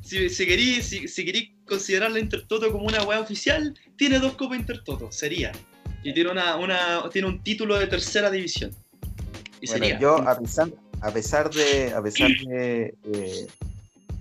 si, 0.03 0.29
si 0.29 0.47
queréis 0.47 0.87
si, 0.87 1.55
considerar 1.66 2.11
la 2.11 2.20
Intertoto 2.20 2.70
como 2.70 2.87
una 2.87 3.03
weá 3.03 3.20
oficial, 3.20 3.74
tiene 3.97 4.18
dos 4.18 4.35
copas 4.35 4.59
Intertoto, 4.59 5.11
sería. 5.11 5.53
Y 6.05 6.12
tiene, 6.14 6.31
una, 6.31 6.57
una, 6.57 7.09
tiene 7.12 7.26
un 7.26 7.43
título 7.43 7.76
de 7.76 7.87
tercera 7.89 8.31
división. 8.31 8.70
Y 9.61 9.66
sería. 9.66 9.99
Yo, 9.99 10.16
a 10.16 10.39
pesar, 10.39 10.68
a 11.01 11.11
pesar 11.11 11.51
de, 11.51 11.93
a 11.93 12.03
pesar 12.03 12.31
de, 12.31 12.95
eh, 13.12 13.47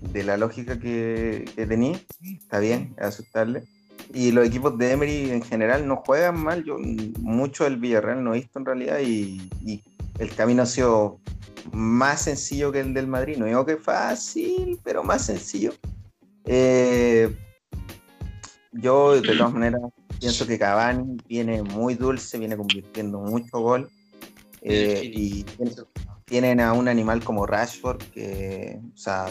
de 0.00 0.22
la 0.22 0.36
lógica 0.36 0.78
que, 0.78 1.44
que 1.54 1.66
tenía, 1.66 2.00
está 2.22 2.58
bien, 2.60 2.94
aceptable 2.98 3.64
y 4.12 4.32
los 4.32 4.46
equipos 4.46 4.78
de 4.78 4.92
Emery 4.92 5.30
en 5.30 5.42
general 5.42 5.86
no 5.86 5.96
juegan 5.96 6.42
mal. 6.42 6.64
Yo 6.64 6.76
mucho 7.20 7.64
del 7.64 7.76
Villarreal 7.76 8.22
no 8.22 8.34
he 8.34 8.38
visto 8.38 8.58
en 8.58 8.66
realidad 8.66 9.00
y, 9.00 9.50
el 10.18 10.34
camino 10.34 10.62
ha 10.62 10.66
sido 10.66 11.20
más 11.72 12.22
sencillo 12.22 12.72
que 12.72 12.80
el 12.80 12.92
del 12.92 13.06
Madrid. 13.06 13.36
No 13.36 13.46
digo 13.46 13.64
que 13.64 13.76
fácil, 13.76 14.80
pero 14.82 15.04
más 15.04 15.26
sencillo. 15.26 15.72
Eh, 16.44 17.36
yo 18.72 19.20
de 19.20 19.36
todas 19.36 19.52
maneras 19.52 19.80
pienso 20.18 20.44
que 20.44 20.58
Cavani 20.58 21.18
viene 21.28 21.62
muy 21.62 21.94
dulce, 21.94 22.36
viene 22.36 22.56
convirtiendo 22.56 23.20
mucho 23.20 23.60
gol. 23.60 23.88
Eh, 24.62 25.02
y 25.14 25.46
tienen 26.24 26.60
a 26.60 26.72
un 26.72 26.88
animal 26.88 27.22
como 27.22 27.46
Rashford 27.46 28.02
que, 28.12 28.80
o 28.92 28.96
sea, 28.96 29.26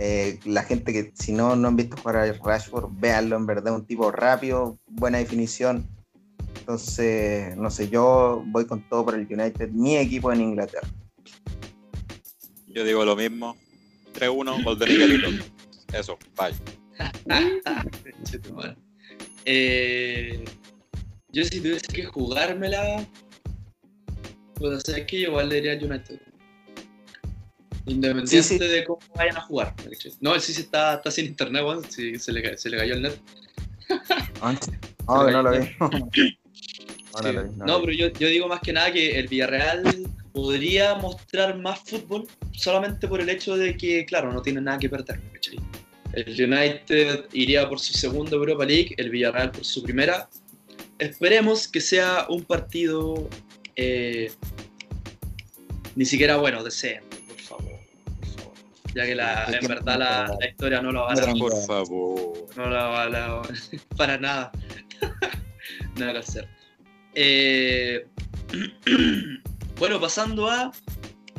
eh, 0.00 0.38
la 0.44 0.62
gente 0.62 0.92
que 0.92 1.12
si 1.14 1.32
no, 1.32 1.56
no 1.56 1.66
han 1.66 1.76
visto 1.76 1.96
jugar 1.96 2.16
a 2.16 2.32
Rashford, 2.32 2.88
véanlo, 3.00 3.36
en 3.36 3.46
verdad, 3.46 3.74
un 3.74 3.84
tipo 3.84 4.12
rápido, 4.12 4.78
buena 4.86 5.18
definición. 5.18 5.88
Entonces, 6.60 7.56
no 7.56 7.68
sé, 7.68 7.88
yo 7.88 8.44
voy 8.46 8.64
con 8.64 8.88
todo 8.88 9.04
por 9.04 9.16
el 9.16 9.26
United, 9.28 9.70
mi 9.70 9.96
equipo 9.96 10.32
en 10.32 10.40
Inglaterra. 10.40 10.86
Yo 12.68 12.84
digo 12.84 13.04
lo 13.04 13.16
mismo. 13.16 13.56
3-1, 14.14 14.62
gol 14.62 14.78
de 14.78 14.86
Miguelito. 14.86 15.44
Eso, 15.92 16.16
bye. 16.36 16.54
eh, 19.44 20.44
yo 21.32 21.44
si 21.44 21.60
tuviese 21.60 21.86
que 21.88 22.04
jugármela, 22.04 23.04
pues 24.54 24.82
sé 24.84 25.06
que 25.06 25.22
yo 25.22 25.28
igual 25.30 25.48
le 25.48 25.56
diría 25.56 25.74
United. 25.74 26.20
Independiente 27.88 28.58
de 28.58 28.84
cómo 28.84 29.00
vayan 29.14 29.36
a 29.36 29.40
jugar. 29.40 29.74
No, 30.20 30.34
el 30.34 30.40
sí 30.40 30.52
está, 30.52 30.94
está 30.94 31.10
sin 31.10 31.26
internet, 31.26 31.62
weón. 31.64 31.84
Sí, 31.90 32.18
se, 32.18 32.32
le, 32.32 32.56
se 32.56 32.70
le 32.70 32.76
cayó 32.76 32.94
el 32.94 33.02
net. 33.02 33.18
Ah, 34.40 34.54
no, 35.30 35.30
no 35.30 35.42
lo 35.42 35.50
vi. 35.52 36.38
No, 37.56 37.80
pero 37.80 37.92
yo, 37.92 38.08
yo, 38.12 38.28
digo 38.28 38.46
más 38.46 38.60
que 38.60 38.72
nada 38.72 38.92
que 38.92 39.18
el 39.18 39.26
Villarreal 39.26 39.82
podría 40.32 40.94
mostrar 40.96 41.58
más 41.58 41.80
fútbol 41.80 42.28
solamente 42.52 43.08
por 43.08 43.20
el 43.20 43.28
hecho 43.30 43.56
de 43.56 43.76
que, 43.76 44.04
claro, 44.04 44.30
no 44.32 44.42
tiene 44.42 44.60
nada 44.60 44.78
que 44.78 44.90
perder. 44.90 45.20
El 46.12 46.52
United 46.52 47.24
iría 47.32 47.68
por 47.68 47.80
su 47.80 47.94
segunda 47.94 48.36
Europa 48.36 48.66
League, 48.66 48.94
el 48.98 49.10
Villarreal 49.10 49.50
por 49.50 49.64
su 49.64 49.82
primera. 49.82 50.28
Esperemos 50.98 51.66
que 51.66 51.80
sea 51.80 52.26
un 52.28 52.44
partido 52.44 53.28
eh, 53.74 54.30
ni 55.96 56.04
siquiera 56.04 56.36
bueno, 56.36 56.62
deseen 56.62 57.07
ya 58.98 59.06
que 59.06 59.14
la, 59.14 59.44
en 59.44 59.68
verdad 59.68 59.96
la, 59.96 60.36
la, 60.40 60.48
historia 60.48 60.82
no 60.82 60.90
lo 60.90 61.02
va 61.02 61.12
a 61.12 61.14
dar. 61.14 61.32
Por 61.38 61.54
favor. 61.66 62.48
No 62.56 62.68
la 62.68 62.88
va 62.88 63.04
a 63.04 63.42
para 63.96 64.18
nada. 64.18 64.50
nada 65.96 66.12
que 66.14 66.18
hacer. 66.18 66.48
Eh, 67.14 68.08
bueno, 69.78 70.00
pasando 70.00 70.50
a 70.50 70.72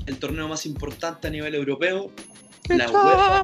el 0.06 0.18
torneo 0.20 0.48
más 0.48 0.66
importante 0.66 1.28
a 1.28 1.32
nivel 1.32 1.54
europeo, 1.54 2.14
la 2.70 2.90
UEFA. 2.90 3.42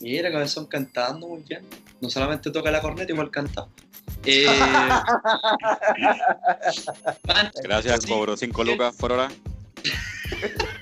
Mira, 0.00 0.32
Cabezón 0.32 0.64
cantando 0.66 1.28
muy 1.28 1.42
bien. 1.42 1.66
No 2.00 2.08
solamente 2.08 2.50
toca 2.50 2.70
la 2.70 2.80
corneta, 2.80 3.12
igual 3.12 3.30
canta. 3.30 3.68
Eh, 4.24 4.46
Gracias, 7.62 8.06
cobro 8.06 8.34
5 8.34 8.64
lucas 8.64 8.96
por 8.96 9.12
hora. 9.12 9.28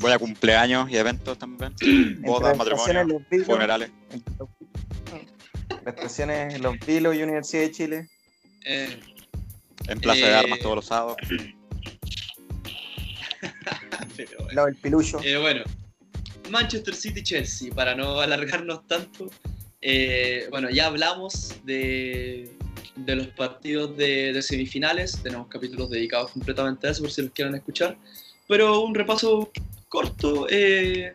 Voy 0.00 0.12
a 0.12 0.18
cumpleaños 0.18 0.90
y 0.90 0.96
eventos 0.96 1.38
también. 1.38 1.74
Bodas, 2.22 2.56
matrimonios, 2.56 3.22
funerales. 3.44 3.90
Prestaciones 5.82 6.54
en 6.54 6.62
Los 6.62 6.78
Vilos 6.86 7.14
y 7.16 7.22
Universidad 7.22 7.62
de 7.62 7.70
Chile. 7.70 8.08
Eh, 8.64 9.00
en 9.88 10.00
Plaza 10.00 10.26
de 10.26 10.34
Armas 10.34 10.58
eh, 10.58 10.62
todos 10.62 10.76
los 10.76 10.86
sábados. 10.86 11.16
No, 14.52 14.66
el 14.66 14.76
pilucho. 14.76 15.18
Eh, 15.22 15.38
bueno, 15.38 15.62
Manchester 16.50 16.94
City-Chelsea, 16.94 17.72
para 17.72 17.94
no 17.94 18.20
alargarnos 18.20 18.86
tanto. 18.86 19.30
bueno, 20.50 20.68
ya 20.68 20.86
hablamos 20.86 21.54
de, 21.64 22.50
de 22.96 23.16
los 23.16 23.28
partidos 23.28 23.96
de, 23.96 24.34
de, 24.34 24.42
semifinales. 24.42 25.22
Tenemos 25.22 25.48
capítulos 25.48 25.88
dedicados 25.88 26.32
completamente 26.32 26.86
a 26.86 26.90
eso, 26.90 27.02
por 27.02 27.10
si 27.10 27.22
los 27.22 27.30
quieren 27.30 27.54
escuchar. 27.54 27.96
Pero 28.50 28.80
un 28.80 28.96
repaso 28.96 29.52
corto. 29.88 30.48
Eh, 30.50 31.14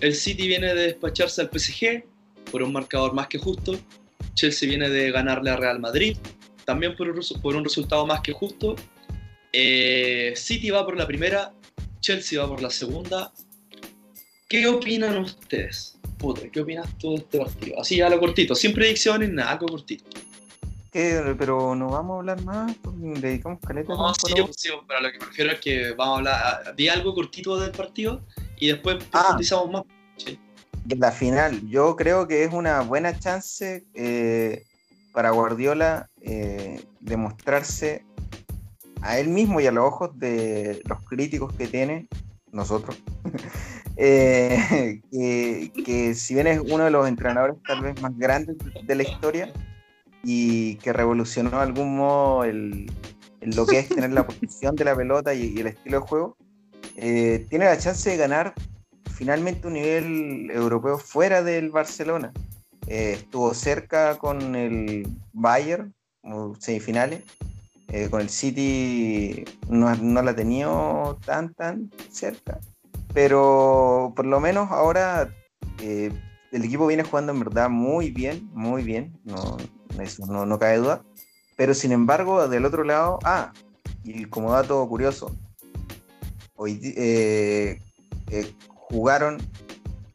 el 0.00 0.14
City 0.16 0.48
viene 0.48 0.74
de 0.74 0.88
despacharse 0.88 1.40
al 1.40 1.48
PSG 1.48 2.04
por 2.50 2.60
un 2.64 2.72
marcador 2.72 3.14
más 3.14 3.28
que 3.28 3.38
justo. 3.38 3.78
Chelsea 4.34 4.68
viene 4.68 4.90
de 4.90 5.12
ganarle 5.12 5.50
a 5.50 5.56
Real 5.56 5.78
Madrid 5.78 6.16
también 6.64 6.96
por 6.96 7.08
un, 7.08 7.20
por 7.40 7.54
un 7.54 7.62
resultado 7.62 8.04
más 8.04 8.20
que 8.20 8.32
justo. 8.32 8.74
Eh, 9.52 10.32
City 10.34 10.70
va 10.70 10.84
por 10.84 10.96
la 10.96 11.06
primera, 11.06 11.52
Chelsea 12.00 12.42
va 12.42 12.48
por 12.48 12.60
la 12.60 12.70
segunda. 12.70 13.32
¿Qué 14.48 14.66
opinan 14.66 15.18
ustedes? 15.18 15.92
puta, 16.18 16.42
¿qué 16.50 16.60
opinas 16.60 16.86
tú 16.98 17.10
de 17.10 17.16
este 17.16 17.38
partido? 17.38 17.80
Así 17.80 17.98
lo 17.98 18.20
cortito, 18.20 18.54
sin 18.54 18.72
predicciones, 18.72 19.30
nada, 19.30 19.52
algo 19.52 19.66
cortito. 19.66 20.04
¿Qué? 20.92 21.34
Pero 21.38 21.74
no 21.74 21.88
vamos 21.88 22.16
a 22.16 22.18
hablar 22.18 22.44
más, 22.44 22.76
pues, 22.76 22.94
dedicamos 23.22 23.58
caleta. 23.66 23.94
No, 23.94 24.12
sí, 24.12 24.34
pues, 24.36 24.56
sí, 24.58 24.68
pero 24.86 25.00
lo 25.00 25.10
que 25.10 25.18
me 25.18 25.24
refiero 25.24 25.50
es 25.52 25.60
que 25.60 25.92
vamos 25.92 26.14
a 26.14 26.18
hablar, 26.18 26.76
di 26.76 26.88
algo 26.88 27.14
cortito 27.14 27.58
del 27.58 27.70
partido 27.70 28.20
y 28.58 28.68
después 28.68 28.98
ah. 29.12 29.22
profundizamos 29.22 29.70
más. 29.70 29.82
Sí. 30.18 30.38
La 30.98 31.10
final, 31.10 31.66
yo 31.66 31.96
creo 31.96 32.28
que 32.28 32.44
es 32.44 32.52
una 32.52 32.82
buena 32.82 33.18
chance 33.18 33.86
eh, 33.94 34.66
para 35.14 35.30
Guardiola 35.30 36.10
eh, 36.20 36.84
demostrarse 37.00 38.04
a 39.00 39.18
él 39.18 39.28
mismo 39.28 39.60
y 39.60 39.66
a 39.66 39.72
los 39.72 39.86
ojos 39.86 40.10
de 40.18 40.82
los 40.84 41.02
críticos 41.04 41.54
que 41.54 41.68
tiene, 41.68 42.06
nosotros, 42.50 43.02
eh, 43.96 45.00
que, 45.10 46.14
si 46.14 46.34
bien 46.34 46.48
es 46.48 46.60
uno 46.60 46.84
de 46.84 46.90
los 46.90 47.08
entrenadores 47.08 47.56
tal 47.66 47.80
vez 47.80 47.98
más 48.02 48.14
grandes 48.18 48.56
de 48.82 48.94
la 48.94 49.02
historia 49.04 49.50
y 50.22 50.76
que 50.76 50.92
revolucionó 50.92 51.50
de 51.50 51.56
algún 51.56 51.96
modo 51.96 52.44
el, 52.44 52.90
lo 53.40 53.66
que 53.66 53.80
es 53.80 53.88
tener 53.88 54.12
la 54.12 54.26
posición 54.26 54.76
de 54.76 54.84
la 54.84 54.96
pelota 54.96 55.34
y, 55.34 55.58
el 55.58 55.68
estilo 55.68 56.00
de 56.00 56.06
juego, 56.06 56.36
eh, 56.96 57.46
tiene 57.48 57.64
la 57.64 57.78
chance 57.78 58.10
de 58.10 58.16
ganar 58.16 58.54
finalmente 59.10 59.66
un 59.66 59.74
nivel 59.74 60.50
europeo 60.50 60.98
fuera 60.98 61.42
del 61.42 61.70
Barcelona. 61.70 62.32
Eh, 62.86 63.14
estuvo 63.18 63.54
cerca 63.54 64.18
con 64.18 64.54
el 64.56 65.08
Bayern, 65.32 65.94
semifinales, 66.58 67.22
eh, 67.88 68.08
con 68.08 68.20
el 68.20 68.30
City 68.30 69.44
no, 69.68 69.94
no 69.96 70.22
la 70.22 70.30
ha 70.30 70.36
tenido 70.36 71.18
tan, 71.24 71.52
tan 71.54 71.90
cerca. 72.10 72.58
Pero 73.12 74.12
por 74.16 74.24
lo 74.24 74.40
menos 74.40 74.70
ahora 74.70 75.28
eh, 75.82 76.10
el 76.52 76.64
equipo 76.64 76.86
viene 76.86 77.02
jugando 77.02 77.32
en 77.32 77.40
verdad 77.40 77.68
muy 77.68 78.10
bien, 78.10 78.48
muy 78.54 78.82
bien. 78.82 79.12
No, 79.24 79.56
eso 80.00 80.26
no, 80.26 80.46
no 80.46 80.58
cabe 80.58 80.78
duda. 80.78 81.02
Pero 81.56 81.74
sin 81.74 81.92
embargo, 81.92 82.48
del 82.48 82.64
otro 82.64 82.84
lado, 82.84 83.18
ah, 83.24 83.52
y 84.04 84.24
como 84.24 84.52
dato 84.52 84.86
curioso, 84.88 85.36
hoy 86.56 86.80
eh, 86.96 87.80
jugaron 88.68 89.38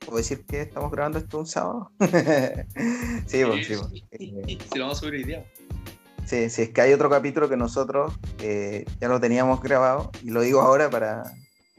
¿Puedo 0.07 0.19
decir 0.19 0.45
que 0.45 0.61
estamos 0.61 0.89
grabando 0.89 1.19
esto 1.19 1.37
un 1.37 1.45
sábado? 1.45 1.91
sí, 1.99 3.43
pues, 3.43 3.67
sí. 3.67 3.75
Pues. 3.75 4.59
Sí, 4.71 4.79
vamos 4.79 4.97
a 4.97 5.01
subir 5.01 5.15
hoy 5.15 5.23
día. 5.25 5.45
Sí, 6.25 6.49
sí, 6.49 6.61
es 6.61 6.69
que 6.69 6.79
hay 6.79 6.93
otro 6.93 7.09
capítulo 7.09 7.49
que 7.49 7.57
nosotros 7.57 8.13
eh, 8.39 8.85
ya 9.01 9.09
lo 9.09 9.19
teníamos 9.19 9.61
grabado 9.61 10.09
y 10.23 10.29
lo 10.29 10.41
digo 10.41 10.61
ahora 10.61 10.89
para... 10.89 11.23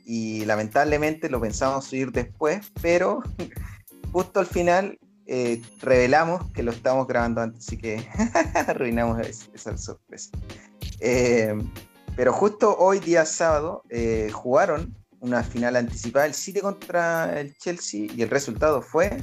Y 0.05 0.45
lamentablemente 0.45 1.31
lo 1.31 1.41
pensamos 1.41 1.87
subir 1.87 2.13
después, 2.13 2.71
pero 2.83 3.23
justo 4.13 4.41
al 4.41 4.47
final 4.47 4.99
eh, 5.29 5.63
revelamos 5.81 6.51
que 6.53 6.63
lo 6.63 6.73
estamos 6.73 7.07
grabando 7.07 7.41
antes, 7.41 7.67
así 7.67 7.77
que 7.77 8.05
arruinamos 8.55 9.21
esa 9.55 9.77
sorpresa. 9.79 10.31
Eh, 11.01 11.55
pero 12.17 12.33
justo 12.33 12.77
hoy, 12.77 12.99
día 12.99 13.25
sábado, 13.25 13.85
jugaron 14.33 14.97
una 15.21 15.43
final 15.43 15.77
anticipada 15.77 16.27
el 16.27 16.35
City 16.35 16.61
contra 16.61 17.41
el 17.41 17.57
Chelsea 17.59 18.07
y 18.15 18.23
el 18.23 18.31
resultado 18.31 18.83
fue 18.83 19.19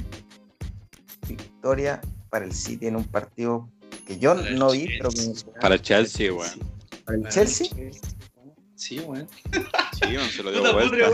victoria 1.26 2.00
para 2.30 2.44
el 2.44 2.52
City 2.52 2.86
en 2.86 2.96
un 2.96 3.04
partido 3.04 3.68
que 4.06 4.18
yo 4.18 4.34
no 4.34 4.70
vi, 4.70 4.88
pero 4.98 5.10
Para 5.60 5.74
el 5.74 5.82
Chelsea, 5.82 6.32
weón. 6.32 6.60
¿Para 7.04 7.18
el 7.18 7.28
Chelsea? 7.28 7.68
Sí, 8.76 9.00
weón. 9.00 9.26
Sí, 9.94 10.16
weón, 10.16 10.28
se 10.28 10.42
lo 10.42 10.52
dio 10.52 10.72
vuelta. 10.72 11.10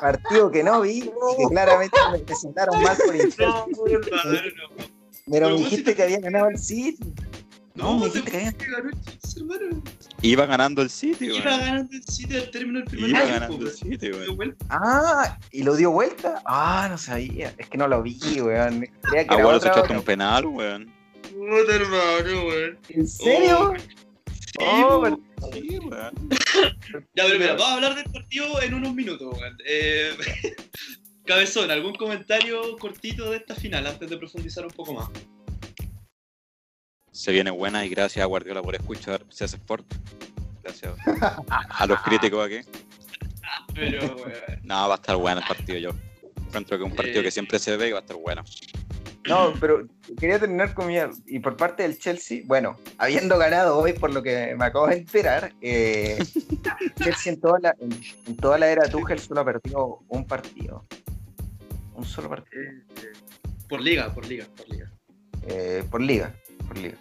Partido 0.00 0.50
que 0.50 0.62
no 0.62 0.80
vi 0.80 1.02
que 1.02 1.44
claramente 1.50 1.98
me 2.12 2.18
presentaron 2.20 2.80
mal 2.80 2.96
por 3.04 3.14
el 3.14 3.34
No, 3.38 3.66
Pero 5.30 5.50
me 5.50 5.56
dijiste 5.56 5.94
que 5.94 6.02
había 6.04 6.20
ganado 6.20 6.48
el 6.48 6.58
City. 6.58 7.12
No, 7.74 7.98
me 7.98 8.06
dijiste 8.06 8.30
que 8.30 8.36
había 8.36 8.52
ganado 8.52 8.90
hermano. 9.36 9.82
Iba 10.22 10.46
ganando 10.46 10.82
el 10.82 10.90
City, 10.90 11.28
weón. 11.28 11.42
Iba 11.42 11.58
ganando 11.58 11.96
el 11.96 12.04
City 12.04 12.36
al 12.36 12.50
término 12.50 12.78
del 12.78 12.88
primer 12.88 13.10
Iba 13.10 13.24
ganando 13.24 13.66
el 13.66 13.72
City, 13.72 14.10
weón. 14.12 14.56
Ah, 14.68 15.38
¿y 15.50 15.64
lo 15.64 15.74
dio 15.74 15.90
vuelta? 15.90 16.40
Ah, 16.46 16.86
no 16.88 16.96
sabía. 16.98 17.52
Es 17.58 17.68
que 17.68 17.76
no 17.76 17.88
lo 17.88 18.00
vi, 18.00 18.18
weón. 18.40 18.88
Ahora 19.28 19.58
se 19.58 19.68
echaste 19.68 19.96
un 19.96 20.02
penal, 20.04 20.46
weón. 20.46 20.92
Puta 21.22 21.74
hermano, 21.74 22.46
weón. 22.46 22.78
¿En 22.90 23.08
serio? 23.08 23.72
Oh, 23.72 24.03
sí, 24.58 24.64
weón. 24.64 25.22
Ya, 27.14 27.24
pero 27.24 27.38
mira, 27.38 27.52
vamos 27.52 27.68
a 27.68 27.74
hablar 27.74 27.94
del 27.96 28.12
partido 28.12 28.62
en 28.62 28.74
unos 28.74 28.94
minutos, 28.94 29.34
weón. 29.36 29.58
Eh, 29.66 30.12
Cabezón, 31.26 31.70
¿algún 31.70 31.94
comentario 31.94 32.76
cortito 32.78 33.30
de 33.30 33.38
esta 33.38 33.54
final 33.54 33.86
antes 33.86 34.08
de 34.08 34.16
profundizar 34.16 34.64
un 34.64 34.72
poco 34.72 34.94
más? 34.94 35.08
Se 37.10 37.32
viene 37.32 37.50
buena 37.50 37.84
y 37.84 37.88
gracias 37.88 38.22
a 38.22 38.26
Guardiola 38.26 38.62
por 38.62 38.74
escuchar 38.74 39.24
se 39.30 39.44
hace 39.44 39.56
Sport. 39.56 39.86
Gracias 40.62 40.94
a, 41.50 41.86
los 41.86 42.00
críticos 42.04 42.46
aquí. 42.46 42.60
Pero, 43.74 44.16
weón. 44.16 44.32
No, 44.62 44.88
va 44.88 44.94
a 44.94 44.96
estar 44.96 45.16
bueno 45.16 45.40
el 45.40 45.46
partido 45.46 45.78
yo. 45.78 45.90
Encuentro 46.46 46.78
que 46.78 46.84
es 46.84 46.90
un 46.90 46.96
partido 46.96 47.22
que 47.22 47.30
siempre 47.30 47.58
se 47.58 47.76
ve 47.76 47.88
y 47.88 47.92
va 47.92 47.98
a 47.98 48.02
estar 48.02 48.16
bueno. 48.16 48.44
No, 49.28 49.54
pero 49.58 49.86
quería 50.18 50.38
terminar 50.38 50.74
con 50.74 50.86
mi. 50.86 50.96
Y 51.26 51.38
por 51.38 51.56
parte 51.56 51.82
del 51.82 51.98
Chelsea, 51.98 52.42
bueno, 52.44 52.76
habiendo 52.98 53.38
ganado 53.38 53.78
hoy, 53.78 53.94
por 53.94 54.12
lo 54.12 54.22
que 54.22 54.54
me 54.56 54.66
acabo 54.66 54.86
de 54.86 54.96
enterar, 54.96 55.52
eh, 55.62 56.18
Chelsea 57.02 57.32
en 57.32 57.40
toda, 57.40 57.58
la, 57.58 57.76
en, 57.80 58.36
toda 58.36 58.58
la 58.58 58.68
era 58.68 58.88
Tuchel 58.88 59.18
solo 59.18 59.40
ha 59.40 59.44
perdido 59.44 60.00
un 60.08 60.26
partido. 60.26 60.84
Un 61.94 62.04
solo 62.04 62.28
partido. 62.28 62.62
Eh, 62.62 63.12
por 63.68 63.80
liga, 63.80 64.12
por 64.12 64.26
liga, 64.26 64.46
por 64.56 64.68
liga. 64.68 64.92
Eh, 65.46 65.84
por 65.90 66.02
liga, 66.02 66.34
por 66.66 66.78
liga. 66.78 66.98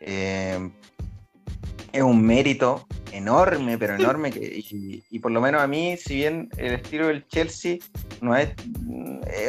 es 0.00 2.02
un 2.02 2.24
mérito 2.24 2.86
enorme, 3.10 3.78
pero 3.78 3.94
enorme, 3.94 4.30
que, 4.30 4.62
y, 4.70 5.18
por 5.18 5.32
lo 5.32 5.40
menos 5.40 5.62
a 5.62 5.66
mí, 5.66 5.96
si 5.96 6.16
bien 6.16 6.48
el 6.56 6.74
estilo 6.74 7.08
del 7.08 7.26
Chelsea 7.26 7.78
no 8.20 8.36
es, 8.36 8.50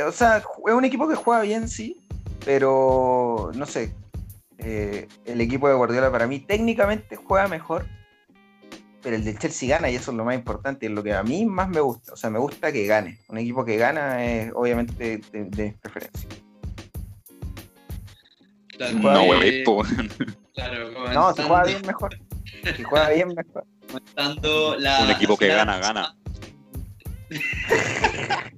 o 0.07 0.11
sea, 0.11 0.37
es 0.37 0.73
un 0.73 0.85
equipo 0.85 1.07
que 1.07 1.15
juega 1.15 1.41
bien, 1.41 1.67
sí, 1.67 2.04
pero 2.45 3.51
no 3.55 3.65
sé, 3.65 3.93
eh, 4.59 5.07
el 5.25 5.41
equipo 5.41 5.67
de 5.67 5.73
Guardiola 5.73 6.11
para 6.11 6.27
mí 6.27 6.39
técnicamente 6.39 7.15
juega 7.15 7.47
mejor, 7.47 7.87
pero 9.01 9.15
el 9.15 9.25
del 9.25 9.37
Chelsea 9.39 9.67
gana 9.67 9.89
y 9.89 9.95
eso 9.95 10.11
es 10.11 10.17
lo 10.17 10.23
más 10.23 10.35
importante, 10.35 10.85
es 10.85 10.91
lo 10.91 11.03
que 11.03 11.13
a 11.13 11.23
mí 11.23 11.45
más 11.45 11.67
me 11.69 11.81
gusta, 11.81 12.13
o 12.13 12.15
sea, 12.15 12.29
me 12.29 12.39
gusta 12.39 12.71
que 12.71 12.85
gane, 12.85 13.19
un 13.27 13.39
equipo 13.39 13.65
que 13.65 13.77
gana 13.77 14.23
es 14.23 14.51
obviamente 14.53 15.21
de, 15.31 15.75
preferencia. 15.81 16.29
no, 18.93 19.25
güey, 19.25 19.63
claro, 20.53 20.91
no, 21.13 21.33
si 21.33 21.41
juega 21.41 21.63
bien 21.65 21.81
mejor. 21.85 22.17
Si 22.75 22.83
juega 22.83 23.09
bien 23.09 23.27
mejor. 23.29 23.65
un 25.03 25.11
equipo 25.11 25.35
que 25.37 25.47
gana, 25.47 25.79
gana. 25.79 26.15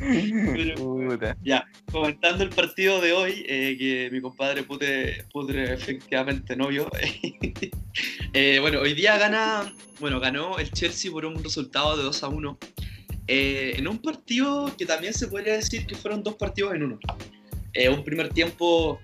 ya, 1.42 1.66
comentando 1.90 2.42
el 2.42 2.50
partido 2.50 3.00
de 3.00 3.12
hoy, 3.12 3.44
eh, 3.46 3.76
que 3.78 4.08
mi 4.10 4.20
compadre 4.20 4.62
Putre, 4.62 5.24
efectivamente 5.72 6.56
no 6.56 6.68
vio. 6.68 6.90
Eh, 8.32 8.60
bueno, 8.60 8.78
hoy 8.80 8.94
día 8.94 9.18
gana, 9.18 9.74
bueno, 9.98 10.20
ganó 10.20 10.60
el 10.60 10.70
Chelsea 10.70 11.10
por 11.10 11.26
un 11.26 11.42
resultado 11.42 11.96
de 11.96 12.04
2 12.04 12.22
a 12.22 12.28
1. 12.28 12.58
Eh, 13.26 13.74
en 13.76 13.88
un 13.88 13.98
partido 13.98 14.72
que 14.78 14.86
también 14.86 15.12
se 15.12 15.26
podría 15.26 15.54
decir 15.54 15.84
que 15.84 15.96
fueron 15.96 16.22
dos 16.22 16.36
partidos 16.36 16.74
en 16.74 16.84
uno. 16.84 17.00
un 17.90 18.04
primer 18.04 18.28
tiempo 18.28 19.00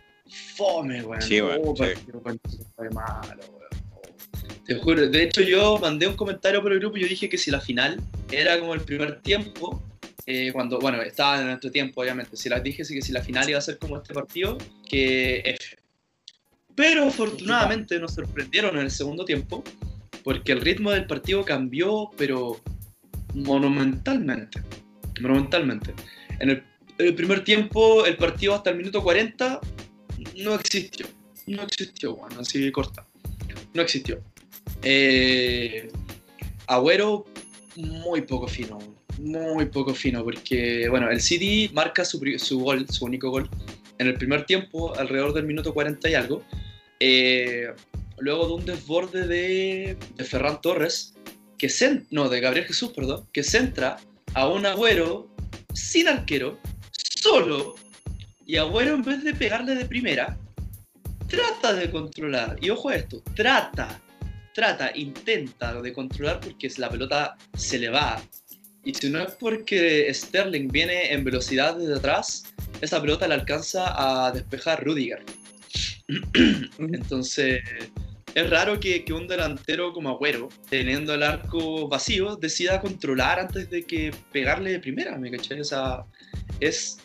fome, 0.57 1.03
weón. 1.03 1.21
Sí, 1.21 1.41
oh, 1.41 1.75
malo, 2.93 3.43
Te 4.65 4.77
juro, 4.77 5.09
de 5.09 5.23
hecho 5.25 5.41
yo 5.43 5.79
mandé 5.81 6.07
un 6.07 6.15
comentario 6.15 6.63
por 6.63 6.73
el 6.73 6.79
grupo 6.79 6.97
y 6.97 7.01
yo 7.01 7.09
dije 7.09 7.29
que 7.29 7.37
si 7.37 7.51
la 7.51 7.61
final 7.61 8.01
era 8.31 8.61
como 8.61 8.75
el 8.75 8.81
primer 8.83 9.21
tiempo, 9.23 9.83
eh, 10.29 10.53
cuando, 10.53 10.81
bueno, 10.81 11.01
estaba 11.03 11.41
en 11.41 11.47
nuestro 11.47 11.71
tiempo, 11.71 12.01
obviamente. 12.01 12.37
Si 12.37 12.49
las 12.49 12.63
dije, 12.63 12.83
que 12.83 13.01
si 13.01 13.13
la 13.13 13.23
final 13.23 13.49
iba 13.49 13.59
a 13.59 13.63
ser 13.63 13.79
como 13.79 13.97
este 13.97 14.13
partido, 14.13 14.59
que 14.89 15.39
F. 15.45 15.77
Pero 16.75 17.05
afortunadamente 17.05 17.99
nos 18.01 18.15
sorprendieron 18.15 18.77
en 18.77 18.83
el 18.83 18.91
segundo 18.91 19.25
tiempo, 19.25 19.63
porque 20.25 20.53
el 20.53 20.61
ritmo 20.61 20.91
del 20.91 21.07
partido 21.07 21.45
cambió, 21.45 22.11
pero 22.17 22.61
monumentalmente. 23.35 24.61
Monumentalmente. 25.21 25.95
En 26.41 26.51
el, 26.99 27.15
primer 27.15 27.45
tiempo, 27.45 28.05
el 28.05 28.17
partido 28.17 28.57
hasta 28.57 28.71
el 28.71 28.79
minuto 28.79 29.03
40 29.03 29.61
no 30.39 30.55
existió. 30.57 31.07
No 31.47 31.63
existió, 31.63 32.17
bueno, 32.17 32.41
así 32.41 32.71
corta. 32.73 33.07
No 33.73 33.83
existió. 33.83 34.21
Eh, 34.83 35.89
Agüero, 36.67 37.27
muy 37.77 38.23
poco 38.23 38.49
fino 38.49 38.96
muy 39.19 39.67
poco 39.67 39.95
fino, 39.95 40.23
porque 40.25 40.89
bueno, 40.89 41.11
el 41.11 41.21
City 41.21 41.71
marca 41.73 42.05
su, 42.05 42.21
su 42.39 42.61
gol, 42.61 42.87
su 42.89 43.05
único 43.05 43.31
gol, 43.31 43.49
en 43.99 44.09
el 44.09 44.15
primer 44.15 44.45
tiempo, 44.45 44.95
alrededor 44.99 45.33
del 45.33 45.47
minuto 45.47 45.73
40 45.73 46.09
y 46.09 46.15
algo. 46.15 46.43
Eh, 47.01 47.69
luego 48.19 48.47
de 48.47 48.53
un 48.55 48.65
desborde 48.65 49.27
de, 49.27 49.97
de 50.15 50.25
Ferran 50.25 50.61
Torres, 50.61 51.15
que 51.59 51.69
no, 52.11 52.29
de 52.29 52.41
Gabriel 52.41 52.67
Jesús, 52.67 52.91
perdón, 52.91 53.27
que 53.33 53.43
centra 53.43 53.97
a 54.35 54.49
un 54.49 54.67
agüero 54.67 55.29
sin 55.73 56.09
arquero, 56.09 56.59
solo, 56.93 57.75
y 58.47 58.57
Agüero 58.57 58.95
en 58.95 59.03
vez 59.03 59.25
de 59.25 59.35
pegarle 59.35 59.75
de 59.75 59.85
primera, 59.85 60.39
trata 61.27 61.75
de 61.75 61.91
controlar. 61.91 62.57
Y 62.61 62.71
ojo 62.71 62.91
a 62.91 62.97
esto, 62.97 63.21
trata, 63.35 64.01
trata, 64.55 64.93
intenta 64.95 65.81
de 65.83 65.93
controlar 65.93 66.41
porque 66.41 66.71
la 66.77 66.89
pelota 66.89 67.37
se 67.57 67.79
le 67.79 67.89
va. 67.89 68.23
Y 68.87 68.95
si 68.95 69.11
no 69.11 69.21
es 69.21 69.33
porque 69.33 70.09
Sterling 70.15 70.69
viene 70.69 71.13
en 71.13 71.25
velocidad 71.25 71.77
desde 71.77 71.97
atrás, 71.97 72.45
esa 72.81 73.01
pelota 73.01 73.27
le 73.27 73.35
alcanza 73.35 74.27
a 74.27 74.31
despejar 74.31 74.85
Rudiger. 74.85 75.25
Entonces, 76.79 77.63
es 78.33 78.49
raro 78.49 78.79
que, 78.79 79.05
un 79.13 79.27
delantero 79.27 79.93
como 79.93 80.11
Agüero, 80.11 80.49
teniendo 80.71 81.15
el 81.15 81.25
arco 81.25 81.89
vacío, 81.89 82.37
decida 82.37 82.81
controlar 82.81 83.41
antes 83.41 83.69
de 83.71 83.83
que 83.83 84.15
pegarle 84.31 84.71
de 84.71 84.79
primera, 84.79 85.19
¿me 85.19 85.33
caché? 85.33 85.61
O 85.61 85.65
sea, 85.65 86.05
es 86.61 86.99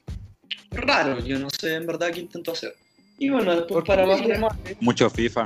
raro, 0.70 1.20
yo 1.26 1.40
no 1.40 1.50
sé 1.50 1.74
en 1.74 1.88
verdad 1.88 2.12
qué 2.14 2.20
intentó 2.20 2.52
hacer. 2.52 2.76
Y 3.18 3.30
bueno, 3.30 3.56
después 3.56 3.84
para 3.88 4.06
más 4.06 4.24
remate. 4.24 4.78
Mucho 4.82 5.10
FIFA. 5.10 5.46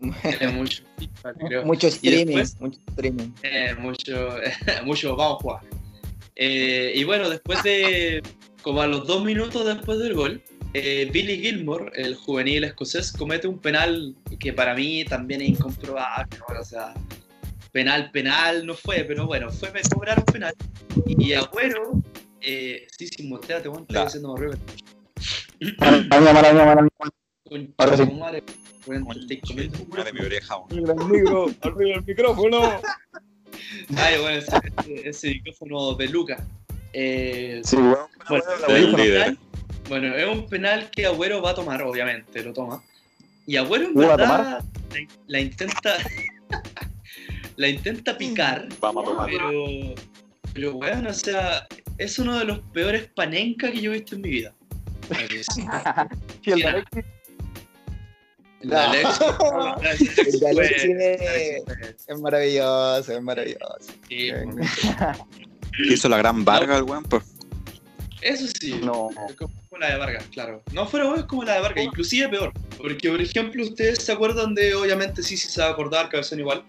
mucho 0.54 0.82
FIFA, 0.98 1.34
creo. 1.34 1.64
Mucho 1.64 1.88
streaming. 1.88 2.44
mucho 2.60 2.80
streaming. 2.88 3.30
Eh, 3.42 3.74
mucho, 3.78 4.36
mucho, 4.84 5.16
vamos 5.16 5.38
a 5.38 5.42
jugar. 5.42 5.60
Eh, 6.36 6.92
y 6.94 7.04
bueno, 7.04 7.28
después 7.28 7.62
de, 7.64 8.22
como 8.62 8.80
a 8.80 8.86
los 8.86 9.06
dos 9.06 9.24
minutos 9.24 9.66
después 9.66 9.98
del 9.98 10.14
gol, 10.14 10.42
eh, 10.74 11.08
Billy 11.12 11.38
Gilmore, 11.38 11.90
el 11.94 12.14
juvenil 12.14 12.64
escocés, 12.64 13.12
comete 13.12 13.48
un 13.48 13.58
penal 13.58 14.14
que 14.38 14.52
para 14.52 14.74
mí 14.74 15.04
también 15.04 15.40
es 15.40 15.48
incomprobable. 15.50 16.38
O 16.60 16.64
sea, 16.64 16.94
penal, 17.72 18.10
penal 18.12 18.66
no 18.66 18.74
fue, 18.74 19.04
pero 19.04 19.26
bueno, 19.26 19.50
fue 19.50 19.70
cobrar 19.92 20.18
un 20.18 20.24
penal. 20.26 20.54
Y 21.06 21.32
Agüero, 21.32 22.02
eh, 22.40 22.86
sí, 22.96 23.08
sí, 23.08 23.28
Juan, 23.28 23.40
estoy 23.42 23.96
haciendo 23.96 24.32
horrible. 24.32 24.58
Maravilloso. 27.78 28.12
Madre, 28.12 28.44
de 28.88 30.12
mi 30.12 30.20
oreja. 30.20 30.54
Arriba 31.62 31.94
el 31.94 32.04
micrófono. 32.04 32.80
Ay, 33.96 34.20
bueno, 34.20 34.38
ese, 34.38 35.08
ese, 35.08 35.28
micrófono 35.28 35.94
de 35.94 36.08
Luca. 36.08 36.46
Eh, 36.92 37.60
sí, 37.64 37.76
bueno, 37.76 38.08
bueno, 38.28 38.44
bueno, 38.66 38.96
bueno 38.96 39.38
bueno, 39.88 40.14
es 40.14 40.26
un 40.26 40.46
penal 40.46 40.90
que 40.90 41.06
Agüero 41.06 41.40
va 41.40 41.50
a 41.50 41.54
tomar, 41.54 41.82
obviamente, 41.82 42.42
lo 42.42 42.52
toma. 42.52 42.82
Y 43.46 43.56
Agüero 43.56 43.86
en 43.86 43.94
verdad 43.94 44.62
la, 45.26 45.40
intenta. 45.40 45.96
la 47.56 47.68
intenta 47.68 48.16
picar. 48.16 48.68
Vamos 48.80 49.04
a 49.04 49.08
tomar. 49.08 49.26
Pero. 49.30 49.94
Pero 50.54 50.72
bueno, 50.72 51.10
o 51.10 51.14
sea, 51.14 51.66
es 51.98 52.18
uno 52.18 52.38
de 52.38 52.44
los 52.44 52.58
peores 52.72 53.08
panenka 53.14 53.70
que 53.70 53.80
yo 53.80 53.92
he 53.92 53.98
visto 53.98 54.16
en 54.16 54.22
mi 54.22 54.30
vida. 54.30 54.54
¿Y 56.42 56.62
el 58.62 58.70
de 58.70 59.00
El 60.22 60.98
de 60.98 61.64
es 62.06 62.20
maravilloso, 62.20 63.12
es 63.12 63.22
maravilloso. 63.22 63.92
Sí, 64.08 64.30
Hizo 65.90 66.08
la 66.08 66.18
gran 66.18 66.44
Varga 66.44 66.76
el 66.76 66.82
weón, 66.82 67.04
pues. 67.04 67.22
Eso 68.20 68.46
sí. 68.60 68.80
No. 68.82 69.10
Como 69.38 69.78
la 69.78 69.92
de 69.92 69.98
Vargas, 69.98 70.24
claro. 70.32 70.62
No 70.72 70.86
fuera 70.86 71.14
es 71.14 71.24
como 71.24 71.44
la 71.44 71.54
de 71.54 71.60
Vargas, 71.60 71.84
inclusive 71.84 72.28
peor. 72.28 72.52
Porque, 72.76 73.08
por 73.08 73.20
ejemplo, 73.20 73.62
ustedes 73.62 74.02
se 74.02 74.10
acuerdan 74.10 74.54
de, 74.54 74.74
obviamente 74.74 75.22
sí, 75.22 75.36
sí 75.36 75.48
se 75.48 75.60
va 75.60 75.68
a 75.68 75.70
acordar, 75.70 76.10
son 76.24 76.40
igual, 76.40 76.64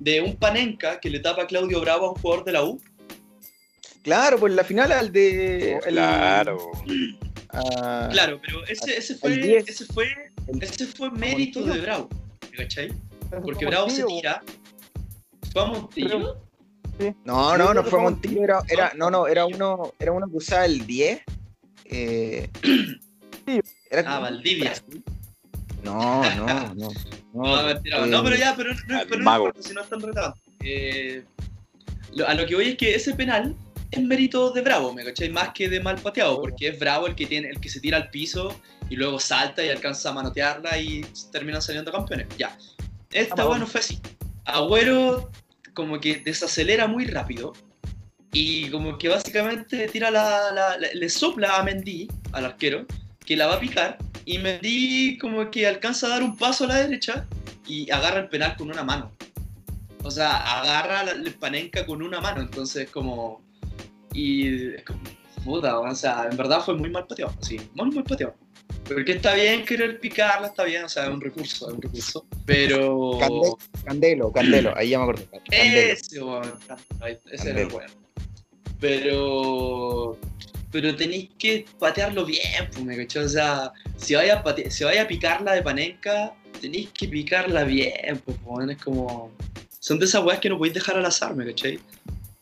de 0.00 0.20
un 0.20 0.36
Panenka 0.36 0.98
que 0.98 1.10
le 1.10 1.20
tapa 1.20 1.42
a 1.42 1.46
Claudio 1.46 1.80
Bravo 1.80 2.06
a 2.06 2.12
un 2.12 2.16
jugador 2.16 2.44
de 2.44 2.52
la 2.52 2.64
U. 2.64 2.80
Claro, 4.02 4.38
pues 4.38 4.52
la 4.54 4.64
final 4.64 4.90
al 4.90 5.12
de. 5.12 5.78
claro. 5.86 6.58
claro, 8.10 8.40
pero 8.44 8.64
ese, 8.66 8.96
ese 8.96 9.16
fue, 9.16 9.58
ese 9.66 9.84
fue, 9.86 10.27
ese 10.60 10.86
fue 10.86 11.10
mérito 11.10 11.62
de 11.62 11.80
Bravo. 11.80 12.08
¿Cachai? 12.56 12.92
Porque 13.42 13.66
Bravo 13.66 13.90
se 13.90 14.04
tira. 14.04 14.42
¿Fue 15.52 15.62
a 15.62 15.66
Montillo? 15.66 16.36
No, 17.24 17.56
no, 17.56 17.74
no 17.74 17.84
fue 17.84 18.00
Montillo, 18.00 18.42
era, 18.42 18.62
era, 18.68 18.92
no, 18.96 19.10
no, 19.10 19.26
era 19.26 19.46
uno, 19.46 19.92
era 19.98 20.12
uno 20.12 20.28
que 20.28 20.36
usaba 20.36 20.64
el 20.64 20.86
10. 20.86 21.22
Eh, 21.84 22.50
era 23.90 24.16
ah, 24.16 24.18
Valdivia. 24.20 24.74
No, 25.82 26.22
no, 26.34 26.46
no. 26.74 26.90
No, 27.34 27.56
no, 27.56 27.62
mentira, 27.66 28.06
no 28.06 28.24
pero 28.24 28.36
ya, 28.36 28.54
pero, 28.56 28.74
no, 28.74 29.00
pero 29.08 29.22
no 29.22 29.52
si 29.60 29.74
no 29.74 29.82
están 29.82 30.00
retados. 30.00 30.38
Eh, 30.64 31.24
a 32.26 32.34
lo 32.34 32.46
que 32.46 32.54
voy 32.54 32.68
es 32.70 32.76
que 32.76 32.94
ese 32.94 33.14
penal 33.14 33.54
es 33.90 34.02
mérito 34.02 34.50
de 34.50 34.62
Bravo, 34.62 34.92
¿me 34.92 35.04
cachai? 35.04 35.30
Más 35.30 35.50
que 35.50 35.68
de 35.68 35.80
mal 35.80 35.96
pateado, 35.96 36.40
porque 36.40 36.68
es 36.68 36.78
Bravo 36.78 37.06
el 37.06 37.14
que 37.14 37.26
tiene, 37.26 37.48
el 37.48 37.60
que 37.60 37.68
se 37.68 37.80
tira 37.80 37.96
al 37.96 38.10
piso 38.10 38.60
y 38.90 38.96
luego 38.96 39.18
salta 39.18 39.64
y 39.64 39.68
alcanza 39.68 40.10
a 40.10 40.12
manotearla 40.12 40.78
y 40.78 41.04
terminan 41.32 41.62
saliendo 41.62 41.92
campeones. 41.92 42.28
Ya. 42.38 42.56
Esta 43.10 43.44
bueno 43.44 43.66
fue 43.66 43.80
así. 43.80 43.98
Agüero 44.44 45.30
como 45.74 46.00
que 46.00 46.16
desacelera 46.16 46.86
muy 46.86 47.06
rápido 47.06 47.52
y 48.32 48.68
como 48.70 48.98
que 48.98 49.08
básicamente 49.08 49.88
tira 49.88 50.10
la, 50.10 50.76
le 50.76 51.08
sopla 51.08 51.56
a 51.56 51.62
Mendy, 51.62 52.08
al 52.32 52.44
arquero, 52.44 52.86
que 53.24 53.36
la 53.36 53.46
va 53.46 53.54
a 53.54 53.60
picar 53.60 53.98
y 54.24 54.38
Mendy 54.38 55.16
como 55.18 55.50
que 55.50 55.66
alcanza 55.66 56.06
a 56.06 56.10
dar 56.10 56.22
un 56.22 56.36
paso 56.36 56.64
a 56.64 56.68
la 56.68 56.74
derecha 56.76 57.26
y 57.66 57.90
agarra 57.90 58.20
el 58.20 58.28
penal 58.28 58.56
con 58.56 58.70
una 58.70 58.82
mano. 58.82 59.12
O 60.02 60.10
sea, 60.10 60.36
agarra 60.60 61.02
la, 61.02 61.30
panenca 61.38 61.86
con 61.86 62.02
una 62.02 62.20
mano, 62.20 62.40
entonces 62.42 62.90
como... 62.90 63.42
Y 64.12 64.72
puta, 65.44 65.78
o 65.78 65.94
sea, 65.94 66.28
en 66.30 66.36
verdad 66.36 66.60
fue 66.64 66.76
muy 66.76 66.90
mal 66.90 67.06
pateado, 67.06 67.32
sí, 67.40 67.60
muy 67.74 67.90
mal 67.90 68.04
pateado. 68.04 68.34
Porque 68.86 69.12
está 69.12 69.34
bien 69.34 69.64
querer 69.64 70.00
picarla, 70.00 70.48
está 70.48 70.64
bien, 70.64 70.84
o 70.84 70.88
sea, 70.88 71.04
es 71.04 71.10
un 71.10 71.20
recurso, 71.20 71.68
es 71.68 71.74
un 71.74 71.82
recurso. 71.82 72.26
Pero. 72.46 73.18
Candelo, 73.84 74.32
Candelo, 74.32 74.76
ahí 74.76 74.90
ya 74.90 74.98
me 74.98 75.04
acordé. 75.04 75.26
Ese, 75.50 76.20
bueno, 76.20 76.58
ese 77.30 77.50
era 77.50 77.60
el 77.60 77.68
bueno. 77.68 77.92
Pero. 78.80 80.18
Pero 80.70 80.94
tenéis 80.96 81.30
que 81.38 81.64
patearlo 81.78 82.26
bien, 82.26 82.68
pues, 82.72 82.84
me 82.84 82.96
cachó. 82.96 83.20
O 83.20 83.28
sea, 83.28 83.72
si 83.96 84.14
vaya, 84.14 84.42
a 84.44 84.70
si 84.70 84.84
vaya 84.84 85.02
a 85.02 85.08
picarla 85.08 85.52
de 85.52 85.62
panenca, 85.62 86.34
tenéis 86.60 86.90
que 86.90 87.08
picarla 87.08 87.64
bien, 87.64 88.22
pues, 88.24 88.40
bueno, 88.42 88.72
es 88.72 88.82
como. 88.82 89.30
Son 89.80 89.98
de 89.98 90.06
esas 90.06 90.24
weas 90.24 90.40
que 90.40 90.48
no 90.48 90.58
podéis 90.58 90.74
dejar 90.74 90.96
al 90.96 91.06
azar, 91.06 91.34
me 91.34 91.46
cachai. 91.46 91.78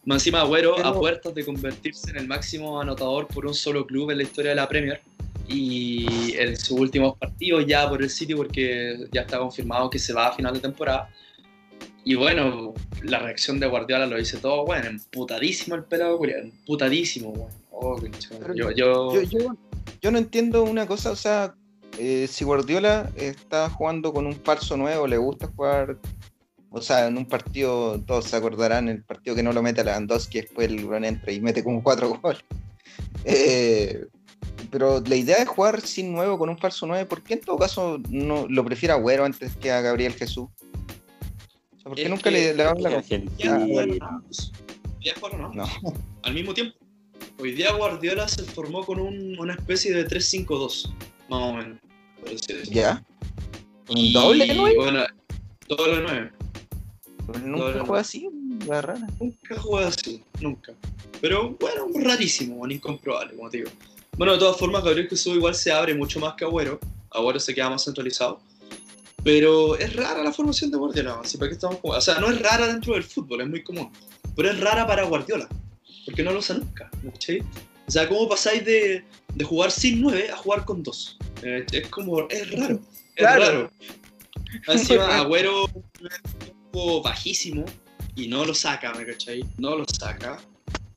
Más 0.07 0.23
encima, 0.23 0.41
Agüero 0.41 0.79
a 0.87 0.95
puertas 0.95 1.35
de 1.35 1.45
convertirse 1.45 2.11
en 2.11 2.17
el 2.17 2.29
máximo 2.29 2.81
anotador 2.81 3.27
por 3.27 3.45
un 3.45 3.55
solo 3.55 3.85
club 3.85 4.13
en 4.13 4.19
la 4.19 4.23
historia 4.23 4.51
de 4.51 4.55
la 4.55 4.69
Premier 4.69 5.03
y 5.49 6.33
en 6.37 6.57
sus 6.57 6.79
últimos 6.79 7.19
partidos 7.19 7.67
ya 7.67 7.89
por 7.89 8.01
el 8.01 8.09
sitio 8.09 8.37
porque 8.37 9.09
ya 9.11 9.23
está 9.23 9.39
confirmado 9.39 9.91
que 9.91 9.99
se 9.99 10.13
va 10.13 10.29
a 10.29 10.33
final 10.33 10.55
de 10.55 10.61
temporada. 10.61 11.11
Y 12.05 12.15
bueno, 12.15 12.73
la 13.03 13.19
reacción 13.19 13.59
de 13.59 13.67
Guardiola 13.67 14.07
lo 14.07 14.17
dice 14.17 14.37
todo, 14.39 14.65
bueno, 14.65 14.89
emputadísimo 14.89 15.75
el 15.75 15.83
pelado, 15.83 16.21
emputadísimo, 16.25 17.33
bueno. 17.33 17.55
Oh, 17.73 18.01
yo, 18.55 18.71
yo... 18.71 19.13
Yo, 20.01 20.11
no 20.13 20.19
entiendo 20.19 20.63
una 20.63 20.87
cosa, 20.87 21.11
o 21.11 21.17
sea, 21.17 21.57
eh, 21.99 22.29
si 22.29 22.45
Guardiola 22.45 23.11
está 23.17 23.69
jugando 23.71 24.13
con 24.13 24.27
un 24.27 24.37
falso 24.37 24.77
nuevo, 24.77 25.09
le 25.09 25.17
gusta 25.17 25.49
jugar, 25.49 25.99
o 26.71 26.81
sea, 26.81 27.07
en 27.07 27.17
un 27.17 27.27
partido, 27.27 28.01
todos 28.03 28.27
se 28.27 28.37
acordarán, 28.37 28.89
el 28.89 29.03
partido 29.03 29.37
que 29.37 29.43
no 29.43 29.53
lo 29.53 29.62
mete 29.62 29.81
a 29.81 29.85
Lewandowski, 29.85 30.41
después 30.41 30.69
el 30.69 30.87
Gran 30.87 31.05
entra 31.05 31.33
y 31.33 31.41
mete 31.41 31.64
como 31.64 31.83
cuatro 31.83 32.09
goles. 32.23 32.45
Eh, 33.25 34.07
pero 34.71 35.01
la 35.01 35.17
idea 35.17 35.39
de 35.39 35.47
jugar 35.47 35.81
sin 35.81 36.12
nuevo 36.12 36.39
con 36.39 36.49
un 36.49 36.59
falso 36.59 36.87
9, 36.87 37.07
¿por 37.07 37.23
qué 37.23 37.35
en 37.35 37.41
todo 37.41 37.57
caso 37.57 38.01
no 38.11 38.47
lo 38.49 38.64
prefiere 38.64 38.93
a 38.93 38.97
Güero 38.97 39.25
antes 39.25 39.57
que 39.57 39.71
a 39.71 39.81
Gabriel 39.81 40.12
Jesús? 40.14 40.49
¿Por 41.83 41.95
qué 41.95 42.09
nunca 42.09 42.31
le, 42.31 42.53
le 42.53 42.64
damos 42.64 42.83
la 42.83 42.91
confianza? 42.91 43.31
no? 45.39 45.53
no. 45.55 45.67
Al 46.23 46.35
mismo 46.35 46.53
tiempo. 46.53 46.77
Hoy 47.39 47.53
día 47.53 47.73
Guardiola 47.73 48.27
se 48.29 48.43
formó 48.43 48.85
con 48.85 48.99
un, 48.99 49.39
una 49.39 49.55
especie 49.55 49.95
de 49.95 50.07
3-5-2, 50.07 50.93
más 51.29 51.43
o 51.43 51.53
menos. 51.53 51.79
¿Ya? 52.71 53.05
¿Un 53.89 54.12
doble 54.12 54.53
9? 54.55 54.77
Bueno, 54.77 55.07
doble 55.69 56.03
9. 56.03 56.33
Nunca 57.45 57.85
juega 57.85 58.01
así, 58.01 58.29
la 58.66 58.83
rara. 58.83 59.07
Nunca 59.20 59.59
juega 59.59 59.89
así, 59.89 60.22
nunca. 60.41 60.72
Pero 61.20 61.57
bueno, 61.59 61.87
rarísimo, 61.95 62.66
incomprobable, 62.68 63.35
como 63.35 63.51
te 63.51 63.59
digo. 63.59 63.70
Bueno, 64.16 64.33
de 64.33 64.39
todas 64.39 64.57
formas, 64.57 64.85
Gabriel 64.85 65.09
Jesús 65.09 65.37
igual 65.37 65.55
se 65.55 65.72
abre 65.72 65.95
mucho 65.95 66.20
más 66.20 66.35
que 66.35 66.45
Agüero. 66.45 66.79
Agüero 67.11 67.41
se 67.41 67.55
queda 67.55 67.70
más 67.70 67.85
centralizado. 67.85 68.41
Pero 69.24 69.77
es 69.77 69.95
rara 69.95 70.22
la 70.22 70.33
formación 70.33 70.70
de 70.70 70.79
Guardiola. 70.79 71.20
¿para 71.39 71.49
qué 71.49 71.55
estamos 71.55 71.79
O 71.83 72.01
sea, 72.01 72.20
no 72.20 72.31
es 72.31 72.41
rara 72.41 72.68
dentro 72.68 72.95
del 72.95 73.03
fútbol, 73.03 73.41
es 73.41 73.49
muy 73.49 73.62
común. 73.62 73.91
Pero 74.37 74.51
es 74.51 74.61
rara 74.61 74.87
para 74.87 75.03
Guardiola. 75.05 75.49
Porque 76.05 76.22
no 76.22 76.33
lo 76.33 76.39
usa 76.39 76.57
nunca. 76.57 76.89
O 77.05 77.91
sea, 77.91 78.09
¿cómo 78.09 78.29
pasáis 78.29 78.64
de, 78.64 79.05
de, 79.35 79.45
jugar 79.45 79.70
sin 79.70 80.01
nueve 80.01 80.31
a 80.31 80.37
jugar 80.37 80.64
con 80.64 80.83
dos? 80.83 81.18
Eh, 81.43 81.66
es 81.72 81.89
como, 81.89 82.29
es 82.29 82.51
raro. 82.53 82.81
Es 83.16 83.24
raro. 83.24 83.70
Encima, 84.68 85.18
Agüero 85.18 85.68
poco 86.77 87.03
bajísimo 87.03 87.64
y 88.14 88.29
no 88.29 88.45
lo 88.45 88.55
saca, 88.55 88.93
¿me 88.93 89.07
cachai? 89.07 89.45
No 89.57 89.77
lo 89.77 89.85
saca 89.87 90.39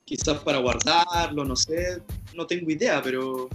quizás 0.04 0.38
para 0.40 0.58
guardarlo, 0.58 1.44
no 1.44 1.54
sé, 1.54 2.02
no 2.34 2.44
tengo 2.44 2.68
idea, 2.68 3.00
pero, 3.00 3.48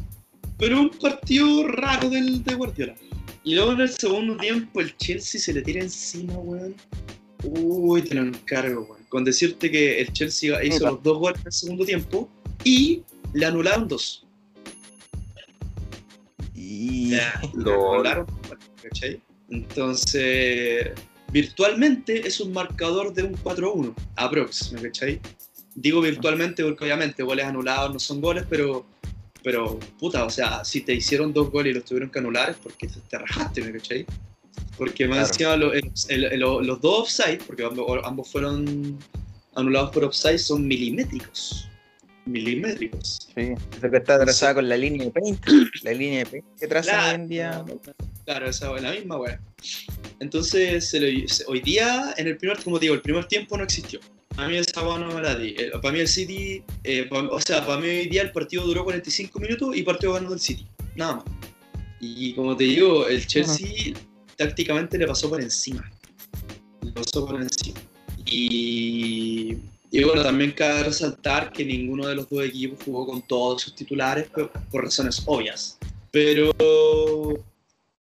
pero 0.57 0.79
un 0.79 0.89
partido 0.89 1.67
raro 1.67 2.09
del, 2.09 2.43
de 2.45 2.53
Guardiola. 2.55 2.95
Y 3.43 3.55
luego 3.55 3.73
en 3.73 3.81
el 3.81 3.89
segundo 3.89 4.37
tiempo 4.37 4.79
el 4.79 4.95
Chelsea 4.95 5.39
se 5.39 5.53
le 5.53 5.61
tira 5.61 5.81
encima, 5.81 6.33
weón. 6.37 6.73
Uy, 7.43 8.01
te 8.03 8.15
lo 8.15 8.21
encargo, 8.21 8.83
weón. 8.83 9.03
Con 9.09 9.25
decirte 9.25 9.69
que 9.69 9.99
el 9.99 10.13
Chelsea 10.13 10.63
hizo 10.63 10.85
los 10.85 11.03
dos 11.03 11.17
goles 11.19 11.41
en 11.41 11.47
el 11.47 11.53
segundo 11.53 11.85
tiempo 11.85 12.29
y 12.63 13.03
le 13.33 13.45
anularon 13.45 13.89
dos. 13.89 14.25
Y 16.53 17.17
lo 17.53 17.95
anularon, 17.95 18.27
¿cachai? 18.81 19.19
Entonces, 19.49 20.91
virtualmente 21.35 22.25
es 22.25 22.39
un 22.39 22.53
marcador 22.53 23.13
de 23.13 23.23
un 23.23 23.35
4-1, 23.35 23.93
aprox, 24.15 24.71
¿me 24.71 24.83
cachai? 24.83 25.19
Digo 25.75 25.99
virtualmente 25.99 26.63
porque 26.63 26.85
obviamente 26.85 27.23
goles 27.23 27.45
anulados 27.45 27.91
no 27.91 27.99
son 27.99 28.21
goles, 28.21 28.45
pero, 28.49 28.85
pero 29.43 29.77
puta, 29.99 30.23
o 30.23 30.29
sea, 30.29 30.63
si 30.63 30.79
te 30.79 30.93
hicieron 30.93 31.33
dos 31.33 31.51
goles 31.51 31.71
y 31.71 31.73
los 31.75 31.83
tuvieron 31.83 32.09
que 32.09 32.19
anular 32.19 32.51
es 32.51 32.55
porque 32.55 32.87
te, 32.87 33.17
rajaste, 33.17 33.61
¿me 33.63 33.73
cachai? 33.73 34.05
Porque 34.77 35.09
más 35.09 35.31
encima 35.31 35.57
los 35.57 36.79
dos 36.79 37.01
offside, 37.01 37.39
porque 37.45 37.65
ambos, 37.65 38.31
fueron 38.31 38.97
anulados 39.55 39.91
por 39.91 40.05
offside, 40.05 40.37
son 40.37 40.65
milimétricos 40.65 41.67
milimétricos. 42.25 43.27
Sí, 43.35 43.53
eso 43.77 43.91
que 43.91 43.97
está 43.97 44.19
trazada 44.19 44.55
con 44.55 44.67
la 44.67 44.77
línea 44.77 45.05
de 45.05 45.11
paint, 45.11 45.45
la 45.83 45.91
línea 45.91 46.19
de 46.19 46.25
paint 46.25 46.45
que 46.59 46.67
traza 46.67 47.09
hoy 47.09 47.15
en 47.15 47.27
día. 47.27 47.63
Claro, 48.25 48.47
esa 48.47 48.75
es 48.75 48.81
la 48.81 48.91
misma 48.91 49.17
weá. 49.17 49.39
Entonces, 50.19 50.93
hoy 51.47 51.61
día, 51.61 52.13
en 52.17 52.27
el 52.27 52.37
primer, 52.37 52.61
como 52.63 52.79
digo, 52.79 52.93
el 52.93 53.01
primer 53.01 53.25
tiempo 53.25 53.57
no 53.57 53.63
existió. 53.63 53.99
A 54.37 54.47
mí 54.47 54.57
esa 54.57 54.81
no 54.81 55.13
me 55.13 55.21
la 55.21 55.35
di. 55.35 55.55
Eh, 55.57 55.71
para 55.81 55.93
mí 55.93 55.99
el 55.99 56.07
City, 56.07 56.61
eh, 56.83 57.07
o 57.11 57.39
sea, 57.39 57.65
para 57.65 57.79
mí 57.79 57.87
hoy 57.87 58.07
día 58.07 58.23
el 58.23 58.31
partido 58.31 58.65
duró 58.65 58.83
45 58.83 59.39
minutos 59.39 59.75
y 59.77 59.83
partido 59.83 60.13
ganó 60.13 60.33
el 60.33 60.39
City. 60.39 60.67
Nada 60.95 61.17
más. 61.17 61.25
Y 62.01 62.33
como 62.33 62.55
te 62.57 62.65
digo, 62.65 63.07
el 63.07 63.25
Chelsea 63.25 63.93
tácticamente 64.35 64.97
le 64.97 65.07
pasó 65.07 65.29
por 65.29 65.41
encima. 65.41 65.89
Le 66.81 66.91
pasó 66.91 67.25
por 67.25 67.41
encima. 67.41 67.79
Y 68.25 69.57
y 69.95 70.03
bueno, 70.03 70.23
también 70.23 70.51
cabe 70.51 70.83
resaltar 70.83 71.53
que 71.53 71.63
ninguno 71.63 72.05
de 72.07 72.15
los 72.15 72.29
dos 72.29 72.43
equipos 72.43 72.79
jugó 72.83 73.05
con 73.05 73.21
todos 73.21 73.61
sus 73.61 73.75
titulares 73.75 74.27
por, 74.27 74.51
razones 74.83 75.23
obvias. 75.25 75.77
Pero, 76.11 76.51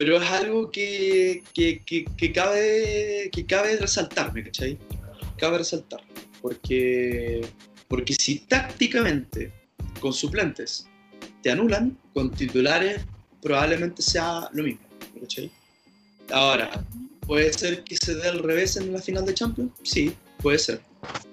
pero 0.04 0.22
es 0.22 0.30
algo 0.32 0.70
que, 0.70 1.44
que, 1.54 1.82
que, 1.86 2.34
cabe, 2.34 3.30
que 3.32 3.46
cabe 3.46 3.78
resaltar, 3.78 4.34
¿me 4.34 4.44
cachai? 4.44 4.78
Cabe 5.38 5.60
resaltar. 5.60 6.02
Porque, 6.42 7.48
porque 7.88 8.14
si 8.14 8.40
tácticamente 8.40 9.54
con 10.02 10.12
suplentes 10.12 10.88
te 11.42 11.52
anulan, 11.52 11.98
con 12.14 12.32
titulares 12.32 13.00
probablemente 13.42 14.02
sea 14.02 14.50
lo 14.52 14.64
mismo, 14.64 14.82
¿me 15.14 15.22
cachai? 15.22 15.50
Ahora, 16.32 16.86
¿puede 17.26 17.54
ser 17.54 17.86
que 17.86 17.96
se 17.96 18.16
dé 18.16 18.28
al 18.28 18.40
revés 18.40 18.76
en 18.76 18.92
la 18.92 19.02
final 19.02 19.26
de 19.26 19.34
Champions? 19.34 19.72
Sí, 19.84 20.12
puede 20.42 20.60
ser 20.60 20.82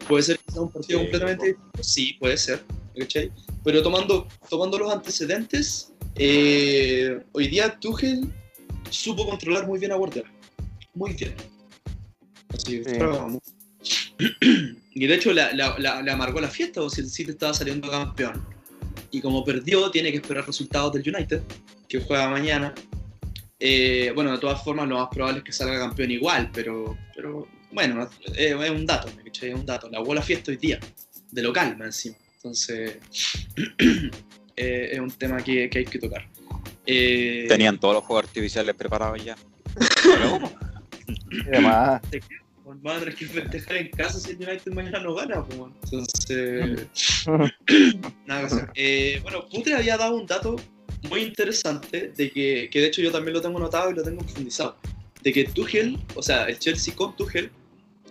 Puede 0.07 0.23
ser 0.23 0.39
que 0.39 0.53
sea 0.53 0.63
un 0.63 0.71
partido 0.71 1.01
completamente 1.01 1.47
distinto, 1.47 1.83
sí, 1.83 2.13
puede 2.21 2.37
ser, 2.37 2.63
Pero 3.65 3.83
tomando, 3.83 4.29
tomando 4.49 4.79
los 4.79 4.93
antecedentes, 4.93 5.93
eh, 6.15 7.21
hoy 7.33 7.49
día 7.49 7.77
Tuchel 7.81 8.33
supo 8.91 9.27
controlar 9.27 9.67
muy 9.67 9.79
bien 9.79 9.93
a 9.93 9.97
Guardiola. 9.97 10.31
Muy 10.95 11.13
bien. 11.15 11.35
Así, 12.55 12.83
Y 14.93 15.07
de 15.07 15.15
hecho 15.15 15.33
le 15.33 16.11
amargó 16.11 16.41
la 16.41 16.49
fiesta, 16.49 16.83
o 16.83 16.91
si 16.91 17.01
el 17.01 17.09
City 17.09 17.31
estaba 17.31 17.55
saliendo 17.55 17.89
campeón. 17.91 18.45
Y 19.11 19.21
como 19.21 19.45
perdió, 19.45 19.91
tiene 19.91 20.11
que 20.11 20.19
esperar 20.19 20.47
resultados 20.47 20.93
del 20.93 21.15
United, 21.15 21.43
que 21.89 22.01
juega 22.01 22.29
mañana. 22.29 22.75
Eh, 23.59 24.13
bueno, 24.15 24.33
de 24.33 24.39
todas 24.39 24.63
formas, 24.63 24.89
lo 24.89 24.99
más 24.99 25.09
probable 25.11 25.39
es 25.39 25.45
que 25.45 25.53
salga 25.53 25.79
campeón 25.79 26.11
igual, 26.11 26.51
pero, 26.53 26.97
pero 27.15 27.47
bueno, 27.73 28.09
es, 28.35 28.71
un 28.71 28.87
dato, 28.87 29.09
Es 29.25 29.55
un 29.55 29.67
dato. 29.67 29.89
La 29.91 30.01
bola 30.01 30.23
fiesta 30.23 30.51
hoy 30.51 30.57
día, 30.57 30.81
de 31.31 31.43
local 31.43 31.77
más 31.77 31.87
encima. 31.87 32.17
Entonces, 32.37 32.99
eh, 34.57 34.89
es 34.93 34.99
un 34.99 35.11
tema 35.11 35.43
que, 35.43 35.69
que 35.69 35.79
hay 35.79 35.85
que 35.85 35.99
tocar. 35.99 36.27
Eh, 36.87 37.47
Tenían 37.49 37.79
todos 37.79 37.95
los 37.95 38.05
juegos 38.05 38.25
artificiales 38.25 38.75
preparados 38.75 39.23
ya. 39.25 39.37
Además. 41.49 42.01
Van 42.83 42.97
a 42.97 43.01
tener 43.01 43.15
que 43.17 43.27
festejar 43.27 43.77
en 43.79 43.91
casa 43.91 44.21
si 44.21 44.31
el 44.31 44.37
United 44.37 44.73
mañana 44.73 45.01
no 45.01 45.15
gana. 45.15 45.45
Pues, 45.45 45.73
Entonces, 45.93 46.87
nada 48.27 48.71
eh, 48.75 49.19
bueno, 49.23 49.49
Putre 49.49 49.75
había 49.75 49.97
dado 49.97 50.15
un 50.15 50.27
dato 50.27 50.57
muy 51.09 51.23
interesante 51.23 52.13
de 52.17 52.31
que, 52.31 52.69
que 52.71 52.81
de 52.81 52.87
hecho 52.87 53.03
yo 53.03 53.11
también 53.11 53.35
lo 53.35 53.41
tengo 53.41 53.59
notado 53.59 53.91
y 53.91 53.95
lo 53.95 54.05
tengo 54.05 54.23
profundizado 54.23 54.77
de 55.23 55.33
que 55.33 55.45
Tuchel, 55.45 55.99
o 56.15 56.23
sea, 56.23 56.45
el 56.45 56.59
Chelsea 56.59 56.95
con 56.95 57.15
Tuchel, 57.17 57.51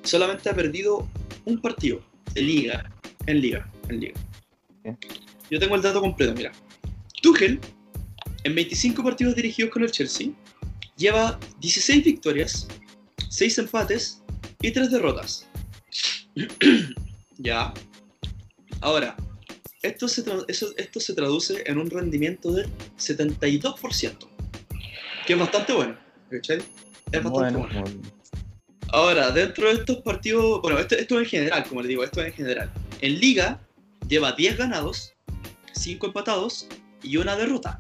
solamente 0.03 0.49
ha 0.49 0.53
perdido 0.53 1.07
un 1.45 1.59
partido 1.59 2.01
de 2.34 2.41
liga, 2.41 2.91
en 3.26 3.41
liga, 3.41 3.70
en 3.89 3.99
liga. 3.99 4.20
Yo 5.49 5.59
tengo 5.59 5.76
el 5.76 5.82
dato 5.82 6.01
completo, 6.01 6.34
mira. 6.36 6.51
Tuchel, 7.22 7.59
en 8.43 8.55
25 8.55 9.03
partidos 9.03 9.35
dirigidos 9.35 9.71
con 9.71 9.83
el 9.83 9.91
Chelsea, 9.91 10.29
lleva 10.97 11.39
16 11.59 12.03
victorias, 12.03 12.67
6 13.29 13.57
empates 13.59 14.21
y 14.61 14.71
3 14.71 14.91
derrotas. 14.91 15.47
ya. 17.37 17.73
Ahora, 18.81 19.15
esto 19.81 20.07
se, 20.07 20.23
esto 20.47 20.99
se 20.99 21.13
traduce 21.13 21.63
en 21.65 21.77
un 21.77 21.89
rendimiento 21.89 22.51
del 22.51 22.69
72%, 22.97 24.27
que 25.25 25.33
es 25.33 25.39
bastante 25.39 25.73
bueno. 25.73 25.97
Es 26.31 27.23
bastante 27.23 27.57
bueno. 27.57 27.69
Ahora, 28.91 29.31
dentro 29.31 29.67
de 29.67 29.75
estos 29.75 29.97
partidos, 29.97 30.61
bueno, 30.61 30.79
esto, 30.79 30.95
esto 30.95 31.19
en 31.19 31.25
general, 31.25 31.63
como 31.67 31.81
les 31.81 31.89
digo, 31.89 32.03
esto 32.03 32.23
en 32.23 32.33
general. 32.33 32.71
En 33.01 33.19
Liga 33.19 33.61
lleva 34.07 34.31
10 34.31 34.57
ganados, 34.57 35.13
5 35.73 36.07
empatados 36.07 36.67
y 37.03 37.17
una 37.17 37.35
derrota. 37.35 37.79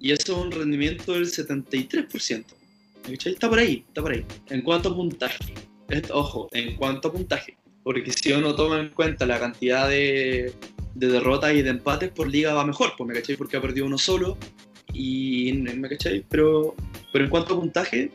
Y 0.00 0.12
eso 0.12 0.32
es 0.32 0.44
un 0.44 0.52
rendimiento 0.52 1.12
del 1.12 1.26
73%. 1.26 2.44
Está 3.24 3.48
por 3.48 3.58
ahí, 3.58 3.84
está 3.88 4.02
por 4.02 4.12
ahí. 4.12 4.24
En 4.50 4.62
cuanto 4.62 4.90
a 4.90 4.94
puntaje, 4.94 5.54
ojo, 6.10 6.48
en 6.52 6.76
cuanto 6.76 7.08
a 7.08 7.12
puntaje, 7.12 7.56
porque 7.84 8.12
si 8.12 8.32
uno 8.32 8.54
toma 8.54 8.80
en 8.80 8.88
cuenta 8.88 9.26
la 9.26 9.38
cantidad 9.38 9.88
de, 9.88 10.52
de 10.94 11.06
derrotas 11.06 11.54
y 11.54 11.62
de 11.62 11.70
empates 11.70 12.10
por 12.10 12.28
liga 12.28 12.54
va 12.54 12.66
mejor, 12.66 12.94
pues 12.96 13.06
me 13.06 13.14
caché 13.14 13.36
porque 13.36 13.56
ha 13.56 13.60
perdido 13.60 13.86
uno 13.86 13.98
solo 13.98 14.36
y 14.92 15.52
me 15.52 15.88
caché, 15.88 16.24
pero, 16.28 16.74
pero 17.12 17.24
en 17.24 17.30
cuanto 17.30 17.54
a 17.54 17.60
puntaje, 17.60 18.10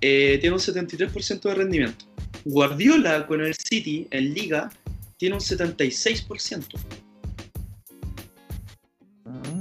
eh, 0.00 0.38
tiene 0.40 0.54
un 0.54 0.60
73% 0.60 1.40
de 1.40 1.54
rendimiento. 1.54 2.06
Guardiola 2.44 3.26
con 3.26 3.40
el 3.40 3.54
City 3.54 4.06
en 4.10 4.32
liga 4.34 4.70
tiene 5.16 5.34
un 5.34 5.40
76%. 5.40 6.64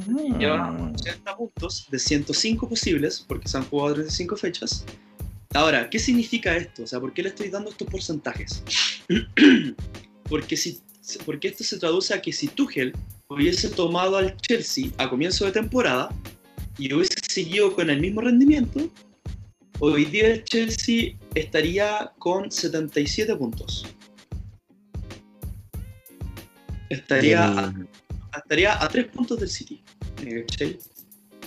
Mm. 0.08 0.40
Lleva 0.40 0.92
80 0.94 1.38
puntos 1.38 1.88
de 1.92 2.00
105 2.00 2.70
posibles, 2.70 3.24
porque 3.28 3.48
se 3.48 3.58
han 3.58 3.66
jugado 3.66 3.96
35 3.96 4.36
fechas. 4.38 4.86
Ahora, 5.54 5.90
¿qué 5.90 6.00
significa 6.00 6.56
esto? 6.56 6.84
O 6.84 6.88
sea, 6.88 7.00
¿por 7.00 7.14
qué 7.14 7.24
le 7.24 7.30
estoy 7.30 7.50
dando 7.50 7.70
estos 7.70 7.88
porcentajes? 7.88 8.64
porque, 10.30 10.58
si, 10.58 10.80
porque 11.26 11.50
esto 11.50 11.64
se 11.64 11.78
traduce 11.78 12.14
a 12.14 12.22
que 12.22 12.34
si 12.34 12.48
Tuchel 12.48 12.94
hubiese 13.30 13.70
tomado 13.70 14.18
al 14.18 14.36
Chelsea 14.38 14.90
a 14.98 15.10
comienzo 15.10 15.46
de 15.46 15.52
temporada 15.52 16.10
y 16.78 16.92
hubiese 16.94 17.16
seguido 17.28 17.74
con 17.74 17.90
el 17.90 18.00
mismo 18.00 18.22
rendimiento, 18.22 18.90
Hoy 19.80 20.06
día 20.06 20.30
el 20.30 20.44
Chelsea 20.44 21.16
estaría 21.36 22.12
con 22.18 22.52
77 22.52 23.36
puntos. 23.36 23.86
Estaría, 26.90 27.46
a, 27.46 27.74
estaría 28.38 28.84
a 28.84 28.88
3 28.88 29.08
puntos 29.10 29.40
del 29.40 29.50
City. 29.50 29.84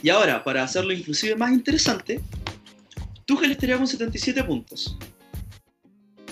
Y 0.02 0.08
ahora, 0.08 0.42
para 0.42 0.62
hacerlo 0.62 0.92
inclusive 0.92 1.36
más 1.36 1.52
interesante, 1.52 2.20
Tuchel 3.26 3.52
estaría 3.52 3.76
con 3.76 3.86
77 3.86 4.42
puntos. 4.44 4.96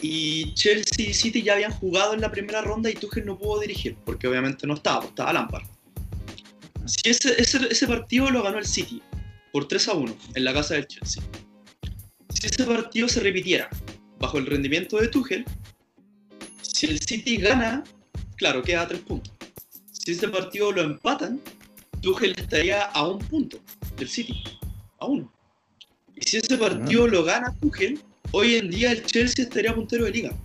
Y 0.01 0.55
Chelsea 0.55 1.11
y 1.11 1.15
City 1.15 1.43
ya 1.43 1.55
habían 1.55 1.73
jugado 1.73 2.15
en 2.15 2.21
la 2.21 2.31
primera 2.31 2.63
ronda 2.63 2.89
y 2.89 2.95
Tuchel 2.95 3.27
no 3.27 3.37
pudo 3.39 3.61
dirigir, 3.61 3.97
porque 4.05 4.29
obviamente 4.29 4.67
no 4.67 4.75
estaba, 4.75 5.01
pues 5.01 5.11
estaba 5.11 5.33
Lampard. 5.33 5.65
Si 6.87 7.11
ese, 7.11 7.35
ese, 7.41 7.87
partido 7.87 8.31
lo 8.31 8.43
ganó 8.43 8.59
el 8.59 8.67
City 8.67 9.03
por 9.53 9.69
3 9.69 9.89
a 9.89 9.93
1 9.95 10.17
en 10.35 10.45
la 10.45 10.55
casa 10.55 10.75
del 10.75 10.87
Chelsea 10.87 11.23
si 12.41 12.47
ese 12.47 12.65
partido 12.65 13.09
se 13.09 13.21
repitiera 13.21 13.69
bajo 14.21 14.39
el 14.39 14.47
rendimiento 14.47 14.99
de 14.99 15.09
Tuchel, 15.09 15.45
si 16.63 16.87
el 16.87 17.01
City 17.01 17.37
gana, 17.37 17.83
claro, 18.37 18.63
queda 18.63 18.83
a 18.83 18.89
tres 18.89 19.01
puntos. 19.01 19.33
Si 19.91 20.13
ese 20.13 20.29
partido 20.29 20.73
lo 20.73 20.83
empatan, 20.83 21.41
Tuchel 22.01 22.35
estaría 22.37 22.83
a 22.83 23.09
un 23.09 23.19
punto 23.19 23.59
del 23.97 24.09
City, 24.09 24.43
a 24.99 25.07
uno. 25.07 25.33
Y 26.15 26.23
si 26.23 26.39
ese 26.39 26.57
partido 26.57 27.07
lo 27.07 27.25
gana 27.25 27.55
Tuchel, 27.61 28.01
hoy 28.33 28.57
en 28.57 28.71
día 28.71 28.93
el 28.93 29.05
Chelsea 29.05 29.45
estaría 29.45 29.75
puntero 29.75 30.05
de 30.05 30.11
liga. 30.11 30.37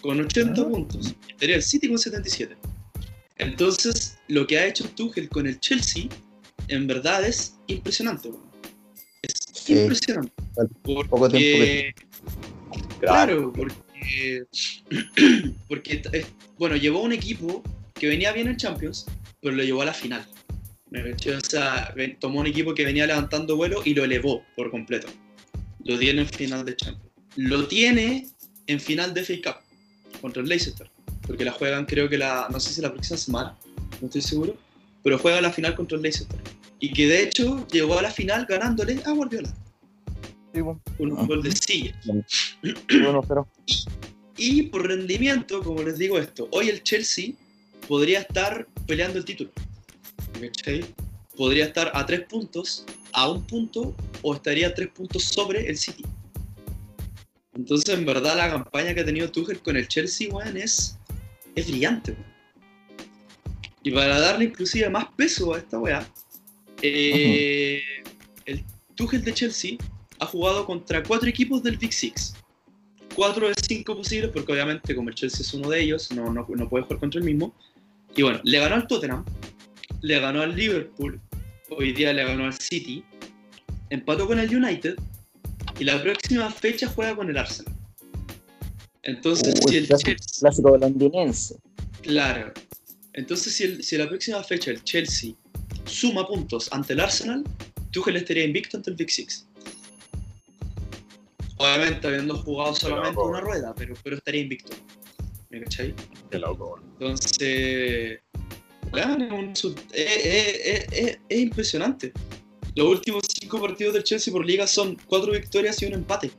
con 0.00 0.18
80 0.18 0.68
puntos. 0.68 1.14
Estaría 1.28 1.56
el 1.56 1.62
City 1.62 1.88
con 1.88 1.98
77. 1.98 2.56
Entonces, 3.36 4.18
lo 4.28 4.46
que 4.46 4.58
ha 4.58 4.66
hecho 4.66 4.88
Tuchel 4.88 5.28
con 5.28 5.46
el 5.46 5.58
Chelsea, 5.60 6.04
en 6.68 6.86
verdad 6.86 7.24
es 7.24 7.56
impresionante. 7.66 8.30
Es 9.22 9.68
impresionante. 9.68 10.32
Poco 10.82 11.28
tiempo 11.28 12.00
Claro, 13.00 13.52
porque, 13.52 14.44
porque 15.68 16.02
bueno, 16.58 16.76
llevó 16.76 17.02
un 17.02 17.12
equipo 17.12 17.62
que 17.94 18.08
venía 18.08 18.32
bien 18.32 18.48
en 18.48 18.56
Champions, 18.56 19.06
pero 19.40 19.54
lo 19.54 19.62
llevó 19.62 19.82
a 19.82 19.86
la 19.86 19.94
final. 19.94 20.26
O 20.92 21.48
sea, 21.48 21.94
tomó 22.18 22.40
un 22.40 22.48
equipo 22.48 22.74
que 22.74 22.84
venía 22.84 23.06
levantando 23.06 23.56
vuelo 23.56 23.80
y 23.84 23.94
lo 23.94 24.04
elevó 24.04 24.42
por 24.56 24.70
completo. 24.70 25.08
Lo 25.84 25.98
tiene 25.98 26.22
en 26.22 26.28
final 26.28 26.64
de 26.64 26.76
Champions. 26.76 27.10
Lo 27.36 27.68
tiene 27.68 28.26
en 28.66 28.80
final 28.80 29.14
de 29.14 29.24
FA 29.24 29.34
Cup 29.44 30.20
contra 30.20 30.42
el 30.42 30.48
Leicester. 30.48 30.90
Porque 31.26 31.44
la 31.44 31.52
juegan, 31.52 31.86
creo 31.86 32.08
que 32.08 32.18
la. 32.18 32.48
No 32.50 32.58
sé 32.58 32.72
si 32.72 32.80
la 32.80 32.90
próxima 32.92 33.16
semana, 33.16 33.56
no 34.00 34.06
estoy 34.06 34.20
seguro. 34.20 34.56
Pero 35.02 35.18
juega 35.18 35.40
la 35.40 35.52
final 35.52 35.76
contra 35.76 35.96
el 35.96 36.02
Leicester. 36.02 36.38
Y 36.80 36.92
que 36.92 37.06
de 37.06 37.22
hecho 37.22 37.66
llegó 37.68 37.98
a 37.98 38.02
la 38.02 38.10
final 38.10 38.46
ganándole 38.46 39.00
a 39.04 39.12
Guardiola. 39.12 39.54
un 40.54 41.16
ah. 41.16 41.24
gol 41.26 41.42
de 41.42 41.52
silla. 41.52 41.94
y 44.36 44.62
por 44.62 44.88
rendimiento, 44.88 45.62
como 45.62 45.82
les 45.82 45.98
digo 45.98 46.18
esto, 46.18 46.48
hoy 46.50 46.68
el 46.68 46.82
Chelsea 46.82 47.34
podría 47.86 48.20
estar 48.20 48.66
peleando 48.90 49.18
el 49.18 49.24
título. 49.24 49.50
Podría 51.36 51.66
estar 51.66 51.92
a 51.94 52.04
tres 52.04 52.22
puntos, 52.22 52.84
a 53.12 53.30
un 53.30 53.46
punto, 53.46 53.94
o 54.22 54.34
estaría 54.34 54.66
a 54.66 54.74
tres 54.74 54.88
puntos 54.88 55.22
sobre 55.22 55.68
el 55.70 55.78
City. 55.78 56.04
Entonces, 57.54 57.94
en 57.94 58.04
verdad, 58.04 58.36
la 58.36 58.50
campaña 58.50 58.92
que 58.92 59.02
ha 59.02 59.04
tenido 59.04 59.30
Tuchel 59.30 59.60
con 59.60 59.76
el 59.76 59.86
Chelsea, 59.86 60.28
es, 60.56 60.98
es 61.54 61.66
brillante, 61.68 62.16
Y 63.84 63.92
para 63.92 64.18
darle 64.18 64.46
inclusive 64.46 64.90
más 64.90 65.06
peso 65.16 65.54
a 65.54 65.58
esta 65.58 65.78
weá, 65.78 66.04
eh, 66.82 67.80
el 68.44 68.64
Tuchel 68.96 69.22
de 69.22 69.32
Chelsea 69.32 69.78
ha 70.18 70.26
jugado 70.26 70.66
contra 70.66 71.00
cuatro 71.04 71.28
equipos 71.28 71.62
del 71.62 71.76
Big 71.76 71.92
Six. 71.92 72.34
Cuatro 73.14 73.48
de 73.48 73.54
cinco 73.54 73.96
posibles, 73.96 74.30
porque 74.32 74.52
obviamente 74.52 74.96
como 74.96 75.10
el 75.10 75.14
Chelsea 75.14 75.42
es 75.42 75.54
uno 75.54 75.70
de 75.70 75.80
ellos, 75.80 76.10
no, 76.10 76.32
no, 76.32 76.44
no 76.48 76.68
puede 76.68 76.84
jugar 76.84 76.98
contra 76.98 77.20
el 77.20 77.24
mismo. 77.24 77.54
Y 78.16 78.22
bueno, 78.22 78.40
le 78.44 78.58
ganó 78.58 78.74
al 78.74 78.86
Tottenham, 78.86 79.24
le 80.02 80.20
ganó 80.20 80.42
al 80.42 80.54
Liverpool, 80.56 81.20
hoy 81.70 81.92
día 81.92 82.12
le 82.12 82.24
ganó 82.24 82.44
al 82.44 82.54
City, 82.54 83.04
empató 83.90 84.26
con 84.26 84.38
el 84.38 84.54
United 84.54 84.96
y 85.78 85.84
la 85.84 86.02
próxima 86.02 86.50
fecha 86.50 86.88
juega 86.88 87.14
con 87.16 87.30
el 87.30 87.38
Arsenal. 87.38 87.74
Entonces, 89.02 89.54
si 89.66 89.76
el 89.76 89.86
clásico, 89.86 90.10
Chelsea, 90.10 90.40
clásico 90.40 90.76
londinense. 90.76 91.56
Claro. 92.02 92.52
Entonces, 93.14 93.54
si, 93.54 93.64
el, 93.64 93.82
si 93.82 93.96
la 93.96 94.08
próxima 94.08 94.42
fecha 94.42 94.70
el 94.70 94.82
Chelsea 94.84 95.34
suma 95.84 96.26
puntos 96.26 96.68
ante 96.72 96.92
el 96.92 97.00
Arsenal, 97.00 97.44
Tuchel 97.90 98.16
estaría 98.16 98.44
invicto 98.44 98.76
ante 98.76 98.90
el 98.90 98.96
Big 98.96 99.10
Six. 99.10 99.46
Obviamente, 101.56 102.06
habiendo 102.06 102.36
jugado 102.38 102.74
solamente 102.74 103.20
una 103.20 103.40
rueda, 103.40 103.74
pero, 103.74 103.94
pero 104.02 104.16
estaría 104.16 104.42
invicto. 104.42 104.72
¿Me 105.50 105.60
cachai? 105.62 105.94
Qué 106.30 106.38
loco, 106.38 106.80
Entonces, 106.98 108.20
es, 109.92 111.18
impresionante. 111.28 112.12
Los 112.76 112.86
últimos 112.86 113.24
cinco 113.26 113.60
partidos 113.60 113.94
del 113.94 114.04
Chelsea 114.04 114.32
por 114.32 114.46
liga 114.46 114.68
son 114.68 114.96
cuatro 115.06 115.32
victorias 115.32 115.82
y 115.82 115.86
un 115.86 115.94
empate. 115.94 116.30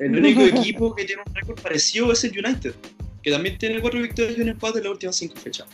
El 0.00 0.16
único 0.16 0.40
equipo 0.40 0.94
que 0.94 1.04
tiene 1.04 1.22
un 1.26 1.34
récord 1.34 1.60
parecido 1.60 2.10
es 2.10 2.24
el 2.24 2.38
United, 2.38 2.74
que 3.22 3.30
también 3.30 3.58
tiene 3.58 3.78
cuatro 3.82 4.00
victorias 4.00 4.38
y 4.38 4.40
un 4.40 4.48
empate 4.48 4.78
en 4.78 4.84
las 4.84 4.92
últimas 4.92 5.16
cinco 5.16 5.36
fechas. 5.36 5.68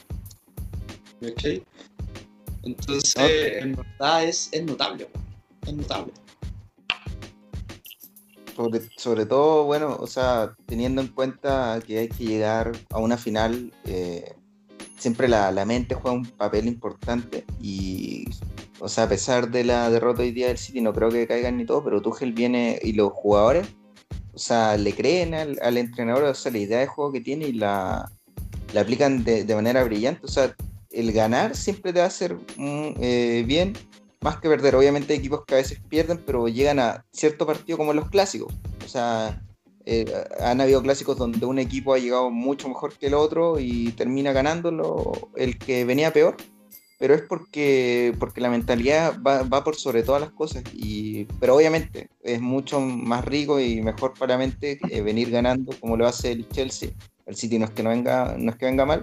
Entonces, 2.65 3.15
en 3.17 3.77
verdad 3.77 4.25
es, 4.25 4.49
es 4.51 4.65
notable. 4.65 5.09
Es 5.65 5.73
notable 5.73 6.13
sobre, 8.97 9.27
todo, 9.27 9.65
bueno, 9.65 9.97
o 10.01 10.07
sea, 10.07 10.55
teniendo 10.67 11.01
en 11.01 11.09
cuenta 11.09 11.81
que 11.87 11.99
hay 11.99 12.09
que 12.09 12.25
llegar 12.25 12.73
a 12.91 12.99
una 12.99 13.17
final, 13.17 13.73
eh, 13.85 14.35
siempre 14.99 15.29
la, 15.29 15.53
mente 15.65 15.95
juega 15.95 16.17
un 16.17 16.27
papel 16.27 16.67
importante 16.67 17.45
y, 17.61 18.27
o 18.81 18.89
sea, 18.89 19.05
a 19.05 19.09
pesar 19.09 19.51
de 19.51 19.65
la 19.65 19.91
derrota 19.91 20.23
hoy 20.23 20.33
día 20.33 20.49
del 20.49 20.59
City, 20.59 20.81
no 20.81 20.93
creo 20.93 21.11
que 21.11 21.27
caigan 21.27 21.57
ni 21.57 21.65
todo, 21.65 21.85
pero 21.85 22.03
Tuchel 22.03 22.33
viene 22.33 22.79
y 22.83 22.93
los 22.93 23.13
jugadores, 23.13 23.69
o 24.33 24.39
sea, 24.39 24.77
le 24.77 24.93
creen 24.93 25.35
al, 25.35 25.77
entrenador, 25.77 26.25
o 26.25 26.35
sea, 26.35 26.53
la 26.53 26.59
idea 26.59 26.81
de 26.81 26.87
juego 26.87 27.13
que 27.13 27.21
tiene 27.21 27.47
y 27.47 27.53
la, 27.53 28.11
la 28.73 28.81
aplican 28.81 29.25
de, 29.25 29.55
manera 29.55 29.85
brillante, 29.85 30.21
o 30.25 30.29
sea, 30.29 30.55
el 30.91 31.13
ganar 31.13 31.55
siempre 31.55 31.93
te 31.93 32.01
va 32.01 32.07
a 32.07 32.09
hacer 32.09 32.35
mm, 32.57 32.95
eh, 33.01 33.45
bien 33.47 33.75
más 34.21 34.41
que 34.41 34.49
perder. 34.49 34.77
Obviamente 34.77 35.13
hay 35.13 35.19
equipos 35.19 35.45
que 35.47 35.55
a 35.55 35.59
veces 35.59 35.81
pierden, 35.89 36.19
pero 36.25 36.49
llegan 36.49 36.79
a 36.79 37.05
cierto 37.13 37.47
partido 37.47 37.79
como 37.79 37.93
los 37.93 38.09
clásicos. 38.09 38.53
O 38.85 38.89
sea, 38.89 39.43
eh, 39.85 40.05
han 40.41 40.61
habido 40.61 40.83
clásicos 40.83 41.17
donde 41.17 41.47
un 41.47 41.59
equipo 41.59 41.95
ha 41.95 41.99
llegado 41.99 42.31
mucho 42.31 42.69
mejor 42.69 42.93
que 42.95 43.07
el 43.07 43.15
otro 43.15 43.59
y 43.59 43.93
termina 43.93 44.33
ganándolo 44.33 45.31
el 45.37 45.59
que 45.59 45.85
venía 45.85 46.13
peor. 46.13 46.37
Pero 46.99 47.15
es 47.15 47.23
porque, 47.23 48.13
porque 48.19 48.41
la 48.41 48.51
mentalidad 48.51 49.23
va, 49.23 49.63
por 49.63 49.77
sobre 49.77 50.03
todas 50.03 50.21
las 50.21 50.33
cosas. 50.33 50.65
Y, 50.75 51.27
pero 51.39 51.55
obviamente 51.55 52.11
es 52.23 52.41
mucho 52.41 52.81
más 52.81 53.25
rico 53.25 53.61
y 53.61 53.81
mejor 53.83 54.15
para 54.19 54.35
la 54.35 54.39
mente 54.39 54.81
eh, 54.91 55.01
venir 55.01 55.31
ganando 55.31 55.73
como 55.79 55.97
lo 55.97 56.09
hace 56.09 56.33
el 56.33 56.49
Chelsea. 56.49 56.91
El 57.25 57.37
City 57.37 57.59
no 57.59 57.67
es 57.67 57.71
que 57.71 57.85
no 57.85 57.91
venga, 57.91 58.35
no 58.37 58.51
es 58.51 58.57
que 58.57 58.67
venga 58.67 58.85
mal, 58.85 59.03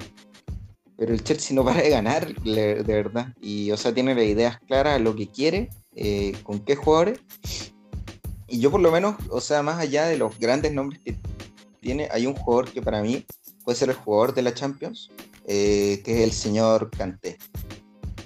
pero 0.98 1.14
el 1.14 1.24
Chelsea 1.24 1.56
no 1.56 1.64
para 1.66 1.82
de 1.82 1.90
ganar, 1.90 2.34
de 2.42 2.84
verdad. 2.84 3.34
Y, 3.42 3.72
o 3.72 3.78
sea, 3.78 3.94
tiene 3.94 4.16
las 4.16 4.26
ideas 4.26 4.60
claras, 4.68 5.02
lo 5.02 5.16
que 5.16 5.28
quiere, 5.28 5.70
eh, 5.96 6.34
con 6.44 6.60
qué 6.60 6.76
jugadores. 6.76 7.20
Y 8.48 8.60
yo, 8.60 8.70
por 8.72 8.82
lo 8.82 8.92
menos, 8.92 9.16
o 9.30 9.42
sea, 9.42 9.64
más 9.64 9.80
allá 9.80 10.06
de 10.06 10.18
los 10.18 10.38
grandes 10.38 10.72
nombres 10.72 11.02
que 11.04 11.18
tiene, 11.82 12.08
hay 12.12 12.28
un 12.28 12.36
jugador 12.36 12.72
que 12.72 12.82
para 12.82 13.02
mí 13.02 13.26
puede 13.64 13.78
ser 13.78 13.90
el 13.90 13.96
jugador 13.96 14.34
de 14.34 14.44
la 14.44 14.54
Champions, 14.54 15.12
eh, 15.48 16.02
que 16.06 16.18
es 16.18 16.24
el 16.24 16.32
señor 16.32 16.92
Kanté. 16.92 17.38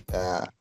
O 0.08 0.12
sea, 0.12 0.54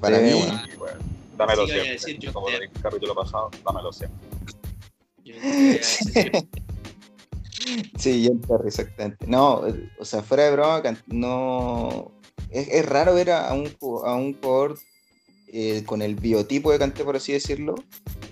para 0.00 0.18
mí. 0.18 0.42
Bueno, 0.78 0.98
dámelo 1.36 1.66
siempre. 1.66 2.32
Como 2.32 2.48
el 2.48 2.70
capítulo 2.82 3.14
pasado, 3.14 3.50
dámelo 3.64 3.92
siempre. 3.92 4.28
Sí, 7.98 8.30
Terry, 8.46 8.68
exactamente. 8.68 9.26
No, 9.26 9.62
o 9.98 10.04
sea, 10.04 10.22
fuera 10.22 10.44
de 10.44 10.52
broma, 10.52 10.82
no. 11.06 12.10
Es, 12.50 12.86
raro 12.86 13.14
ver 13.14 13.30
a 13.30 13.52
un, 13.52 13.68
a 14.04 14.14
un 14.14 14.34
jugador 14.34 14.78
eh, 15.56 15.84
con 15.86 16.02
el 16.02 16.16
biotipo 16.16 16.72
de 16.72 16.78
Canté, 16.78 17.04
por 17.04 17.16
así 17.16 17.32
decirlo, 17.32 17.76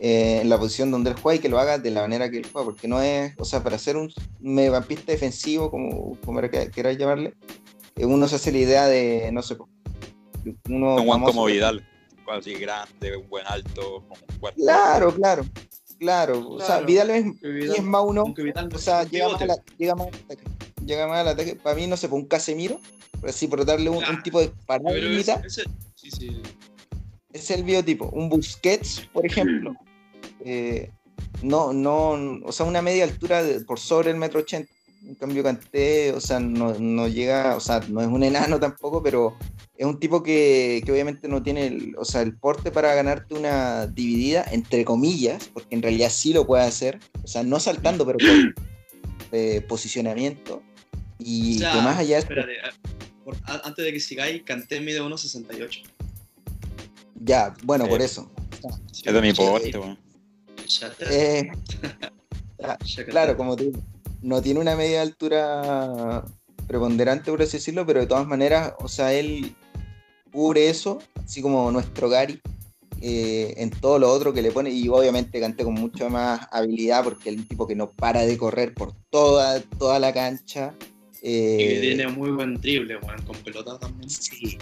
eh, 0.01 0.41
en 0.43 0.49
la 0.49 0.59
posición 0.59 0.91
donde 0.91 1.11
él 1.11 1.17
juega 1.21 1.37
y 1.37 1.39
que 1.41 1.49
lo 1.49 1.61
haga 1.61 1.79
de 1.79 1.91
la 1.93 2.01
manera 2.01 2.29
que 2.29 2.39
él 2.39 2.47
juega, 2.51 2.65
porque 2.65 2.89
no 2.89 3.01
es, 3.01 3.33
o 3.39 3.45
sea, 3.45 3.63
para 3.63 3.79
ser 3.79 3.97
un 3.97 4.13
mediocampista 4.41 5.13
defensivo, 5.13 5.71
como, 5.71 6.19
como 6.25 6.41
quieras 6.41 6.99
llamarle, 6.99 7.35
eh, 7.95 8.07
uno 8.07 8.27
se 8.27 8.37
hace 8.37 8.51
la 8.51 8.59
idea 8.59 8.87
de, 8.87 9.31
no 9.33 9.43
sé, 9.43 9.57
uno. 10.69 10.97
Un 10.97 11.23
como 11.23 11.45
Vidal, 11.45 11.87
así 12.27 12.55
grande, 12.55 13.17
un 13.17 13.29
buen 13.29 13.47
alto, 13.47 14.05
Claro, 14.57 15.15
claro. 15.15 15.45
Claro, 16.03 16.49
o 16.49 16.61
sea, 16.61 16.81
Vidal 16.81 17.11
es, 17.11 17.27
es 17.45 17.81
más 17.85 18.03
uno, 18.05 18.25
o 18.75 18.79
sea, 18.79 19.05
llega 19.05 19.29
más, 19.29 19.47
la, 19.47 19.55
llega 19.79 19.95
más, 19.95 20.09
al 20.09 20.15
ataque. 20.15 20.43
Llega 20.85 21.07
más 21.07 21.19
al 21.21 21.29
ataque. 21.29 21.55
Para 21.55 21.77
mí, 21.77 21.87
no 21.87 21.97
sé, 21.97 22.09
por 22.09 22.19
un 22.19 22.27
Casemiro, 22.27 22.81
así, 23.25 23.47
por 23.47 23.65
darle 23.65 23.89
un, 23.89 24.03
tipo 24.25 24.41
de 24.41 24.53
ese, 25.47 25.63
sí, 25.95 26.11
sí. 26.11 26.43
Es 27.33 27.53
el 27.53 27.63
biotipo. 27.63 28.07
Un 28.07 28.29
Busquets, 28.29 29.09
por 29.13 29.25
ejemplo. 29.25 29.77
Eh, 30.45 30.91
no, 31.43 31.73
no, 31.73 32.41
o 32.45 32.51
sea, 32.51 32.67
una 32.67 32.83
media 32.83 33.05
altura 33.05 33.45
por 33.65 33.79
sobre 33.79 34.11
el 34.11 34.17
metro 34.17 34.41
ochenta. 34.41 34.73
En 35.07 35.15
cambio, 35.15 35.45
Canté, 35.45 36.11
o 36.11 36.21
sea, 36.21 36.41
no, 36.41 36.75
no, 36.81 37.07
llega, 37.07 37.55
o 37.55 37.61
sea, 37.61 37.81
no 37.87 38.01
es 38.01 38.09
un 38.09 38.25
enano 38.25 38.59
tampoco, 38.59 39.01
pero 39.01 39.37
es 39.83 39.87
un 39.87 39.99
tipo 39.99 40.23
que, 40.23 40.81
obviamente 40.89 41.27
no 41.27 41.43
tiene 41.43 41.67
el, 41.67 41.97
o 41.99 42.05
sea, 42.05 42.23
el 42.23 42.37
porte 42.37 42.71
para 42.71 42.95
ganarte 42.95 43.35
una 43.35 43.89
dividida, 43.89 44.45
entre 44.53 44.85
comillas, 44.85 45.51
porque 45.53 45.75
en 45.75 45.83
realidad 45.83 46.09
sí 46.09 46.33
lo 46.33 46.47
puede 46.47 46.63
hacer, 46.63 47.01
o 47.25 47.27
sea, 47.27 47.43
no 47.43 47.59
saltando, 47.59 48.07
pero 48.07 48.19
con 48.21 48.55
eh, 49.33 49.61
posicionamiento. 49.63 50.63
Y 51.19 51.59
más 51.59 51.99
allá 51.99 52.19
espérate, 52.19 52.53
antes 53.45 53.85
de 53.85 53.93
que 53.93 53.99
sigáis, 53.99 54.45
Canté 54.45 54.81
mide 54.81 55.03
1.68. 55.03 55.83
Ya, 57.25 57.53
bueno, 57.65 57.89
por 57.89 58.01
eso. 58.01 58.31
es 58.93 59.13
de 59.13 59.21
mi 59.21 59.33
porte, 59.33 59.73
eh, 61.11 61.51
claro, 63.11 63.37
como 63.37 63.57
tú 63.57 63.73
no 64.23 64.41
tiene 64.41 64.61
una 64.61 64.77
media 64.77 65.03
altura 65.03 66.25
preponderante, 66.69 67.33
por 67.33 67.43
así 67.43 67.57
decirlo, 67.57 67.85
pero 67.85 67.99
de 67.99 68.07
todas 68.07 68.29
maneras, 68.29 68.75
o 68.79 68.87
sea, 68.87 69.13
él 69.13 69.57
cubre 70.33 70.69
eso, 70.69 71.01
así 71.25 71.43
como 71.43 71.71
nuestro 71.71 72.09
Gary, 72.09 72.41
eh, 73.01 73.55
en 73.57 73.71
todo 73.71 73.99
lo 73.99 74.11
otro 74.11 74.33
que 74.33 74.43
le 74.43 74.51
pone, 74.51 74.71
y 74.71 74.89
obviamente 74.89 75.41
Canté 75.41 75.65
con 75.65 75.75
mucha 75.75 76.09
más 76.09 76.47
habilidad 76.51 77.05
porque 77.05 77.31
es 77.31 77.37
un 77.37 77.47
tipo 77.47 77.67
que 77.67 77.75
no 77.75 77.91
para 77.91 78.23
de 78.23 78.37
correr 78.37 78.75
por 78.75 78.93
toda, 79.11 79.61
toda 79.79 79.99
la 79.99 80.13
cancha. 80.13 80.75
y 81.23 81.59
que 81.59 81.79
tiene 81.81 82.09
muy 82.09 82.31
buen 82.31 82.61
triple, 82.61 82.99
con 83.27 83.37
pelota 83.45 83.79
también. 83.79 84.09
Sí, 84.09 84.59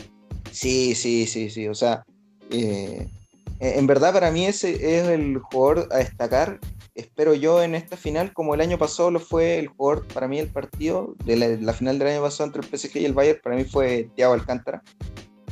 sí, 0.51 0.95
sí, 0.95 1.27
sí, 1.27 1.51
sí. 1.51 1.69
O 1.69 1.75
sea, 1.75 2.05
en 2.51 3.87
verdad 3.87 4.13
para 4.13 4.31
mí 4.31 4.47
ese 4.47 4.99
es 4.99 5.09
el 5.09 5.39
jugador 5.39 5.89
a 5.91 5.99
destacar 5.99 6.59
espero 7.01 7.35
yo 7.35 7.63
en 7.63 7.75
esta 7.75 7.97
final, 7.97 8.33
como 8.33 8.55
el 8.55 8.61
año 8.61 8.79
pasado 8.79 9.11
lo 9.11 9.21
fue 9.21 9.59
el 9.59 9.69
jugador, 9.69 10.07
para 10.09 10.29
mí 10.29 10.39
el 10.39 10.49
partido 10.49 11.15
de 11.25 11.59
la, 11.61 11.73
final 11.73 11.99
del 11.99 12.09
año 12.09 12.23
pasado 12.23 12.47
entre 12.49 12.63
el 12.63 12.79
PSG 12.79 12.99
y 12.99 13.05
el 13.05 13.13
Bayern, 13.13 13.41
para 13.43 13.57
mí 13.57 13.65
fue 13.65 14.09
Thiago 14.15 14.35
Alcántara, 14.35 14.83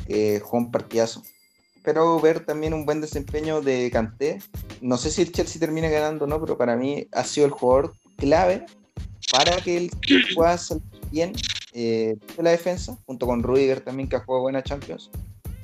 que 0.09 0.39
jugó 0.39 0.57
un 0.57 0.71
partidazo. 0.71 1.23
Espero 1.75 2.19
ver 2.19 2.45
también 2.45 2.73
un 2.73 2.85
buen 2.85 2.99
desempeño 2.99 3.61
de 3.61 3.89
Kanté. 3.91 4.39
No 4.81 4.97
sé 4.97 5.11
si 5.11 5.21
el 5.21 5.31
Chelsea 5.31 5.59
termina 5.59 5.87
ganando 5.87 6.25
o 6.25 6.27
no, 6.27 6.41
pero 6.41 6.57
para 6.57 6.75
mí 6.75 7.07
ha 7.11 7.23
sido 7.23 7.45
el 7.45 7.51
jugador 7.51 7.93
clave 8.17 8.65
para 9.31 9.55
que 9.57 9.77
él 9.77 9.91
pueda 10.35 10.57
salir 10.57 10.83
bien 11.11 11.33
eh, 11.73 12.17
de 12.35 12.43
la 12.43 12.49
defensa, 12.49 12.97
junto 13.05 13.27
con 13.27 13.43
Rudiger 13.43 13.81
también, 13.81 14.09
que 14.09 14.15
ha 14.15 14.19
jugado 14.19 14.41
buena 14.41 14.63
Champions, 14.63 15.09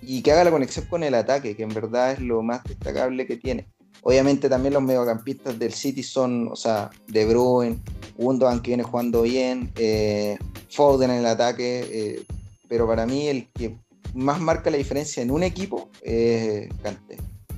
y 0.01 0.21
que 0.21 0.31
haga 0.31 0.43
la 0.43 0.51
conexión 0.51 0.85
con 0.85 1.03
el 1.03 1.15
ataque, 1.15 1.55
que 1.55 1.63
en 1.63 1.73
verdad 1.73 2.13
es 2.13 2.19
lo 2.19 2.41
más 2.43 2.63
destacable 2.63 3.25
que 3.25 3.37
tiene. 3.37 3.67
Obviamente 4.03 4.47
también 4.49 4.75
los 4.75 4.83
mediocampistas 4.83 5.57
del 5.57 5.73
City 5.73 6.03
son, 6.03 6.49
o 6.51 6.55
sea, 6.55 6.91
De 7.07 7.25
Bruyne, 7.25 7.79
Gundogan 8.15 8.61
que 8.61 8.69
viene 8.69 8.83
jugando 8.83 9.23
bien, 9.23 9.71
eh, 9.75 10.37
Foden 10.69 11.09
en 11.09 11.17
el 11.17 11.25
ataque, 11.25 11.87
eh, 11.91 12.23
pero 12.67 12.87
para 12.87 13.05
mí 13.05 13.27
el 13.27 13.47
que 13.51 13.75
más 14.15 14.39
marca 14.39 14.71
la 14.71 14.77
diferencia 14.77 15.21
en 15.21 15.29
un 15.29 15.43
equipo 15.43 15.89
es 16.01 16.69
Kanté. 16.81 17.17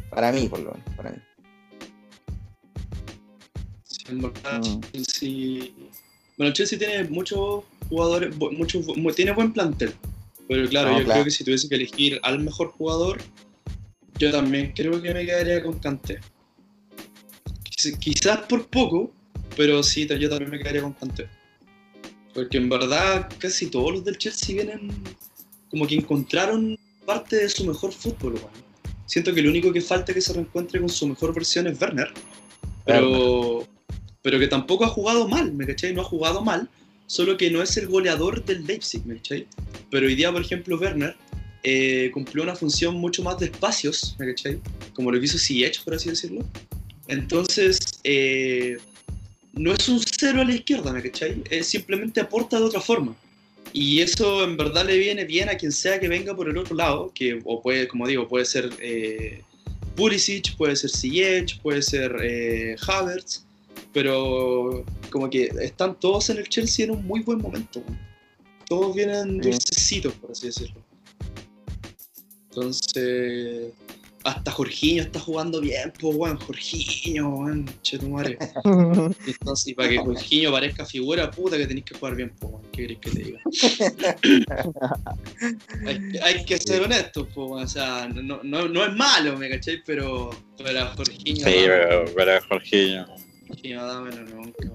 Para 0.10 0.32
mí, 0.32 0.48
por 0.48 0.60
lo 0.60 0.72
menos, 0.72 0.96
para 0.96 1.12
mí. 1.12 1.18
Mm. 4.10 4.82
Chelsea... 4.92 5.72
Bueno, 6.38 6.54
Chelsea 6.54 6.78
tiene 6.78 7.04
muchos 7.10 7.64
jugadores, 7.90 8.36
muchos, 8.36 8.86
tiene 9.16 9.32
buen 9.32 9.54
plantel, 9.54 9.94
pero 10.48 10.70
claro, 10.70 11.00
yo 11.00 11.06
creo 11.06 11.24
que 11.24 11.32
si 11.32 11.44
tuviese 11.44 11.68
que 11.68 11.76
elegir 11.76 12.20
al 12.22 12.40
mejor 12.40 12.72
jugador, 12.74 13.20
yo 14.20 14.32
también 14.32 14.72
creo 14.76 15.02
que 15.02 15.14
me 15.14 15.26
quedaría 15.26 15.64
con 15.64 15.80
Kanté. 15.80 16.20
Quizás 18.00 18.40
por 18.42 18.68
poco, 18.68 19.12
pero 19.56 19.82
sí, 19.82 20.08
yo 20.08 20.30
también 20.30 20.52
me 20.52 20.60
quedaría 20.60 20.84
con 20.84 20.94
Kanté. 20.94 21.28
Porque 22.36 22.58
en 22.58 22.70
verdad 22.70 23.30
casi 23.40 23.68
todos 23.68 23.92
los 23.94 24.06
del 24.06 24.18
Chelsea 24.20 24.56
vienen 24.56 24.92
como 25.70 25.88
que 25.88 25.96
encontraron 25.96 26.78
parte 27.06 27.38
de 27.38 27.50
su 27.50 27.66
mejor 27.66 27.94
fútbol. 27.94 28.36
Siento 29.06 29.34
que 29.34 29.42
lo 29.42 29.50
único 29.50 29.72
que 29.72 29.82
falta 29.82 30.14
que 30.14 30.22
se 30.22 30.34
reencuentre 30.34 30.80
con 30.80 30.90
su 30.90 31.08
mejor 31.08 31.34
versión 31.34 31.68
es 31.68 31.80
Werner. 31.80 32.12
Pero, 32.86 33.66
pero 34.22 34.40
que 34.40 34.48
tampoco 34.48 34.86
ha 34.86 34.90
jugado 34.90 35.28
mal, 35.28 35.54
¿me 35.54 35.66
cachai? 35.66 35.94
No 35.94 36.02
ha 36.02 36.06
jugado 36.06 36.42
mal, 36.42 36.70
solo 37.06 37.38
que 37.38 37.50
no 37.50 37.62
es 37.62 37.76
el 37.78 37.88
goleador 37.88 38.44
del 38.44 38.66
Leipzig, 38.66 39.06
¿me 39.06 39.16
cachai? 39.16 39.48
Pero 39.90 40.08
hoy 40.08 40.16
día, 40.16 40.32
por 40.32 40.42
ejemplo, 40.42 40.78
Werner 40.78 41.16
eh, 41.64 42.12
cumplió 42.14 42.44
una 42.44 42.56
función 42.56 42.96
mucho 42.96 43.24
más 43.24 43.40
de 43.40 43.48
espacios, 43.48 44.16
¿me 44.20 44.28
cachai? 44.28 44.60
Como 44.94 45.12
lo 45.12 45.22
hizo 45.22 45.38
Ziyech, 45.38 45.84
por 45.84 45.94
así 45.94 46.10
decirlo. 46.10 46.46
Entonces, 47.08 47.80
eh, 48.04 48.78
no 49.54 49.74
es 49.74 49.88
un 49.90 50.00
cero 50.00 50.42
a 50.42 50.46
la 50.46 50.54
izquierda, 50.54 50.92
¿me 50.92 51.02
cachai? 51.02 51.42
Es 51.50 51.68
simplemente 51.68 52.20
aporta 52.20 52.60
de 52.60 52.66
otra 52.66 52.82
forma. 52.82 53.16
Y 53.74 54.02
eso 54.02 54.44
en 54.44 54.58
verdad 54.58 54.86
le 54.86 54.98
viene 54.98 55.26
bien 55.26 55.50
a 55.50 55.56
quien 55.56 55.72
sea 55.72 56.00
que 56.00 56.08
venga 56.08 56.36
por 56.36 56.50
el 56.50 56.58
otro 56.58 56.76
lado, 56.76 57.12
que 57.14 57.40
o 57.44 57.62
puede, 57.62 57.88
como 57.88 58.08
digo, 58.08 58.28
puede 58.28 58.46
ser 58.46 58.70
eh, 58.80 59.42
Pulisic, 59.96 60.56
puede 60.58 60.76
ser 60.76 60.90
Ziyech, 60.90 61.60
puede 61.62 61.82
ser 61.82 62.16
eh, 62.22 62.76
Havertz, 62.88 63.46
pero 63.94 64.86
como 65.10 65.30
que 65.30 65.50
están 65.62 66.00
todos 66.00 66.30
en 66.30 66.38
el 66.38 66.48
Chelsea 66.48 66.86
en 66.86 66.92
un 66.92 67.06
muy 67.06 67.22
buen 67.22 67.40
momento. 67.40 67.84
Todos 68.68 68.96
vienen 68.96 69.40
dulcecitos, 69.40 70.14
por 70.14 70.32
así 70.32 70.48
decirlo. 70.48 70.82
Entonces, 72.50 73.72
hasta 74.28 74.52
Jorginho 74.52 75.04
está 75.04 75.20
jugando 75.22 75.62
bien, 75.62 75.94
pues, 76.00 76.16
weón, 76.16 76.38
Jorginho, 76.38 77.30
weón, 77.30 77.66
chetumare. 77.82 78.38
Entonces, 79.26 79.68
y 79.68 79.74
para 79.74 79.88
que 79.88 80.00
Jorginho 80.00 80.52
parezca 80.52 80.86
figura, 80.86 81.32
puta 81.32 81.58
que 81.58 81.66
tenéis 81.66 81.86
que 81.86 81.98
jugar 81.98 82.16
bien, 82.16 82.34
pues, 82.38 82.52
weón, 82.52 82.66
¿qué 82.74 82.82
querés 82.82 83.00
que 83.00 83.10
te 83.10 83.20
diga? 83.24 83.40
hay, 86.24 86.44
que 86.44 86.58
ser 86.58 86.84
honestos, 86.84 87.28
pues, 87.34 87.64
o 87.64 87.68
sea, 87.68 88.10
no, 88.10 88.42
no, 88.44 88.68
no, 88.68 88.86
es 88.86 88.94
malo, 88.96 89.38
¿me 89.38 89.50
cacháis? 89.50 89.82
Pero, 89.86 90.32
pero 90.58 90.88
Jorginho... 90.96 91.46
Sí, 91.46 91.54
pero, 91.66 92.06
pero 92.14 92.42
Jorginho... 92.50 93.06
Jorginho, 93.48 93.86
dámelo 93.86 94.24
nunca. 94.24 94.72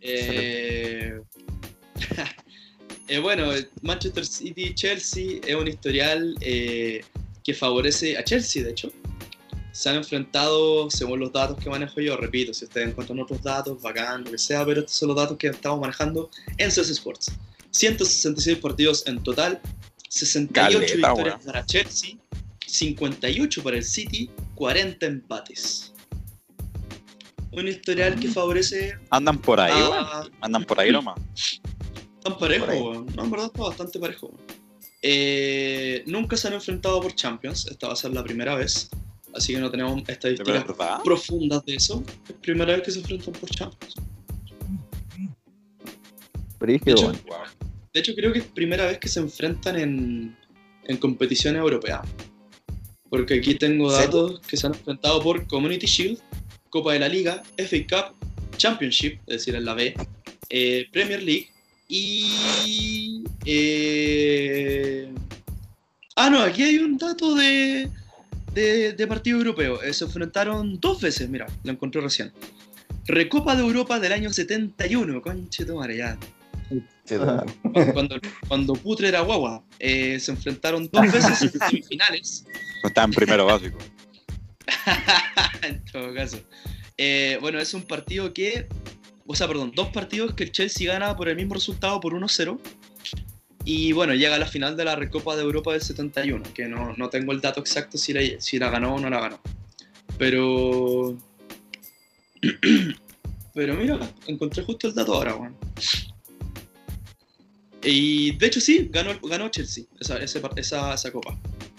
Eh... 0.00 1.20
Eh, 3.10 3.18
bueno, 3.18 3.50
Manchester 3.82 4.24
City 4.24 4.72
Chelsea 4.72 5.40
es 5.44 5.56
un 5.56 5.66
historial 5.66 6.36
eh, 6.40 7.02
que 7.42 7.54
favorece 7.54 8.16
a 8.16 8.24
Chelsea, 8.24 8.62
de 8.62 8.70
hecho. 8.70 8.92
Se 9.72 9.88
han 9.88 9.96
enfrentado, 9.96 10.90
según 10.90 11.20
los 11.20 11.32
datos 11.32 11.62
que 11.62 11.70
manejo 11.70 12.00
yo, 12.00 12.16
repito, 12.16 12.52
si 12.52 12.64
ustedes 12.64 12.88
encuentran 12.88 13.20
otros 13.20 13.42
datos, 13.42 13.80
bacán, 13.80 14.24
lo 14.24 14.32
que 14.32 14.38
sea, 14.38 14.64
pero 14.64 14.80
estos 14.80 14.96
son 14.96 15.08
los 15.08 15.16
datos 15.16 15.36
que 15.36 15.46
estamos 15.46 15.80
manejando 15.80 16.28
en 16.58 16.70
CS 16.70 16.90
Sports. 16.90 17.32
166 17.70 18.58
partidos 18.58 19.06
en 19.06 19.22
total, 19.22 19.60
68 20.08 20.96
victorias 20.96 21.44
para 21.44 21.64
Chelsea, 21.64 22.16
58 22.66 23.62
para 23.62 23.76
el 23.76 23.84
City, 23.84 24.28
40 24.56 25.06
empates. 25.06 25.92
Un 27.52 27.68
historial 27.68 28.18
que 28.18 28.28
favorece. 28.28 28.98
Andan 29.10 29.38
por 29.38 29.60
ahí, 29.60 29.72
Andan 30.40 30.64
por 30.64 30.80
ahí 30.80 30.90
nomás. 30.90 31.18
Están 32.20 32.38
parejos, 32.38 33.06
no, 33.16 33.24
en 33.24 33.30
verdad 33.30 33.46
está 33.46 33.62
bastante 33.62 33.98
parejo. 33.98 34.30
Eh, 35.02 36.02
nunca 36.06 36.36
se 36.36 36.48
han 36.48 36.54
enfrentado 36.54 37.00
por 37.00 37.14
Champions, 37.14 37.66
esta 37.66 37.86
va 37.86 37.94
a 37.94 37.96
ser 37.96 38.12
la 38.12 38.22
primera 38.22 38.54
vez, 38.54 38.90
así 39.34 39.54
que 39.54 39.60
no 39.60 39.70
tenemos 39.70 40.06
estadísticas 40.08 40.64
profundas 41.02 41.64
de 41.64 41.74
eso. 41.74 42.02
Es 42.06 42.30
la 42.34 42.40
primera 42.40 42.72
vez 42.74 42.82
que 42.82 42.90
se 42.90 42.98
enfrentan 43.00 43.32
por 43.34 43.50
Champions. 43.50 43.94
De 46.60 46.74
hecho, 46.74 47.12
de 47.92 48.00
hecho, 48.00 48.14
creo 48.14 48.32
que 48.32 48.40
es 48.40 48.44
primera 48.44 48.86
vez 48.86 48.98
que 48.98 49.08
se 49.08 49.18
enfrentan 49.18 49.78
en, 49.78 50.36
en 50.84 50.96
competiciones 50.98 51.60
europeas. 51.60 52.02
Porque 53.08 53.34
aquí 53.34 53.54
tengo 53.54 53.90
datos 53.90 54.40
que 54.40 54.56
se 54.56 54.66
han 54.66 54.74
enfrentado 54.74 55.20
por 55.22 55.46
Community 55.46 55.86
Shield, 55.86 56.20
Copa 56.68 56.92
de 56.92 57.00
la 57.00 57.08
Liga, 57.08 57.42
FA 57.56 57.78
Cup, 57.88 58.56
Championship, 58.56 59.18
es 59.26 59.38
decir, 59.38 59.54
en 59.56 59.64
la 59.64 59.74
B, 59.74 59.94
eh, 60.50 60.86
Premier 60.92 61.22
League, 61.22 61.48
y. 61.90 63.24
Eh, 63.44 65.12
ah, 66.14 66.30
no, 66.30 66.40
aquí 66.40 66.62
hay 66.62 66.78
un 66.78 66.96
dato 66.96 67.34
de, 67.34 67.90
de, 68.54 69.06
partido 69.08 69.38
europeo. 69.38 69.82
Eh, 69.82 69.92
se 69.92 70.04
enfrentaron 70.04 70.78
dos 70.78 71.00
veces, 71.00 71.28
mira, 71.28 71.46
lo 71.64 71.72
encontré 71.72 72.00
recién. 72.00 72.32
Recopa 73.06 73.56
de 73.56 73.62
Europa 73.62 73.98
del 73.98 74.12
año 74.12 74.32
71, 74.32 75.20
conche 75.20 75.64
madre, 75.66 75.96
ya. 75.96 76.18
Cuando, 77.92 78.20
cuando 78.46 78.74
Putre 78.74 79.08
era 79.08 79.22
guagua, 79.22 79.64
eh, 79.80 80.20
se 80.20 80.30
enfrentaron 80.30 80.88
dos 80.92 81.12
veces 81.12 81.42
en 81.42 81.50
semifinales. 81.68 82.46
Está 82.84 83.02
en 83.02 83.10
primero 83.10 83.46
básico. 83.46 83.78
en 85.62 85.84
todo 85.86 86.14
caso. 86.14 86.38
bueno, 87.40 87.58
es 87.58 87.74
un 87.74 87.82
partido 87.82 88.32
que 88.32 88.68
o 89.30 89.34
sea, 89.36 89.46
perdón, 89.46 89.70
dos 89.76 89.90
partidos 89.90 90.34
que 90.34 90.42
el 90.42 90.50
Chelsea 90.50 90.92
gana 90.92 91.16
por 91.16 91.28
el 91.28 91.36
mismo 91.36 91.54
resultado 91.54 92.00
por 92.00 92.14
1-0. 92.14 92.58
Y 93.64 93.92
bueno, 93.92 94.12
llega 94.12 94.34
a 94.34 94.38
la 94.40 94.46
final 94.46 94.76
de 94.76 94.84
la 94.84 94.96
Recopa 94.96 95.36
de 95.36 95.42
Europa 95.42 95.70
del 95.72 95.82
71, 95.82 96.42
que 96.52 96.66
no, 96.66 96.94
no 96.96 97.08
tengo 97.10 97.30
el 97.30 97.40
dato 97.40 97.60
exacto 97.60 97.96
si 97.96 98.12
la, 98.12 98.22
si 98.40 98.58
la 98.58 98.70
ganó 98.70 98.96
o 98.96 99.00
no 99.00 99.08
la 99.08 99.20
ganó. 99.20 99.40
Pero. 100.18 101.16
Pero 103.54 103.74
mira, 103.74 104.00
encontré 104.26 104.64
justo 104.64 104.88
el 104.88 104.94
dato 104.94 105.14
ahora, 105.14 105.36
weón. 105.36 105.56
Y 107.84 108.36
de 108.36 108.46
hecho 108.48 108.60
sí, 108.60 108.88
ganó, 108.90 109.16
ganó 109.22 109.48
Chelsea 109.48 109.84
esa, 110.00 110.18
esa, 110.18 110.94
esa, 110.94 111.12
copa. 111.12 111.38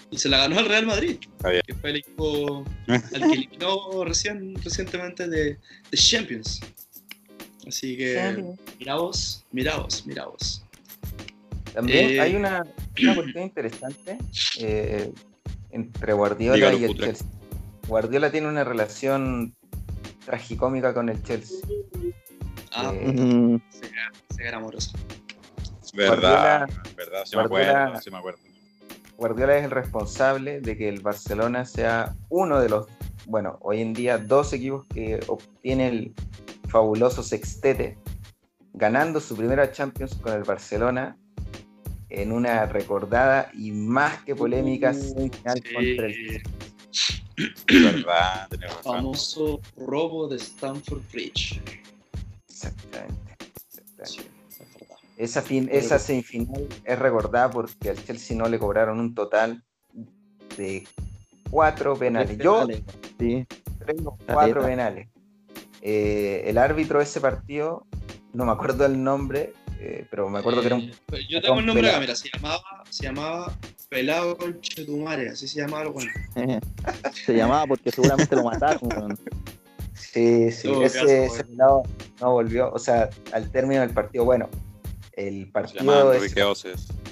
Y 0.10 0.18
se 0.18 0.30
la 0.30 0.38
ganó 0.38 0.58
al 0.58 0.68
Real 0.68 0.86
Madrid, 0.86 1.18
que 1.68 1.74
fue 1.76 1.90
el 1.90 1.98
equipo 1.98 2.64
al 2.88 3.10
que 3.10 3.18
eliminó 3.18 4.06
recién, 4.06 4.56
recientemente 4.64 5.28
de, 5.28 5.58
de 5.92 5.98
Champions. 5.98 6.62
Así 7.68 7.98
que, 7.98 8.56
mira 8.80 8.96
vos, 8.96 9.46
mira 9.52 9.78
vos, 9.78 10.06
mira 10.06 10.26
vos. 10.26 10.64
También 11.74 12.12
eh, 12.12 12.20
hay 12.20 12.36
una, 12.36 12.66
una, 13.02 13.16
cuestión 13.16 13.44
interesante 13.44 14.18
eh, 14.60 15.12
entre 15.72 16.14
Guardiola 16.14 16.74
y 16.74 16.84
el 16.84 16.98
Chelsea. 16.98 17.28
Guardiola 17.88 18.32
tiene 18.32 18.48
una 18.48 18.64
relación 18.64 19.56
tragicómica 20.26 20.94
con 20.94 21.10
el 21.10 21.22
Chelsea. 21.24 21.60
Ah, 22.74 22.94
eh, 22.94 23.60
se, 23.70 24.44
era 24.44 24.58
amoroso. 24.58 24.92
Verdad, 25.94 26.70
verdad, 26.96 27.24
sí 27.26 27.36
me 27.36 27.44
acuerdo, 27.44 28.02
sí 28.02 28.12
me 28.12 28.18
acuerdo. 28.18 28.40
Guardiola 29.18 29.58
es 29.58 29.66
el 29.66 29.72
responsable 29.72 30.62
de 30.62 30.78
que 30.78 30.90
el 30.90 31.02
Barcelona 31.02 31.66
sea 31.66 32.16
uno 32.30 32.60
de 32.60 32.70
los, 32.70 32.88
bueno, 33.28 33.60
hoy 33.62 33.82
en 33.82 33.94
día 33.94 34.18
dos 34.18 34.52
equipos 34.52 34.88
que 34.88 35.20
obtiene 35.28 35.90
el 35.90 36.14
fabuloso 36.72 37.22
sextete, 37.22 37.98
ganando 38.74 39.20
su 39.20 39.36
primera 39.36 39.72
Champions 39.72 40.16
con 40.16 40.34
el 40.34 40.44
Barcelona 40.44 41.18
en 42.10 42.32
una 42.32 42.66
recordada 42.66 43.52
y 43.54 43.72
más 43.72 44.24
que 44.24 44.36
polémica 44.36 44.94
semifinal 44.94 45.62
contra 45.74 46.08
el 46.08 46.42
verdad, 47.68 48.50
famoso 48.84 49.60
robo 49.78 50.28
de 50.28 50.38
Stanford 50.38 51.02
Bridge. 51.12 51.62
Exactamente. 52.50 53.36
esa, 55.18 55.42
fin, 55.42 55.70
esa 55.72 56.00
semifinal 56.00 56.68
es 56.84 57.00
recordada 57.00 57.52
porque 57.52 57.90
al 57.90 58.04
Chelsea 58.04 58.38
no 58.38 58.48
le 58.48 58.60
cobraron 58.60 59.00
un 59.00 59.14
total 59.14 59.64
de 60.58 60.88
cuatro 61.50 61.98
penales. 61.98 62.38
Yo 62.38 62.66
sí. 63.20 63.46
tengo 63.86 64.18
cuatro 64.26 64.64
penales. 64.64 65.11
Eh, 65.82 66.44
el 66.46 66.58
árbitro 66.58 67.00
de 67.00 67.06
ese 67.06 67.20
partido, 67.20 67.86
no 68.34 68.46
me 68.46 68.52
acuerdo 68.52 68.86
el 68.86 69.04
nombre, 69.04 69.54
eh, 69.80 70.06
pero 70.10 70.30
me 70.30 70.40
acuerdo 70.40 70.62
que 70.62 70.68
era 70.68 70.76
un. 70.76 70.84
Eh, 70.84 71.28
yo 71.28 71.42
tengo 71.42 71.60
el 71.60 71.66
nombre 71.66 71.90
acá, 71.90 72.00
mira, 72.00 72.16
se 72.16 72.30
llamaba, 72.32 72.62
se 72.90 73.04
llamaba 73.04 73.58
Pelado 73.90 74.38
Conchetumare, 74.38 75.30
así 75.30 75.48
se 75.48 75.62
llamaba 75.62 75.86
lo 75.86 75.94
bueno. 75.94 76.12
se 77.26 77.34
llamaba 77.34 77.66
porque 77.66 77.92
seguramente 77.92 78.36
lo 78.36 78.44
mataron. 78.44 79.18
Sí, 79.94 80.52
sí, 80.52 80.70
ese, 80.84 81.26
ese 81.26 81.44
pelado 81.46 81.84
no 82.20 82.32
volvió, 82.32 82.72
o 82.72 82.80
sea, 82.80 83.10
al 83.34 83.50
término 83.52 83.82
del 83.82 83.92
partido, 83.92 84.26
bueno, 84.26 84.50
el 85.14 85.50
partido. 85.52 86.14
Es, 86.14 86.36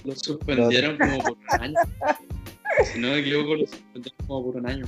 lo 0.03 0.15
suspendieron 0.15 0.97
como 0.97 1.17
por 1.23 1.31
un 1.31 1.61
año. 1.61 1.79
si 2.93 2.99
no 2.99 3.09
me 3.09 3.19
equivoco, 3.19 3.55
lo 3.55 3.65
suspendieron 3.65 4.17
como 4.27 4.45
por 4.45 4.55
un 4.57 4.69
año. 4.69 4.85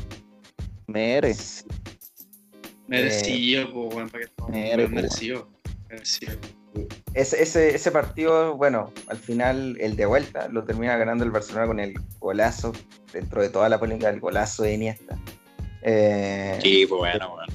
Mere. 0.88 1.36
Merecido, 2.92 3.62
eh, 3.62 3.70
pues, 3.72 3.94
bueno, 3.94 4.10
para 4.10 4.26
que 4.26 4.52
Mere, 4.52 4.88
merecido. 4.90 5.48
Merecido. 5.90 6.34
Ese, 7.14 7.74
ese, 7.74 7.92
partido, 7.92 8.56
bueno, 8.58 8.92
al 9.08 9.18
final 9.18 9.78
el 9.80 9.96
de 9.96 10.06
vuelta 10.06 10.50
lo 10.50 10.66
termina 10.66 10.98
ganando 10.98 11.24
el 11.24 11.32
Barcelona 11.32 11.68
con 11.68 11.80
el 11.80 11.94
golazo, 12.20 12.74
dentro 13.14 13.42
de 13.42 13.50
toda 13.50 13.70
la 13.70 13.80
polémica 13.80 14.12
del 14.12 14.20
golazo 14.20 14.64
de 14.64 14.74
Iniesta. 14.74 15.18
Eh, 15.84 16.60
sí, 16.62 16.86
pues 16.86 17.00
bueno, 17.00 17.32
bueno. 17.32 17.54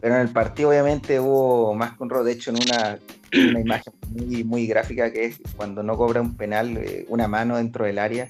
Pero 0.00 0.14
en 0.14 0.22
el 0.22 0.30
partido 0.30 0.70
obviamente 0.70 1.20
hubo 1.20 1.74
más 1.74 1.92
con 1.92 2.10
un 2.10 2.24
de 2.24 2.32
hecho 2.32 2.50
en 2.50 2.56
una, 2.56 2.98
una 3.32 3.60
imagen 3.60 3.92
muy, 4.08 4.42
muy, 4.42 4.66
gráfica 4.66 5.12
que 5.12 5.26
es 5.26 5.40
cuando 5.56 5.82
no 5.82 5.98
cobra 5.98 6.22
un 6.22 6.36
penal, 6.38 6.78
eh, 6.78 7.04
una 7.08 7.28
mano 7.28 7.58
dentro 7.58 7.84
del 7.84 7.98
área 7.98 8.28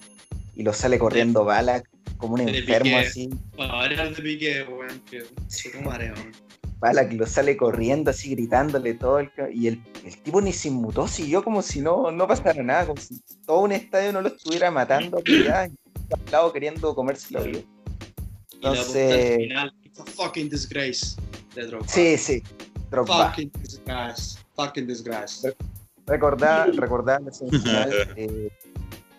y 0.57 0.65
lo 0.65 0.73
sale 0.73 0.99
corriendo 0.99 1.45
bala 1.45 1.85
como 2.21 2.35
un 2.35 2.43
enfermo 2.43 2.99
así. 2.99 3.29
de 3.29 4.23
pique, 4.23 4.67
que 5.11 5.25
se 5.49 5.81
mareo. 5.81 6.15
Balak 6.81 7.13
lo 7.13 7.27
sale 7.27 7.57
corriendo 7.57 8.11
así 8.11 8.31
gritándole 8.31 8.95
todo 8.95 9.19
el, 9.19 9.31
y 9.53 9.67
el, 9.67 9.83
el, 10.03 10.17
tipo 10.23 10.41
ni 10.41 10.53
se 10.53 10.69
inmutó, 10.69 11.07
siguió 11.07 11.45
como 11.45 11.61
si 11.61 11.81
no, 11.81 12.11
no 12.11 12.27
pasara 12.27 12.63
nada, 12.63 12.87
como 12.87 13.01
si 13.01 13.21
todo 13.45 13.61
un 13.61 13.73
estadio 13.73 14.13
no 14.15 14.23
lo 14.23 14.29
estuviera 14.29 14.71
matando 14.71 15.23
ya, 15.45 15.69
lado 16.33 16.53
queriendo 16.53 16.95
comérselo 16.95 17.43
vivo. 17.43 17.61
Entonces, 18.55 19.37
final, 19.37 19.73
it's 19.85 20.01
a 20.01 20.05
fucking 20.05 20.49
disgrace 20.49 21.17
de 21.55 21.67
Drogba. 21.67 21.89
Sí, 21.89 22.17
sí, 22.17 22.43
Drogba. 22.91 23.29
Fucking 23.29 23.53
disgrace, 23.61 24.39
fucking 24.57 24.87
disgrace. 24.87 25.55
Recordar, 26.07 26.75
recordar 26.75 27.21
eh, 28.17 28.51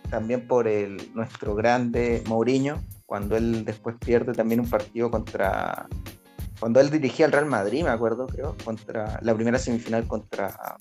también 0.09 0.47
por 0.47 0.67
el, 0.67 0.97
nuestro 1.13 1.53
grande 1.55 2.23
Mourinho, 2.27 2.83
cuando 3.11 3.35
él 3.35 3.65
después 3.65 3.97
pierde 3.99 4.31
también 4.31 4.61
un 4.61 4.69
partido 4.69 5.11
contra 5.11 5.85
cuando 6.61 6.79
él 6.79 6.89
dirigía 6.89 7.25
al 7.25 7.33
Real 7.33 7.45
Madrid, 7.45 7.83
me 7.83 7.89
acuerdo, 7.89 8.25
creo, 8.25 8.55
contra 8.63 9.19
la 9.21 9.35
primera 9.35 9.59
semifinal 9.59 10.07
contra 10.07 10.77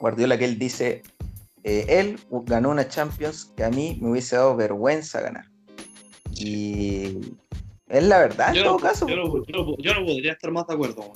Guardiola, 0.00 0.36
que 0.36 0.44
él 0.44 0.58
dice, 0.58 1.04
eh, 1.62 1.86
él 1.88 2.18
ganó 2.46 2.70
una 2.70 2.88
Champions 2.88 3.52
que 3.56 3.62
a 3.62 3.70
mí 3.70 3.96
me 4.02 4.10
hubiese 4.10 4.34
dado 4.34 4.56
vergüenza 4.56 5.20
ganar. 5.20 5.44
Y 6.34 7.20
es 7.90 8.02
la 8.02 8.18
verdad, 8.18 8.56
en 8.56 8.64
todo 8.64 8.78
caso. 8.80 9.06
Yo 9.06 9.14
no, 9.14 10.04
podría 10.04 10.32
estar 10.32 10.50
más 10.50 10.66
de 10.66 10.74
acuerdo. 10.74 11.12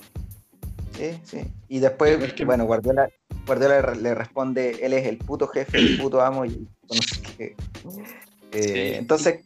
Sí, 0.96 1.18
sí. 1.24 1.40
Y 1.66 1.80
después, 1.80 2.16
bueno, 2.46 2.66
Guardiola, 2.66 3.10
Guardiola 3.48 3.94
le 3.96 4.14
responde, 4.14 4.78
él 4.80 4.92
es 4.92 5.08
el 5.08 5.18
puto 5.18 5.48
jefe, 5.48 5.78
el 5.78 6.00
puto 6.00 6.20
amo 6.20 6.44
y 6.44 6.68
no 6.88 7.02
sé 7.02 7.20
qué. 7.36 7.56
Eh, 8.52 8.96
entonces, 8.96 9.40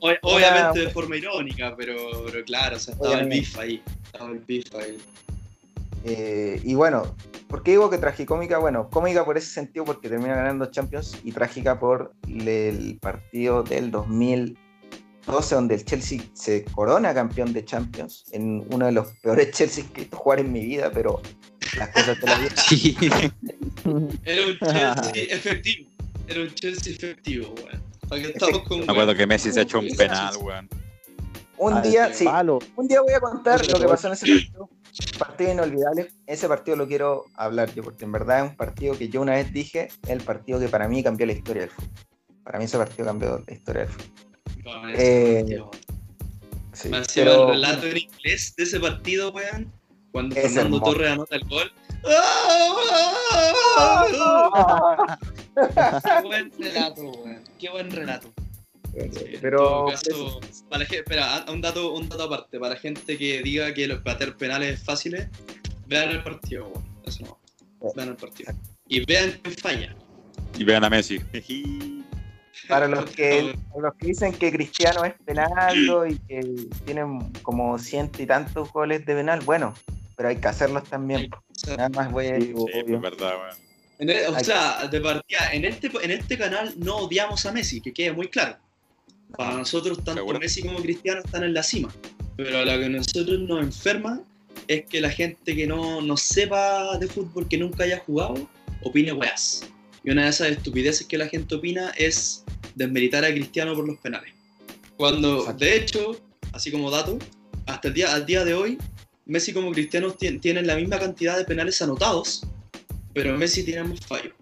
obviamente 0.00 0.80
de 0.80 0.90
forma 0.90 1.16
irónica, 1.16 1.74
pero, 1.76 1.96
claro, 2.44 2.76
o 2.76 2.78
sea, 2.78 2.94
estaba 2.94 3.20
el 3.20 3.28
beef 3.28 3.58
ahí. 3.58 3.82
Estaba 4.04 4.30
el 4.30 4.38
beef 4.40 4.74
ahí. 4.74 4.98
Eh, 6.04 6.60
y 6.62 6.74
bueno, 6.74 7.16
¿por 7.48 7.62
qué 7.62 7.72
digo 7.72 7.90
que 7.90 7.98
tragicómica? 7.98 8.58
Bueno, 8.58 8.88
cómica 8.90 9.24
por 9.24 9.36
ese 9.36 9.48
sentido 9.48 9.84
porque 9.84 10.08
termina 10.08 10.36
ganando 10.36 10.66
Champions 10.66 11.18
y 11.24 11.32
trágica 11.32 11.80
por 11.80 12.12
el 12.28 12.98
partido 13.00 13.64
del 13.64 13.90
2012 13.90 15.54
donde 15.54 15.74
el 15.74 15.84
Chelsea 15.84 16.20
se 16.32 16.64
corona 16.64 17.12
campeón 17.12 17.52
de 17.52 17.64
Champions 17.64 18.24
en 18.30 18.64
uno 18.70 18.86
de 18.86 18.92
los 18.92 19.08
peores 19.22 19.50
Chelsea 19.56 19.84
que 19.92 20.02
he 20.02 20.04
visto 20.04 20.16
jugar 20.16 20.40
en 20.40 20.52
mi 20.52 20.64
vida, 20.64 20.92
pero 20.94 21.20
las 21.76 21.88
cosas 21.88 22.20
te 22.20 22.26
las 22.26 22.40
digo. 22.40 22.54
Sí. 22.68 22.96
Era 24.24 24.46
un 24.46 24.58
Chelsea 24.58 25.22
efectivo. 25.28 25.90
Era 26.28 26.40
un 26.42 26.54
Chelsea 26.54 26.92
efectivo, 26.92 27.54
Me 28.10 28.84
acuerdo 28.86 29.14
que 29.14 29.26
Messi 29.26 29.52
se 29.52 29.60
ha 29.60 29.62
hecho 29.62 29.78
un 29.78 29.88
penal, 29.96 30.36
weón. 30.38 30.68
Un 31.58 31.82
día, 31.82 32.12
sí, 32.12 32.26
un 32.76 32.88
día 32.88 33.00
voy 33.00 33.14
a 33.14 33.20
contar 33.20 33.66
lo 33.66 33.80
que 33.80 33.86
pasó 33.86 34.08
en 34.08 34.12
ese 34.12 34.26
partido. 34.26 34.68
Partido 35.18 35.52
inolvidable. 35.52 36.08
Ese 36.26 36.48
partido 36.48 36.76
lo 36.76 36.86
quiero 36.86 37.24
hablar 37.34 37.72
yo, 37.74 37.82
porque 37.82 38.04
en 38.04 38.12
verdad 38.12 38.44
es 38.44 38.50
un 38.50 38.56
partido 38.56 38.96
que 38.96 39.08
yo 39.08 39.22
una 39.22 39.32
vez 39.32 39.52
dije, 39.52 39.88
el 40.08 40.20
partido 40.20 40.60
que 40.60 40.68
para 40.68 40.88
mí 40.88 41.02
cambió 41.02 41.26
la 41.26 41.32
historia 41.32 41.62
del 41.62 41.70
fútbol. 41.70 41.90
Para 42.44 42.58
mí 42.58 42.66
ese 42.66 42.78
partido 42.78 43.06
cambió 43.06 43.42
la 43.46 43.54
historia 43.54 43.82
del 43.82 43.90
fútbol. 43.90 44.94
eh, 44.96 45.62
sí, 46.72 46.90
pero... 47.14 47.48
el 47.48 47.54
relato 47.54 47.86
en 47.86 47.96
inglés 47.98 48.54
de 48.56 48.64
ese 48.64 48.80
partido, 48.80 49.32
weón, 49.32 49.72
cuando 50.12 50.36
Fernando 50.36 50.80
Torres 50.80 51.12
anota 51.12 51.36
el 51.36 51.44
gol. 51.48 51.72
Qué 52.02 52.12
buen 56.22 56.52
relato, 56.58 57.02
weón. 57.02 57.45
Qué 57.58 57.70
buen 57.70 57.90
relato. 57.90 58.32
pero 59.40 59.90
espera, 59.90 61.44
un 61.48 61.60
dato, 61.60 61.92
un 61.92 62.08
dato 62.08 62.24
aparte, 62.24 62.58
para 62.58 62.74
la 62.74 62.80
gente 62.80 63.16
que 63.16 63.42
diga 63.42 63.72
que 63.74 63.86
los 63.86 64.00
patear 64.00 64.36
penales 64.36 64.82
fáciles, 64.82 65.28
vean 65.86 66.10
el 66.10 66.22
partido, 66.22 66.68
weón. 66.68 66.84
Eso 67.04 67.24
no. 67.24 67.92
Vean 67.94 68.10
el 68.10 68.16
partido. 68.16 68.52
Y 68.88 69.04
vean 69.04 69.38
quién 69.42 69.56
falla. 69.56 69.96
Y 70.58 70.64
vean 70.64 70.84
a 70.84 70.90
Messi. 70.90 71.20
Para 72.68 72.88
los 72.88 73.08
que, 73.10 73.54
los 73.78 73.94
que 73.94 74.06
dicen 74.08 74.32
que 74.32 74.50
Cristiano 74.50 75.04
es 75.04 75.14
penaldo 75.24 76.06
y 76.06 76.18
que 76.20 76.40
tienen 76.84 77.32
como 77.42 77.78
ciento 77.78 78.22
y 78.22 78.26
tantos 78.26 78.72
goles 78.72 79.06
de 79.06 79.14
penal, 79.14 79.40
bueno, 79.44 79.74
pero 80.16 80.30
hay 80.30 80.36
que 80.36 80.48
hacerlos 80.48 80.84
también. 80.84 81.30
Nada 81.68 81.88
más 81.90 82.10
voy 82.10 82.26
a 82.26 82.32
decir. 82.32 82.56
Sí, 82.56 82.92
es 82.92 83.00
verdad, 83.00 83.34
weón. 83.38 83.65
E, 83.98 84.26
o 84.26 84.38
sea, 84.40 84.88
de 84.88 85.00
partida, 85.00 85.50
en 85.52 85.64
este, 85.64 85.90
en 86.02 86.10
este 86.10 86.36
canal 86.36 86.74
no 86.76 86.96
odiamos 86.96 87.46
a 87.46 87.52
Messi, 87.52 87.80
que 87.80 87.92
quede 87.92 88.12
muy 88.12 88.28
claro. 88.28 88.56
Para 89.36 89.56
nosotros, 89.56 90.04
tanto 90.04 90.26
Messi 90.38 90.62
como 90.62 90.78
Cristiano 90.80 91.20
están 91.24 91.44
en 91.44 91.54
la 91.54 91.62
cima. 91.62 91.92
Pero 92.36 92.64
lo 92.64 92.78
que 92.78 92.84
a 92.84 92.88
nosotros 92.88 93.40
nos 93.40 93.60
enferma 93.60 94.20
es 94.68 94.84
que 94.86 95.00
la 95.00 95.10
gente 95.10 95.54
que 95.54 95.66
no, 95.66 96.00
no 96.00 96.16
sepa 96.16 96.98
de 96.98 97.06
fútbol, 97.06 97.48
que 97.48 97.58
nunca 97.58 97.84
haya 97.84 97.98
jugado, 98.00 98.48
opine 98.82 99.12
weas. 99.12 99.62
Y 100.04 100.10
una 100.10 100.24
de 100.24 100.30
esas 100.30 100.50
estupideces 100.50 101.06
que 101.06 101.18
la 101.18 101.28
gente 101.28 101.54
opina 101.54 101.92
es 101.96 102.44
desmeritar 102.74 103.24
a 103.24 103.30
Cristiano 103.30 103.74
por 103.74 103.86
los 103.86 103.98
penales. 103.98 104.32
Cuando, 104.96 105.52
de 105.54 105.76
hecho, 105.76 106.20
así 106.52 106.70
como 106.70 106.90
dato, 106.90 107.18
hasta 107.66 107.88
el 107.88 107.94
día, 107.94 108.14
al 108.14 108.26
día 108.26 108.44
de 108.44 108.54
hoy, 108.54 108.78
Messi 109.24 109.52
como 109.52 109.72
Cristiano 109.72 110.12
tienen 110.12 110.66
la 110.66 110.76
misma 110.76 110.98
cantidad 110.98 111.36
de 111.36 111.44
penales 111.44 111.82
anotados, 111.82 112.46
pero 113.16 113.38
Messi 113.38 113.64
tiene 113.64 113.82
más 113.82 114.00
fallos. 114.00 114.34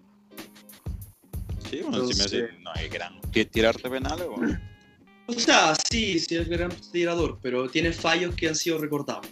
Sí, 1.69 1.79
bueno, 1.81 2.05
si 2.07 2.21
Messi 2.21 2.41
no 2.61 2.71
hay 2.73 2.89
gran 2.89 3.21
tirarte 3.31 3.89
penales, 3.89 4.27
o... 4.27 4.35
o 5.27 5.33
sea, 5.33 5.73
sí, 5.89 6.19
sí 6.19 6.35
es 6.35 6.49
gran 6.49 6.71
tirador, 6.91 7.39
pero 7.41 7.69
tiene 7.69 7.93
fallos 7.93 8.35
que 8.35 8.49
han 8.49 8.55
sido 8.55 8.77
recordados, 8.77 9.27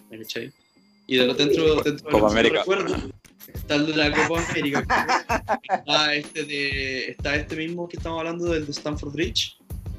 Y 1.08 1.18
de 1.18 1.28
lo 1.28 1.34
dentro, 1.34 1.82
dentro 1.82 2.10
Copa 2.10 2.32
América. 2.32 2.60
Recuerdo, 2.60 2.96
está 3.54 3.76
el 3.76 3.88
de 3.88 3.96
la 3.98 4.12
Copa 4.14 4.46
América. 4.50 4.86
está, 5.70 6.16
este 6.16 6.46
de, 6.46 7.12
está 7.12 7.36
este 7.36 7.58
mismo 7.58 7.90
que 7.90 7.98
estamos 7.98 8.20
hablando 8.20 8.46
del 8.46 8.66
de 8.66 8.72
Stanford 8.72 9.12
Bridge. 9.12 9.58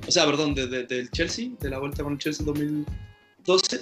O 0.09 0.11
sea, 0.11 0.25
perdón, 0.25 0.55
del 0.55 1.11
Chelsea, 1.11 1.51
de 1.61 1.69
la 1.69 1.79
vuelta 1.81 2.03
con 2.03 2.15
el 2.15 2.19
Chelsea 2.19 2.41
en 2.41 2.47
2012. 2.47 3.81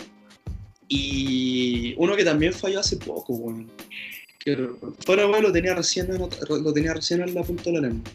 Y 0.89 1.95
uno 1.99 2.17
que 2.17 2.25
también 2.25 2.53
falló 2.53 2.81
hace 2.81 2.97
poco, 2.97 3.35
bueno, 3.35 3.69
fuera, 5.05 5.27
lo 5.41 5.53
tenía 5.53 5.75
recién 5.75 6.13
en, 6.13 6.19
lo 6.19 6.73
tenía 6.73 6.95
recién 6.95 7.23
en 7.23 7.35
la 7.35 7.43
punta 7.43 7.65
de 7.65 7.73
la 7.73 7.81
lengua. 7.89 8.11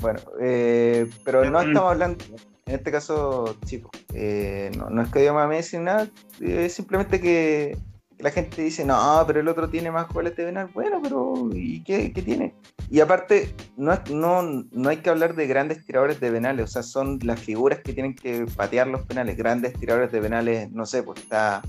bueno, 0.00 0.20
eh, 0.40 1.10
pero 1.24 1.48
no 1.50 1.60
estamos 1.60 1.92
hablando, 1.92 2.24
en 2.66 2.74
este 2.74 2.90
caso, 2.90 3.56
chicos, 3.64 3.90
eh, 4.14 4.70
no, 4.76 4.90
no, 4.90 5.02
es 5.02 5.08
que 5.10 5.24
yo 5.24 5.34
me 5.34 5.46
Messi 5.46 5.78
nada, 5.78 6.08
es 6.40 6.72
simplemente 6.72 7.20
que 7.20 7.76
la 8.18 8.30
gente 8.30 8.62
dice, 8.62 8.84
no, 8.84 9.22
pero 9.26 9.40
el 9.40 9.48
otro 9.48 9.68
tiene 9.68 9.90
más 9.90 10.08
goles 10.08 10.34
de 10.36 10.46
penal. 10.46 10.70
Bueno, 10.72 11.00
pero 11.02 11.50
¿y 11.52 11.82
qué, 11.82 12.12
qué 12.12 12.22
tiene? 12.22 12.54
Y 12.90 13.00
aparte, 13.00 13.54
no, 13.76 13.98
no, 14.10 14.42
no 14.42 14.88
hay 14.88 14.98
que 14.98 15.10
hablar 15.10 15.34
de 15.34 15.46
grandes 15.46 15.84
tiradores 15.84 16.20
de 16.20 16.30
penales, 16.30 16.64
o 16.64 16.68
sea, 16.68 16.82
son 16.82 17.18
las 17.22 17.40
figuras 17.40 17.80
que 17.80 17.92
tienen 17.92 18.14
que 18.14 18.46
patear 18.56 18.86
los 18.86 19.04
penales. 19.04 19.36
Grandes 19.36 19.74
tiradores 19.74 20.12
de 20.12 20.20
penales, 20.20 20.70
no 20.70 20.86
sé, 20.86 21.02
pues 21.02 21.20
está 21.20 21.60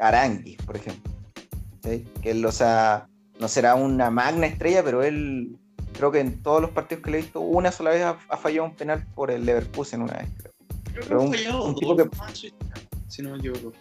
Aranguis, 0.00 0.56
por 0.64 0.76
ejemplo. 0.76 1.13
Que 2.22 2.30
él, 2.30 2.44
o 2.44 2.52
sea, 2.52 3.08
no 3.38 3.48
será 3.48 3.74
una 3.74 4.10
magna 4.10 4.46
estrella, 4.46 4.82
pero 4.82 5.02
él 5.02 5.58
creo 5.92 6.10
que 6.10 6.20
en 6.20 6.42
todos 6.42 6.60
los 6.60 6.70
partidos 6.70 7.04
que 7.04 7.10
le 7.10 7.18
he 7.18 7.22
visto, 7.22 7.40
una 7.40 7.70
sola 7.70 7.90
vez 7.90 8.02
ha, 8.02 8.36
fallado 8.36 8.66
un 8.66 8.74
penal 8.74 9.06
por 9.14 9.30
el 9.30 9.44
Leverkusen 9.44 10.02
una 10.02 10.14
vez, 10.14 10.28
creo. 10.92 11.06
Creo 11.06 11.30
que 11.30 11.36
ha 11.36 11.38
fallado 11.38 11.72
dos 11.72 12.52
si 13.08 13.22
no 13.22 13.30
me 13.30 13.38
equivoco. 13.38 13.72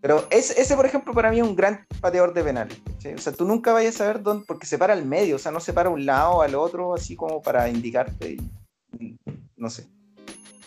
Pero 0.00 0.26
ese, 0.30 0.74
por 0.76 0.86
ejemplo, 0.86 1.12
para 1.12 1.30
mí 1.30 1.40
es 1.40 1.46
un 1.46 1.54
gran 1.54 1.86
pateador 2.00 2.32
de 2.32 2.42
penales. 2.42 2.80
O 3.14 3.18
sea, 3.18 3.32
tú 3.32 3.44
nunca 3.44 3.72
vayas 3.72 3.96
a 3.96 3.98
saber 3.98 4.22
dónde, 4.22 4.44
porque 4.46 4.66
se 4.66 4.78
para 4.78 4.94
al 4.94 5.04
medio, 5.04 5.36
o 5.36 5.38
sea, 5.38 5.52
no 5.52 5.60
se 5.60 5.74
para 5.74 5.90
un 5.90 6.06
lado 6.06 6.40
al 6.40 6.54
otro, 6.54 6.94
así 6.94 7.14
como 7.16 7.42
para 7.42 7.68
indicarte. 7.68 8.38
no 9.56 9.68
sé. 9.68 9.86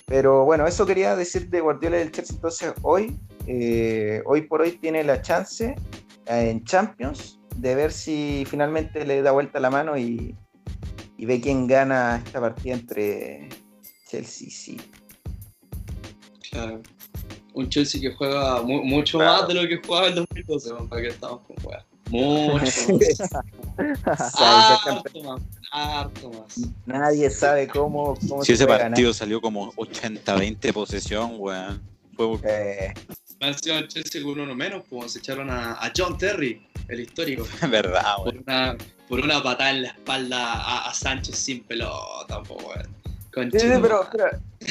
Pero 0.05 0.45
bueno, 0.45 0.67
eso 0.67 0.85
quería 0.85 1.15
decir 1.15 1.49
de 1.49 1.61
Guardiola 1.61 1.97
del 1.97 2.11
Chelsea. 2.11 2.35
Entonces, 2.35 2.73
hoy, 2.83 3.17
eh, 3.47 4.21
hoy 4.25 4.43
por 4.43 4.61
hoy 4.61 4.73
tiene 4.73 5.03
la 5.03 5.21
chance 5.21 5.75
en 6.25 6.63
Champions 6.63 7.39
de 7.55 7.75
ver 7.75 7.91
si 7.91 8.45
finalmente 8.47 9.05
le 9.05 9.21
da 9.21 9.31
vuelta 9.31 9.59
la 9.59 9.69
mano 9.69 9.97
y, 9.97 10.35
y 11.17 11.25
ve 11.25 11.39
quién 11.39 11.67
gana 11.67 12.21
esta 12.25 12.41
partida 12.41 12.73
entre 12.73 13.49
Chelsea 14.07 14.47
y 14.47 14.51
City. 14.51 14.91
Claro 16.51 16.81
un 17.53 17.69
Chelsea 17.69 18.01
que 18.01 18.13
juega 18.13 18.61
mucho 18.61 19.19
más 19.19 19.47
de 19.47 19.53
lo 19.53 19.67
que 19.67 19.79
jugaba 19.85 20.07
en 20.07 20.15
2012, 20.15 20.71
para 20.89 21.01
que 21.01 21.07
estamos 21.09 21.41
con 21.41 21.55
juega. 21.63 21.85
Mucho 22.09 22.63
más. 24.05 24.35
harto 24.35 25.23
más, 25.23 25.41
harto 25.71 26.29
más. 26.31 26.59
Nadie 26.85 27.29
sabe 27.29 27.67
cómo. 27.67 28.15
cómo 28.27 28.43
si 28.43 28.53
ese 28.53 28.67
partido 28.67 29.13
salió 29.13 29.41
como 29.41 29.71
80-20 29.73 30.73
posesión, 30.73 31.35
weón. 31.37 31.81
Fue. 32.15 32.37
Eh. 32.43 32.93
el 33.39 33.55
Chelsea 33.87 34.23
con 34.23 34.39
uno 34.39 34.55
menos, 34.55 34.83
pues 34.89 35.13
se 35.13 35.19
echaron 35.19 35.49
a, 35.49 35.73
a 35.73 35.91
John 35.95 36.17
Terry, 36.17 36.65
el 36.87 36.99
histórico. 36.99 37.45
Verdad, 37.69 38.15
weón. 38.19 38.43
Por 38.43 38.43
una, 38.47 38.77
por 39.09 39.19
una 39.19 39.43
patada 39.43 39.71
en 39.71 39.81
la 39.83 39.87
espalda 39.89 40.53
a, 40.53 40.89
a 40.89 40.93
Sánchez 40.93 41.35
sin 41.35 41.63
pelota, 41.63 42.41
pues. 42.43 42.87
Sí, 43.33 43.59
sí, 43.59 43.67
pero, 43.81 44.07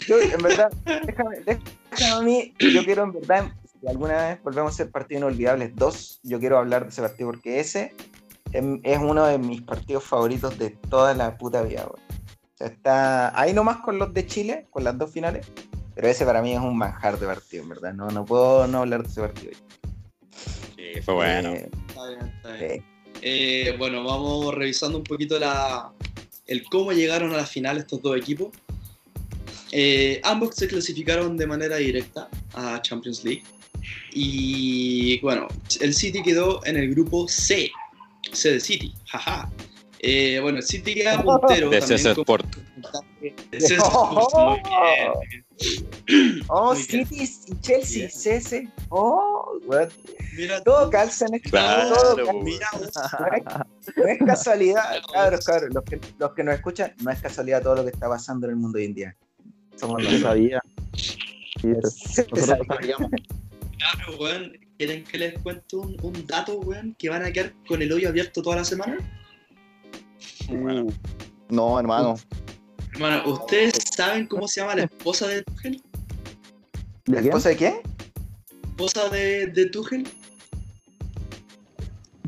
yo, 0.07 0.21
en 0.21 0.41
verdad, 0.41 0.73
déjame, 1.05 1.41
déjame, 1.41 2.13
a 2.13 2.21
mí, 2.21 2.55
yo 2.61 2.85
quiero 2.85 3.03
en 3.03 3.13
verdad, 3.13 3.53
si 3.81 3.89
alguna 3.89 4.29
vez 4.29 4.43
volvemos 4.45 4.73
a 4.73 4.77
ser 4.77 4.91
partido 4.91 5.19
inolvidables 5.19 5.75
2, 5.75 6.21
yo 6.23 6.39
quiero 6.39 6.59
hablar 6.59 6.85
de 6.85 6.91
ese 6.91 7.03
partido 7.03 7.31
porque 7.31 7.59
ese 7.59 7.93
es 8.53 8.99
uno 8.99 9.27
de 9.27 9.39
mis 9.39 9.63
partidos 9.63 10.05
favoritos 10.05 10.59
de 10.59 10.71
toda 10.71 11.13
la 11.15 11.37
puta 11.39 11.63
vida, 11.63 11.87
O 11.87 11.99
sea, 12.55 12.69
está 12.69 13.41
ahí 13.41 13.53
nomás 13.53 13.79
con 13.79 13.99
los 13.99 14.15
de 14.15 14.27
Chile, 14.27 14.69
con 14.71 14.85
las 14.85 14.97
dos 14.97 15.11
finales, 15.11 15.45
pero 15.95 16.09
ese 16.09 16.25
para 16.25 16.43
mí 16.43 16.53
es 16.53 16.61
un 16.61 16.77
manjar 16.77 17.19
de 17.19 17.27
partido, 17.27 17.63
en 17.63 17.69
verdad, 17.69 17.95
no, 17.95 18.11
no 18.11 18.25
puedo 18.25 18.67
no 18.67 18.79
hablar 18.79 19.03
de 19.03 19.09
ese 19.09 19.21
partido. 19.21 19.53
Sí, 20.77 21.01
fue 21.03 21.15
bueno. 21.15 21.51
Eh, 21.51 21.71
está 21.89 22.09
bien, 22.09 22.33
está 22.37 22.53
bien. 22.53 22.85
Eh, 23.21 23.75
bueno, 23.79 24.03
vamos 24.03 24.55
revisando 24.55 24.99
un 24.99 25.05
poquito 25.05 25.39
la, 25.39 25.93
el 26.47 26.65
cómo 26.65 26.93
llegaron 26.93 27.33
a 27.33 27.37
la 27.37 27.47
final 27.47 27.79
estos 27.79 28.03
dos 28.03 28.17
equipos. 28.17 28.51
Eh, 29.71 30.21
ambos 30.25 30.55
se 30.55 30.69
clasificaron 30.69 31.37
de 31.37 31.47
manera 31.47 31.77
directa 31.77 32.29
a 32.55 32.81
Champions 32.83 33.25
League. 33.25 33.43
Y 34.13 35.19
bueno, 35.21 35.49
el 35.81 35.95
City 35.95 36.23
quedó 36.23 36.65
en 36.67 36.77
el 36.77 36.91
grupo 36.91 37.27
C, 37.29 37.71
C 38.33 38.53
de 38.53 38.61
City, 38.61 38.95
jaja. 39.07 39.51
Eh, 40.05 40.41
bueno, 40.41 40.61
City 40.61 40.95
queda 40.95 41.23
puntero. 41.23 41.71
De 41.71 41.81
César 41.81 42.17
Porto. 42.27 42.59
De 43.21 43.61
César 43.61 43.89
Porto, 43.93 44.59
Oh, 46.49 46.75
City 46.75 47.23
y 47.23 47.61
Chelsea, 47.61 48.09
CS. 48.09 48.69
Oh, 48.89 49.61
Mira, 50.37 50.61
todo 50.63 50.91
calza 50.91 51.27
en 51.27 51.35
este 51.35 51.51
claro, 51.51 51.95
todo 52.17 52.33
mira, 52.43 52.67
no, 52.75 54.07
es, 54.07 54.19
casualidad, 54.27 54.83
cabros, 55.13 55.45
cabros. 55.45 55.75
Los 55.75 55.85
que, 55.85 56.01
los 56.19 56.33
que 56.33 56.43
nos 56.43 56.55
escuchan, 56.55 56.95
no 57.01 57.11
es 57.11 57.21
casualidad 57.21 57.63
todo 57.63 57.77
lo 57.77 57.85
que 57.85 57.91
está 57.91 58.09
pasando 58.09 58.47
en 58.47 58.55
el 58.55 58.57
mundo 58.57 58.79
hoy 58.79 58.87
en 58.87 58.95
día. 58.95 59.17
Somos 59.77 60.03
los 60.03 60.21
sabía. 60.21 60.61
nosotros 61.63 62.47
sabíamos. 62.47 63.11
Claro, 63.79 64.19
weón. 64.19 64.59
¿Quieren 64.79 65.05
que 65.05 65.19
les 65.19 65.39
cuente 65.39 65.77
un, 65.77 65.97
un, 66.03 66.27
dato, 66.27 66.59
weón? 66.59 66.97
Que 66.99 67.09
van 67.09 67.25
a 67.25 67.31
quedar 67.31 67.53
con 67.69 67.83
el 67.83 67.93
hoyo 67.93 68.09
abierto 68.09 68.43
toda 68.43 68.57
la 68.57 68.65
semana. 68.65 68.99
Bueno. 70.49 70.87
No, 71.49 71.79
hermano. 71.79 72.17
Hermano, 72.95 73.23
¿ustedes 73.27 73.75
saben 73.95 74.27
cómo 74.27 74.49
se 74.49 74.61
llama 74.61 74.75
la 74.75 74.85
esposa 74.85 75.29
de 75.29 75.43
Tuchel? 75.43 75.83
¿La 77.07 77.21
esposa 77.21 77.49
de 77.51 77.57
quién? 77.57 77.75
¿Esposa 78.65 79.09
de, 79.09 79.47
de 79.49 79.67
Tuchel? 79.67 80.09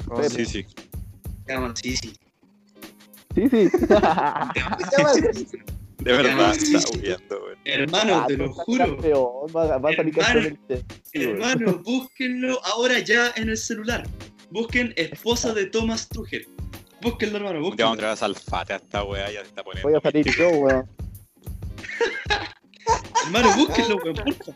Oh, 0.08 0.22
sí, 0.22 0.44
sí. 0.44 0.66
Llama 1.48 1.74
Sisi. 1.76 2.14
Sí, 3.34 3.48
sí. 3.48 3.68
De 5.98 6.12
verdad, 6.12 6.54
está 6.54 6.78
huyendo, 6.90 7.40
güey. 7.40 7.56
Hermano, 7.64 8.14
ah, 8.16 8.26
te 8.26 8.36
lo 8.36 8.52
juro. 8.52 9.46
va, 9.56 9.76
a 9.76 9.96
salir 9.96 10.14
hermano, 10.18 10.58
hermano, 11.14 11.82
búsquenlo 11.82 12.60
ahora 12.66 12.98
ya 12.98 13.32
en 13.36 13.48
el 13.48 13.56
celular. 13.56 14.06
Busquen 14.50 14.92
esposa 14.96 15.54
de 15.54 15.64
Thomas 15.64 16.06
Tuchel. 16.10 16.46
Búsquenlo, 17.04 17.36
hermano, 17.36 17.60
búsquenlo. 17.60 17.76
Te 17.76 17.82
vamos 17.82 17.98
a 17.98 18.00
traer 18.00 18.12
a 18.14 18.16
Salfate 18.16 18.72
a 18.72 18.76
esta 18.76 19.04
weá, 19.04 19.30
ya 19.30 19.40
se 19.42 19.48
está 19.48 19.62
poniendo. 19.62 19.86
Voy 19.86 19.98
a 19.98 20.00
salir 20.00 20.26
yo, 20.34 20.48
weón. 20.48 20.88
hermano, 23.26 23.56
búsquenlo, 23.56 23.96
weón, 23.96 24.16
porfa. 24.16 24.52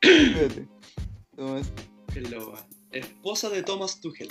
Espérate. 0.00 0.68
Búsquenlo, 1.36 2.50
weón. 2.50 2.64
Esposa 2.92 3.48
de 3.50 3.64
Thomas 3.64 4.00
Tuchel. 4.00 4.28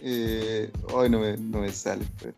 Eh, 0.00 0.70
hoy 0.92 1.10
no 1.10 1.18
me, 1.18 1.36
no 1.36 1.58
me 1.58 1.72
sale, 1.72 2.06
pero... 2.20 2.34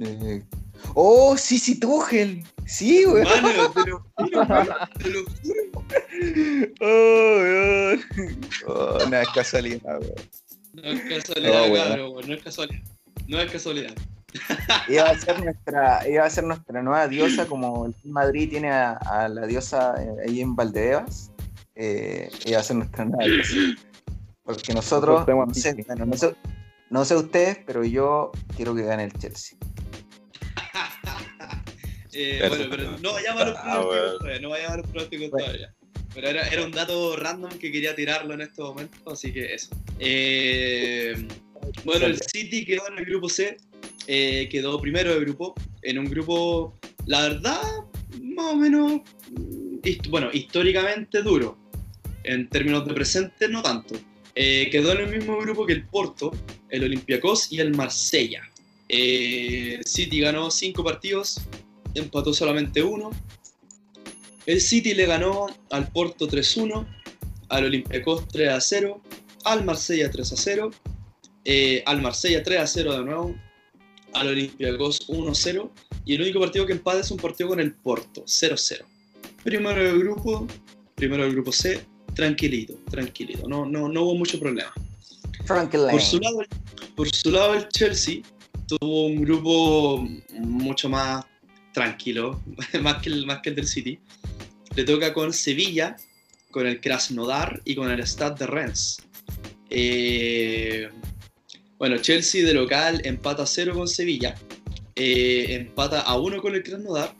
Eh... 0.00 0.42
Oh, 0.94 1.36
sí, 1.36 1.58
sí, 1.58 1.78
Tuchel. 1.78 2.42
Sí. 2.64 3.04
Mano, 3.06 3.28
te 3.44 3.52
lo 3.52 3.68
juro, 3.68 4.06
te 4.98 5.10
lo 5.10 5.24
juro. 5.24 5.69
Oh, 6.80 7.94
oh, 8.66 8.98
no 9.08 9.16
es 9.16 9.28
casualidad, 9.30 9.98
güey. 9.98 10.12
No 10.74 10.82
es 10.82 11.24
casualidad, 11.24 11.74
cabrón, 11.74 12.12
güey. 12.12 12.26
No 12.26 12.34
es 12.34 12.42
casualidad. 12.42 12.82
No 13.26 13.40
es 13.40 13.50
casualidad. 13.50 13.94
Iba 14.88 15.10
a 15.10 15.18
ser 15.18 15.42
nuestra, 15.42 16.08
iba 16.08 16.24
a 16.24 16.30
ser 16.30 16.44
nuestra 16.44 16.82
nueva 16.82 17.08
diosa, 17.08 17.46
como 17.46 17.86
el 17.86 17.94
Madrid 18.04 18.50
tiene 18.50 18.70
a, 18.70 18.92
a 18.92 19.28
la 19.28 19.46
diosa 19.46 19.94
eh, 20.02 20.28
ahí 20.28 20.40
en 20.40 20.54
Valdebebas. 20.54 21.32
Eh, 21.74 22.30
iba 22.46 22.60
a 22.60 22.62
ser 22.62 22.76
nuestra 22.76 23.04
nueva 23.04 23.24
diosa. 23.24 23.54
Porque 24.42 24.74
nosotros, 24.74 25.26
no 25.26 25.54
sé, 25.54 25.74
bueno, 25.86 26.06
no, 26.06 26.16
sé, 26.16 26.34
no 26.90 27.04
sé 27.04 27.16
ustedes, 27.16 27.58
pero 27.66 27.84
yo 27.84 28.32
quiero 28.56 28.74
que 28.74 28.82
gane 28.82 29.04
el 29.04 29.12
Chelsea. 29.12 29.58
Eh, 32.12 32.44
bueno, 32.48 32.64
pero 32.68 32.98
no 32.98 33.12
vayamos 33.12 33.42
a 33.42 33.44
los 33.44 33.56
ah, 33.56 33.62
pronósticos 33.62 34.18
todavía, 34.18 34.40
no 34.40 34.50
vayamos 34.50 34.72
a 34.72 34.76
los 34.78 34.86
pronósticos 34.88 35.30
todavía. 35.30 35.74
Pero 36.14 36.28
era, 36.28 36.48
era, 36.48 36.64
un 36.64 36.72
dato 36.72 37.16
random 37.16 37.58
que 37.58 37.70
quería 37.70 37.94
tirarlo 37.94 38.34
en 38.34 38.42
este 38.42 38.62
momento, 38.62 39.10
así 39.10 39.32
que 39.32 39.54
eso. 39.54 39.70
Eh, 39.98 41.14
bueno, 41.84 42.06
el 42.06 42.18
City 42.20 42.64
quedó 42.64 42.88
en 42.88 42.98
el 42.98 43.04
grupo 43.04 43.28
C, 43.28 43.56
eh, 44.06 44.48
quedó 44.50 44.80
primero 44.80 45.14
de 45.14 45.20
grupo, 45.20 45.54
en 45.82 45.98
un 45.98 46.06
grupo, 46.06 46.78
la 47.06 47.22
verdad, 47.22 47.62
más 48.22 48.46
o 48.46 48.56
menos, 48.56 49.00
bueno, 50.08 50.30
históricamente 50.32 51.22
duro. 51.22 51.56
En 52.24 52.48
términos 52.48 52.86
de 52.86 52.92
presente, 52.92 53.48
no 53.48 53.62
tanto. 53.62 53.94
quedó 54.34 54.92
en 54.92 54.98
el 54.98 55.16
mismo 55.16 55.38
grupo 55.38 55.64
que 55.64 55.72
el 55.72 55.86
Porto, 55.86 56.32
el 56.68 56.84
Olympiacos 56.84 57.50
y 57.50 57.60
el 57.60 57.74
Marsella. 57.74 58.42
City 58.88 60.20
ganó 60.20 60.50
cinco 60.50 60.84
partidos, 60.84 61.40
empató 61.94 62.34
solamente 62.34 62.82
uno. 62.82 63.10
El 64.50 64.60
City 64.60 64.94
le 64.94 65.06
ganó 65.06 65.46
al 65.70 65.86
Porto 65.92 66.26
3-1, 66.26 66.84
al 67.50 67.66
Olympiacos 67.66 68.26
3-0, 68.30 69.00
al 69.44 69.64
Marsella 69.64 70.10
3-0, 70.10 70.74
eh, 71.44 71.84
al 71.86 72.02
Marsella 72.02 72.42
3-0 72.42 72.98
de 72.98 73.04
nuevo, 73.04 73.36
al 74.12 74.26
Olympiacos 74.26 75.08
1-0 75.08 75.70
y 76.04 76.16
el 76.16 76.22
único 76.22 76.40
partido 76.40 76.66
que 76.66 76.72
empata 76.72 76.98
es 76.98 77.12
un 77.12 77.18
partido 77.18 77.50
con 77.50 77.60
el 77.60 77.74
Porto 77.74 78.24
0-0. 78.24 78.84
Primero 79.44 79.84
del 79.84 80.00
grupo, 80.00 80.48
primero 80.96 81.22
del 81.22 81.32
grupo 81.32 81.52
C, 81.52 81.86
tranquilito, 82.16 82.74
tranquilito, 82.90 83.46
no, 83.48 83.64
no, 83.64 83.88
no 83.88 84.02
hubo 84.02 84.16
mucho 84.16 84.40
problema. 84.40 84.72
Por 85.92 86.02
su, 86.02 86.18
lado, 86.18 86.42
por 86.96 87.08
su 87.08 87.30
lado, 87.30 87.54
el 87.54 87.68
Chelsea 87.68 88.22
tuvo 88.66 89.06
un 89.06 89.22
grupo 89.22 90.04
mucho 90.40 90.88
más 90.88 91.24
tranquilo, 91.72 92.40
más 92.82 93.00
que 93.00 93.10
el, 93.10 93.26
más 93.26 93.40
que 93.42 93.50
el 93.50 93.54
del 93.54 93.68
City. 93.68 94.00
Le 94.76 94.84
toca 94.84 95.12
con 95.12 95.32
Sevilla, 95.32 95.96
con 96.50 96.66
el 96.66 96.80
Krasnodar 96.80 97.60
y 97.64 97.74
con 97.74 97.90
el 97.90 98.00
Stade 98.06 98.36
de 98.38 98.46
Rennes. 98.46 98.98
Eh, 99.70 100.88
bueno, 101.78 101.98
Chelsea 101.98 102.44
de 102.44 102.54
local 102.54 103.00
empata 103.04 103.46
0 103.46 103.74
con 103.74 103.88
Sevilla, 103.88 104.34
eh, 104.96 105.46
empata 105.50 106.02
a 106.02 106.18
1 106.18 106.42
con 106.42 106.54
el 106.54 106.62
Krasnodar 106.62 107.14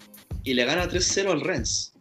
y 0.45 0.55
le 0.55 0.65
gana 0.65 0.89
3-0 0.89 1.31
al 1.31 1.41
Rennes. 1.41 1.93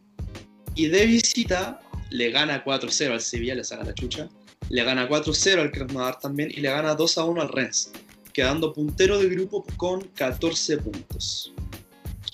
Y 0.76 0.88
de 0.88 1.06
visita 1.06 1.80
le 2.10 2.32
gana 2.32 2.64
4-0 2.64 3.12
al 3.12 3.22
Sevilla, 3.22 3.56
le 3.56 3.64
saca 3.64 3.84
la 3.84 3.94
chucha. 3.94 4.30
Le 4.70 4.84
gana 4.84 5.10
4-0 5.10 5.60
al 5.60 5.72
Krasnodar 5.72 6.20
también 6.20 6.52
y 6.52 6.62
le 6.62 6.70
gana 6.70 6.96
2-1 6.96 7.42
al 7.42 7.50
Rennes, 7.50 7.92
quedando 8.34 8.72
puntero 8.74 9.18
de 9.18 9.30
grupo 9.30 9.66
con 9.78 10.02
14 10.16 10.78
puntos. 10.78 11.54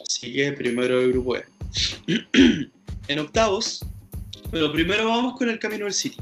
Así 0.01 0.33
que 0.33 0.51
primero 0.51 1.01
el 1.01 1.13
grupo 1.13 1.37
E. 1.37 1.45
en 3.07 3.19
octavos, 3.19 3.85
pero 4.51 4.71
primero 4.71 5.07
vamos 5.07 5.37
con 5.37 5.49
el 5.49 5.59
camino 5.59 5.85
del 5.85 5.93
City. 5.93 6.17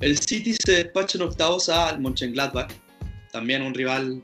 El 0.00 0.18
City 0.18 0.54
se 0.54 0.72
despacha 0.72 1.18
en 1.18 1.24
octavos 1.24 1.68
al 1.68 2.00
Mönchengladbach, 2.00 2.72
también 3.32 3.62
un 3.62 3.74
rival 3.74 4.22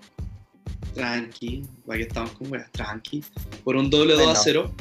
tranqui, 0.95 1.63
aquí 1.89 2.03
estamos 2.03 2.33
con 2.33 2.49
buenas, 2.49 2.71
tranqui, 2.73 3.23
por 3.65 3.77
un 3.77 3.91
doble 3.91 4.15
2 4.15 4.29
a 4.29 4.35
0. 4.35 4.75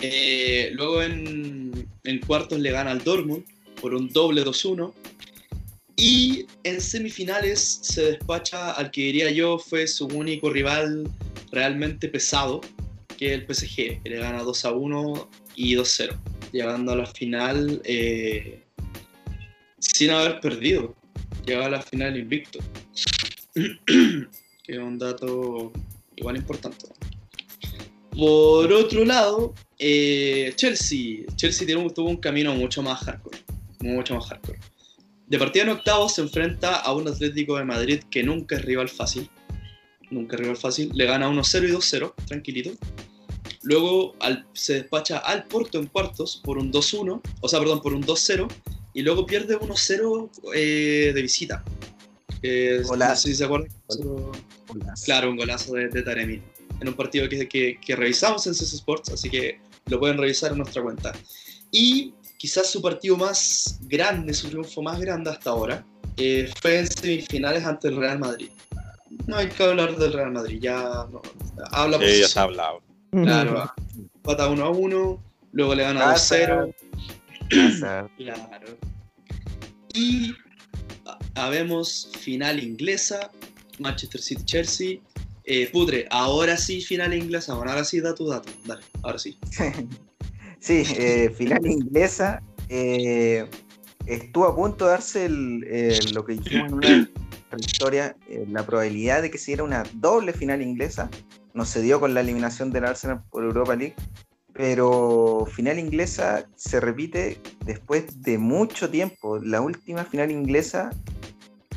Eh, 0.00 0.70
luego 0.74 1.02
en, 1.02 1.88
en, 2.04 2.20
cuartos 2.20 2.58
le 2.58 2.70
gana 2.70 2.90
al 2.90 3.02
Dortmund 3.02 3.44
por 3.80 3.94
un 3.94 4.08
doble 4.08 4.44
2-1. 4.44 4.92
Y 5.96 6.46
en 6.64 6.80
semifinales 6.80 7.80
se 7.82 8.12
despacha 8.12 8.72
al 8.72 8.90
que 8.90 9.02
diría 9.02 9.30
yo 9.30 9.58
fue 9.58 9.86
su 9.86 10.06
único 10.06 10.50
rival 10.50 11.08
realmente 11.52 12.08
pesado, 12.08 12.60
que 13.16 13.26
es 13.26 13.32
el 13.32 13.46
PSG, 13.46 14.02
que 14.02 14.10
le 14.10 14.18
gana 14.18 14.42
2 14.42 14.64
a 14.64 14.72
1 14.72 15.30
y 15.54 15.74
2-0, 15.74 16.16
llegando 16.52 16.92
a 16.92 16.96
la 16.96 17.06
final 17.06 17.80
eh, 17.84 18.64
sin 19.78 20.10
haber 20.10 20.40
perdido. 20.40 20.94
Llega 21.46 21.66
a 21.66 21.70
la 21.70 21.82
final 21.82 22.16
invicto. 22.16 22.58
que 23.54 23.78
es 24.66 24.78
un 24.78 24.98
dato 24.98 25.72
igual 26.16 26.36
importante. 26.36 26.86
Por 28.16 28.72
otro 28.72 29.04
lado, 29.04 29.54
eh, 29.78 30.52
Chelsea. 30.56 31.24
Chelsea 31.36 31.66
tuvo 31.66 32.08
un 32.08 32.16
camino 32.16 32.54
mucho 32.54 32.82
más 32.82 33.00
hardcore. 33.04 33.38
Mucho 33.80 34.14
más 34.14 34.26
hardcore. 34.26 34.58
De 35.26 35.38
partida 35.38 35.64
en 35.64 35.70
octavos 35.70 36.14
se 36.14 36.22
enfrenta 36.22 36.76
a 36.76 36.92
un 36.92 37.08
Atlético 37.08 37.56
de 37.56 37.64
Madrid 37.64 38.02
que 38.10 38.22
nunca 38.22 38.56
es 38.56 38.64
rival 38.64 38.88
fácil. 38.88 39.28
Nunca 40.10 40.36
es 40.36 40.40
rival 40.40 40.56
fácil. 40.56 40.90
Le 40.94 41.06
gana 41.06 41.28
1-0 41.28 41.68
y 41.68 41.72
2-0, 41.72 42.14
tranquilito. 42.26 42.70
Luego 43.62 44.14
se 44.52 44.74
despacha 44.74 45.18
al 45.18 45.44
Porto 45.44 45.78
en 45.78 45.86
cuartos 45.86 46.40
por 46.44 46.58
un 46.58 46.72
2-1, 46.72 47.20
o 47.40 47.48
sea, 47.48 47.58
perdón, 47.58 47.80
por 47.80 47.94
un 47.94 48.04
2-0. 48.04 48.48
Y 48.94 49.02
luego 49.02 49.26
pierde 49.26 49.58
1-0 49.58 50.30
eh, 50.54 51.12
de 51.14 51.22
visita. 51.22 51.64
Eh, 52.42 52.82
no 52.86 53.16
sé 53.16 53.28
si 53.28 53.34
se 53.34 53.44
acuerdan. 53.44 53.70
Claro, 55.04 55.30
un 55.30 55.36
golazo 55.36 55.74
de, 55.74 55.88
de 55.88 56.02
Taremi 56.02 56.40
en 56.80 56.88
un 56.88 56.94
partido 56.94 57.28
que, 57.28 57.78
que, 57.80 57.96
revisamos 57.96 58.46
en 58.46 58.52
CS 58.52 58.74
Sports, 58.74 59.10
así 59.10 59.30
que 59.30 59.60
lo 59.86 59.98
pueden 59.98 60.18
revisar 60.18 60.52
en 60.52 60.58
nuestra 60.58 60.82
cuenta. 60.82 61.12
Y 61.70 62.14
quizás 62.38 62.70
su 62.70 62.82
partido 62.82 63.16
más 63.16 63.78
grande, 63.82 64.34
su 64.34 64.48
triunfo 64.48 64.82
más 64.82 65.00
grande 65.00 65.30
hasta 65.30 65.50
ahora, 65.50 65.84
eh, 66.16 66.50
fue 66.60 66.80
en 66.80 66.86
semifinales 66.86 67.64
ante 67.64 67.88
el 67.88 67.96
Real 67.96 68.18
Madrid. 68.18 68.50
No 69.26 69.36
hay 69.36 69.48
que 69.48 69.62
hablar 69.62 69.96
del 69.96 70.12
Real 70.12 70.32
Madrid, 70.32 70.58
ya 70.60 71.06
no, 71.10 71.22
habla 71.70 71.98
sí, 71.98 72.20
ya 72.20 72.28
se 72.28 72.38
ha 72.38 72.42
hablado. 72.42 72.82
Claro, 73.22 73.72
pata 74.22 74.48
1 74.48 74.64
a 74.64 74.70
1, 74.70 75.22
luego 75.52 75.74
le 75.74 75.82
gana 75.82 76.10
2 76.10 76.20
0. 76.20 76.74
Claro. 78.16 78.78
Y 79.92 80.34
habemos 81.34 82.10
final 82.18 82.62
inglesa, 82.62 83.30
Manchester 83.78 84.20
City-Chelsea, 84.20 84.98
eh, 85.44 85.68
Putre, 85.70 86.06
ahora 86.10 86.56
sí, 86.56 86.80
final 86.80 87.12
inglesa, 87.12 87.52
ahora 87.52 87.84
sí 87.84 88.00
da 88.00 88.14
tu 88.14 88.26
dato, 88.28 88.50
dale, 88.64 88.82
ahora 89.02 89.18
sí. 89.18 89.38
sí, 90.58 90.82
eh, 90.96 91.30
final 91.36 91.66
inglesa, 91.66 92.42
eh, 92.70 93.46
estuvo 94.06 94.46
a 94.46 94.56
punto 94.56 94.86
de 94.86 94.90
darse 94.90 95.28
lo 95.28 96.24
que 96.24 96.32
dijimos 96.32 96.68
en 96.68 96.74
una 96.74 97.08
historia, 97.58 98.16
la 98.48 98.64
probabilidad 98.64 99.22
de 99.22 99.30
que 99.30 99.38
se 99.38 99.52
diera 99.52 99.64
una 99.64 99.84
doble 99.94 100.32
final 100.32 100.62
inglesa, 100.62 101.10
no 101.54 101.64
se 101.64 101.80
dio 101.80 102.00
con 102.00 102.12
la 102.12 102.20
eliminación 102.20 102.70
del 102.70 102.84
Arsenal 102.84 103.22
por 103.30 103.44
Europa 103.44 103.76
League, 103.76 103.94
pero 104.52 105.46
final 105.50 105.78
inglesa 105.78 106.46
se 106.56 106.80
repite 106.80 107.40
después 107.64 108.22
de 108.22 108.38
mucho 108.38 108.90
tiempo. 108.90 109.38
La 109.38 109.60
última 109.60 110.04
final 110.04 110.30
inglesa 110.30 110.90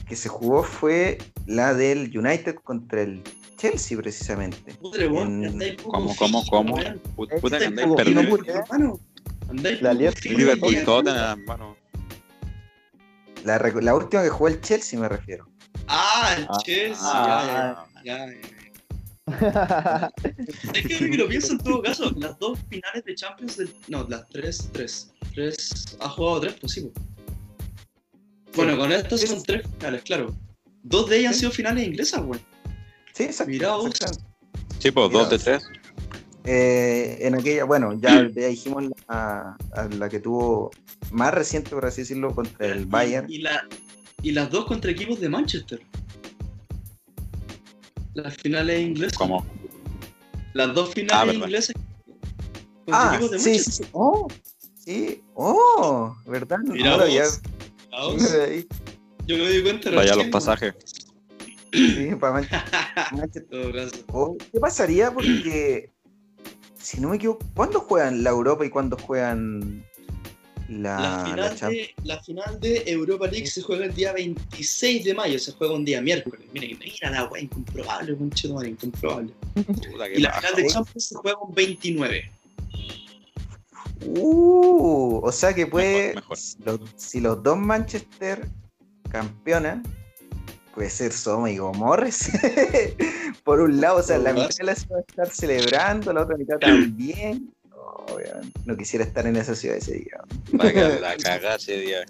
que 0.09 0.15
se 0.15 0.29
jugó 0.29 0.63
fue 0.63 1.19
la 1.45 1.73
del 1.73 2.11
United 2.17 2.55
contra 2.55 3.01
el 3.01 3.23
Chelsea, 3.57 3.97
precisamente. 3.97 4.75
¿Cómo, 5.83 6.15
cómo, 6.15 6.45
cómo? 6.47 6.77
Puta 7.41 7.59
que 7.59 7.65
andáis 7.65 7.87
perdiendo. 7.95 8.99
La 9.81 9.93
Liverpool 9.93 10.83
Tottenham, 10.85 11.39
hermano. 11.39 11.77
La, 13.43 13.57
la 13.57 13.95
última 13.95 14.23
que 14.23 14.29
jugó 14.29 14.47
el 14.49 14.59
Chelsea, 14.61 14.99
me 14.99 15.07
refiero. 15.07 15.47
Ah, 15.87 16.35
el 16.37 16.47
ah, 16.49 16.57
Chelsea, 16.63 16.97
ah, 17.01 17.87
ya, 18.03 18.25
ya, 18.27 18.33
ya. 18.33 18.56
es 20.73 20.87
que 20.87 21.17
lo 21.17 21.27
pienso 21.27 21.53
en 21.53 21.59
todo 21.59 21.81
caso, 21.81 22.11
las 22.15 22.39
dos 22.39 22.57
finales 22.69 23.03
de 23.03 23.15
Champions 23.15 23.57
del. 23.57 23.73
No, 23.89 24.07
las 24.07 24.27
tres, 24.29 24.69
tres. 24.71 25.11
Tres. 25.33 25.97
Ha 25.99 26.09
jugado 26.09 26.41
tres, 26.41 26.55
pues 26.61 26.73
sí. 26.73 26.91
Bueno, 28.55 28.77
con 28.77 28.91
estas 28.91 29.21
son 29.21 29.43
tres 29.43 29.67
finales, 29.77 30.01
claro. 30.03 30.35
Dos 30.83 31.09
de 31.09 31.19
ellas 31.19 31.33
han 31.33 31.39
sido 31.39 31.51
finales 31.51 31.85
inglesas, 31.85 32.21
güey. 32.23 32.39
Sí, 33.13 33.23
exacto. 33.23 33.53
Sí, 34.79 34.91
pues 34.91 35.11
dos 35.11 35.29
de 35.29 35.39
tres. 35.39 35.67
Eh, 36.45 37.17
en 37.21 37.35
aquella, 37.35 37.65
bueno, 37.65 37.99
ya, 37.99 38.23
dijimos 38.23 38.85
la, 39.09 39.57
la, 39.97 40.09
que 40.09 40.21
tuvo 40.21 40.71
más 41.11 41.33
reciente, 41.33 41.71
por 41.71 41.85
así 41.85 42.01
decirlo, 42.01 42.33
contra 42.33 42.67
el 42.67 42.85
Bayern. 42.85 43.29
Y, 43.29 43.39
la, 43.39 43.67
y 44.21 44.31
las 44.31 44.49
dos 44.49 44.65
contra 44.65 44.89
equipos 44.89 45.19
de 45.19 45.27
Manchester. 45.27 45.81
Las 48.17 48.35
finales 48.37 48.81
inglesas. 48.81 49.15
¿Cómo? 49.15 49.45
Las 50.53 50.73
dos 50.73 50.91
finales 50.91 51.35
ah, 51.35 51.37
inglesas 51.37 51.75
ah, 52.91 53.11
de 53.11 53.19
Manchester. 53.19 53.39
Sí, 53.39 53.71
sí, 53.71 53.83
Oh, 53.91 54.27
sí. 54.75 55.21
Oh, 55.35 56.15
¿verdad? 56.25 56.57
Mira, 56.63 57.07
ya... 57.07 57.25
Yo 59.27 59.37
me 59.37 59.49
di 59.51 59.61
cuenta. 59.61 59.91
Vaya 59.91 60.15
los 60.15 60.25
pasajes. 60.27 60.73
Sí, 61.71 62.09
para 62.19 62.41
oh, 64.13 64.35
¿Qué 64.51 64.59
pasaría? 64.59 65.11
Porque, 65.11 65.91
si 66.75 66.99
no 66.99 67.09
me 67.09 67.17
equivoco, 67.17 67.45
¿cuándo 67.53 67.81
juegan 67.81 68.23
la 68.23 68.31
Europa 68.31 68.65
y 68.65 68.71
cuándo 68.71 68.97
juegan 68.97 69.85
la, 70.69 70.99
la, 70.99 71.25
final, 71.25 71.71
de, 71.71 71.95
la 72.03 72.23
final 72.23 72.59
de 72.59 72.83
Europa 72.87 73.27
League 73.27 73.47
se 73.47 73.61
juega 73.61 73.85
el 73.85 73.93
día 73.93 74.11
26 74.13 75.05
de 75.05 75.13
mayo, 75.13 75.39
se 75.39 75.53
juega 75.53 75.73
un 75.73 75.85
día 75.85 76.01
miércoles. 76.01 76.45
Mira, 76.53 76.67
mira 76.67 77.09
la 77.11 77.25
wea, 77.25 77.41
incomprobable, 77.41 78.17
no, 78.17 78.63
incomprobable. 78.63 79.33
y 80.13 80.19
la 80.19 80.33
final 80.33 80.55
de 80.55 80.67
Champions 80.67 81.05
se 81.05 81.15
juega 81.15 81.37
un 81.39 81.53
29. 81.53 82.31
Uh, 84.05 85.21
o 85.23 85.31
sea 85.31 85.53
que 85.53 85.65
puede, 85.65 86.15
si 86.97 87.19
los 87.19 87.41
dos 87.41 87.57
Manchester 87.57 88.47
campeonan, 89.09 89.83
puede 90.75 90.89
ser 90.89 91.11
Soma 91.11 91.49
y 91.49 91.57
Gomorres. 91.57 92.29
Por 93.43 93.61
un 93.61 93.81
lado, 93.81 93.99
o 93.99 94.03
sea, 94.03 94.17
la 94.17 94.33
mitad 94.33 94.49
la 94.61 94.75
ciudad 94.75 94.97
va 94.97 94.99
a 94.99 95.01
estar 95.01 95.29
celebrando, 95.29 96.13
la 96.13 96.21
otra 96.23 96.37
mitad 96.37 96.57
también. 96.59 97.53
No, 98.65 98.77
quisiera 98.77 99.05
estar 99.05 99.25
en 99.27 99.35
esa 99.35 99.55
ciudad 99.55 99.77
ese 99.77 99.93
día. 99.93 100.21
la 100.51 101.17
cagada 101.23 101.55
ese 101.55 101.77
día. 101.77 102.05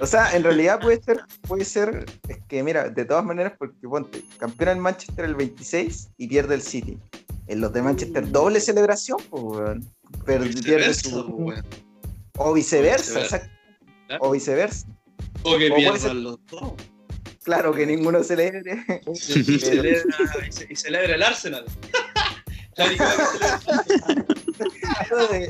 O 0.00 0.06
sea, 0.06 0.34
en 0.34 0.42
realidad 0.42 0.80
puede 0.80 1.02
ser, 1.02 1.20
puede 1.46 1.64
ser, 1.64 2.06
es 2.28 2.38
que 2.48 2.62
mira, 2.62 2.88
de 2.88 3.04
todas 3.04 3.24
maneras, 3.24 3.52
porque 3.58 3.86
ponte, 3.86 4.22
campeón 4.38 4.70
en 4.70 4.80
Manchester 4.80 5.24
el 5.24 5.34
26 5.34 6.10
y 6.16 6.28
pierde 6.28 6.54
el 6.54 6.62
City. 6.62 6.98
En 7.48 7.60
los 7.60 7.72
de 7.72 7.82
Manchester, 7.82 8.30
doble 8.30 8.60
celebración, 8.60 9.18
pues, 9.30 10.56
pierde 10.64 10.94
su. 10.94 11.52
O 12.38 12.52
viceversa, 12.54 13.20
exacto. 13.20 13.50
O 14.20 14.30
viceversa. 14.30 14.86
O 15.42 15.58
que 15.58 15.70
pierdan 15.70 16.24
los 16.24 16.38
dos. 16.46 16.72
Claro, 17.42 17.72
que 17.74 17.84
ninguno 17.84 18.22
celebre. 18.22 18.84
y, 19.12 19.58
celebra, 19.58 20.00
y, 20.68 20.76
celebra 20.76 21.14
el 21.14 21.22
Arsenal. 21.22 21.64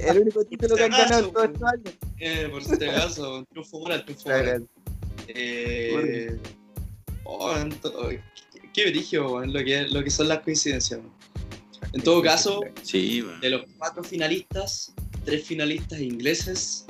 el 0.07 0.19
único 0.20 0.44
título 0.44 0.77
que 0.77 0.85
han 0.85 0.90
ganado 0.90 1.27
en 1.27 1.32
todos 1.32 1.47
estos 1.47 1.62
años. 1.62 1.94
Eh, 2.19 2.49
por 2.51 2.65
si 2.65 2.78
te 2.78 2.90
acaso, 2.90 3.39
un 3.39 3.47
triunfo 3.47 3.81
moral, 3.81 4.05
triunfo 4.05 4.28
moral. 4.28 4.69
Eh, 5.28 6.39
oh, 7.24 7.55
qué 8.73 8.90
brillo, 8.90 9.44
lo 9.44 9.65
que, 9.65 9.89
lo 9.89 10.03
que 10.03 10.11
son 10.11 10.28
las 10.28 10.40
coincidencias. 10.40 11.01
En 11.93 12.03
todo 12.03 12.23
caso, 12.23 12.61
de 12.93 13.51
los 13.51 13.62
cuatro 13.78 14.03
finalistas, 14.03 14.93
tres 15.24 15.44
finalistas 15.47 16.01
ingleses, 16.01 16.86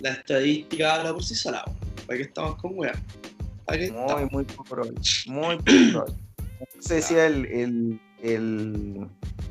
la 0.00 0.12
estadística 0.12 0.96
habla 0.96 1.12
por 1.12 1.24
sí 1.24 1.34
sola. 1.34 1.64
¿Para 2.06 2.18
qué 2.18 2.24
estamos 2.24 2.56
con 2.56 2.72
weá? 2.78 2.92
Muy, 3.68 4.28
muy 4.30 4.44
poco 4.44 4.76
Muy 5.26 5.56
poco 5.56 6.06
Se 6.80 6.96
decía 6.96 7.26
el, 7.26 7.46
el, 7.46 8.00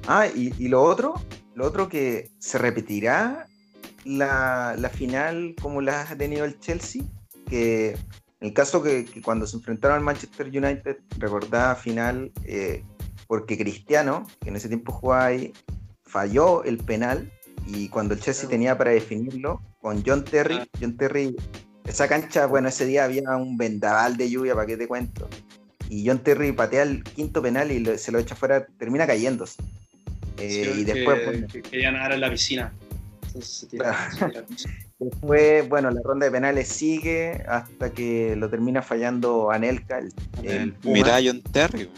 Ah, 0.08 0.28
y, 0.28 0.54
y, 0.58 0.68
lo 0.68 0.82
otro, 0.82 1.14
lo 1.54 1.66
otro 1.66 1.88
que 1.88 2.32
se 2.40 2.58
repetirá 2.58 3.48
la, 4.04 4.76
la, 4.78 4.90
final 4.90 5.56
como 5.62 5.82
la 5.82 6.02
ha 6.02 6.16
tenido 6.18 6.44
el 6.46 6.60
Chelsea, 6.60 7.04
que 7.48 7.92
en 8.44 8.48
el 8.48 8.54
caso 8.54 8.84
que, 8.84 9.06
cuando 9.24 9.48
se 9.48 9.56
enfrentaron 9.56 9.98
al 9.98 10.04
Manchester 10.04 10.48
United, 10.48 10.98
recordaba 11.18 11.76
final, 11.76 12.32
eh, 12.44 12.84
porque 13.28 13.58
Cristiano, 13.58 14.28
que 14.42 14.50
en 14.50 14.58
ese 14.58 14.68
tiempo 14.68 14.92
jugaba 14.92 15.28
ahí, 15.28 15.54
falló 16.04 16.64
el 16.66 16.78
penal 16.78 17.32
y 17.66 17.88
cuando 17.88 18.14
el 18.14 18.20
Chelsea 18.20 18.50
tenía 18.50 18.78
para 18.78 18.92
definirlo, 18.92 19.62
con 19.82 20.04
John 20.06 20.26
Terry, 20.26 20.60
John 20.80 20.98
Terry, 20.98 21.36
esa 21.86 22.08
cancha, 22.10 22.46
bueno, 22.46 22.68
ese 22.68 22.86
día 22.86 23.06
había 23.06 23.36
un 23.38 23.58
vendaval 23.58 24.18
de 24.18 24.30
lluvia, 24.30 24.56
¿para 24.56 24.68
qué 24.68 24.76
te 24.76 24.88
cuento? 24.88 25.30
Y 25.90 26.08
John 26.08 26.20
Terry 26.20 26.52
patea 26.52 26.84
el 26.84 27.04
quinto 27.04 27.42
penal 27.42 27.72
y 27.72 27.86
se 27.98 28.12
lo 28.12 28.20
echa 28.20 28.36
fuera, 28.36 28.66
termina 28.78 29.08
cayéndose. 29.08 29.62
Eh, 30.38 30.74
y 30.78 30.84
después. 30.84 31.46
Que, 31.52 31.62
quería 31.62 31.92
nadar 31.92 32.14
en 32.14 32.22
la 32.22 32.30
piscina. 32.30 32.74
después, 35.00 35.68
bueno, 35.68 35.90
la 35.90 36.02
ronda 36.04 36.28
de 36.28 36.32
penales 36.32 36.68
sigue 36.68 37.44
hasta 37.48 37.92
que 37.92 38.36
lo 38.36 38.50
termina 38.50 38.82
fallando 38.82 39.50
Anelka. 39.52 40.00
El, 40.44 40.76
Mira 40.84 41.20
John 41.24 41.42
Terry 41.42 41.90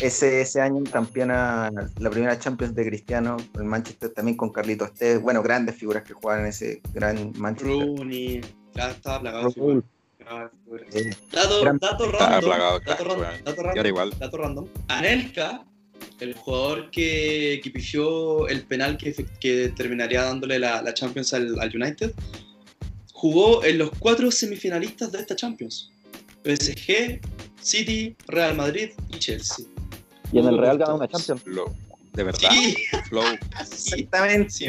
ese, 0.00 0.40
ese 0.40 0.60
año 0.60 0.82
campeona 0.90 1.70
la 1.98 2.10
primera 2.10 2.38
Champions 2.38 2.74
de 2.74 2.86
Cristiano, 2.86 3.36
el 3.54 3.64
Manchester 3.64 4.10
también 4.10 4.36
con 4.36 4.50
Carlitos 4.50 4.92
Tevez, 4.94 5.20
bueno, 5.20 5.42
grandes 5.42 5.76
figuras 5.76 6.02
que 6.02 6.12
jugaban 6.12 6.42
en 6.42 6.48
ese 6.48 6.80
gran 6.92 7.32
Manchester. 7.36 7.86
Rooney, 7.86 8.40
ya 8.74 8.90
estaba 8.90 9.20
plagado. 9.20 9.52
Dato, 11.32 11.64
dato, 11.80 12.10
random, 12.12 12.50
dato, 12.84 13.04
random, 13.04 14.10
dato 14.18 14.36
random. 14.36 14.68
Anelka, 14.88 15.64
el 16.20 16.34
jugador 16.34 16.90
que, 16.90 17.60
que 17.62 17.70
pifió 17.70 18.48
el 18.48 18.62
penal 18.64 18.96
que, 18.96 19.14
que 19.40 19.72
terminaría 19.76 20.22
dándole 20.22 20.58
la, 20.58 20.82
la 20.82 20.94
Champions 20.94 21.34
al, 21.34 21.58
al 21.60 21.74
United, 21.74 22.12
jugó 23.12 23.64
en 23.64 23.78
los 23.78 23.90
cuatro 23.98 24.30
semifinalistas 24.30 25.12
de 25.12 25.20
esta 25.20 25.36
Champions. 25.36 25.90
PSG, 26.44 27.20
City, 27.60 28.16
Real 28.26 28.56
Madrid 28.56 28.90
y 29.10 29.18
Chelsea. 29.18 29.64
Y 30.32 30.38
en 30.38 30.46
el 30.46 30.58
Real 30.58 30.78
ganó 30.78 30.96
una 30.96 31.08
Champions. 31.08 31.44
de 32.12 32.24
verdad. 32.24 32.50
Sí. 32.50 32.76
Flow. 33.08 33.24
Exactamente. 33.60 34.50
Sí, 34.50 34.66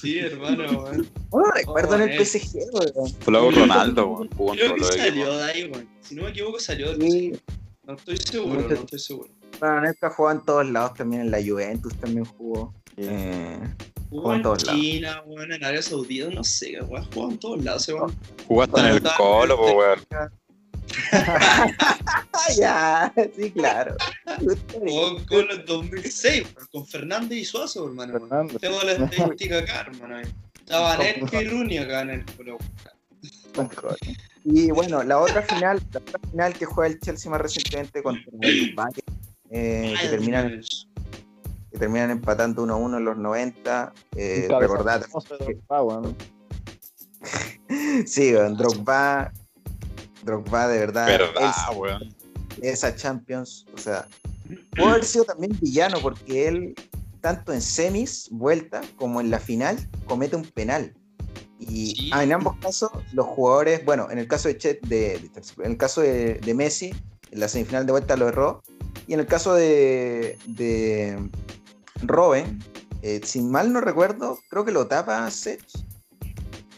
sí, 0.00 0.18
hermano. 0.18 0.84
Oh, 1.30 1.42
recuerdo 1.50 1.96
en 1.96 2.02
el 2.02 2.24
PSG, 2.24 2.56
weón. 2.72 3.12
Flow 3.20 3.50
Ronaldo, 3.50 4.08
weón. 4.08 4.56
Creo 4.56 4.74
que 4.74 4.84
salió 4.84 5.36
de 5.36 5.44
ahí, 5.44 5.64
weón. 5.64 5.88
Si 6.00 6.14
no 6.14 6.22
me 6.22 6.30
equivoco, 6.30 6.58
salió 6.58 6.96
del 6.96 7.10
PSG. 7.10 7.40
No 7.84 7.94
estoy 7.94 8.16
seguro, 8.16 8.60
no 8.62 8.74
estoy 8.74 8.98
seguro. 8.98 9.30
Bueno, 9.60 9.80
Nesta 9.82 10.10
jugó 10.10 10.30
en 10.30 10.44
todos 10.44 10.66
lados 10.68 10.94
también, 10.94 11.22
en 11.22 11.30
la 11.30 11.38
Juventus 11.42 11.94
también 11.96 12.24
jugó. 12.24 12.74
Eh, 12.96 13.58
jugó 14.10 14.34
en, 14.34 14.42
todos 14.42 14.64
China, 14.64 15.10
lados. 15.10 15.26
Bueno, 15.26 15.54
en 15.54 15.64
Arabia 15.64 15.82
Saudita, 15.82 16.30
no 16.30 16.44
sé, 16.44 16.80
weón. 16.82 17.04
Jugó 17.12 17.30
en 17.30 17.38
todos 17.38 17.64
lados, 17.64 17.88
weón. 17.88 18.14
Jugaste 18.46 18.80
en 18.80 18.86
el 18.86 19.02
Colo, 19.16 19.76
weón. 19.76 20.00
ya, 22.56 23.12
sí, 23.36 23.50
claro. 23.50 23.96
Con, 24.26 25.24
con 25.24 25.50
el 25.50 25.64
2006, 25.64 26.54
con 26.70 26.86
Fernández 26.86 27.38
y 27.38 27.44
Suazo, 27.44 27.86
hermano. 27.86 28.18
Tengo 28.60 28.82
la 28.82 28.92
estadística 28.92 29.58
acá, 29.58 29.86
hermano. 29.88 30.22
Estaba 30.58 30.96
Nelke 30.96 31.42
y 31.42 31.48
Rooney 31.48 31.78
acá 31.78 32.02
en 32.02 32.10
el 32.10 32.24
Colo. 32.24 32.58
Y 34.44 34.70
bueno, 34.70 35.02
la 35.02 35.18
otra 35.18 35.42
final, 35.42 35.80
la 35.92 36.00
otra 36.00 36.20
final 36.30 36.54
que 36.54 36.66
juega 36.66 36.92
el 36.92 37.00
Chelsea 37.00 37.30
más 37.30 37.40
recientemente 37.40 38.02
contra 38.02 38.24
el 38.40 38.74
Bayern, 38.74 39.06
eh, 39.50 39.94
que 40.00 40.08
terminan 40.08 40.60
que 41.70 41.78
terminan 41.78 42.10
empatando 42.10 42.64
1-1 42.64 42.96
en 42.98 43.04
los 43.04 43.16
90. 43.16 43.92
Eh, 44.16 44.48
recordad. 44.60 45.04
sí, 48.06 48.32
Drogba 48.32 49.32
Drogba, 50.26 50.68
de 50.68 50.78
verdad. 50.78 51.06
Verdad, 51.06 52.00
Esa 52.60 52.94
Champions, 52.94 53.64
o 53.74 53.78
sea, 53.78 54.06
puede 54.72 54.90
haber 54.90 55.04
sido 55.04 55.24
también 55.24 55.56
villano 55.60 55.98
porque 56.02 56.48
él, 56.48 56.74
tanto 57.20 57.52
en 57.52 57.62
semis, 57.62 58.28
vuelta, 58.30 58.82
como 58.96 59.20
en 59.20 59.30
la 59.30 59.38
final, 59.38 59.78
comete 60.06 60.36
un 60.36 60.44
penal. 60.44 60.92
Y 61.58 62.10
ah, 62.12 62.22
en 62.22 62.32
ambos 62.32 62.56
casos, 62.58 62.90
los 63.12 63.26
jugadores, 63.26 63.84
bueno, 63.84 64.10
en 64.10 64.18
el 64.18 64.28
caso 64.28 64.48
de 64.48 64.58
Chet, 64.58 64.86
de, 64.86 65.14
en 65.14 65.70
el 65.70 65.76
caso 65.78 66.02
de, 66.02 66.52
Messi, 66.54 66.94
en 67.30 67.40
la 67.40 67.48
semifinal 67.48 67.86
de 67.86 67.92
vuelta 67.92 68.16
lo 68.16 68.28
erró. 68.28 68.62
Y 69.06 69.14
en 69.14 69.20
el 69.20 69.26
caso 69.26 69.54
de, 69.54 70.36
de 70.46 71.30
Robin, 72.02 72.62
eh, 73.02 73.20
sin 73.24 73.50
mal 73.50 73.72
no 73.72 73.80
recuerdo, 73.80 74.38
creo 74.50 74.64
que 74.64 74.72
lo 74.72 74.86
tapa 74.86 75.30
Sech. 75.30 75.64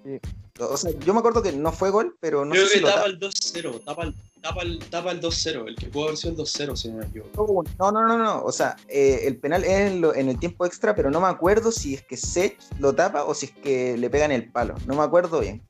Sí. 0.05 0.20
O 0.61 0.77
sea, 0.77 0.91
yo 1.05 1.13
me 1.15 1.21
acuerdo 1.21 1.43
que 1.43 1.53
no 1.53 1.73
fue 1.73 1.91
gol, 1.91 2.17
pero 2.21 2.45
no 2.45 2.53
Creo 2.53 2.67
sé 2.67 2.75
que 2.75 2.79
si 2.79 2.85
tapa, 2.85 3.07
el 3.07 3.19
2-0, 3.19 3.85
tapa 3.85 4.05
el, 4.05 4.15
tapa 4.41 4.63
el, 4.63 4.79
tapa 4.91 5.11
el 5.13 5.21
2-0, 5.21 5.69
el 5.69 5.77
que 5.77 5.87
pudo 5.87 6.05
haber 6.05 6.17
sido 6.17 6.33
el 6.33 6.39
2-0, 6.39 6.77
si 6.77 6.89
no 6.89 6.99
me 6.99 7.07
equivoco. 7.07 7.65
No, 7.79 7.93
no, 7.93 8.07
no, 8.07 8.19
no, 8.19 8.43
o 8.43 8.53
sea, 8.53 8.77
eh, 8.89 9.21
el 9.25 9.37
penal 9.37 9.65
es 9.65 9.71
en, 9.71 10.05
en, 10.15 10.29
el 10.29 10.39
tiempo 10.39 10.67
extra, 10.67 10.95
pero 10.95 11.11
no 11.11 11.21
me 11.21 11.29
acuerdo 11.29 11.71
si 11.71 11.95
es 11.95 12.03
que 12.03 12.17
Sech 12.17 12.59
lo 12.79 12.95
tapa 12.95 13.25
o 13.25 13.35
si 13.35 13.47
es 13.47 13.53
que 13.53 13.97
le 13.97 14.11
pegan 14.11 14.33
el 14.33 14.51
palo, 14.51 14.75
no 14.87 14.95
me 14.95 15.03
acuerdo 15.03 15.41
bien. 15.41 15.63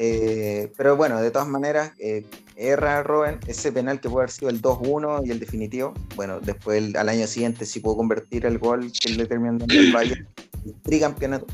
Eh, 0.00 0.72
pero 0.76 0.96
bueno, 0.96 1.20
de 1.20 1.30
todas 1.32 1.48
maneras, 1.48 1.92
eh, 1.98 2.24
erra 2.54 3.02
Robin 3.02 3.38
ese 3.48 3.72
penal 3.72 4.00
que 4.00 4.08
puede 4.08 4.24
haber 4.24 4.30
sido 4.30 4.48
el 4.48 4.62
2-1 4.62 5.26
y 5.26 5.32
el 5.32 5.40
definitivo. 5.40 5.92
Bueno, 6.14 6.38
después 6.40 6.78
el, 6.78 6.96
al 6.96 7.08
año 7.08 7.26
siguiente 7.26 7.66
sí 7.66 7.80
pudo 7.80 7.96
convertir 7.96 8.46
el 8.46 8.58
gol 8.58 8.92
que 8.92 9.12
le 9.12 9.26
terminó 9.26 9.58
dando 9.58 9.74
el 9.74 9.92
Bayern, 9.92 10.28
el 10.64 10.74
tricampeonato 10.82 11.46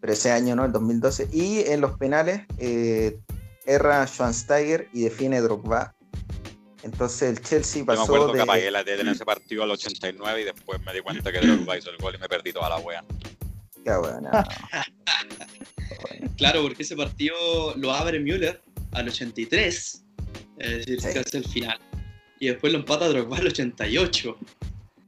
pero 0.00 0.12
ese 0.12 0.30
año 0.30 0.54
no, 0.56 0.64
el 0.64 0.72
2012. 0.72 1.28
Y 1.32 1.60
en 1.60 1.80
los 1.80 1.98
penales 1.98 2.42
eh, 2.58 3.18
erra 3.66 4.06
Schwansteiger 4.06 4.88
y 4.92 5.02
define 5.02 5.40
Drogba. 5.40 5.94
Entonces 6.82 7.30
el 7.30 7.42
Chelsea 7.42 7.84
pasó. 7.84 8.06
Yo 8.06 8.12
me 8.12 8.16
acuerdo 8.16 8.32
que 8.34 8.40
apagué 8.42 8.70
la 8.70 8.84
tele 8.84 9.02
en 9.02 9.08
ese 9.08 9.24
partido 9.24 9.64
al 9.64 9.70
89 9.72 10.40
y 10.40 10.44
después 10.44 10.80
me 10.84 10.92
di 10.92 11.00
cuenta 11.00 11.32
que 11.32 11.40
Drogba 11.40 11.76
hizo 11.76 11.90
el 11.90 11.96
gol 11.98 12.14
y 12.14 12.18
me 12.18 12.28
perdí 12.28 12.52
toda 12.52 12.68
la 12.68 12.78
wea. 12.78 13.04
Qué 13.84 13.96
buena. 13.96 14.46
claro, 16.36 16.62
porque 16.62 16.82
ese 16.82 16.96
partido 16.96 17.36
lo 17.76 17.92
abre 17.92 18.20
Müller 18.20 18.60
al 18.92 19.08
83, 19.08 20.04
es 20.58 20.86
decir, 20.86 21.12
que 21.12 21.20
es 21.20 21.34
el 21.34 21.44
final. 21.44 21.78
Y 22.40 22.48
después 22.48 22.72
lo 22.72 22.78
empata 22.78 23.08
Drogba 23.08 23.38
al 23.38 23.48
88. 23.48 24.38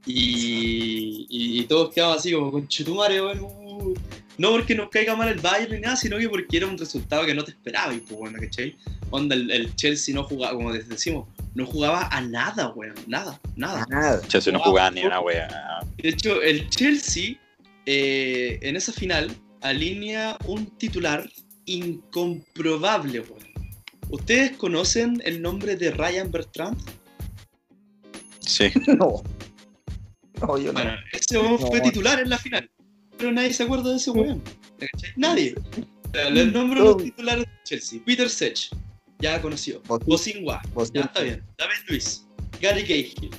Y, 0.07 1.27
y, 1.29 1.65
todos 1.65 1.95
quedamos 1.95 2.17
así 2.17 2.33
como 2.33 2.51
con 2.51 2.67
Chetumare, 2.67 3.21
bueno, 3.21 3.60
no 4.41 4.53
porque 4.53 4.75
nos 4.75 4.89
caiga 4.89 5.15
mal 5.15 5.29
el 5.29 5.39
Bayern 5.39 5.75
ni 5.75 5.81
nada, 5.81 5.97
sino 5.97 6.17
que 6.17 6.27
porque 6.27 6.57
era 6.57 6.67
un 6.67 6.79
resultado 6.79 7.27
que 7.27 7.35
no 7.35 7.45
te 7.45 7.51
esperaba. 7.51 7.93
Y 7.93 7.99
pues 7.99 8.19
bueno, 8.19 8.39
¿cachai? 8.41 8.75
Onda, 9.11 9.35
el, 9.35 9.75
Chelsea 9.77 10.15
no 10.15 10.25
jugaba, 10.25 10.55
como 10.55 10.73
decimos, 10.73 11.29
no 11.55 11.67
jugaba 11.67 12.09
a 12.09 12.23
nada, 12.23 12.69
weón. 12.71 12.95
Nada, 13.07 13.39
nada. 13.57 13.87
Nada. 13.91 14.23
Chelsea 14.29 14.51
no, 14.51 14.61
jugaba 14.61 14.91
ni 14.91 15.03
a 15.03 15.09
una 15.09 15.21
weón. 15.21 15.49
De 15.99 16.09
hecho, 16.09 16.41
el 16.41 16.71
Chelsea 16.71 17.37
eh, 17.85 18.59
en 18.63 18.77
esa 18.77 18.95
final 18.95 19.31
alinea 19.61 20.39
un 20.47 20.67
titular 20.79 21.29
incomprobable, 21.67 23.21
weón. 23.21 23.51
¿Ustedes 24.09 24.57
conocen 24.57 25.21
el 25.27 25.43
nombre 25.43 25.77
de 25.77 25.91
Ryan 25.91 26.31
Bertrand? 26.31 26.81
Sí. 28.41 28.73
no. 28.87 29.23
No, 30.41 30.57
yo 30.57 30.73
bueno, 30.73 30.95
ese 31.13 31.39
fue 31.59 31.83
titular 31.83 32.19
en 32.19 32.31
la 32.31 32.39
final 32.39 32.71
pero 33.21 33.33
nadie 33.33 33.53
se 33.53 33.65
acuerda 33.65 33.91
de 33.91 33.97
ese 33.97 34.11
weón. 34.11 34.43
Nadie. 35.17 35.55
Les 36.33 36.53
nombro 36.53 36.83
los 36.83 36.97
titulares 36.97 37.45
de 37.45 37.51
Chelsea. 37.65 38.01
Peter 38.05 38.29
Sech, 38.29 38.71
ya 39.21 39.41
conocido. 39.43 39.83
Bosingwa, 40.07 40.63
ya 40.93 41.03
está 41.03 41.21
bien. 41.21 41.45
David 41.59 41.77
Luis, 41.89 42.27
Gary 42.61 42.83
Cahill, 42.83 43.31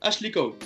Ashley 0.00 0.32
Cole. 0.32 0.56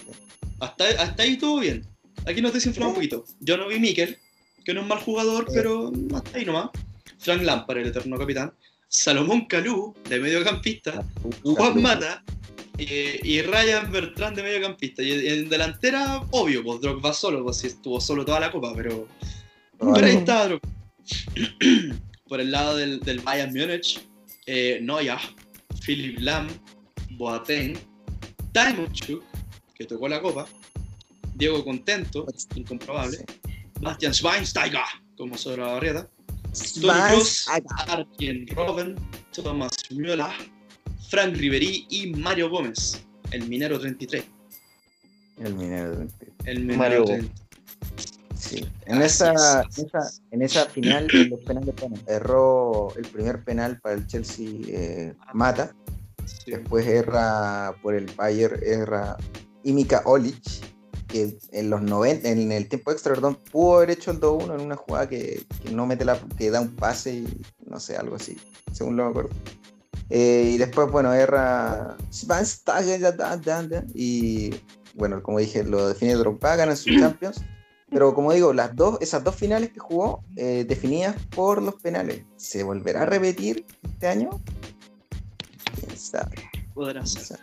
Hasta, 0.60 0.88
hasta 1.02 1.22
ahí 1.22 1.36
todo 1.36 1.60
bien. 1.60 1.86
Aquí 2.26 2.40
nos 2.40 2.54
desinflamos 2.54 2.92
un 2.92 2.94
poquito. 2.94 3.24
Yo 3.40 3.58
no 3.58 3.68
vi 3.68 3.78
Mikel, 3.78 4.16
que 4.64 4.72
no 4.72 4.80
es 4.80 4.86
mal 4.86 4.98
jugador, 5.00 5.46
pero 5.52 5.92
hasta 6.14 6.38
ahí 6.38 6.46
nomás. 6.46 6.70
Frank 7.18 7.42
Lampard, 7.42 7.78
el 7.78 7.88
eterno 7.88 8.18
capitán. 8.18 8.52
Salomón 8.88 9.46
Calú, 9.46 9.94
de 10.08 10.18
mediocampista. 10.18 11.04
Juan 11.42 11.82
Mata, 11.82 12.24
y, 12.78 13.42
Ryan 13.42 13.90
Bertrand 13.90 14.36
de 14.36 14.42
mediocampista. 14.42 15.02
Y 15.02 15.12
en 15.28 15.48
delantera, 15.48 16.22
obvio, 16.30 16.62
pues 16.62 16.80
Drogba 16.80 17.12
solo, 17.12 17.42
pues 17.42 17.58
si 17.58 17.68
estuvo 17.68 18.00
solo 18.00 18.24
toda 18.24 18.40
la 18.40 18.52
copa, 18.52 18.72
pero. 18.74 19.08
Pero 19.78 20.06
ahí 20.06 20.16
está 20.16 20.48
Drogba. 20.48 20.68
Por 22.28 22.40
el 22.40 22.50
lado 22.50 22.76
del, 22.76 22.98
del 23.00 23.20
Bayern 23.20 23.52
Múnich, 23.52 24.00
eh, 24.46 24.80
Noya, 24.82 25.18
Philip 25.84 26.18
Lam, 26.18 26.48
Boateng, 27.10 27.78
Chuk, 28.92 29.22
que 29.74 29.84
tocó 29.84 30.08
la 30.08 30.20
copa, 30.20 30.46
Diego 31.34 31.64
Contento, 31.64 32.26
incomprobable, 32.56 33.24
Bastian 33.80 34.12
Schweinsteiger, 34.12 34.80
como 35.16 35.36
sobre 35.38 35.62
la 35.62 35.72
barrieta, 35.74 36.08
Arjen 37.86 38.46
Robben, 38.48 38.96
Thomas 39.32 39.72
Müller, 39.90 40.32
Frank 41.08 41.36
Ribery 41.36 41.86
y 41.88 42.08
Mario 42.12 42.50
Gómez, 42.50 43.04
el 43.30 43.48
minero 43.48 43.78
33. 43.78 44.24
El 45.38 45.54
minero 45.54 45.92
33. 45.94 46.32
El 46.44 46.64
minero 46.64 47.04
33. 47.04 47.46
Sí. 48.36 48.68
En 48.84 49.00
esa, 49.02 49.64
en 50.30 50.42
esa, 50.42 50.66
final, 50.66 51.08
en 51.10 51.30
los 51.30 51.40
penales, 51.40 51.74
erró 52.06 52.94
el 52.96 53.06
primer 53.06 53.42
penal 53.42 53.80
para 53.80 53.94
el 53.94 54.06
Chelsea 54.06 54.48
eh, 54.68 55.14
Mata. 55.32 55.74
Después 56.46 56.86
erra 56.86 57.74
por 57.82 57.94
el 57.94 58.06
Bayern, 58.14 58.60
erra 58.62 59.16
Imika 59.64 60.02
Olic, 60.04 60.42
que 61.08 61.36
en 61.52 61.70
los 61.70 61.82
90, 61.82 62.28
en 62.28 62.52
el 62.52 62.68
tiempo 62.68 62.90
extra, 62.90 63.14
perdón, 63.14 63.38
pudo 63.50 63.76
haber 63.76 63.90
hecho 63.90 64.10
el 64.10 64.20
2-1 64.20 64.54
en 64.54 64.60
una 64.60 64.76
jugada 64.76 65.08
que, 65.08 65.44
no 65.72 65.86
mete 65.86 66.04
la, 66.04 66.18
que 66.36 66.50
da 66.50 66.60
un 66.60 66.74
pase 66.74 67.14
y 67.14 67.42
no 67.66 67.80
sé, 67.80 67.96
algo 67.96 68.16
así, 68.16 68.36
según 68.72 68.96
lo 68.96 69.04
me 69.04 69.10
acuerdo. 69.10 69.30
Eh, 70.10 70.52
y 70.54 70.58
después, 70.58 70.90
bueno, 70.90 71.12
erra 71.12 71.96
y 73.94 74.50
bueno, 74.94 75.22
como 75.22 75.38
dije, 75.38 75.64
lo 75.64 75.88
define 75.88 76.14
Drogba, 76.14 76.56
gana 76.56 76.76
su 76.76 76.90
Champions. 76.98 77.42
Pero 77.90 78.14
como 78.14 78.32
digo, 78.32 78.52
las 78.52 78.74
dos, 78.74 78.98
esas 79.00 79.22
dos 79.22 79.36
finales 79.36 79.70
que 79.70 79.78
jugó, 79.78 80.24
eh, 80.36 80.64
definidas 80.66 81.14
por 81.30 81.62
los 81.62 81.76
penales, 81.76 82.24
¿se 82.36 82.64
volverá 82.64 83.02
a 83.02 83.06
repetir 83.06 83.64
este 83.84 84.08
año? 84.08 84.30
¿Quién 85.78 85.96
sabe? 85.96 86.36
Podrá 86.74 87.06
ser. 87.06 87.38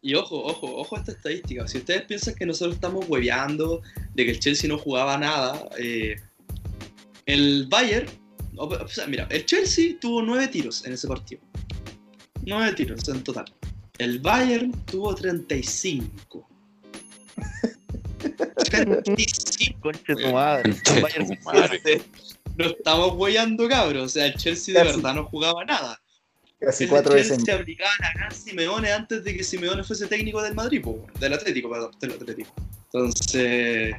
Y 0.00 0.14
ojo, 0.14 0.42
ojo, 0.42 0.76
ojo 0.76 0.96
a 0.96 1.00
esta 1.00 1.12
estadística. 1.12 1.68
Si 1.68 1.78
ustedes 1.78 2.02
piensan 2.02 2.34
que 2.34 2.46
nosotros 2.46 2.74
estamos 2.74 3.06
hueveando 3.08 3.82
de 4.14 4.24
que 4.24 4.30
el 4.32 4.40
Chelsea 4.40 4.68
no 4.68 4.78
jugaba 4.78 5.16
nada, 5.18 5.68
eh, 5.78 6.16
el 7.26 7.68
Bayern, 7.68 8.08
o 8.56 8.88
sea, 8.88 9.06
mira, 9.06 9.28
el 9.30 9.44
Chelsea 9.44 9.96
tuvo 10.00 10.22
nueve 10.22 10.48
tiros 10.48 10.84
en 10.86 10.94
ese 10.94 11.06
partido. 11.06 11.42
Nueve 12.42 12.72
tiros 12.74 13.08
en 13.08 13.22
total. 13.22 13.44
El 13.98 14.18
Bayern 14.18 14.72
tuvo 14.86 15.14
35. 15.14 16.48
35. 18.64 19.80
Conche 19.80 20.14
tu 20.16 20.32
madre. 20.32 20.74
No 22.56 22.66
estamos 22.66 23.14
hueveando, 23.14 23.68
cabros. 23.68 24.04
O 24.04 24.08
sea, 24.08 24.26
el 24.26 24.34
Chelsea 24.34 24.74
de 24.74 24.90
verdad 24.90 25.14
no 25.14 25.24
jugaba 25.26 25.64
nada. 25.64 26.00
Casi 26.60 26.86
cuatro 26.86 27.14
veces. 27.14 27.42
Se 27.44 27.54
obligaban 27.54 27.96
a 28.04 28.12
ganar 28.14 28.32
Simeone 28.32 28.92
antes 28.92 29.24
de 29.24 29.36
que 29.36 29.42
Simeone 29.42 29.82
fuese 29.82 30.06
técnico 30.06 30.42
del 30.42 30.54
Madrid, 30.54 30.84
del 31.18 31.32
Atlético, 31.32 31.70
perdón, 31.70 31.90
del 32.00 32.12
Atlético. 32.12 32.54
Entonces, 32.92 33.94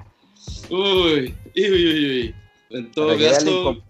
uy, 0.70 1.36
uy, 1.56 1.72
uy, 1.72 2.06
uy. 2.06 2.36
En 2.74 2.92
todo 2.92 3.18
caso. 3.18 3.84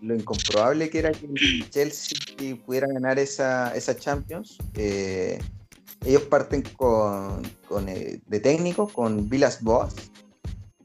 Lo 0.00 0.14
incomprobable, 0.14 0.90
que 0.90 0.98
era 0.98 1.12
que 1.12 1.26
el 1.26 1.70
Chelsea 1.70 2.56
pudiera 2.64 2.88
ganar 2.88 3.18
esa, 3.18 3.74
esa 3.76 3.96
Champions. 3.96 4.56
Eh, 4.74 5.38
ellos 6.04 6.22
parten 6.22 6.62
con, 6.76 7.42
con 7.68 7.88
eh, 7.88 8.20
de 8.26 8.40
técnico 8.40 8.88
con 8.88 9.28
Vilas 9.28 9.62
Boas, 9.62 9.94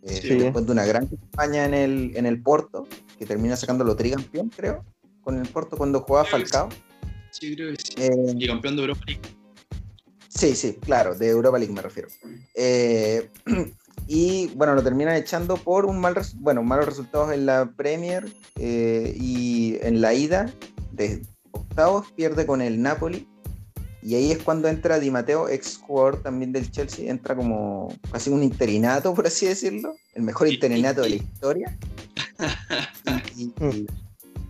eh, 0.03 0.36
después 0.38 0.66
de 0.66 0.72
una 0.72 0.86
gran 0.86 1.08
campaña 1.08 1.66
en 1.66 1.74
el, 1.74 2.12
en 2.16 2.26
el 2.26 2.41
Porto, 2.41 2.88
que 3.18 3.26
termina 3.26 3.56
sacándolo 3.56 3.95
tricampeón, 3.95 4.49
creo, 4.49 4.84
con 5.22 5.40
el 5.40 5.48
Porto 5.48 5.78
cuando 5.78 6.02
jugaba 6.02 6.26
Falcao. 6.26 6.70
Sí, 7.32 7.56
creo 7.56 7.72
que 7.72 7.78
sí. 7.82 7.94
Y 8.38 8.48
campeón 8.48 8.76
de 8.76 8.82
Europa 8.82 9.02
League. 9.08 9.22
Sí, 10.28 10.56
sí, 10.56 10.78
claro, 10.80 11.14
de 11.16 11.30
Europa 11.30 11.60
League 11.60 11.74
me 11.74 11.82
refiero. 11.82 12.08
Eh, 12.56 13.30
y 14.13 14.47
bueno, 14.55 14.75
lo 14.75 14.83
terminan 14.83 15.15
echando 15.15 15.55
por 15.55 15.85
un 15.85 15.97
mal 15.97 16.13
bueno, 16.39 16.61
malos 16.63 16.85
resultados 16.85 17.31
en 17.31 17.45
la 17.45 17.71
Premier 17.77 18.29
eh, 18.57 19.15
y 19.17 19.77
en 19.83 20.01
la 20.01 20.13
ida 20.13 20.51
de 20.91 21.25
octavos 21.51 22.11
pierde 22.11 22.45
con 22.45 22.61
el 22.61 22.81
Napoli. 22.81 23.25
Y 24.03 24.15
ahí 24.15 24.33
es 24.33 24.39
cuando 24.39 24.67
entra 24.67 24.99
Di 24.99 25.09
Matteo, 25.09 25.47
ex 25.47 25.77
jugador 25.77 26.21
también 26.21 26.51
del 26.51 26.69
Chelsea, 26.69 27.09
entra 27.09 27.38
como 27.38 27.95
casi 28.11 28.31
un 28.31 28.43
interinato, 28.43 29.13
por 29.13 29.27
así 29.27 29.45
decirlo, 29.45 29.93
el 30.13 30.23
mejor 30.23 30.49
interinato 30.49 31.03
de 31.03 31.09
la 31.11 31.15
historia. 31.15 31.77
y, 33.38 33.53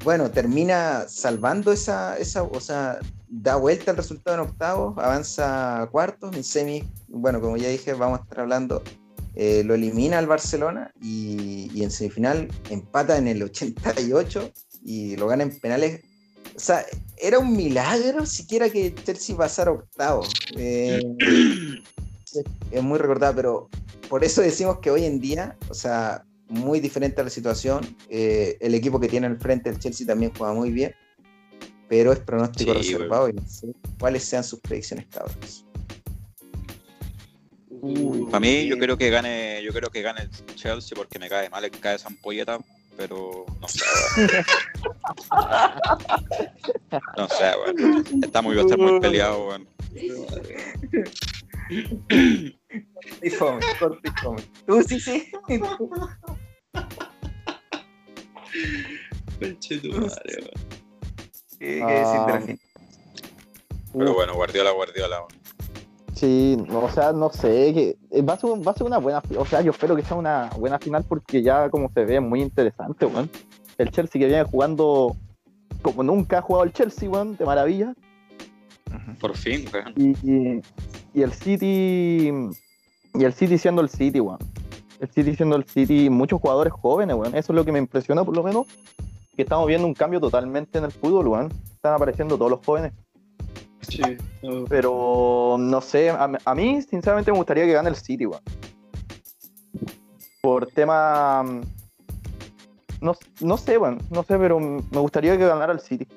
bueno, 0.03 0.31
termina 0.31 1.05
salvando 1.07 1.71
esa, 1.71 2.17
esa, 2.17 2.41
o 2.41 2.59
sea, 2.59 2.97
da 3.27 3.57
vuelta 3.57 3.91
el 3.91 3.97
resultado 3.97 4.37
en 4.41 4.49
octavos, 4.49 4.97
avanza 4.97 5.83
a 5.83 5.87
cuartos, 5.87 6.35
en 6.35 6.43
semi, 6.43 6.83
bueno, 7.09 7.39
como 7.39 7.57
ya 7.57 7.69
dije, 7.69 7.93
vamos 7.93 8.21
a 8.21 8.23
estar 8.23 8.39
hablando, 8.39 8.81
eh, 9.35 9.63
lo 9.63 9.75
elimina 9.75 10.17
al 10.17 10.27
Barcelona 10.27 10.93
y, 11.01 11.81
en 11.81 11.91
semifinal 11.91 12.47
empata 12.69 13.17
en 13.17 13.27
el 13.27 13.41
88 13.43 14.51
y 14.83 15.15
lo 15.15 15.27
gana 15.27 15.43
en 15.43 15.59
penales. 15.59 16.01
O 16.55 16.59
sea, 16.59 16.85
era 17.17 17.39
un 17.39 17.55
milagro 17.55 18.25
siquiera 18.25 18.69
que 18.69 18.93
Chelsea 18.93 19.35
pasara 19.35 19.71
octavo. 19.71 20.23
Eh, 20.57 21.01
es 22.71 22.83
muy 22.83 22.99
recordado, 22.99 23.35
pero 23.35 23.69
por 24.09 24.23
eso 24.23 24.41
decimos 24.41 24.79
que 24.79 24.91
hoy 24.91 25.05
en 25.05 25.19
día, 25.21 25.57
o 25.69 25.73
sea, 25.73 26.25
muy 26.51 26.81
diferente 26.81 27.21
a 27.21 27.23
la 27.23 27.29
situación. 27.29 27.95
Eh, 28.09 28.57
el 28.59 28.75
equipo 28.75 28.99
que 28.99 29.07
tiene 29.07 29.27
al 29.27 29.39
frente, 29.39 29.69
el 29.69 29.79
Chelsea, 29.79 30.05
también 30.05 30.33
juega 30.37 30.53
muy 30.53 30.71
bien, 30.71 30.93
pero 31.87 32.11
es 32.11 32.19
pronóstico 32.19 32.73
reservado 32.73 33.29
y 33.29 33.33
no 33.33 33.47
sé 33.47 33.73
cuáles 33.99 34.23
sean 34.25 34.43
sus 34.43 34.59
predicciones, 34.59 35.07
cabros. 35.07 35.65
Para 38.29 38.39
mí, 38.39 38.67
yo 38.67 38.77
creo 38.77 38.97
que 38.97 39.09
gane, 39.09 39.61
yo 39.63 39.73
creo 39.73 39.89
que 39.89 40.01
gane 40.01 40.21
el 40.21 40.29
Chelsea 40.55 40.95
porque 40.95 41.17
me 41.17 41.29
cae 41.29 41.49
mal 41.49 41.65
el 41.65 41.71
cae 41.71 41.95
esa 41.95 42.09
ampolleta, 42.09 42.59
pero 42.95 43.45
no 43.59 43.67
sé. 43.67 43.83
no 47.17 47.27
sé, 47.27 47.51
bueno. 47.57 48.03
Está 48.21 48.41
muy, 48.41 48.55
va 48.55 48.61
a 48.61 48.65
estar 48.65 48.77
muy 48.77 48.99
peleado, 48.99 49.45
bueno. 49.45 49.65
Y 53.21 53.29
fome, 53.29 53.65
corto 53.79 53.99
y 54.03 54.11
fome. 54.21 54.41
Tú 54.65 54.83
sí, 54.83 54.99
sí. 54.99 55.31
Conche 59.39 59.77
tu 59.79 59.89
madre, 59.89 60.51
¿Qué, 61.59 61.83
decir 61.83 62.59
Pero 63.93 64.13
bueno, 64.13 64.35
Guardiola, 64.35 64.71
Guardiola. 64.71 65.25
Sí, 66.21 66.55
o 66.71 66.87
sea, 66.87 67.13
no 67.13 67.31
sé, 67.31 67.73
que 67.73 67.97
eh, 68.11 68.21
va 68.21 68.33
a, 68.33 68.37
ser, 68.37 68.51
va 68.51 68.73
a 68.73 68.75
ser 68.75 68.85
una 68.85 68.99
buena, 68.99 69.23
o 69.35 69.43
sea, 69.43 69.61
yo 69.61 69.71
espero 69.71 69.95
que 69.95 70.03
sea 70.03 70.15
una 70.15 70.51
buena 70.55 70.77
final 70.77 71.03
porque 71.03 71.41
ya 71.41 71.67
como 71.71 71.89
se 71.91 72.05
ve 72.05 72.19
muy 72.19 72.43
interesante, 72.43 73.07
weón. 73.07 73.27
El 73.79 73.89
Chelsea 73.89 74.19
que 74.19 74.27
viene 74.27 74.43
jugando 74.43 75.15
como 75.81 76.03
nunca 76.03 76.37
ha 76.37 76.41
jugado 76.43 76.65
el 76.65 76.73
Chelsea, 76.73 77.09
weón, 77.09 77.37
de 77.37 77.43
maravilla. 77.43 77.95
Por 79.19 79.35
fin, 79.35 79.65
weón. 79.73 79.93
Y, 79.97 80.61
y, 81.19 81.23
el 81.23 81.33
City, 81.33 82.31
y 83.15 83.23
el 83.23 83.33
City 83.33 83.57
siendo 83.57 83.81
el 83.81 83.89
City, 83.89 84.19
weón 84.19 84.37
el 84.99 85.09
City 85.09 85.35
siendo 85.35 85.55
el 85.55 85.65
City, 85.65 86.11
muchos 86.11 86.39
jugadores 86.39 86.71
jóvenes, 86.71 87.15
weón. 87.15 87.33
Eso 87.33 87.51
es 87.51 87.55
lo 87.55 87.65
que 87.65 87.71
me 87.71 87.79
impresiona, 87.79 88.23
por 88.23 88.35
lo 88.35 88.43
menos, 88.43 88.67
que 89.35 89.41
estamos 89.41 89.65
viendo 89.65 89.87
un 89.87 89.95
cambio 89.95 90.19
totalmente 90.19 90.77
en 90.77 90.83
el 90.83 90.91
fútbol, 90.91 91.29
weón. 91.29 91.51
Están 91.73 91.95
apareciendo 91.95 92.37
todos 92.37 92.51
los 92.51 92.63
jóvenes. 92.63 92.93
Sí. 93.81 94.01
Pero 94.69 95.57
no 95.59 95.81
sé, 95.81 96.09
a, 96.09 96.55
mí, 96.55 96.81
sinceramente, 96.81 97.31
me 97.31 97.37
gustaría 97.37 97.65
que 97.65 97.73
gane 97.73 97.89
el 97.89 97.95
City, 97.95 98.25
weón. 98.25 98.41
Por 100.41 100.67
tema. 100.67 101.43
No, 103.01 103.15
no 103.41 103.57
sé, 103.57 103.77
weón. 103.77 103.99
No 104.09 104.23
sé, 104.23 104.37
pero 104.37 104.59
me 104.59 104.99
gustaría 104.99 105.37
que 105.37 105.45
ganara 105.45 105.73
el 105.73 105.79
City. 105.79 106.07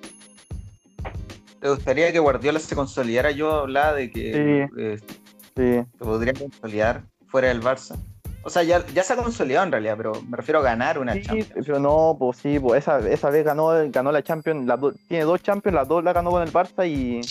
¿Te 1.60 1.70
gustaría 1.70 2.12
que 2.12 2.18
Guardiola 2.18 2.58
se 2.58 2.74
consolidara? 2.74 3.30
Yo 3.30 3.50
hablaba 3.50 3.94
de 3.94 4.10
que 4.10 4.68
eh, 4.76 4.98
se 5.54 5.86
podría 5.98 6.34
consolidar 6.34 7.04
fuera 7.26 7.48
del 7.48 7.62
Barça. 7.62 7.98
O 8.42 8.50
sea, 8.50 8.62
ya, 8.62 8.84
ya 8.88 9.02
se 9.02 9.14
ha 9.14 9.16
consolidado 9.16 9.64
en 9.64 9.72
realidad, 9.72 9.94
pero 9.96 10.12
me 10.28 10.36
refiero 10.36 10.58
a 10.58 10.62
ganar 10.62 10.98
una 10.98 11.14
sí, 11.14 11.22
Champions. 11.22 11.66
Pero 11.66 11.78
no, 11.78 12.16
pues 12.18 12.36
sí, 12.36 12.58
pues 12.60 12.82
esa, 12.82 12.98
esa 13.08 13.30
vez 13.30 13.46
ganó, 13.46 13.70
ganó 13.90 14.12
la 14.12 14.22
Champions, 14.22 14.70
tiene 15.08 15.24
dos 15.24 15.42
Champions, 15.42 15.74
las 15.74 15.88
dos 15.88 16.04
la 16.04 16.12
ganó 16.12 16.30
con 16.30 16.42
el 16.42 16.52
Barça 16.52 16.86
y, 16.86 17.22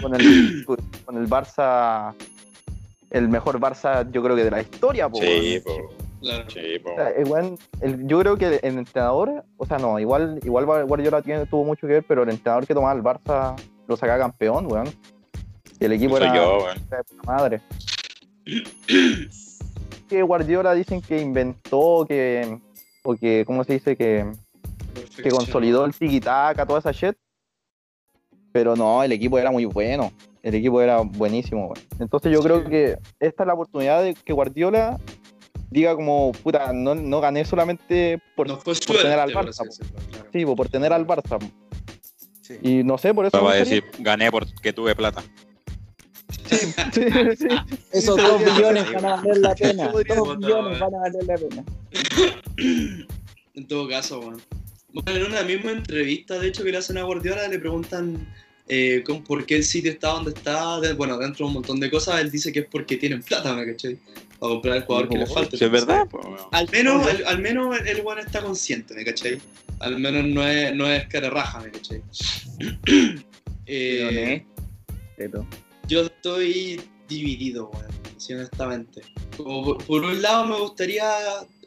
con, 0.00 0.14
el, 0.14 0.64
con 0.64 1.16
el 1.16 1.28
Barça, 1.28 2.14
el 3.10 3.28
mejor 3.28 3.60
Barça 3.60 4.10
yo 4.10 4.22
creo 4.22 4.36
que 4.36 4.44
de 4.44 4.50
la 4.50 4.60
historia. 4.60 5.08
Pues. 5.08 5.24
Sí, 5.24 5.60
pues. 5.64 5.78
Claro. 6.20 7.56
yo 8.04 8.18
creo 8.18 8.36
que 8.36 8.60
el 8.62 8.78
entrenador, 8.78 9.44
o 9.56 9.66
sea, 9.66 9.78
no, 9.78 10.00
igual, 10.00 10.40
igual 10.42 10.66
Guardiola 10.66 11.22
tiene, 11.22 11.46
tuvo 11.46 11.64
mucho 11.64 11.86
que 11.86 11.94
ver, 11.94 12.04
pero 12.06 12.24
el 12.24 12.30
entrenador 12.30 12.66
que 12.66 12.74
tomaba 12.74 12.92
el 12.92 13.02
Barça 13.02 13.54
lo 13.86 13.96
sacaba 13.96 14.18
campeón, 14.18 14.66
weón. 14.70 14.88
Y 15.78 15.84
el 15.84 15.92
equipo 15.92 16.16
era 16.16 16.34
yo, 16.34 16.64
weón. 16.64 16.78
madre. 17.24 17.60
que 20.08 20.22
Guardiola 20.22 20.74
dicen 20.74 21.00
que 21.00 21.20
inventó, 21.20 22.04
que, 22.08 22.58
o 23.04 23.14
que, 23.14 23.44
¿cómo 23.46 23.62
se 23.62 23.74
dice? 23.74 23.96
Que, 23.96 24.26
que 25.22 25.30
consolidó 25.30 25.84
el 25.84 25.92
tiki-taka, 25.92 26.66
toda 26.66 26.80
esa 26.80 26.92
shit. 26.92 27.16
Pero 28.52 28.76
no, 28.76 29.02
el 29.02 29.12
equipo 29.12 29.38
era 29.38 29.50
muy 29.50 29.64
bueno. 29.64 30.12
El 30.42 30.54
equipo 30.54 30.80
era 30.80 31.00
buenísimo. 31.00 31.72
Entonces 31.98 32.32
yo 32.32 32.40
creo 32.40 32.64
que 32.64 32.96
esta 33.20 33.42
es 33.42 33.46
la 33.46 33.54
oportunidad 33.54 34.02
de 34.02 34.14
que 34.14 34.32
Guardiola 34.32 34.98
diga 35.70 35.94
como, 35.94 36.32
puta, 36.32 36.72
no, 36.72 36.94
no 36.94 37.20
gané 37.20 37.44
solamente 37.44 38.20
por, 38.34 38.46
tener 38.46 39.18
al 39.18 39.32
Barça. 39.32 39.68
Sí, 40.32 40.46
por 40.46 40.68
tener 40.68 40.92
al 40.92 41.06
Barça. 41.06 41.38
Y 42.62 42.82
no 42.82 42.96
sé, 42.96 43.12
por 43.12 43.26
eso... 43.26 43.42
Va 43.42 43.52
a 43.52 43.56
decir, 43.56 43.84
gané 43.98 44.30
porque 44.30 44.72
tuve 44.72 44.94
plata. 44.94 45.22
Sí, 46.48 46.56
sí, 46.92 47.02
sí. 47.36 47.48
Esos 47.92 48.16
dos 48.16 48.40
millones 48.40 48.90
van 48.92 49.04
a 49.04 49.16
valer 49.16 49.38
la 49.38 49.54
pena. 49.54 49.88
Dos 49.88 50.38
millones 50.38 50.80
van 50.80 50.94
a 50.94 50.98
valer 50.98 51.24
la 51.24 51.34
pena. 51.34 51.64
En 53.54 53.66
todo 53.66 53.88
caso, 53.88 54.20
bueno. 54.20 54.38
En 54.94 55.22
una 55.22 55.42
misma 55.42 55.72
entrevista, 55.72 56.38
de 56.38 56.48
hecho, 56.48 56.64
que 56.64 56.72
le 56.72 56.78
hacen 56.78 56.96
a 56.96 57.02
Guardiola, 57.02 57.46
le 57.46 57.58
preguntan 57.58 58.26
eh, 58.68 59.02
con 59.04 59.22
por 59.22 59.44
qué 59.44 59.56
el 59.56 59.64
sitio 59.64 59.90
está 59.90 60.08
donde 60.08 60.30
está. 60.30 60.80
bueno, 60.94 61.18
dentro 61.18 61.44
de 61.44 61.48
un 61.48 61.54
montón 61.54 61.78
de 61.78 61.90
cosas, 61.90 62.20
él 62.20 62.30
dice 62.30 62.52
que 62.52 62.60
es 62.60 62.66
porque 62.66 62.96
tienen 62.96 63.22
plata, 63.22 63.54
¿me 63.54 63.66
cachai? 63.66 63.98
Para 64.38 64.52
comprar 64.52 64.76
el 64.76 64.82
jugador 64.84 65.08
que 65.10 65.18
le 65.18 65.26
falte. 65.26 65.56
es 65.62 65.70
verdad. 65.70 66.08
Al 66.52 66.68
menos, 66.70 67.06
al, 67.26 67.38
menos 67.40 67.76
el 67.84 68.02
bueno 68.02 68.22
está 68.22 68.42
consciente, 68.42 68.94
¿me 68.94 69.04
cachai? 69.04 69.38
Al 69.80 69.98
menos 69.98 70.24
no 70.26 70.46
es, 70.46 70.74
no 70.74 70.86
es 70.90 71.06
cara 71.08 71.28
raja, 71.28 71.60
¿me 71.60 71.70
cachai? 71.70 72.02
eh, 73.66 74.44
yo 75.86 76.02
estoy 76.02 76.80
dividido, 77.08 77.68
bueno, 77.68 77.88
honestamente. 78.30 79.02
por, 79.36 79.84
por 79.84 80.02
un 80.02 80.20
lado 80.22 80.46
me 80.46 80.58
gustaría, 80.58 81.10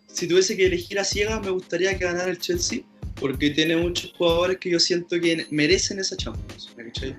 si 0.08 0.28
tuviese 0.28 0.58
que 0.58 0.66
elegir 0.66 1.00
a 1.00 1.04
ciegas, 1.04 1.42
me 1.42 1.52
gustaría 1.52 1.98
que 1.98 2.06
ganara 2.06 2.30
el 2.30 2.38
Chelsea 2.38 2.82
porque 3.22 3.52
tiene 3.52 3.78
muchos 3.78 4.12
jugadores 4.18 4.58
que 4.58 4.72
yo 4.72 4.80
siento 4.80 5.22
que 5.22 5.46
merecen 5.52 6.00
esa 6.00 6.18
Champions, 6.18 6.70
¿me 6.76 6.86
cachai? 6.86 7.16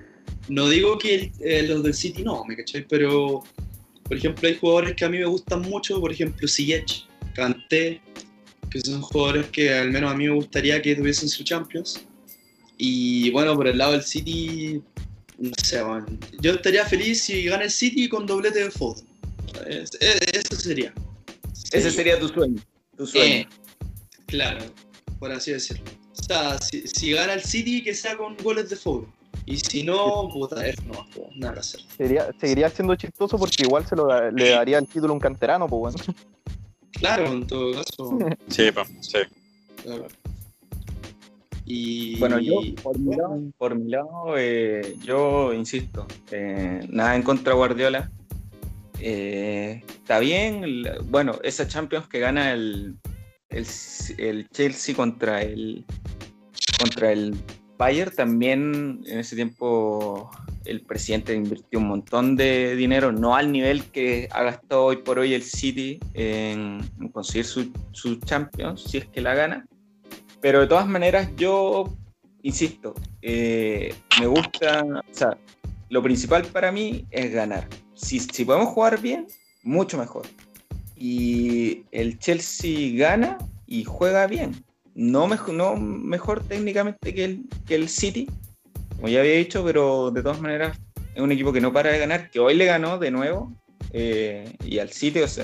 No 0.49 0.67
digo 0.67 0.97
que 0.97 1.31
eh, 1.39 1.63
los 1.63 1.81
del 1.81 1.93
City 1.93 2.23
no, 2.23 2.43
¿me 2.43 2.57
cachai? 2.57 2.85
Pero, 2.87 3.41
por 4.03 4.17
ejemplo, 4.17 4.49
hay 4.49 4.55
jugadores 4.55 4.95
que 4.95 5.05
a 5.05 5.09
mí 5.09 5.17
me 5.17 5.25
gustan 5.25 5.61
mucho, 5.61 6.01
por 6.01 6.11
ejemplo, 6.11 6.45
Ziyech, 6.45 7.07
Kanté, 7.33 8.01
que 8.69 8.81
son 8.81 9.01
jugadores 9.01 9.47
que 9.47 9.73
al 9.73 9.91
menos 9.91 10.11
a 10.11 10.15
mí 10.15 10.27
me 10.27 10.35
gustaría 10.35 10.81
que 10.81 10.93
tuviesen 10.93 11.29
su 11.29 11.45
Champions. 11.45 12.01
Y 12.77 13.31
bueno, 13.31 13.55
por 13.55 13.69
el 13.69 13.77
lado 13.77 13.93
del 13.93 14.03
City, 14.03 14.81
no 15.37 15.51
sé, 15.63 15.81
yo 16.41 16.51
estaría 16.51 16.85
feliz 16.85 17.21
si 17.21 17.45
gana 17.45 17.63
el 17.63 17.71
City 17.71 18.09
con 18.09 18.25
doblete 18.25 18.61
de 18.61 18.71
Foden. 18.71 19.05
Eso 19.69 20.55
sería. 20.57 20.93
Ese 21.71 21.89
sería 21.89 22.19
tu 22.19 22.27
sueño. 22.27 22.61
Tu 22.97 23.07
sueño. 23.07 23.35
Eh, 23.35 23.47
claro 24.25 24.65
por 25.23 25.31
así 25.31 25.53
decirlo. 25.53 25.85
O 26.19 26.21
sea, 26.21 26.59
si, 26.59 27.13
gana 27.13 27.31
el 27.31 27.41
City, 27.41 27.81
que 27.81 27.93
sea 27.93 28.17
con 28.17 28.35
goles 28.35 28.69
de 28.69 28.75
fútbol. 28.75 29.07
Y 29.45 29.55
si 29.55 29.81
no, 29.81 30.27
puta, 30.27 30.67
es 30.67 30.83
no, 30.83 31.07
nada 31.37 31.53
que 31.53 31.59
hacer. 31.61 31.79
seguiría 32.37 32.69
siendo 32.69 32.93
chistoso 32.97 33.37
porque 33.37 33.63
igual 33.63 33.87
se 33.87 33.95
lo 33.95 34.31
le 34.31 34.49
daría 34.49 34.79
el 34.79 34.85
título 34.85 35.11
a 35.11 35.13
un 35.13 35.21
canterano, 35.21 35.65
pues 35.69 35.95
bueno. 35.95 36.19
Claro, 36.91 37.27
en 37.27 37.47
todo 37.47 37.71
caso. 37.73 38.19
Sí, 38.49 38.69
pues, 38.73 38.87
sí. 38.99 39.19
Y... 41.65 42.19
Bueno, 42.19 42.39
yo 42.39 42.59
por 42.83 42.99
mi 42.99 43.15
lado, 43.15 43.41
por 43.57 43.75
mi 43.75 43.91
lado 43.91 44.37
eh, 44.37 44.97
yo 45.05 45.53
insisto, 45.53 46.05
eh, 46.31 46.85
nada 46.89 47.15
en 47.15 47.23
contra 47.23 47.53
Guardiola. 47.53 48.11
Eh, 48.99 49.83
está 49.87 50.19
bien, 50.19 50.83
bueno, 51.05 51.39
esa 51.43 51.65
Champions 51.65 52.07
que 52.07 52.19
gana 52.19 52.51
el, 52.51 52.97
el, 53.53 54.49
Chelsea 54.49 54.95
contra 54.95 55.41
el, 55.41 55.85
contra 56.79 57.11
el 57.11 57.35
Bayern, 57.77 58.15
también 58.15 59.01
en 59.05 59.19
ese 59.19 59.35
tiempo 59.35 60.29
el 60.65 60.81
presidente 60.81 61.33
invirtió 61.33 61.79
un 61.79 61.87
montón 61.87 62.35
de 62.35 62.75
dinero, 62.75 63.11
no 63.11 63.35
al 63.35 63.51
nivel 63.51 63.83
que 63.85 64.29
ha 64.31 64.43
gastado 64.43 64.85
hoy 64.85 64.97
por 64.97 65.19
hoy 65.19 65.33
el 65.33 65.43
City 65.43 65.99
en, 66.13 66.81
conseguir 67.11 67.45
su, 67.45 67.71
su, 67.91 68.17
Champions, 68.19 68.83
si 68.83 68.97
es 68.99 69.05
que 69.05 69.21
la 69.21 69.35
gana. 69.35 69.65
Pero 70.39 70.61
de 70.61 70.67
todas 70.67 70.87
maneras, 70.87 71.29
yo 71.35 71.93
insisto, 72.41 72.93
eh, 73.21 73.93
me 74.19 74.27
gusta, 74.27 74.83
o 74.83 75.13
sea, 75.13 75.37
lo 75.89 76.01
principal 76.01 76.43
para 76.45 76.71
mí 76.71 77.05
es 77.11 77.31
ganar. 77.33 77.67
Si, 77.93 78.19
si 78.19 78.45
podemos 78.45 78.69
jugar 78.69 79.01
bien, 79.01 79.27
mucho 79.63 79.97
mejor 79.97 80.25
y 81.03 81.83
el 81.91 82.17
Chelsea 82.17 82.95
gana 82.95 83.37
y 83.67 83.83
juega 83.83 84.25
bien. 84.25 84.63
No, 84.95 85.27
mejor, 85.27 86.43
técnicamente 86.47 87.13
que 87.13 87.43
el, 87.67 87.89
City, 87.89 88.29
como 88.95 89.09
ya 89.09 89.19
había 89.19 89.33
dicho, 89.33 89.65
pero 89.65 90.11
de 90.11 90.23
todas 90.23 90.39
maneras 90.39 90.79
es 91.13 91.21
un 91.21 91.33
equipo 91.33 91.51
que 91.51 91.59
no 91.59 91.73
para 91.73 91.91
de 91.91 91.99
ganar, 91.99 92.29
que 92.29 92.39
hoy 92.39 92.55
le 92.55 92.63
ganó 92.63 92.99
de 92.99 93.11
nuevo. 93.11 93.51
Eh, 93.91 94.55
y 94.63 94.79
al 94.79 94.91
City, 94.91 95.19
o 95.19 95.27
sea, 95.27 95.43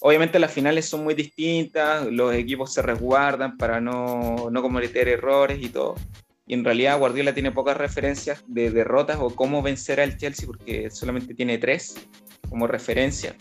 obviamente 0.00 0.38
las 0.38 0.50
finales 0.50 0.86
son 0.86 1.04
muy 1.04 1.12
distintas, 1.12 2.06
los 2.06 2.34
equipos 2.34 2.72
se 2.72 2.80
resguardan 2.80 3.58
para 3.58 3.82
no, 3.82 4.48
no 4.50 4.62
cometer 4.62 5.08
errores 5.08 5.58
y 5.60 5.68
todo. 5.68 5.96
Y 6.46 6.54
en 6.54 6.64
realidad 6.64 6.98
Guardiola 6.98 7.34
tiene 7.34 7.52
pocas 7.52 7.76
referencias 7.76 8.42
de 8.46 8.70
derrotas 8.70 9.18
o 9.20 9.28
cómo 9.28 9.60
vencer 9.60 10.00
al 10.00 10.16
Chelsea, 10.16 10.46
porque 10.46 10.88
solamente 10.88 11.34
tiene 11.34 11.58
tres 11.58 11.96
como 12.48 12.66
referencia. 12.66 13.36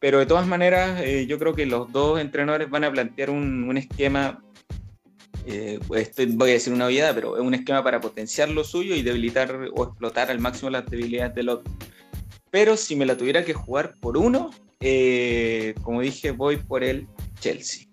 Pero 0.00 0.18
de 0.18 0.26
todas 0.26 0.46
maneras, 0.46 1.00
eh, 1.02 1.26
yo 1.26 1.38
creo 1.38 1.54
que 1.54 1.66
los 1.66 1.92
dos 1.92 2.18
entrenadores 2.18 2.70
van 2.70 2.84
a 2.84 2.90
plantear 2.90 3.28
un, 3.28 3.76
esquema, 3.76 4.42
eh, 5.46 5.78
voy 5.86 6.00
a 6.00 6.52
decir 6.54 6.72
una 6.72 6.86
obviedad, 6.86 7.14
pero 7.14 7.36
es 7.36 7.42
un 7.42 7.52
esquema 7.52 7.84
para 7.84 8.00
potenciar 8.00 8.48
lo 8.48 8.64
suyo 8.64 8.96
y 8.96 9.02
debilitar 9.02 9.68
o 9.74 9.84
explotar 9.84 10.30
al 10.30 10.40
máximo 10.40 10.70
las 10.70 10.86
debilidades 10.86 11.34
del 11.34 11.50
otro. 11.50 11.70
Pero 12.50 12.78
si 12.78 12.96
me 12.96 13.04
la 13.04 13.16
tuviera 13.16 13.44
que 13.44 13.52
jugar 13.52 13.94
por 14.00 14.16
uno, 14.16 14.50
eh, 14.80 15.74
como 15.82 16.00
dije, 16.00 16.30
voy 16.30 16.56
por 16.56 16.82
el 16.82 17.06
Chelsea. 17.38 17.86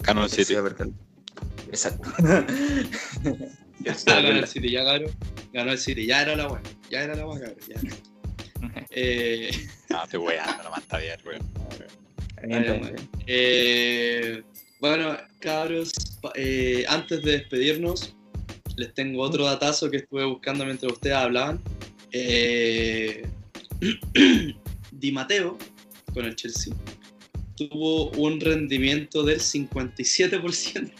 Ganó 0.00 0.24
el 0.24 0.30
City. 0.30 0.54
Exacto. 1.68 2.10
ya 3.80 3.94
ganó 4.04 4.28
el 4.28 4.46
City, 4.46 4.70
ya 4.70 4.82
ganó. 4.84 5.06
Ganó 5.54 5.72
el 5.72 5.78
City, 5.78 6.04
ya 6.04 6.20
era 6.20 6.36
la 6.36 6.48
buena. 6.48 6.68
Ya 6.90 7.02
era 7.02 7.14
la 7.14 7.24
buena, 7.24 7.48
ya. 7.66 7.80
Eh... 8.90 9.50
No, 9.88 10.04
estoy 10.04 10.20
weando, 10.20 10.62
nomás 10.62 10.82
está 10.82 10.98
bien, 10.98 11.18
eh, 13.26 14.42
bueno, 14.80 15.16
cabros, 15.38 15.92
eh, 16.34 16.84
antes 16.88 17.22
de 17.22 17.32
despedirnos, 17.38 18.14
les 18.76 18.92
tengo 18.94 19.22
otro 19.22 19.44
datazo 19.44 19.90
que 19.90 19.98
estuve 19.98 20.24
buscando 20.24 20.64
mientras 20.64 20.92
ustedes 20.92 21.16
hablaban. 21.16 21.60
Eh, 22.10 23.26
Di 24.92 25.12
Mateo, 25.12 25.56
con 26.12 26.24
el 26.24 26.34
Chelsea, 26.36 26.74
tuvo 27.56 28.10
un 28.10 28.40
rendimiento 28.40 29.22
del 29.22 29.38
57%. 29.38 30.90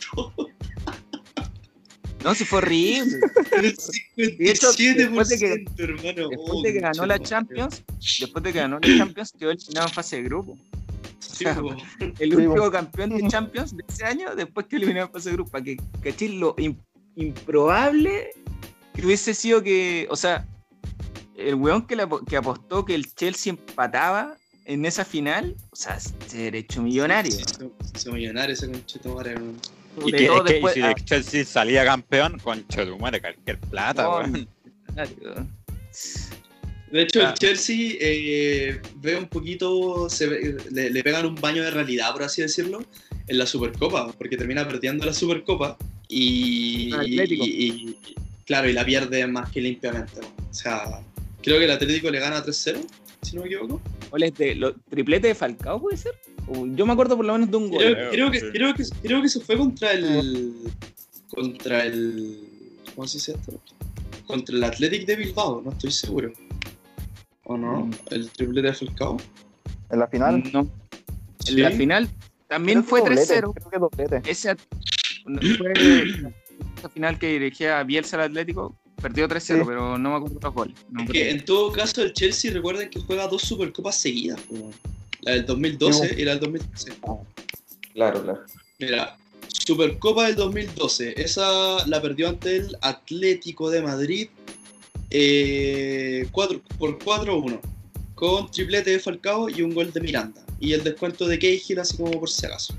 No, 2.25 2.35
si 2.35 2.45
fue 2.45 2.59
horrible. 2.59 3.19
después 4.17 5.29
de 5.29 5.39
que, 5.39 5.65
hermano. 5.79 6.29
Después 6.29 6.63
de 6.63 6.73
que 6.73 6.81
ganó 6.81 7.07
la 7.07 7.19
Champions, 7.19 7.83
después 8.21 8.43
de 8.45 8.53
que 8.53 8.59
ganó 8.59 8.79
la 8.79 8.99
Champions, 8.99 9.33
quedó 9.33 9.51
eliminado 9.51 9.89
en 9.89 9.95
fase 9.95 10.17
de 10.17 10.23
grupo. 10.23 10.59
el 12.19 12.37
último 12.37 12.71
campeón 12.71 13.11
de 13.11 13.29
Champions 13.29 13.77
de 13.77 13.85
ese 13.89 14.05
año, 14.05 14.35
después 14.35 14.67
que 14.67 14.77
eliminó 14.77 15.03
en 15.03 15.11
fase 15.11 15.31
de 15.31 15.37
grupo. 15.37 15.51
Para 15.51 15.65
que 15.65 15.77
caché 16.03 16.29
lo 16.29 16.55
improbable 17.17 18.31
que 18.95 19.07
hubiese 19.07 19.35
sido 19.35 19.63
que, 19.63 20.07
o 20.11 20.17
sea, 20.17 20.47
el 21.37 21.55
weón 21.55 21.87
que, 21.87 21.97
que 22.29 22.37
apostó 22.37 22.85
que 22.85 22.95
el 22.95 23.13
Chelsea 23.15 23.51
empataba 23.51 24.37
en 24.65 24.85
esa 24.85 25.05
final, 25.05 25.57
o 25.71 25.77
sea, 25.77 25.99
se 25.99 26.57
hecho 26.57 26.83
millonario. 26.83 27.33
Se 27.95 28.11
millonario 28.11 28.55
ese 28.55 28.71
conchito 28.71 29.15
y 30.05 30.13
que, 30.13 30.29
si 30.73 30.83
ah. 30.83 30.95
Chelsea 31.05 31.45
salía 31.45 31.85
campeón, 31.85 32.39
con 32.39 32.67
Chetumare, 32.69 33.21
cualquier 33.21 33.59
plata, 33.59 34.09
De 36.91 37.03
hecho, 37.03 37.27
el. 37.27 37.35
Chelsea 37.35 37.97
eh, 38.01 38.81
ve 38.97 39.17
un 39.17 39.27
poquito, 39.27 40.09
se 40.09 40.57
le, 40.71 41.03
pegan 41.03 41.27
un 41.27 41.35
baño 41.35 41.63
de 41.63 41.71
realidad, 41.71 42.13
por 42.13 42.23
así 42.23 42.43
decirlo, 42.43 42.85
en 43.27 43.39
la 43.39 43.47
Supercopa, 43.47 44.13
porque 44.13 44.37
termina 44.37 44.67
perdiendo 44.67 45.05
la 45.05 45.13
Supercopa 45.13 45.77
y, 46.09 46.93
y, 47.05 47.97
claro, 48.45 48.69
y 48.69 48.73
la 48.73 48.85
pierde 48.85 49.27
más 49.27 49.51
que 49.51 49.61
limpiamente. 49.61 50.21
O 50.51 50.55
sea, 50.55 51.01
creo 51.43 51.59
que 51.59 51.65
el 51.65 51.71
Atlético 51.71 52.11
le 52.11 52.21
gana 52.21 52.45
3-0, 52.45 52.87
si 53.23 53.37
no 53.37 53.43
me 53.43 53.49
equivoco. 53.49 53.81
de, 54.39 54.55
lo, 54.55 54.75
triplete 54.75 55.29
de 55.29 55.35
Falcao 55.35 55.81
puede 55.81 55.97
ser? 55.97 56.13
Yo 56.49 56.87
me 56.87 56.93
acuerdo 56.93 57.17
por 57.17 57.25
lo 57.25 57.33
menos 57.33 57.51
de 57.51 57.57
un 57.57 57.71
gol. 57.71 57.79
Creo, 58.11 58.31
que, 58.31 58.51
creo, 58.51 58.75
que, 58.75 58.85
creo 59.03 59.23
que 59.23 59.29
se 59.29 59.41
fue 59.41 59.57
contra 59.57 59.93
el. 59.93 60.55
Contra 61.31 61.85
el. 61.85 62.41
¿Cómo 62.95 63.07
se 63.07 63.19
dice 63.19 63.33
esto? 63.33 63.61
Contra 64.27 64.57
el 64.57 64.65
Athletic 64.65 65.07
de 65.07 65.17
Bilbao, 65.17 65.63
no 65.63 65.71
estoy 65.71 65.91
seguro. 65.91 66.33
¿O 67.45 67.57
no? 67.57 67.87
Mm. 67.87 67.91
¿El 68.11 68.31
triplete 68.31 68.69
de 68.69 68.75
Falcao? 68.75 69.17
¿En 69.91 69.99
la 69.99 70.07
final? 70.07 70.43
No. 70.53 70.69
En 71.47 71.63
la 71.63 71.71
final 71.71 72.09
también 72.49 72.85
fue 72.85 73.03
3-0. 73.03 73.53
Creo 73.55 73.71
que 73.71 73.79
doblete. 73.79 74.31
Ese, 74.31 74.55
fue 75.59 75.73
la 76.83 76.89
final 76.89 77.19
que 77.19 77.29
dirigía 77.29 77.83
Bielsa 77.83 78.17
al 78.17 78.25
Atlético, 78.25 78.77
perdió 79.01 79.29
3-0, 79.29 79.65
pero 79.67 79.99
no 79.99 80.11
me 80.11 80.17
acuerdo 80.17 80.39
los 80.41 80.55
goles. 80.55 80.75
en 81.15 81.45
todo 81.45 81.73
caso, 81.73 82.03
el 82.03 82.13
Chelsea, 82.13 82.53
recuerden 82.53 82.91
que 82.91 83.01
juega 83.01 83.27
dos 83.27 83.43
Supercopas 83.43 83.97
seguidas, 83.97 84.41
la 85.23 85.33
del 85.33 85.47
2012 85.47 86.15
y 86.19 86.25
la 86.25 86.33
del 86.33 86.41
2013. 86.41 86.93
Claro, 87.95 88.23
claro. 88.23 88.45
Mira, 88.79 89.17
Supercopa 89.49 90.27
del 90.27 90.37
2012, 90.37 91.21
esa 91.21 91.87
la 91.87 92.03
perdió 92.03 92.29
ante 92.29 92.57
el 92.57 92.77
Atlético 92.81 93.71
de 93.71 93.83
Madrid 93.83 94.29
eh, 95.11 96.27
por 96.33 96.99
4-1, 96.99 97.61
con 98.15 98.51
triplete 98.51 98.91
de 98.91 98.99
Falcao 98.99 99.49
y 99.49 99.63
un 99.63 99.75
gol 99.75 99.93
de 99.93 100.01
Miranda, 100.01 100.43
y 100.59 100.73
el 100.73 100.83
descuento 100.83 101.27
de 101.27 101.39
Cahill, 101.39 101.79
así 101.79 101.97
como 101.97 102.11
por 102.19 102.31
si 102.31 102.47
acaso. 102.47 102.75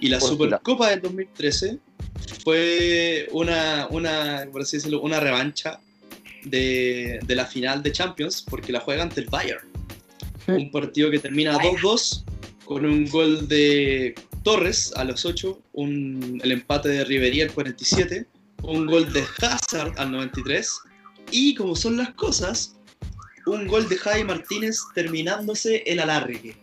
Y 0.00 0.08
la 0.08 0.20
Supercopa 0.20 0.90
del 0.90 1.02
2013 1.02 1.78
fue 2.44 3.28
una, 3.32 3.88
una, 3.90 4.46
por 4.50 4.62
así 4.62 4.76
decirlo, 4.76 5.00
una 5.00 5.18
revancha 5.18 5.80
de, 6.44 7.18
de, 7.26 7.34
la 7.34 7.44
final 7.44 7.82
de 7.82 7.92
Champions, 7.92 8.44
porque 8.48 8.72
la 8.72 8.80
juega 8.80 9.02
ante 9.02 9.20
el 9.20 9.26
Bayern. 9.26 9.67
Un 10.48 10.70
partido 10.70 11.10
que 11.10 11.18
termina 11.18 11.58
2-2 11.58 12.24
con 12.64 12.84
un 12.84 13.06
gol 13.08 13.48
de 13.48 14.14
Torres 14.42 14.92
a 14.96 15.04
los 15.04 15.24
8, 15.24 15.60
un, 15.74 16.40
el 16.42 16.52
empate 16.52 16.88
de 16.88 17.04
Rivería 17.04 17.44
al 17.44 17.52
47, 17.52 18.26
un 18.62 18.86
gol 18.86 19.12
de 19.12 19.24
Hazard 19.42 19.92
al 19.98 20.12
93 20.12 20.80
y 21.30 21.54
como 21.54 21.76
son 21.76 21.96
las 21.98 22.14
cosas, 22.14 22.76
un 23.46 23.66
gol 23.66 23.88
de 23.88 23.96
Javi 23.96 24.24
Martínez 24.24 24.80
terminándose 24.94 25.82
el 25.86 26.00
alargue. 26.00 26.56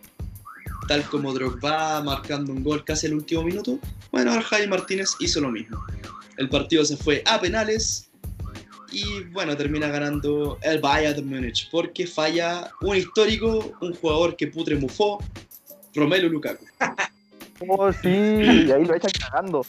Tal 0.88 1.02
como 1.04 1.32
Drogba 1.32 2.02
marcando 2.02 2.52
un 2.52 2.62
gol 2.62 2.84
casi 2.84 3.06
el 3.06 3.14
último 3.14 3.42
minuto, 3.42 3.78
bueno, 4.10 4.40
Javi 4.42 4.66
Martínez 4.66 5.10
hizo 5.20 5.40
lo 5.40 5.50
mismo. 5.50 5.84
El 6.36 6.48
partido 6.48 6.84
se 6.84 6.96
fue 6.96 7.22
a 7.26 7.40
penales 7.40 8.05
y 8.96 9.24
bueno, 9.32 9.54
termina 9.56 9.88
ganando 9.88 10.58
el 10.62 10.80
Bayern 10.80 11.28
Múnich 11.28 11.68
porque 11.70 12.06
falla 12.06 12.70
un 12.80 12.96
histórico, 12.96 13.76
un 13.82 13.94
jugador 13.94 14.36
que 14.36 14.46
putre 14.46 14.74
mufó, 14.76 15.18
Romelu 15.94 16.30
Lukaku. 16.30 16.64
Oh, 17.68 17.92
sí, 17.92 18.08
y 18.08 18.70
ahí 18.70 18.84
lo 18.84 18.94
echan 18.94 19.10
cagando. 19.18 19.64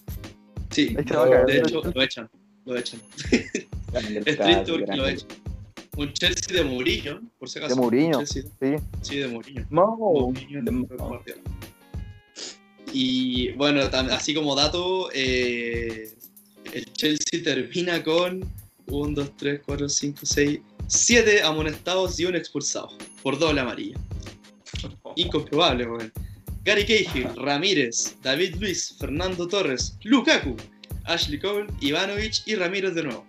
Sí, 0.71 0.93
de 0.93 1.01
hecho 1.01 1.25
lo 1.25 2.01
echan, 2.01 2.29
lo 2.65 2.77
echan. 2.77 2.99
es 3.93 4.37
triste 4.37 4.65
porque 4.67 4.95
lo 4.95 5.07
echan. 5.07 5.27
Un 5.97 6.13
Chelsea 6.13 6.55
de 6.55 6.63
Mourinho, 6.63 7.21
por 7.39 7.49
si 7.49 7.59
acaso. 7.59 7.75
De 7.75 7.81
Mourinho, 7.81 8.25
sí. 8.25 8.43
Sí, 9.01 9.17
de 9.17 9.27
Mourinho. 9.27 9.65
No, 9.69 9.95
Mourinho 9.97 10.61
de 10.63 11.35
Y 12.93 13.51
bueno, 13.53 13.81
así 14.11 14.33
como 14.33 14.55
dato, 14.55 15.09
eh, 15.13 16.13
el 16.73 16.93
Chelsea 16.93 17.41
termina 17.43 18.03
con 18.03 18.41
1, 18.88 19.14
2, 19.14 19.31
3, 19.38 19.61
4, 19.65 19.89
5, 19.89 20.19
6, 20.23 20.59
7 20.88 21.43
amonestados 21.43 22.19
y 22.19 22.26
un 22.26 22.35
expulsado 22.35 22.89
por 23.23 23.38
doble 23.38 23.61
amarilla. 23.61 23.97
Incomprobable, 25.15 25.88
weón. 25.88 26.14
Gary 26.64 26.85
Cahill, 26.85 27.30
Ramírez, 27.35 28.18
David 28.22 28.55
Luis, 28.55 28.95
Fernando 28.99 29.47
Torres, 29.47 29.97
Lukaku, 30.03 30.55
Ashley 31.05 31.39
Cole, 31.39 31.68
Ivanovic 31.80 32.45
y 32.45 32.55
Ramírez 32.55 32.93
de 32.93 33.03
nuevo. 33.03 33.26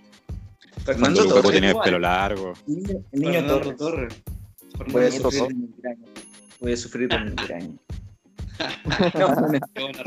Fernando 0.85 1.24
Lukaku 1.24 1.51
tiene 1.52 1.70
el 1.70 1.76
pelo 1.78 1.98
largo. 1.98 2.55
El 2.66 3.20
niño, 3.20 3.47
Torres. 3.47 3.76
Torres. 3.76 4.14
Voy 4.89 5.05
a 5.05 5.10
sufrir 5.10 5.48
de 5.48 5.55
migraña. 5.55 6.05
Voy 6.60 6.72
a 6.72 6.76
sufrir 6.76 7.09
de 7.09 7.18
migraña. 7.18 7.74
no, 9.14 9.52
es, 9.52 9.60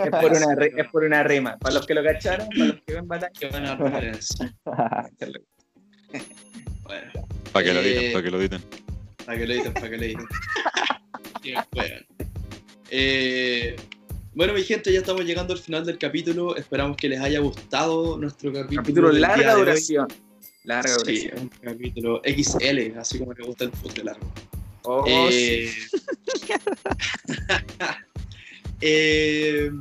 por 0.09 0.31
una, 0.31 0.65
es 0.65 0.87
por 0.89 1.03
una 1.03 1.23
rima. 1.23 1.57
Para 1.57 1.75
los 1.75 1.85
que 1.85 1.93
lo 1.93 2.03
cacharon, 2.03 2.49
para 2.49 2.65
los 2.65 2.81
que 2.85 2.93
ven 2.93 3.07
batalla. 3.07 3.31
Que 3.39 3.47
van 3.47 3.65
a 3.65 3.75
bueno. 6.83 7.11
Para 7.51 7.65
que 7.65 7.73
lo 7.73 7.79
editen, 7.79 8.11
para 8.11 8.23
que 8.23 8.31
lo 8.31 8.39
editen. 8.39 8.61
Para 9.25 9.37
que 9.37 9.47
lo 9.47 9.53
editen, 9.53 9.73
para 9.73 9.89
que 9.89 9.97
lo 9.97 10.03
editen. 10.03 10.27
Eh, 12.93 13.77
bueno, 14.33 14.53
mi 14.53 14.63
gente, 14.63 14.91
ya 14.91 14.99
estamos 14.99 15.23
llegando 15.23 15.53
al 15.53 15.59
final 15.59 15.85
del 15.85 15.97
capítulo. 15.97 16.57
Esperamos 16.57 16.97
que 16.97 17.07
les 17.07 17.21
haya 17.21 17.39
gustado 17.39 18.17
nuestro 18.17 18.51
capítulo. 18.51 18.81
Capítulo 18.81 19.11
larga 19.13 19.55
duración. 19.55 20.09
Larga 20.65 20.91
duración. 20.97 21.15
Sí, 21.15 21.41
un 21.41 21.49
capítulo 21.61 22.21
XL, 22.25 22.97
así 22.99 23.17
como 23.17 23.33
me 23.33 23.45
gusta 23.45 23.63
el 23.63 23.71
fútbol 23.71 24.05
largo. 24.05 24.29
Oh, 24.83 25.05
eh, 25.07 25.71
eh, 28.81 29.71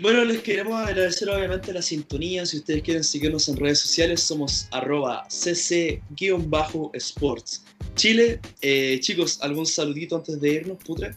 bueno, 0.00 0.24
les 0.24 0.40
queremos 0.40 0.80
agradecer 0.80 1.28
obviamente 1.28 1.74
la 1.74 1.82
sintonía. 1.82 2.46
Si 2.46 2.56
ustedes 2.56 2.82
quieren 2.82 3.04
seguirnos 3.04 3.46
en 3.50 3.56
redes 3.58 3.80
sociales, 3.80 4.22
somos 4.22 4.66
arroba 4.70 5.26
cc-sports. 5.28 6.04
Chile, 7.96 8.40
eh, 8.62 8.98
chicos, 9.00 9.38
¿algún 9.42 9.66
saludito 9.66 10.16
antes 10.16 10.40
de 10.40 10.54
irnos, 10.54 10.78
putre? 10.82 11.14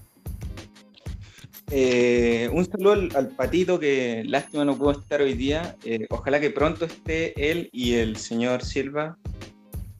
Eh, 1.71 2.49
un 2.51 2.69
saludo 2.69 3.07
al, 3.15 3.29
patito 3.29 3.79
que 3.79 4.25
lástima 4.25 4.65
no 4.65 4.77
pudo 4.77 4.91
estar 4.91 5.21
hoy 5.21 5.33
día. 5.33 5.77
Eh, 5.85 6.05
ojalá 6.09 6.41
que 6.41 6.49
pronto 6.49 6.83
esté 6.83 7.51
él 7.51 7.69
y 7.71 7.93
el 7.93 8.17
señor 8.17 8.65
Silva 8.65 9.17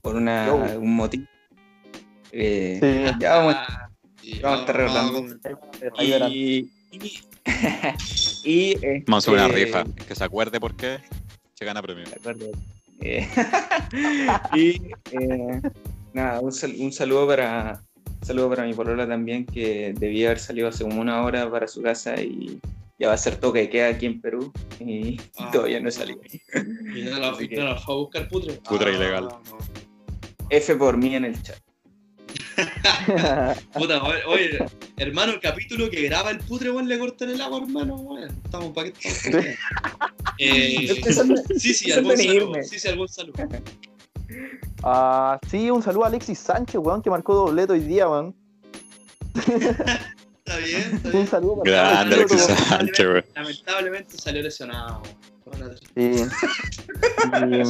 por 0.02 0.16
una, 0.16 0.54
un 0.54 0.94
motivo. 0.94 1.24
sí. 2.34 2.80
Ya 3.20 3.38
vamos, 3.38 3.56
a 4.42 4.60
estar 4.60 4.76
arreglando. 4.82 5.26
Y, 6.00 6.70
y, 8.44 8.76
vamos 9.06 9.28
a 9.28 9.32
hacer 9.32 9.34
una 9.34 9.48
este, 9.48 9.66
rifa. 9.66 9.84
Que 10.08 10.16
se 10.16 10.24
acuerde 10.24 10.60
por 10.60 10.76
qué 10.76 11.00
se 11.54 11.66
gana 11.66 11.82
premio. 11.82 12.06
y 14.56 14.82
nada, 16.14 16.40
un, 16.40 16.54
un 16.80 16.94
saludo 16.94 17.28
para 17.28 17.84
saludo 18.24 18.50
para 18.50 18.64
mi 18.64 18.74
polola 18.74 19.08
también, 19.08 19.46
que 19.46 19.94
debía 19.98 20.28
haber 20.28 20.40
salido 20.40 20.70
hace 20.70 20.84
como 20.84 21.02
una 21.02 21.22
hora 21.24 21.50
para 21.50 21.68
su 21.68 21.82
casa 21.82 22.20
y 22.22 22.60
ya 23.00 23.10
va 23.10 23.14
a 23.14 23.18
ser 23.18 23.36
toque 23.36 23.60
de 23.60 23.70
queda 23.70 23.90
aquí 23.90 24.06
en 24.06 24.22
Perú 24.22 24.52
y 24.80 25.20
ah, 25.38 25.50
todavía 25.52 25.80
no 25.80 25.90
he 25.90 25.92
salido. 25.92 26.22
¿Y 26.96 27.02
no 27.04 27.20
la, 27.20 27.34
fue 27.34 27.50
a 27.56 27.98
buscar 27.98 28.28
putre? 28.30 28.54
Putre 28.54 28.92
ah, 28.92 28.96
ilegal. 28.96 29.30
F 30.50 30.76
por 30.76 30.98
mí 30.98 31.16
en 31.16 31.26
el 31.26 31.42
chat. 31.42 31.58
Puta, 33.74 34.04
oye, 34.28 34.66
hermano, 34.98 35.34
el 35.34 35.40
capítulo 35.40 35.90
que 35.90 36.02
graba 36.04 36.32
el 36.32 36.40
putre, 36.40 36.72
weón, 36.72 36.88
le 36.88 37.00
cortan 37.00 37.30
el 37.30 37.42
agua, 37.42 37.60
hermano, 37.62 37.96
weón. 37.96 38.42
Estamos 38.44 38.74
para 38.74 38.92
que 38.92 39.08
estamos. 39.08 39.46
eh, 40.40 41.04
sí, 41.58 41.74
sí, 41.74 41.92
algún 41.92 42.18
saludo. 42.18 42.64
Sí, 42.64 42.80
sí, 42.80 42.88
algún 42.88 43.08
saludo. 43.08 43.34
Ah, 44.84 45.40
sí, 45.50 45.70
un 45.70 45.82
saludo 45.82 46.06
a 46.06 46.08
Alexis 46.08 46.40
Sánchez, 46.40 46.76
weón, 46.76 47.02
que 47.02 47.10
marcó 47.10 47.36
doblete 47.36 47.74
hoy 47.74 47.82
día, 47.82 48.10
weón. 48.10 48.36
está 49.36 50.58
bien, 50.58 50.96
está 50.96 51.10
bien. 51.10 51.22
Un 51.22 51.28
saludo 51.28 51.64
para 51.64 51.90
Grande 51.90 52.16
Alexis 52.16 52.42
Sánchez, 52.42 53.06
weón. 53.06 53.26
Lamentablemente 53.36 54.18
salió 54.18 54.42
lesionado. 54.42 55.02
Sí. 55.96 56.26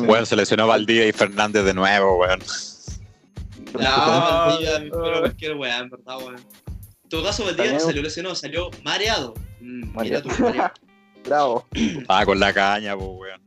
Bueno, 0.06 0.26
se 0.26 0.36
lesionó 0.36 0.68
Valdía 0.68 1.08
y 1.08 1.12
Fernández 1.12 1.66
de 1.66 1.74
nuevo, 1.74 2.20
weón. 2.20 2.40
No, 3.80 3.80
Valdía, 3.80 4.80
pero 4.80 5.20
cualquier 5.20 5.56
weón, 5.56 5.82
en 5.82 5.90
verdad, 5.90 6.18
weón. 6.18 6.36
En 6.36 7.10
todo 7.10 7.24
caso, 7.24 7.44
Valdía 7.45 7.74
no 7.74 7.80
salió 7.80 8.02
lesionado, 8.02 8.36
salió 8.36 8.70
mareado. 8.84 9.34
Mm, 9.60 10.00
mira 10.00 10.22
tú, 10.22 10.30
mareado. 10.40 10.74
Bravo. 11.26 11.66
Ah, 12.08 12.26
con 12.26 12.40
la 12.40 12.54
caña, 12.54 12.95
pues, 12.95 13.10
weón. 13.10 13.41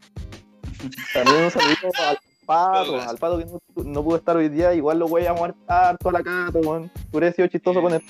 También 1.13 1.45
un 1.45 1.51
saludo 1.51 1.77
al 2.09 2.19
Pato, 2.45 3.01
al 3.01 3.19
Pato 3.19 3.39
que 3.39 3.47
no, 3.85 4.03
pudo 4.03 4.17
estar 4.17 4.37
hoy 4.37 4.49
día, 4.49 4.75
igual 4.75 4.99
lo 4.99 5.09
voy 5.09 5.27
a 5.27 5.33
muertar 5.33 5.99
toda 5.99 6.13
la 6.13 6.23
cato, 6.23 6.59
weón. 6.61 6.91
Hubiera 7.13 7.33
sido 7.33 7.49
chistoso 7.49 7.81
con 7.81 7.95
él. 7.95 8.03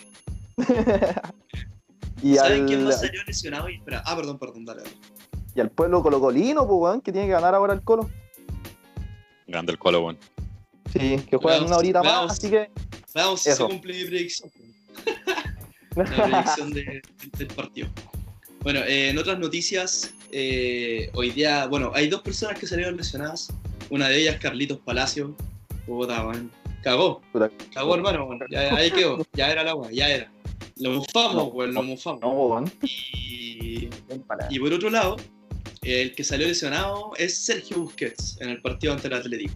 y 2.23 2.37
¿Saben 2.37 2.63
al... 2.63 2.67
quién 2.67 2.85
más 2.85 3.01
salió 3.01 3.23
lesionado? 3.25 3.69
Y... 3.69 3.83
Ah, 4.05 4.17
perdón, 4.17 4.39
perdón, 4.39 4.65
dale, 4.65 4.83
Y 5.55 5.61
al 5.61 5.71
pueblo 5.71 6.03
colocolino, 6.03 6.67
pues, 6.67 6.79
weón, 6.81 7.01
que 7.01 7.13
tiene 7.13 7.27
que 7.27 7.33
ganar 7.33 7.55
ahora 7.55 7.75
el 7.75 7.83
Colo. 7.83 8.09
Grande 9.47 9.73
el 9.73 9.79
Colo, 9.79 10.01
weón. 10.01 10.19
Sí, 10.93 11.19
que 11.29 11.37
juegan 11.37 11.65
una 11.65 11.77
horita 11.77 12.03
más, 12.03 12.33
así 12.33 12.51
que. 12.51 12.71
Veamos 13.15 13.41
si 13.41 13.53
se 13.53 13.65
cumple 13.65 13.95
mi 13.95 14.05
predicción. 14.05 14.51
la 15.97 16.05
predicción 16.05 16.73
del 16.73 17.47
partido. 17.55 17.89
Bueno, 18.61 18.81
eh, 18.81 19.11
en 19.11 19.19
otras 19.19 19.39
noticias, 19.39 20.13
eh, 20.33 21.11
hoy 21.15 21.31
día, 21.31 21.67
bueno, 21.67 21.93
hay 21.95 22.09
dos 22.09 22.23
personas 22.23 22.59
que 22.59 22.67
salieron 22.67 22.97
lesionadas. 22.97 23.53
Una 23.91 24.09
de 24.09 24.19
ellas, 24.21 24.39
Carlitos 24.41 24.79
Palacio. 24.79 25.37
Puta, 25.87 26.25
man. 26.25 26.51
Cagó. 26.83 27.23
Cagó, 27.73 27.95
hermano, 27.95 28.29
Ya, 28.51 28.75
ahí 28.75 28.91
quedó. 28.91 29.25
Ya 29.33 29.51
era 29.51 29.63
el 29.63 29.69
agua, 29.69 29.89
ya 29.93 30.09
era. 30.09 30.31
Lo 30.79 30.91
mufamos, 30.93 31.51
pues, 31.53 31.71
lo 31.71 31.83
mufamos. 31.83 32.71
y, 32.83 33.89
y 34.51 34.59
por 34.59 34.73
otro 34.73 34.91
lado, 34.91 35.17
el 35.83 36.15
que 36.15 36.25
salió 36.25 36.47
lesionado 36.47 37.13
es 37.17 37.39
Sergio 37.39 37.79
Busquets 37.79 38.37
en 38.41 38.51
el 38.51 38.61
partido 38.61 38.93
ante 38.93 39.07
el 39.09 39.15
Atlético. 39.15 39.55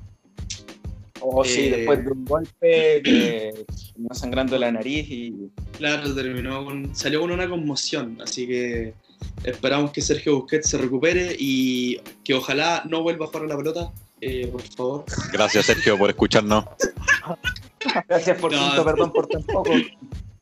Oh, 1.20 1.44
sí, 1.44 1.66
eh, 1.66 1.76
después 1.76 2.04
de 2.04 2.10
un 2.10 2.24
golpe 2.24 3.02
que 3.02 3.64
terminó 3.66 4.14
sangrando 4.14 4.58
la 4.58 4.72
nariz 4.72 5.08
y. 5.10 5.50
Claro, 5.76 6.14
terminó 6.14 6.64
con, 6.64 6.94
salió 6.94 7.20
con 7.20 7.30
una 7.30 7.48
conmoción, 7.48 8.18
así 8.20 8.46
que 8.46 8.94
Esperamos 9.44 9.92
que 9.92 10.02
Sergio 10.02 10.36
Busquets 10.36 10.68
se 10.68 10.78
recupere 10.78 11.34
y 11.38 11.98
que 12.24 12.34
ojalá 12.34 12.82
no 12.86 13.02
vuelva 13.02 13.24
a 13.24 13.28
jugar 13.28 13.44
a 13.44 13.48
la 13.48 13.56
pelota, 13.56 13.92
eh, 14.20 14.46
por 14.48 14.62
favor. 14.62 15.04
Gracias, 15.32 15.66
Sergio, 15.66 15.96
por 15.96 16.10
escucharnos. 16.10 16.64
Gracias 18.08 18.38
por 18.38 18.50
tanto, 18.52 18.84
perdón 18.84 19.12
por 19.12 19.26
tan 19.26 19.42
poco. 19.44 19.70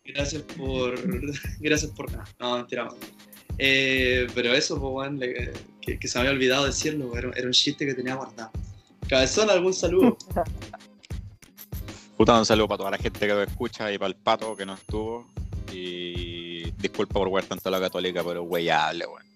Gracias 0.05 0.43
por. 0.43 0.99
Gracias 1.61 1.93
por 1.93 2.11
nada. 2.11 2.25
No, 2.41 2.57
mentira. 2.57 2.89
Eh, 3.57 4.27
pero 4.35 4.53
eso, 4.53 4.81
pues, 4.81 4.93
bueno, 4.93 5.21
que, 5.81 5.99
que, 5.99 6.09
se 6.09 6.19
me 6.19 6.23
había 6.23 6.33
olvidado 6.33 6.67
decirlo, 6.67 7.17
era, 7.17 7.31
era 7.37 7.47
un 7.47 7.53
chiste 7.53 7.87
que 7.87 7.95
tenía 7.95 8.17
guardado. 8.17 8.51
Cabezón, 9.09 9.51
algún 9.51 9.74
saludo. 9.74 10.16
Puta, 12.16 12.39
un 12.39 12.44
saludo 12.44 12.68
para 12.68 12.78
toda 12.78 12.90
la 12.90 12.98
gente 12.98 13.20
que 13.20 13.28
lo 13.28 13.43
escucha 13.43 13.93
y 13.93 13.98
para 13.98 14.09
el 14.09 14.16
pato 14.16 14.56
que 14.56 14.66
no 14.66 14.74
estuvo. 14.74 15.26
Y 15.72 16.70
disculpa 16.72 17.14
por 17.14 17.28
jugar 17.28 17.44
tanto 17.44 17.68
a 17.68 17.72
la 17.72 17.80
católica, 17.80 18.22
pero 18.24 18.43
es 18.43 18.51
weyable, 18.51 19.06
weón. 19.06 19.28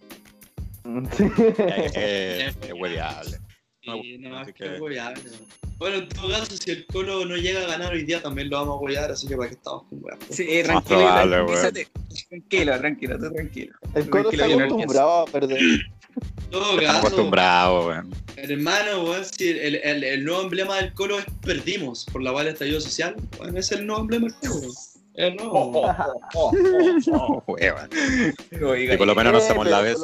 Sí. 1.16 1.24
Es, 1.58 1.96
es, 1.96 2.56
es 2.60 2.72
weyable. 2.74 3.38
Sí, 3.82 4.18
no, 4.18 4.42
es 4.42 4.52
que 4.52 4.80
weyable, 4.80 5.22
bueno, 5.82 5.96
en 5.96 6.08
todo 6.10 6.28
caso, 6.28 6.56
si 6.56 6.70
el 6.70 6.86
Colo 6.86 7.24
no 7.24 7.36
llega 7.36 7.60
a 7.62 7.66
ganar 7.66 7.92
hoy 7.92 8.04
día, 8.04 8.22
también 8.22 8.48
lo 8.48 8.58
vamos 8.58 8.74
a 8.74 8.76
apoyar, 8.76 9.10
así 9.10 9.26
que 9.26 9.36
para 9.36 9.48
que 9.48 9.56
estamos 9.56 9.82
con 9.88 9.98
weá. 10.00 10.16
Sí, 10.30 10.46
tranquilo, 10.62 10.98
probable, 11.00 11.86
tranquilo, 12.28 12.78
tranquilo, 12.78 13.32
tranquilo. 13.32 13.74
El 13.96 14.08
Colo 14.08 14.30
está 14.30 14.44
acostumbrado 14.44 15.10
a 15.22 15.26
perder. 15.26 15.60
Todo 16.52 16.76
caso, 16.76 16.98
acostumbrado, 16.98 17.86
weón. 17.88 18.10
Hermano, 18.36 19.04
weón, 19.04 19.24
si 19.24 19.48
el, 19.48 19.76
el, 19.76 20.04
el, 20.04 20.24
nuevo 20.24 20.42
emblema 20.42 20.76
del 20.76 20.92
Colo 20.92 21.18
es 21.18 21.24
perdimos 21.44 22.04
por 22.04 22.22
la 22.22 22.30
cual 22.30 22.46
estallido 22.46 22.80
social, 22.80 23.16
bueno, 23.38 23.58
es 23.58 23.72
el 23.72 23.86
nuevo 23.86 24.02
emblema 24.02 24.28
del 24.28 24.50
Colo. 24.50 24.72
Es 25.14 25.34
nuevo. 25.34 25.52
Oh, 25.54 25.96
oh, 26.34 26.52
oh, 27.12 27.44
oh, 27.46 27.56
y 28.76 28.96
por 28.96 29.06
lo 29.06 29.14
menos 29.14 29.32
no 29.32 29.38
hacemos 29.38 29.66
la 29.66 29.80
vez, 29.80 29.98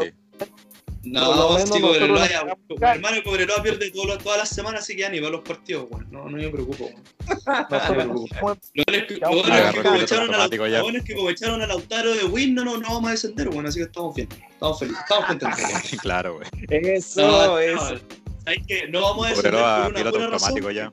sí. 1.09 1.15
No, 1.15 1.59
si 1.59 1.81
Cobreloa 1.81 2.29
ya, 2.29 2.45
hermano 2.93 3.23
Cobreloa 3.25 3.63
pierde 3.63 3.91
todo, 3.91 4.19
todas 4.19 4.39
las 4.39 4.49
semanas, 4.49 4.83
así 4.83 4.95
que 4.95 5.03
ya 5.03 5.09
ni 5.09 5.21
va 5.21 5.29
a 5.29 5.31
los 5.31 5.43
partidos, 5.43 5.87
weón. 5.91 6.07
No, 6.11 6.29
no 6.29 6.37
me 6.37 6.49
preocupo, 6.49 6.91
No 7.47 7.95
me 7.97 8.05
preocupo. 8.05 8.57
Los 8.75 8.87
que 9.07 9.21
aprovecharon 9.23 10.35
a 10.35 10.49
que 10.49 11.31
echaron 11.31 11.63
a 11.63 11.67
Lautaro 11.67 12.15
de 12.15 12.25
Win, 12.25 12.55
no, 12.55 12.65
no, 12.65 12.77
no 12.77 12.89
vamos 12.89 13.09
a 13.09 13.11
descender, 13.13 13.49
bueno, 13.49 13.69
así 13.69 13.79
que 13.79 13.85
estamos 13.85 14.15
bien. 14.15 14.29
Estamos 14.51 14.79
felices, 14.79 15.03
estamos 15.03 15.27
contentos. 15.27 15.61
claro, 16.03 16.37
güey. 16.37 16.49
Eso, 16.69 17.59
eso. 17.59 17.99
Hay 18.47 18.63
que 18.63 18.89
no 18.89 19.03
vamos 19.03 19.27
a 19.27 19.29
descender 19.31 19.53
por 19.53 20.01
una 20.01 20.11
buena 20.11 20.29
razón. 20.29 20.73
ya. 20.73 20.91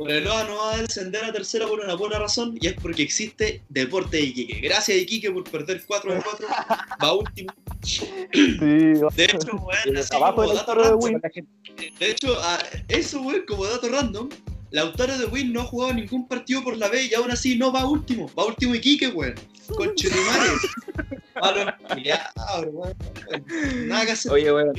Cobreloa 0.00 0.44
no 0.44 0.56
va 0.56 0.72
a 0.72 0.76
descender 0.78 1.22
a 1.22 1.30
tercera 1.30 1.66
por 1.66 1.78
una 1.78 1.94
buena 1.94 2.18
razón 2.18 2.56
y 2.58 2.68
es 2.68 2.72
porque 2.72 3.02
existe 3.02 3.60
Deporte 3.68 4.16
de 4.16 4.22
Iquique. 4.22 4.60
Gracias 4.62 4.96
Iquique 4.96 5.30
por 5.30 5.44
perder 5.44 5.84
4 5.86 6.14
de 6.14 6.22
4. 6.22 6.48
Va 7.04 7.12
último. 7.12 7.52
Sí, 7.82 8.08
de 8.24 9.24
hecho, 9.24 9.56
weón, 9.56 9.96
así 9.98 10.16
como 10.16 10.54
dato 10.54 10.74
random. 10.74 11.20
De 11.98 12.10
hecho, 12.10 12.34
eso, 12.88 13.20
weón, 13.20 13.44
como 13.46 13.66
dato 13.66 13.90
random, 13.90 14.30
Lautaro 14.70 15.18
de 15.18 15.26
Win 15.26 15.52
no 15.52 15.62
ha 15.62 15.64
jugado 15.64 15.94
ningún 15.94 16.28
partido 16.28 16.62
por 16.62 16.76
la 16.76 16.88
B 16.88 17.06
y 17.06 17.14
aún 17.14 17.30
así 17.30 17.56
no 17.56 17.72
va 17.72 17.86
último. 17.86 18.30
Va 18.38 18.46
último 18.46 18.74
Iquique, 18.74 19.08
weón. 19.08 19.34
Con 19.76 19.94
Chetumares. 19.94 20.60
Nada 23.86 24.06
que 24.06 24.12
hacer. 24.12 24.32
Oye, 24.32 24.52
weón. 24.52 24.72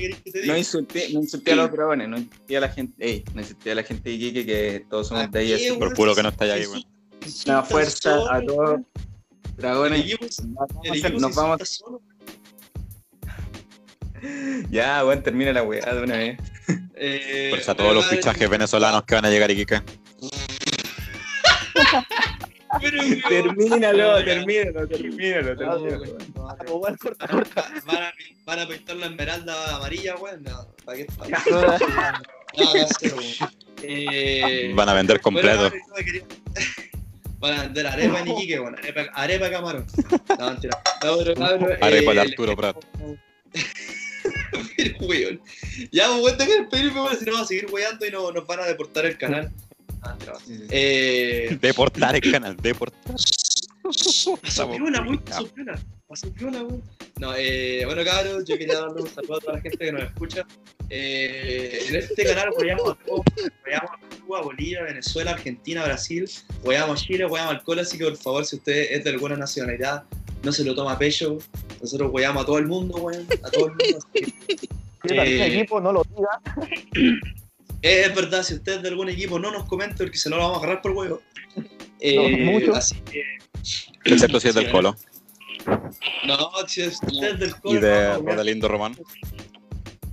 No 0.45 0.57
insulté, 0.57 1.09
no 1.13 1.22
insulté 1.22 1.53
a 1.53 1.55
los 1.55 1.72
dragones, 1.72 2.07
no 2.07 2.18
insulté 2.18 2.57
a 2.57 2.59
la 2.61 2.69
gente. 2.69 3.05
Ey, 3.05 3.23
no 3.34 3.41
insulté 3.41 3.72
a 3.72 3.76
la 3.76 3.84
gente 3.84 4.09
de 4.09 4.15
Iquique 4.15 4.45
que 4.45 4.85
todos 4.89 5.07
somos 5.07 5.30
de 5.31 5.39
ahí. 5.39 5.53
Así. 5.53 5.72
Por 5.77 5.93
puro 5.93 6.15
que 6.15 6.23
no 6.23 6.30
está 6.30 6.45
ahí, 6.45 6.65
weón. 6.65 6.84
Una 7.45 7.63
fuerza 7.63 8.19
a 8.30 8.41
todos. 8.45 8.81
Dragones. 9.57 10.39
Nos 11.19 11.35
vamos. 11.35 11.84
Ya, 14.69 15.03
weón, 15.03 15.23
termina 15.23 15.51
la 15.51 15.63
weá 15.63 15.95
de 15.95 16.03
una 16.03 16.18
vez. 16.18 16.38
Eh, 16.96 17.48
pues 17.50 17.68
a 17.68 17.76
todos 17.76 17.94
los 17.94 18.06
fichajes 18.06 18.50
venezolanos 18.50 19.04
que 19.04 19.16
van 19.16 19.26
a 19.26 19.30
llegar 19.30 19.50
a 19.50 19.54
Iquique. 19.54 19.82
termínalo, 22.80 24.24
termínalo, 24.24 24.88
termínalo, 24.88 25.58
termínalo. 25.58 26.18
Van 28.46 28.60
a 28.60 28.68
pintar 28.68 28.96
la 28.98 29.08
esmeralda 29.08 29.76
amarilla, 29.76 30.16
weón. 30.18 30.44
¿Para 30.86 30.98
qué 30.98 31.08
eh, 33.84 34.72
Van 34.76 34.90
a 34.90 34.94
vender 34.94 35.22
completo. 35.22 35.72
Van 37.40 37.54
a 37.54 37.62
vender 37.64 37.88
arepa 37.88 38.20
en 38.20 38.28
Iquique, 38.28 38.60
bueno, 38.60 38.78
arepa, 38.78 39.02
arepa 39.16 39.50
camarón. 39.50 39.88
No, 40.38 40.50
mentira. 40.52 40.80
arepa 41.82 42.12
de 42.12 42.18
eh, 42.18 42.20
Arturo 42.20 42.56
Prat. 42.56 42.78
Pero, 44.77 44.98
weón. 45.02 45.41
Ya, 45.91 46.10
vamos 46.10 46.34
a 46.34 46.38
que 46.38 46.68
si 46.72 46.84
no 46.85 47.03
vamos 47.03 47.41
a 47.41 47.45
seguir 47.45 47.68
weando 47.72 48.06
y 48.06 48.11
no, 48.11 48.31
nos 48.31 48.45
van 48.48 48.60
a 48.60 48.65
deportar 48.65 49.06
el 49.06 49.18
canal. 49.18 49.52
eh... 50.69 51.57
Deportar 51.61 52.15
el 52.15 52.31
canal, 52.31 52.57
deportar. 52.57 53.15
Piola, 56.35 56.64
weón. 56.64 56.84
No, 57.19 57.34
eh, 57.35 57.84
bueno, 57.85 58.03
cabros, 58.03 58.43
yo 58.45 58.57
quería 58.57 58.80
darle 58.80 59.02
un 59.02 59.10
saludo 59.10 59.38
a 59.38 59.39
toda 59.39 59.53
la 59.53 59.61
gente 59.61 59.77
que 59.77 59.91
nos 59.91 60.03
escucha. 60.03 60.45
Eh, 60.89 61.85
en 61.88 61.95
este 61.95 62.23
canal 62.23 62.49
apoyamos 62.49 62.89
a 62.89 62.95
todos, 63.06 63.22
apoyamos 63.60 63.91
a 63.91 64.22
Cuba, 64.26 64.41
Bolivia, 64.41 64.84
Venezuela, 64.84 65.31
Argentina, 65.31 65.85
Brasil, 65.85 66.30
apoyamos 66.60 67.02
a 67.02 67.06
Chile, 67.06 67.23
apoyamos 67.23 67.56
al 67.56 67.64
Cola, 67.64 67.81
así 67.84 67.98
que 67.98 68.06
por 68.06 68.18
favor, 68.18 68.45
si 68.45 68.57
usted 68.57 68.88
es 68.91 69.03
de 69.03 69.10
alguna 69.11 69.35
nacionalidad, 69.38 70.03
no 70.43 70.51
se 70.51 70.63
lo 70.63 70.76
toma 70.76 70.93
a 70.93 70.97
pecho. 70.97 71.38
Nosotros 71.81 72.09
apoyamos 72.09 72.43
a 72.43 72.45
todo 72.45 72.57
el 72.57 72.68
mundo, 72.68 72.97
weón. 72.97 73.27
A 73.43 73.49
todo 73.49 73.68
el 73.68 73.72
mundo. 73.72 74.07
Si 74.13 75.13
eh, 75.13 75.55
equipo, 75.55 75.80
no 75.80 75.91
lo 75.91 76.03
diga. 76.03 77.30
Es 77.81 78.15
verdad, 78.15 78.43
si 78.43 78.55
usted 78.55 78.77
es 78.77 78.81
de 78.84 78.89
algún 78.89 79.09
equipo, 79.09 79.39
no 79.39 79.51
nos 79.51 79.65
comente 79.65 79.95
porque 79.97 80.18
se 80.18 80.30
lo 80.30 80.38
vamos 80.38 80.57
a 80.57 80.59
agarrar 80.59 80.81
por 80.81 80.91
huevo. 80.91 81.22
Eh, 82.03 82.43
mucho. 82.45 82.73
Así 82.73 82.95
que. 83.01 83.22
Excepto 84.05 84.39
si 84.39 84.47
es 84.47 84.55
del 84.55 84.72
Colo. 84.72 84.95
No, 86.26 86.49
si 86.68 86.81
es, 86.81 86.99
usted 87.03 87.34
es 87.34 87.39
del 87.39 87.55
Colo. 87.57 87.77
¿Y 87.77 87.80
de 87.80 88.18
Rodelindo 88.18 88.68
Román? 88.68 88.97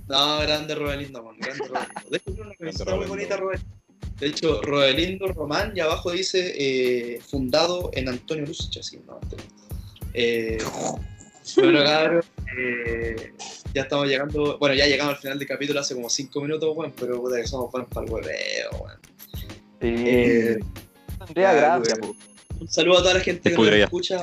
No, 0.07 0.37
grande 0.37 0.75
Rodelindo, 0.75 1.17
Román. 1.17 1.37
Grande 1.39 1.67
Rodelindo. 1.67 2.09
De 2.11 2.17
hecho, 2.17 2.41
una 2.43 2.53
camiseta 2.53 2.95
muy 2.95 3.07
bonita, 3.07 3.37
Rodelindo. 3.37 3.79
De 4.19 4.27
hecho, 4.27 4.61
Rodelindo 4.61 5.27
Román, 5.29 5.71
y 5.75 5.79
abajo 5.79 6.11
dice 6.11 6.53
eh, 6.57 7.21
fundado 7.21 7.89
en 7.93 8.09
Antonio 8.09 8.45
Luz, 8.45 8.69
así, 8.77 8.99
no, 9.07 9.19
eh, 10.13 10.57
bueno, 11.57 11.83
cabrón, 11.83 12.23
eh, 12.57 13.33
ya 13.73 13.83
estamos 13.83 14.07
llegando, 14.07 14.57
bueno, 14.57 14.75
ya 14.75 14.87
llegamos 14.87 15.15
al 15.15 15.19
final 15.19 15.39
del 15.39 15.47
capítulo 15.47 15.79
hace 15.79 15.95
como 15.95 16.09
5 16.09 16.41
minutos, 16.41 16.75
bueno, 16.75 16.93
pero 16.99 17.21
puta 17.21 17.37
que 17.37 17.47
somos 17.47 17.71
buenos 17.71 17.89
para 17.89 18.05
el 18.05 18.11
hueveo, 18.11 18.69
bueno. 18.79 18.99
Eh, 19.81 20.59
gracias, 21.33 21.99
Un 22.59 22.67
saludo 22.67 22.97
a 22.97 23.01
toda 23.01 23.13
la 23.15 23.19
gente 23.21 23.51
que 23.51 23.55
nos 23.55 23.67
escucha, 23.67 24.21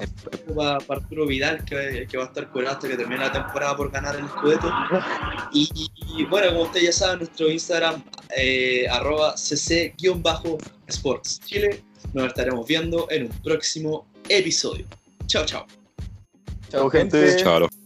para, 0.54 0.78
para 0.78 1.00
Arturo 1.00 1.26
Vidal, 1.26 1.64
que, 1.64 2.06
que, 2.10 2.18
va 2.18 2.24
a 2.24 2.26
estar 2.26 2.50
curado 2.50 2.74
hasta 2.74 2.88
que 2.88 2.96
termine 2.96 3.20
la 3.20 3.32
temporada 3.32 3.76
por 3.76 3.90
ganar 3.90 4.16
el 4.16 4.26
escudeto. 4.26 4.70
Y, 5.52 6.24
bueno, 6.28 6.48
como 6.48 6.62
ustedes 6.64 6.86
ya 6.86 6.92
saben, 6.92 7.18
nuestro 7.20 7.50
Instagram, 7.50 8.02
eh, 8.36 8.86
arroba 8.90 9.34
cc-sports 9.36 10.50
Chile, 11.46 11.82
nos 12.12 12.26
estaremos 12.26 12.66
viendo 12.66 13.06
en 13.10 13.24
un 13.24 13.30
próximo 13.42 14.06
episodio. 14.28 14.84
Chao, 15.26 15.44
chao. 15.46 15.66
Chao, 16.70 16.90
gente. 16.90 17.36
Chao. 17.42 17.85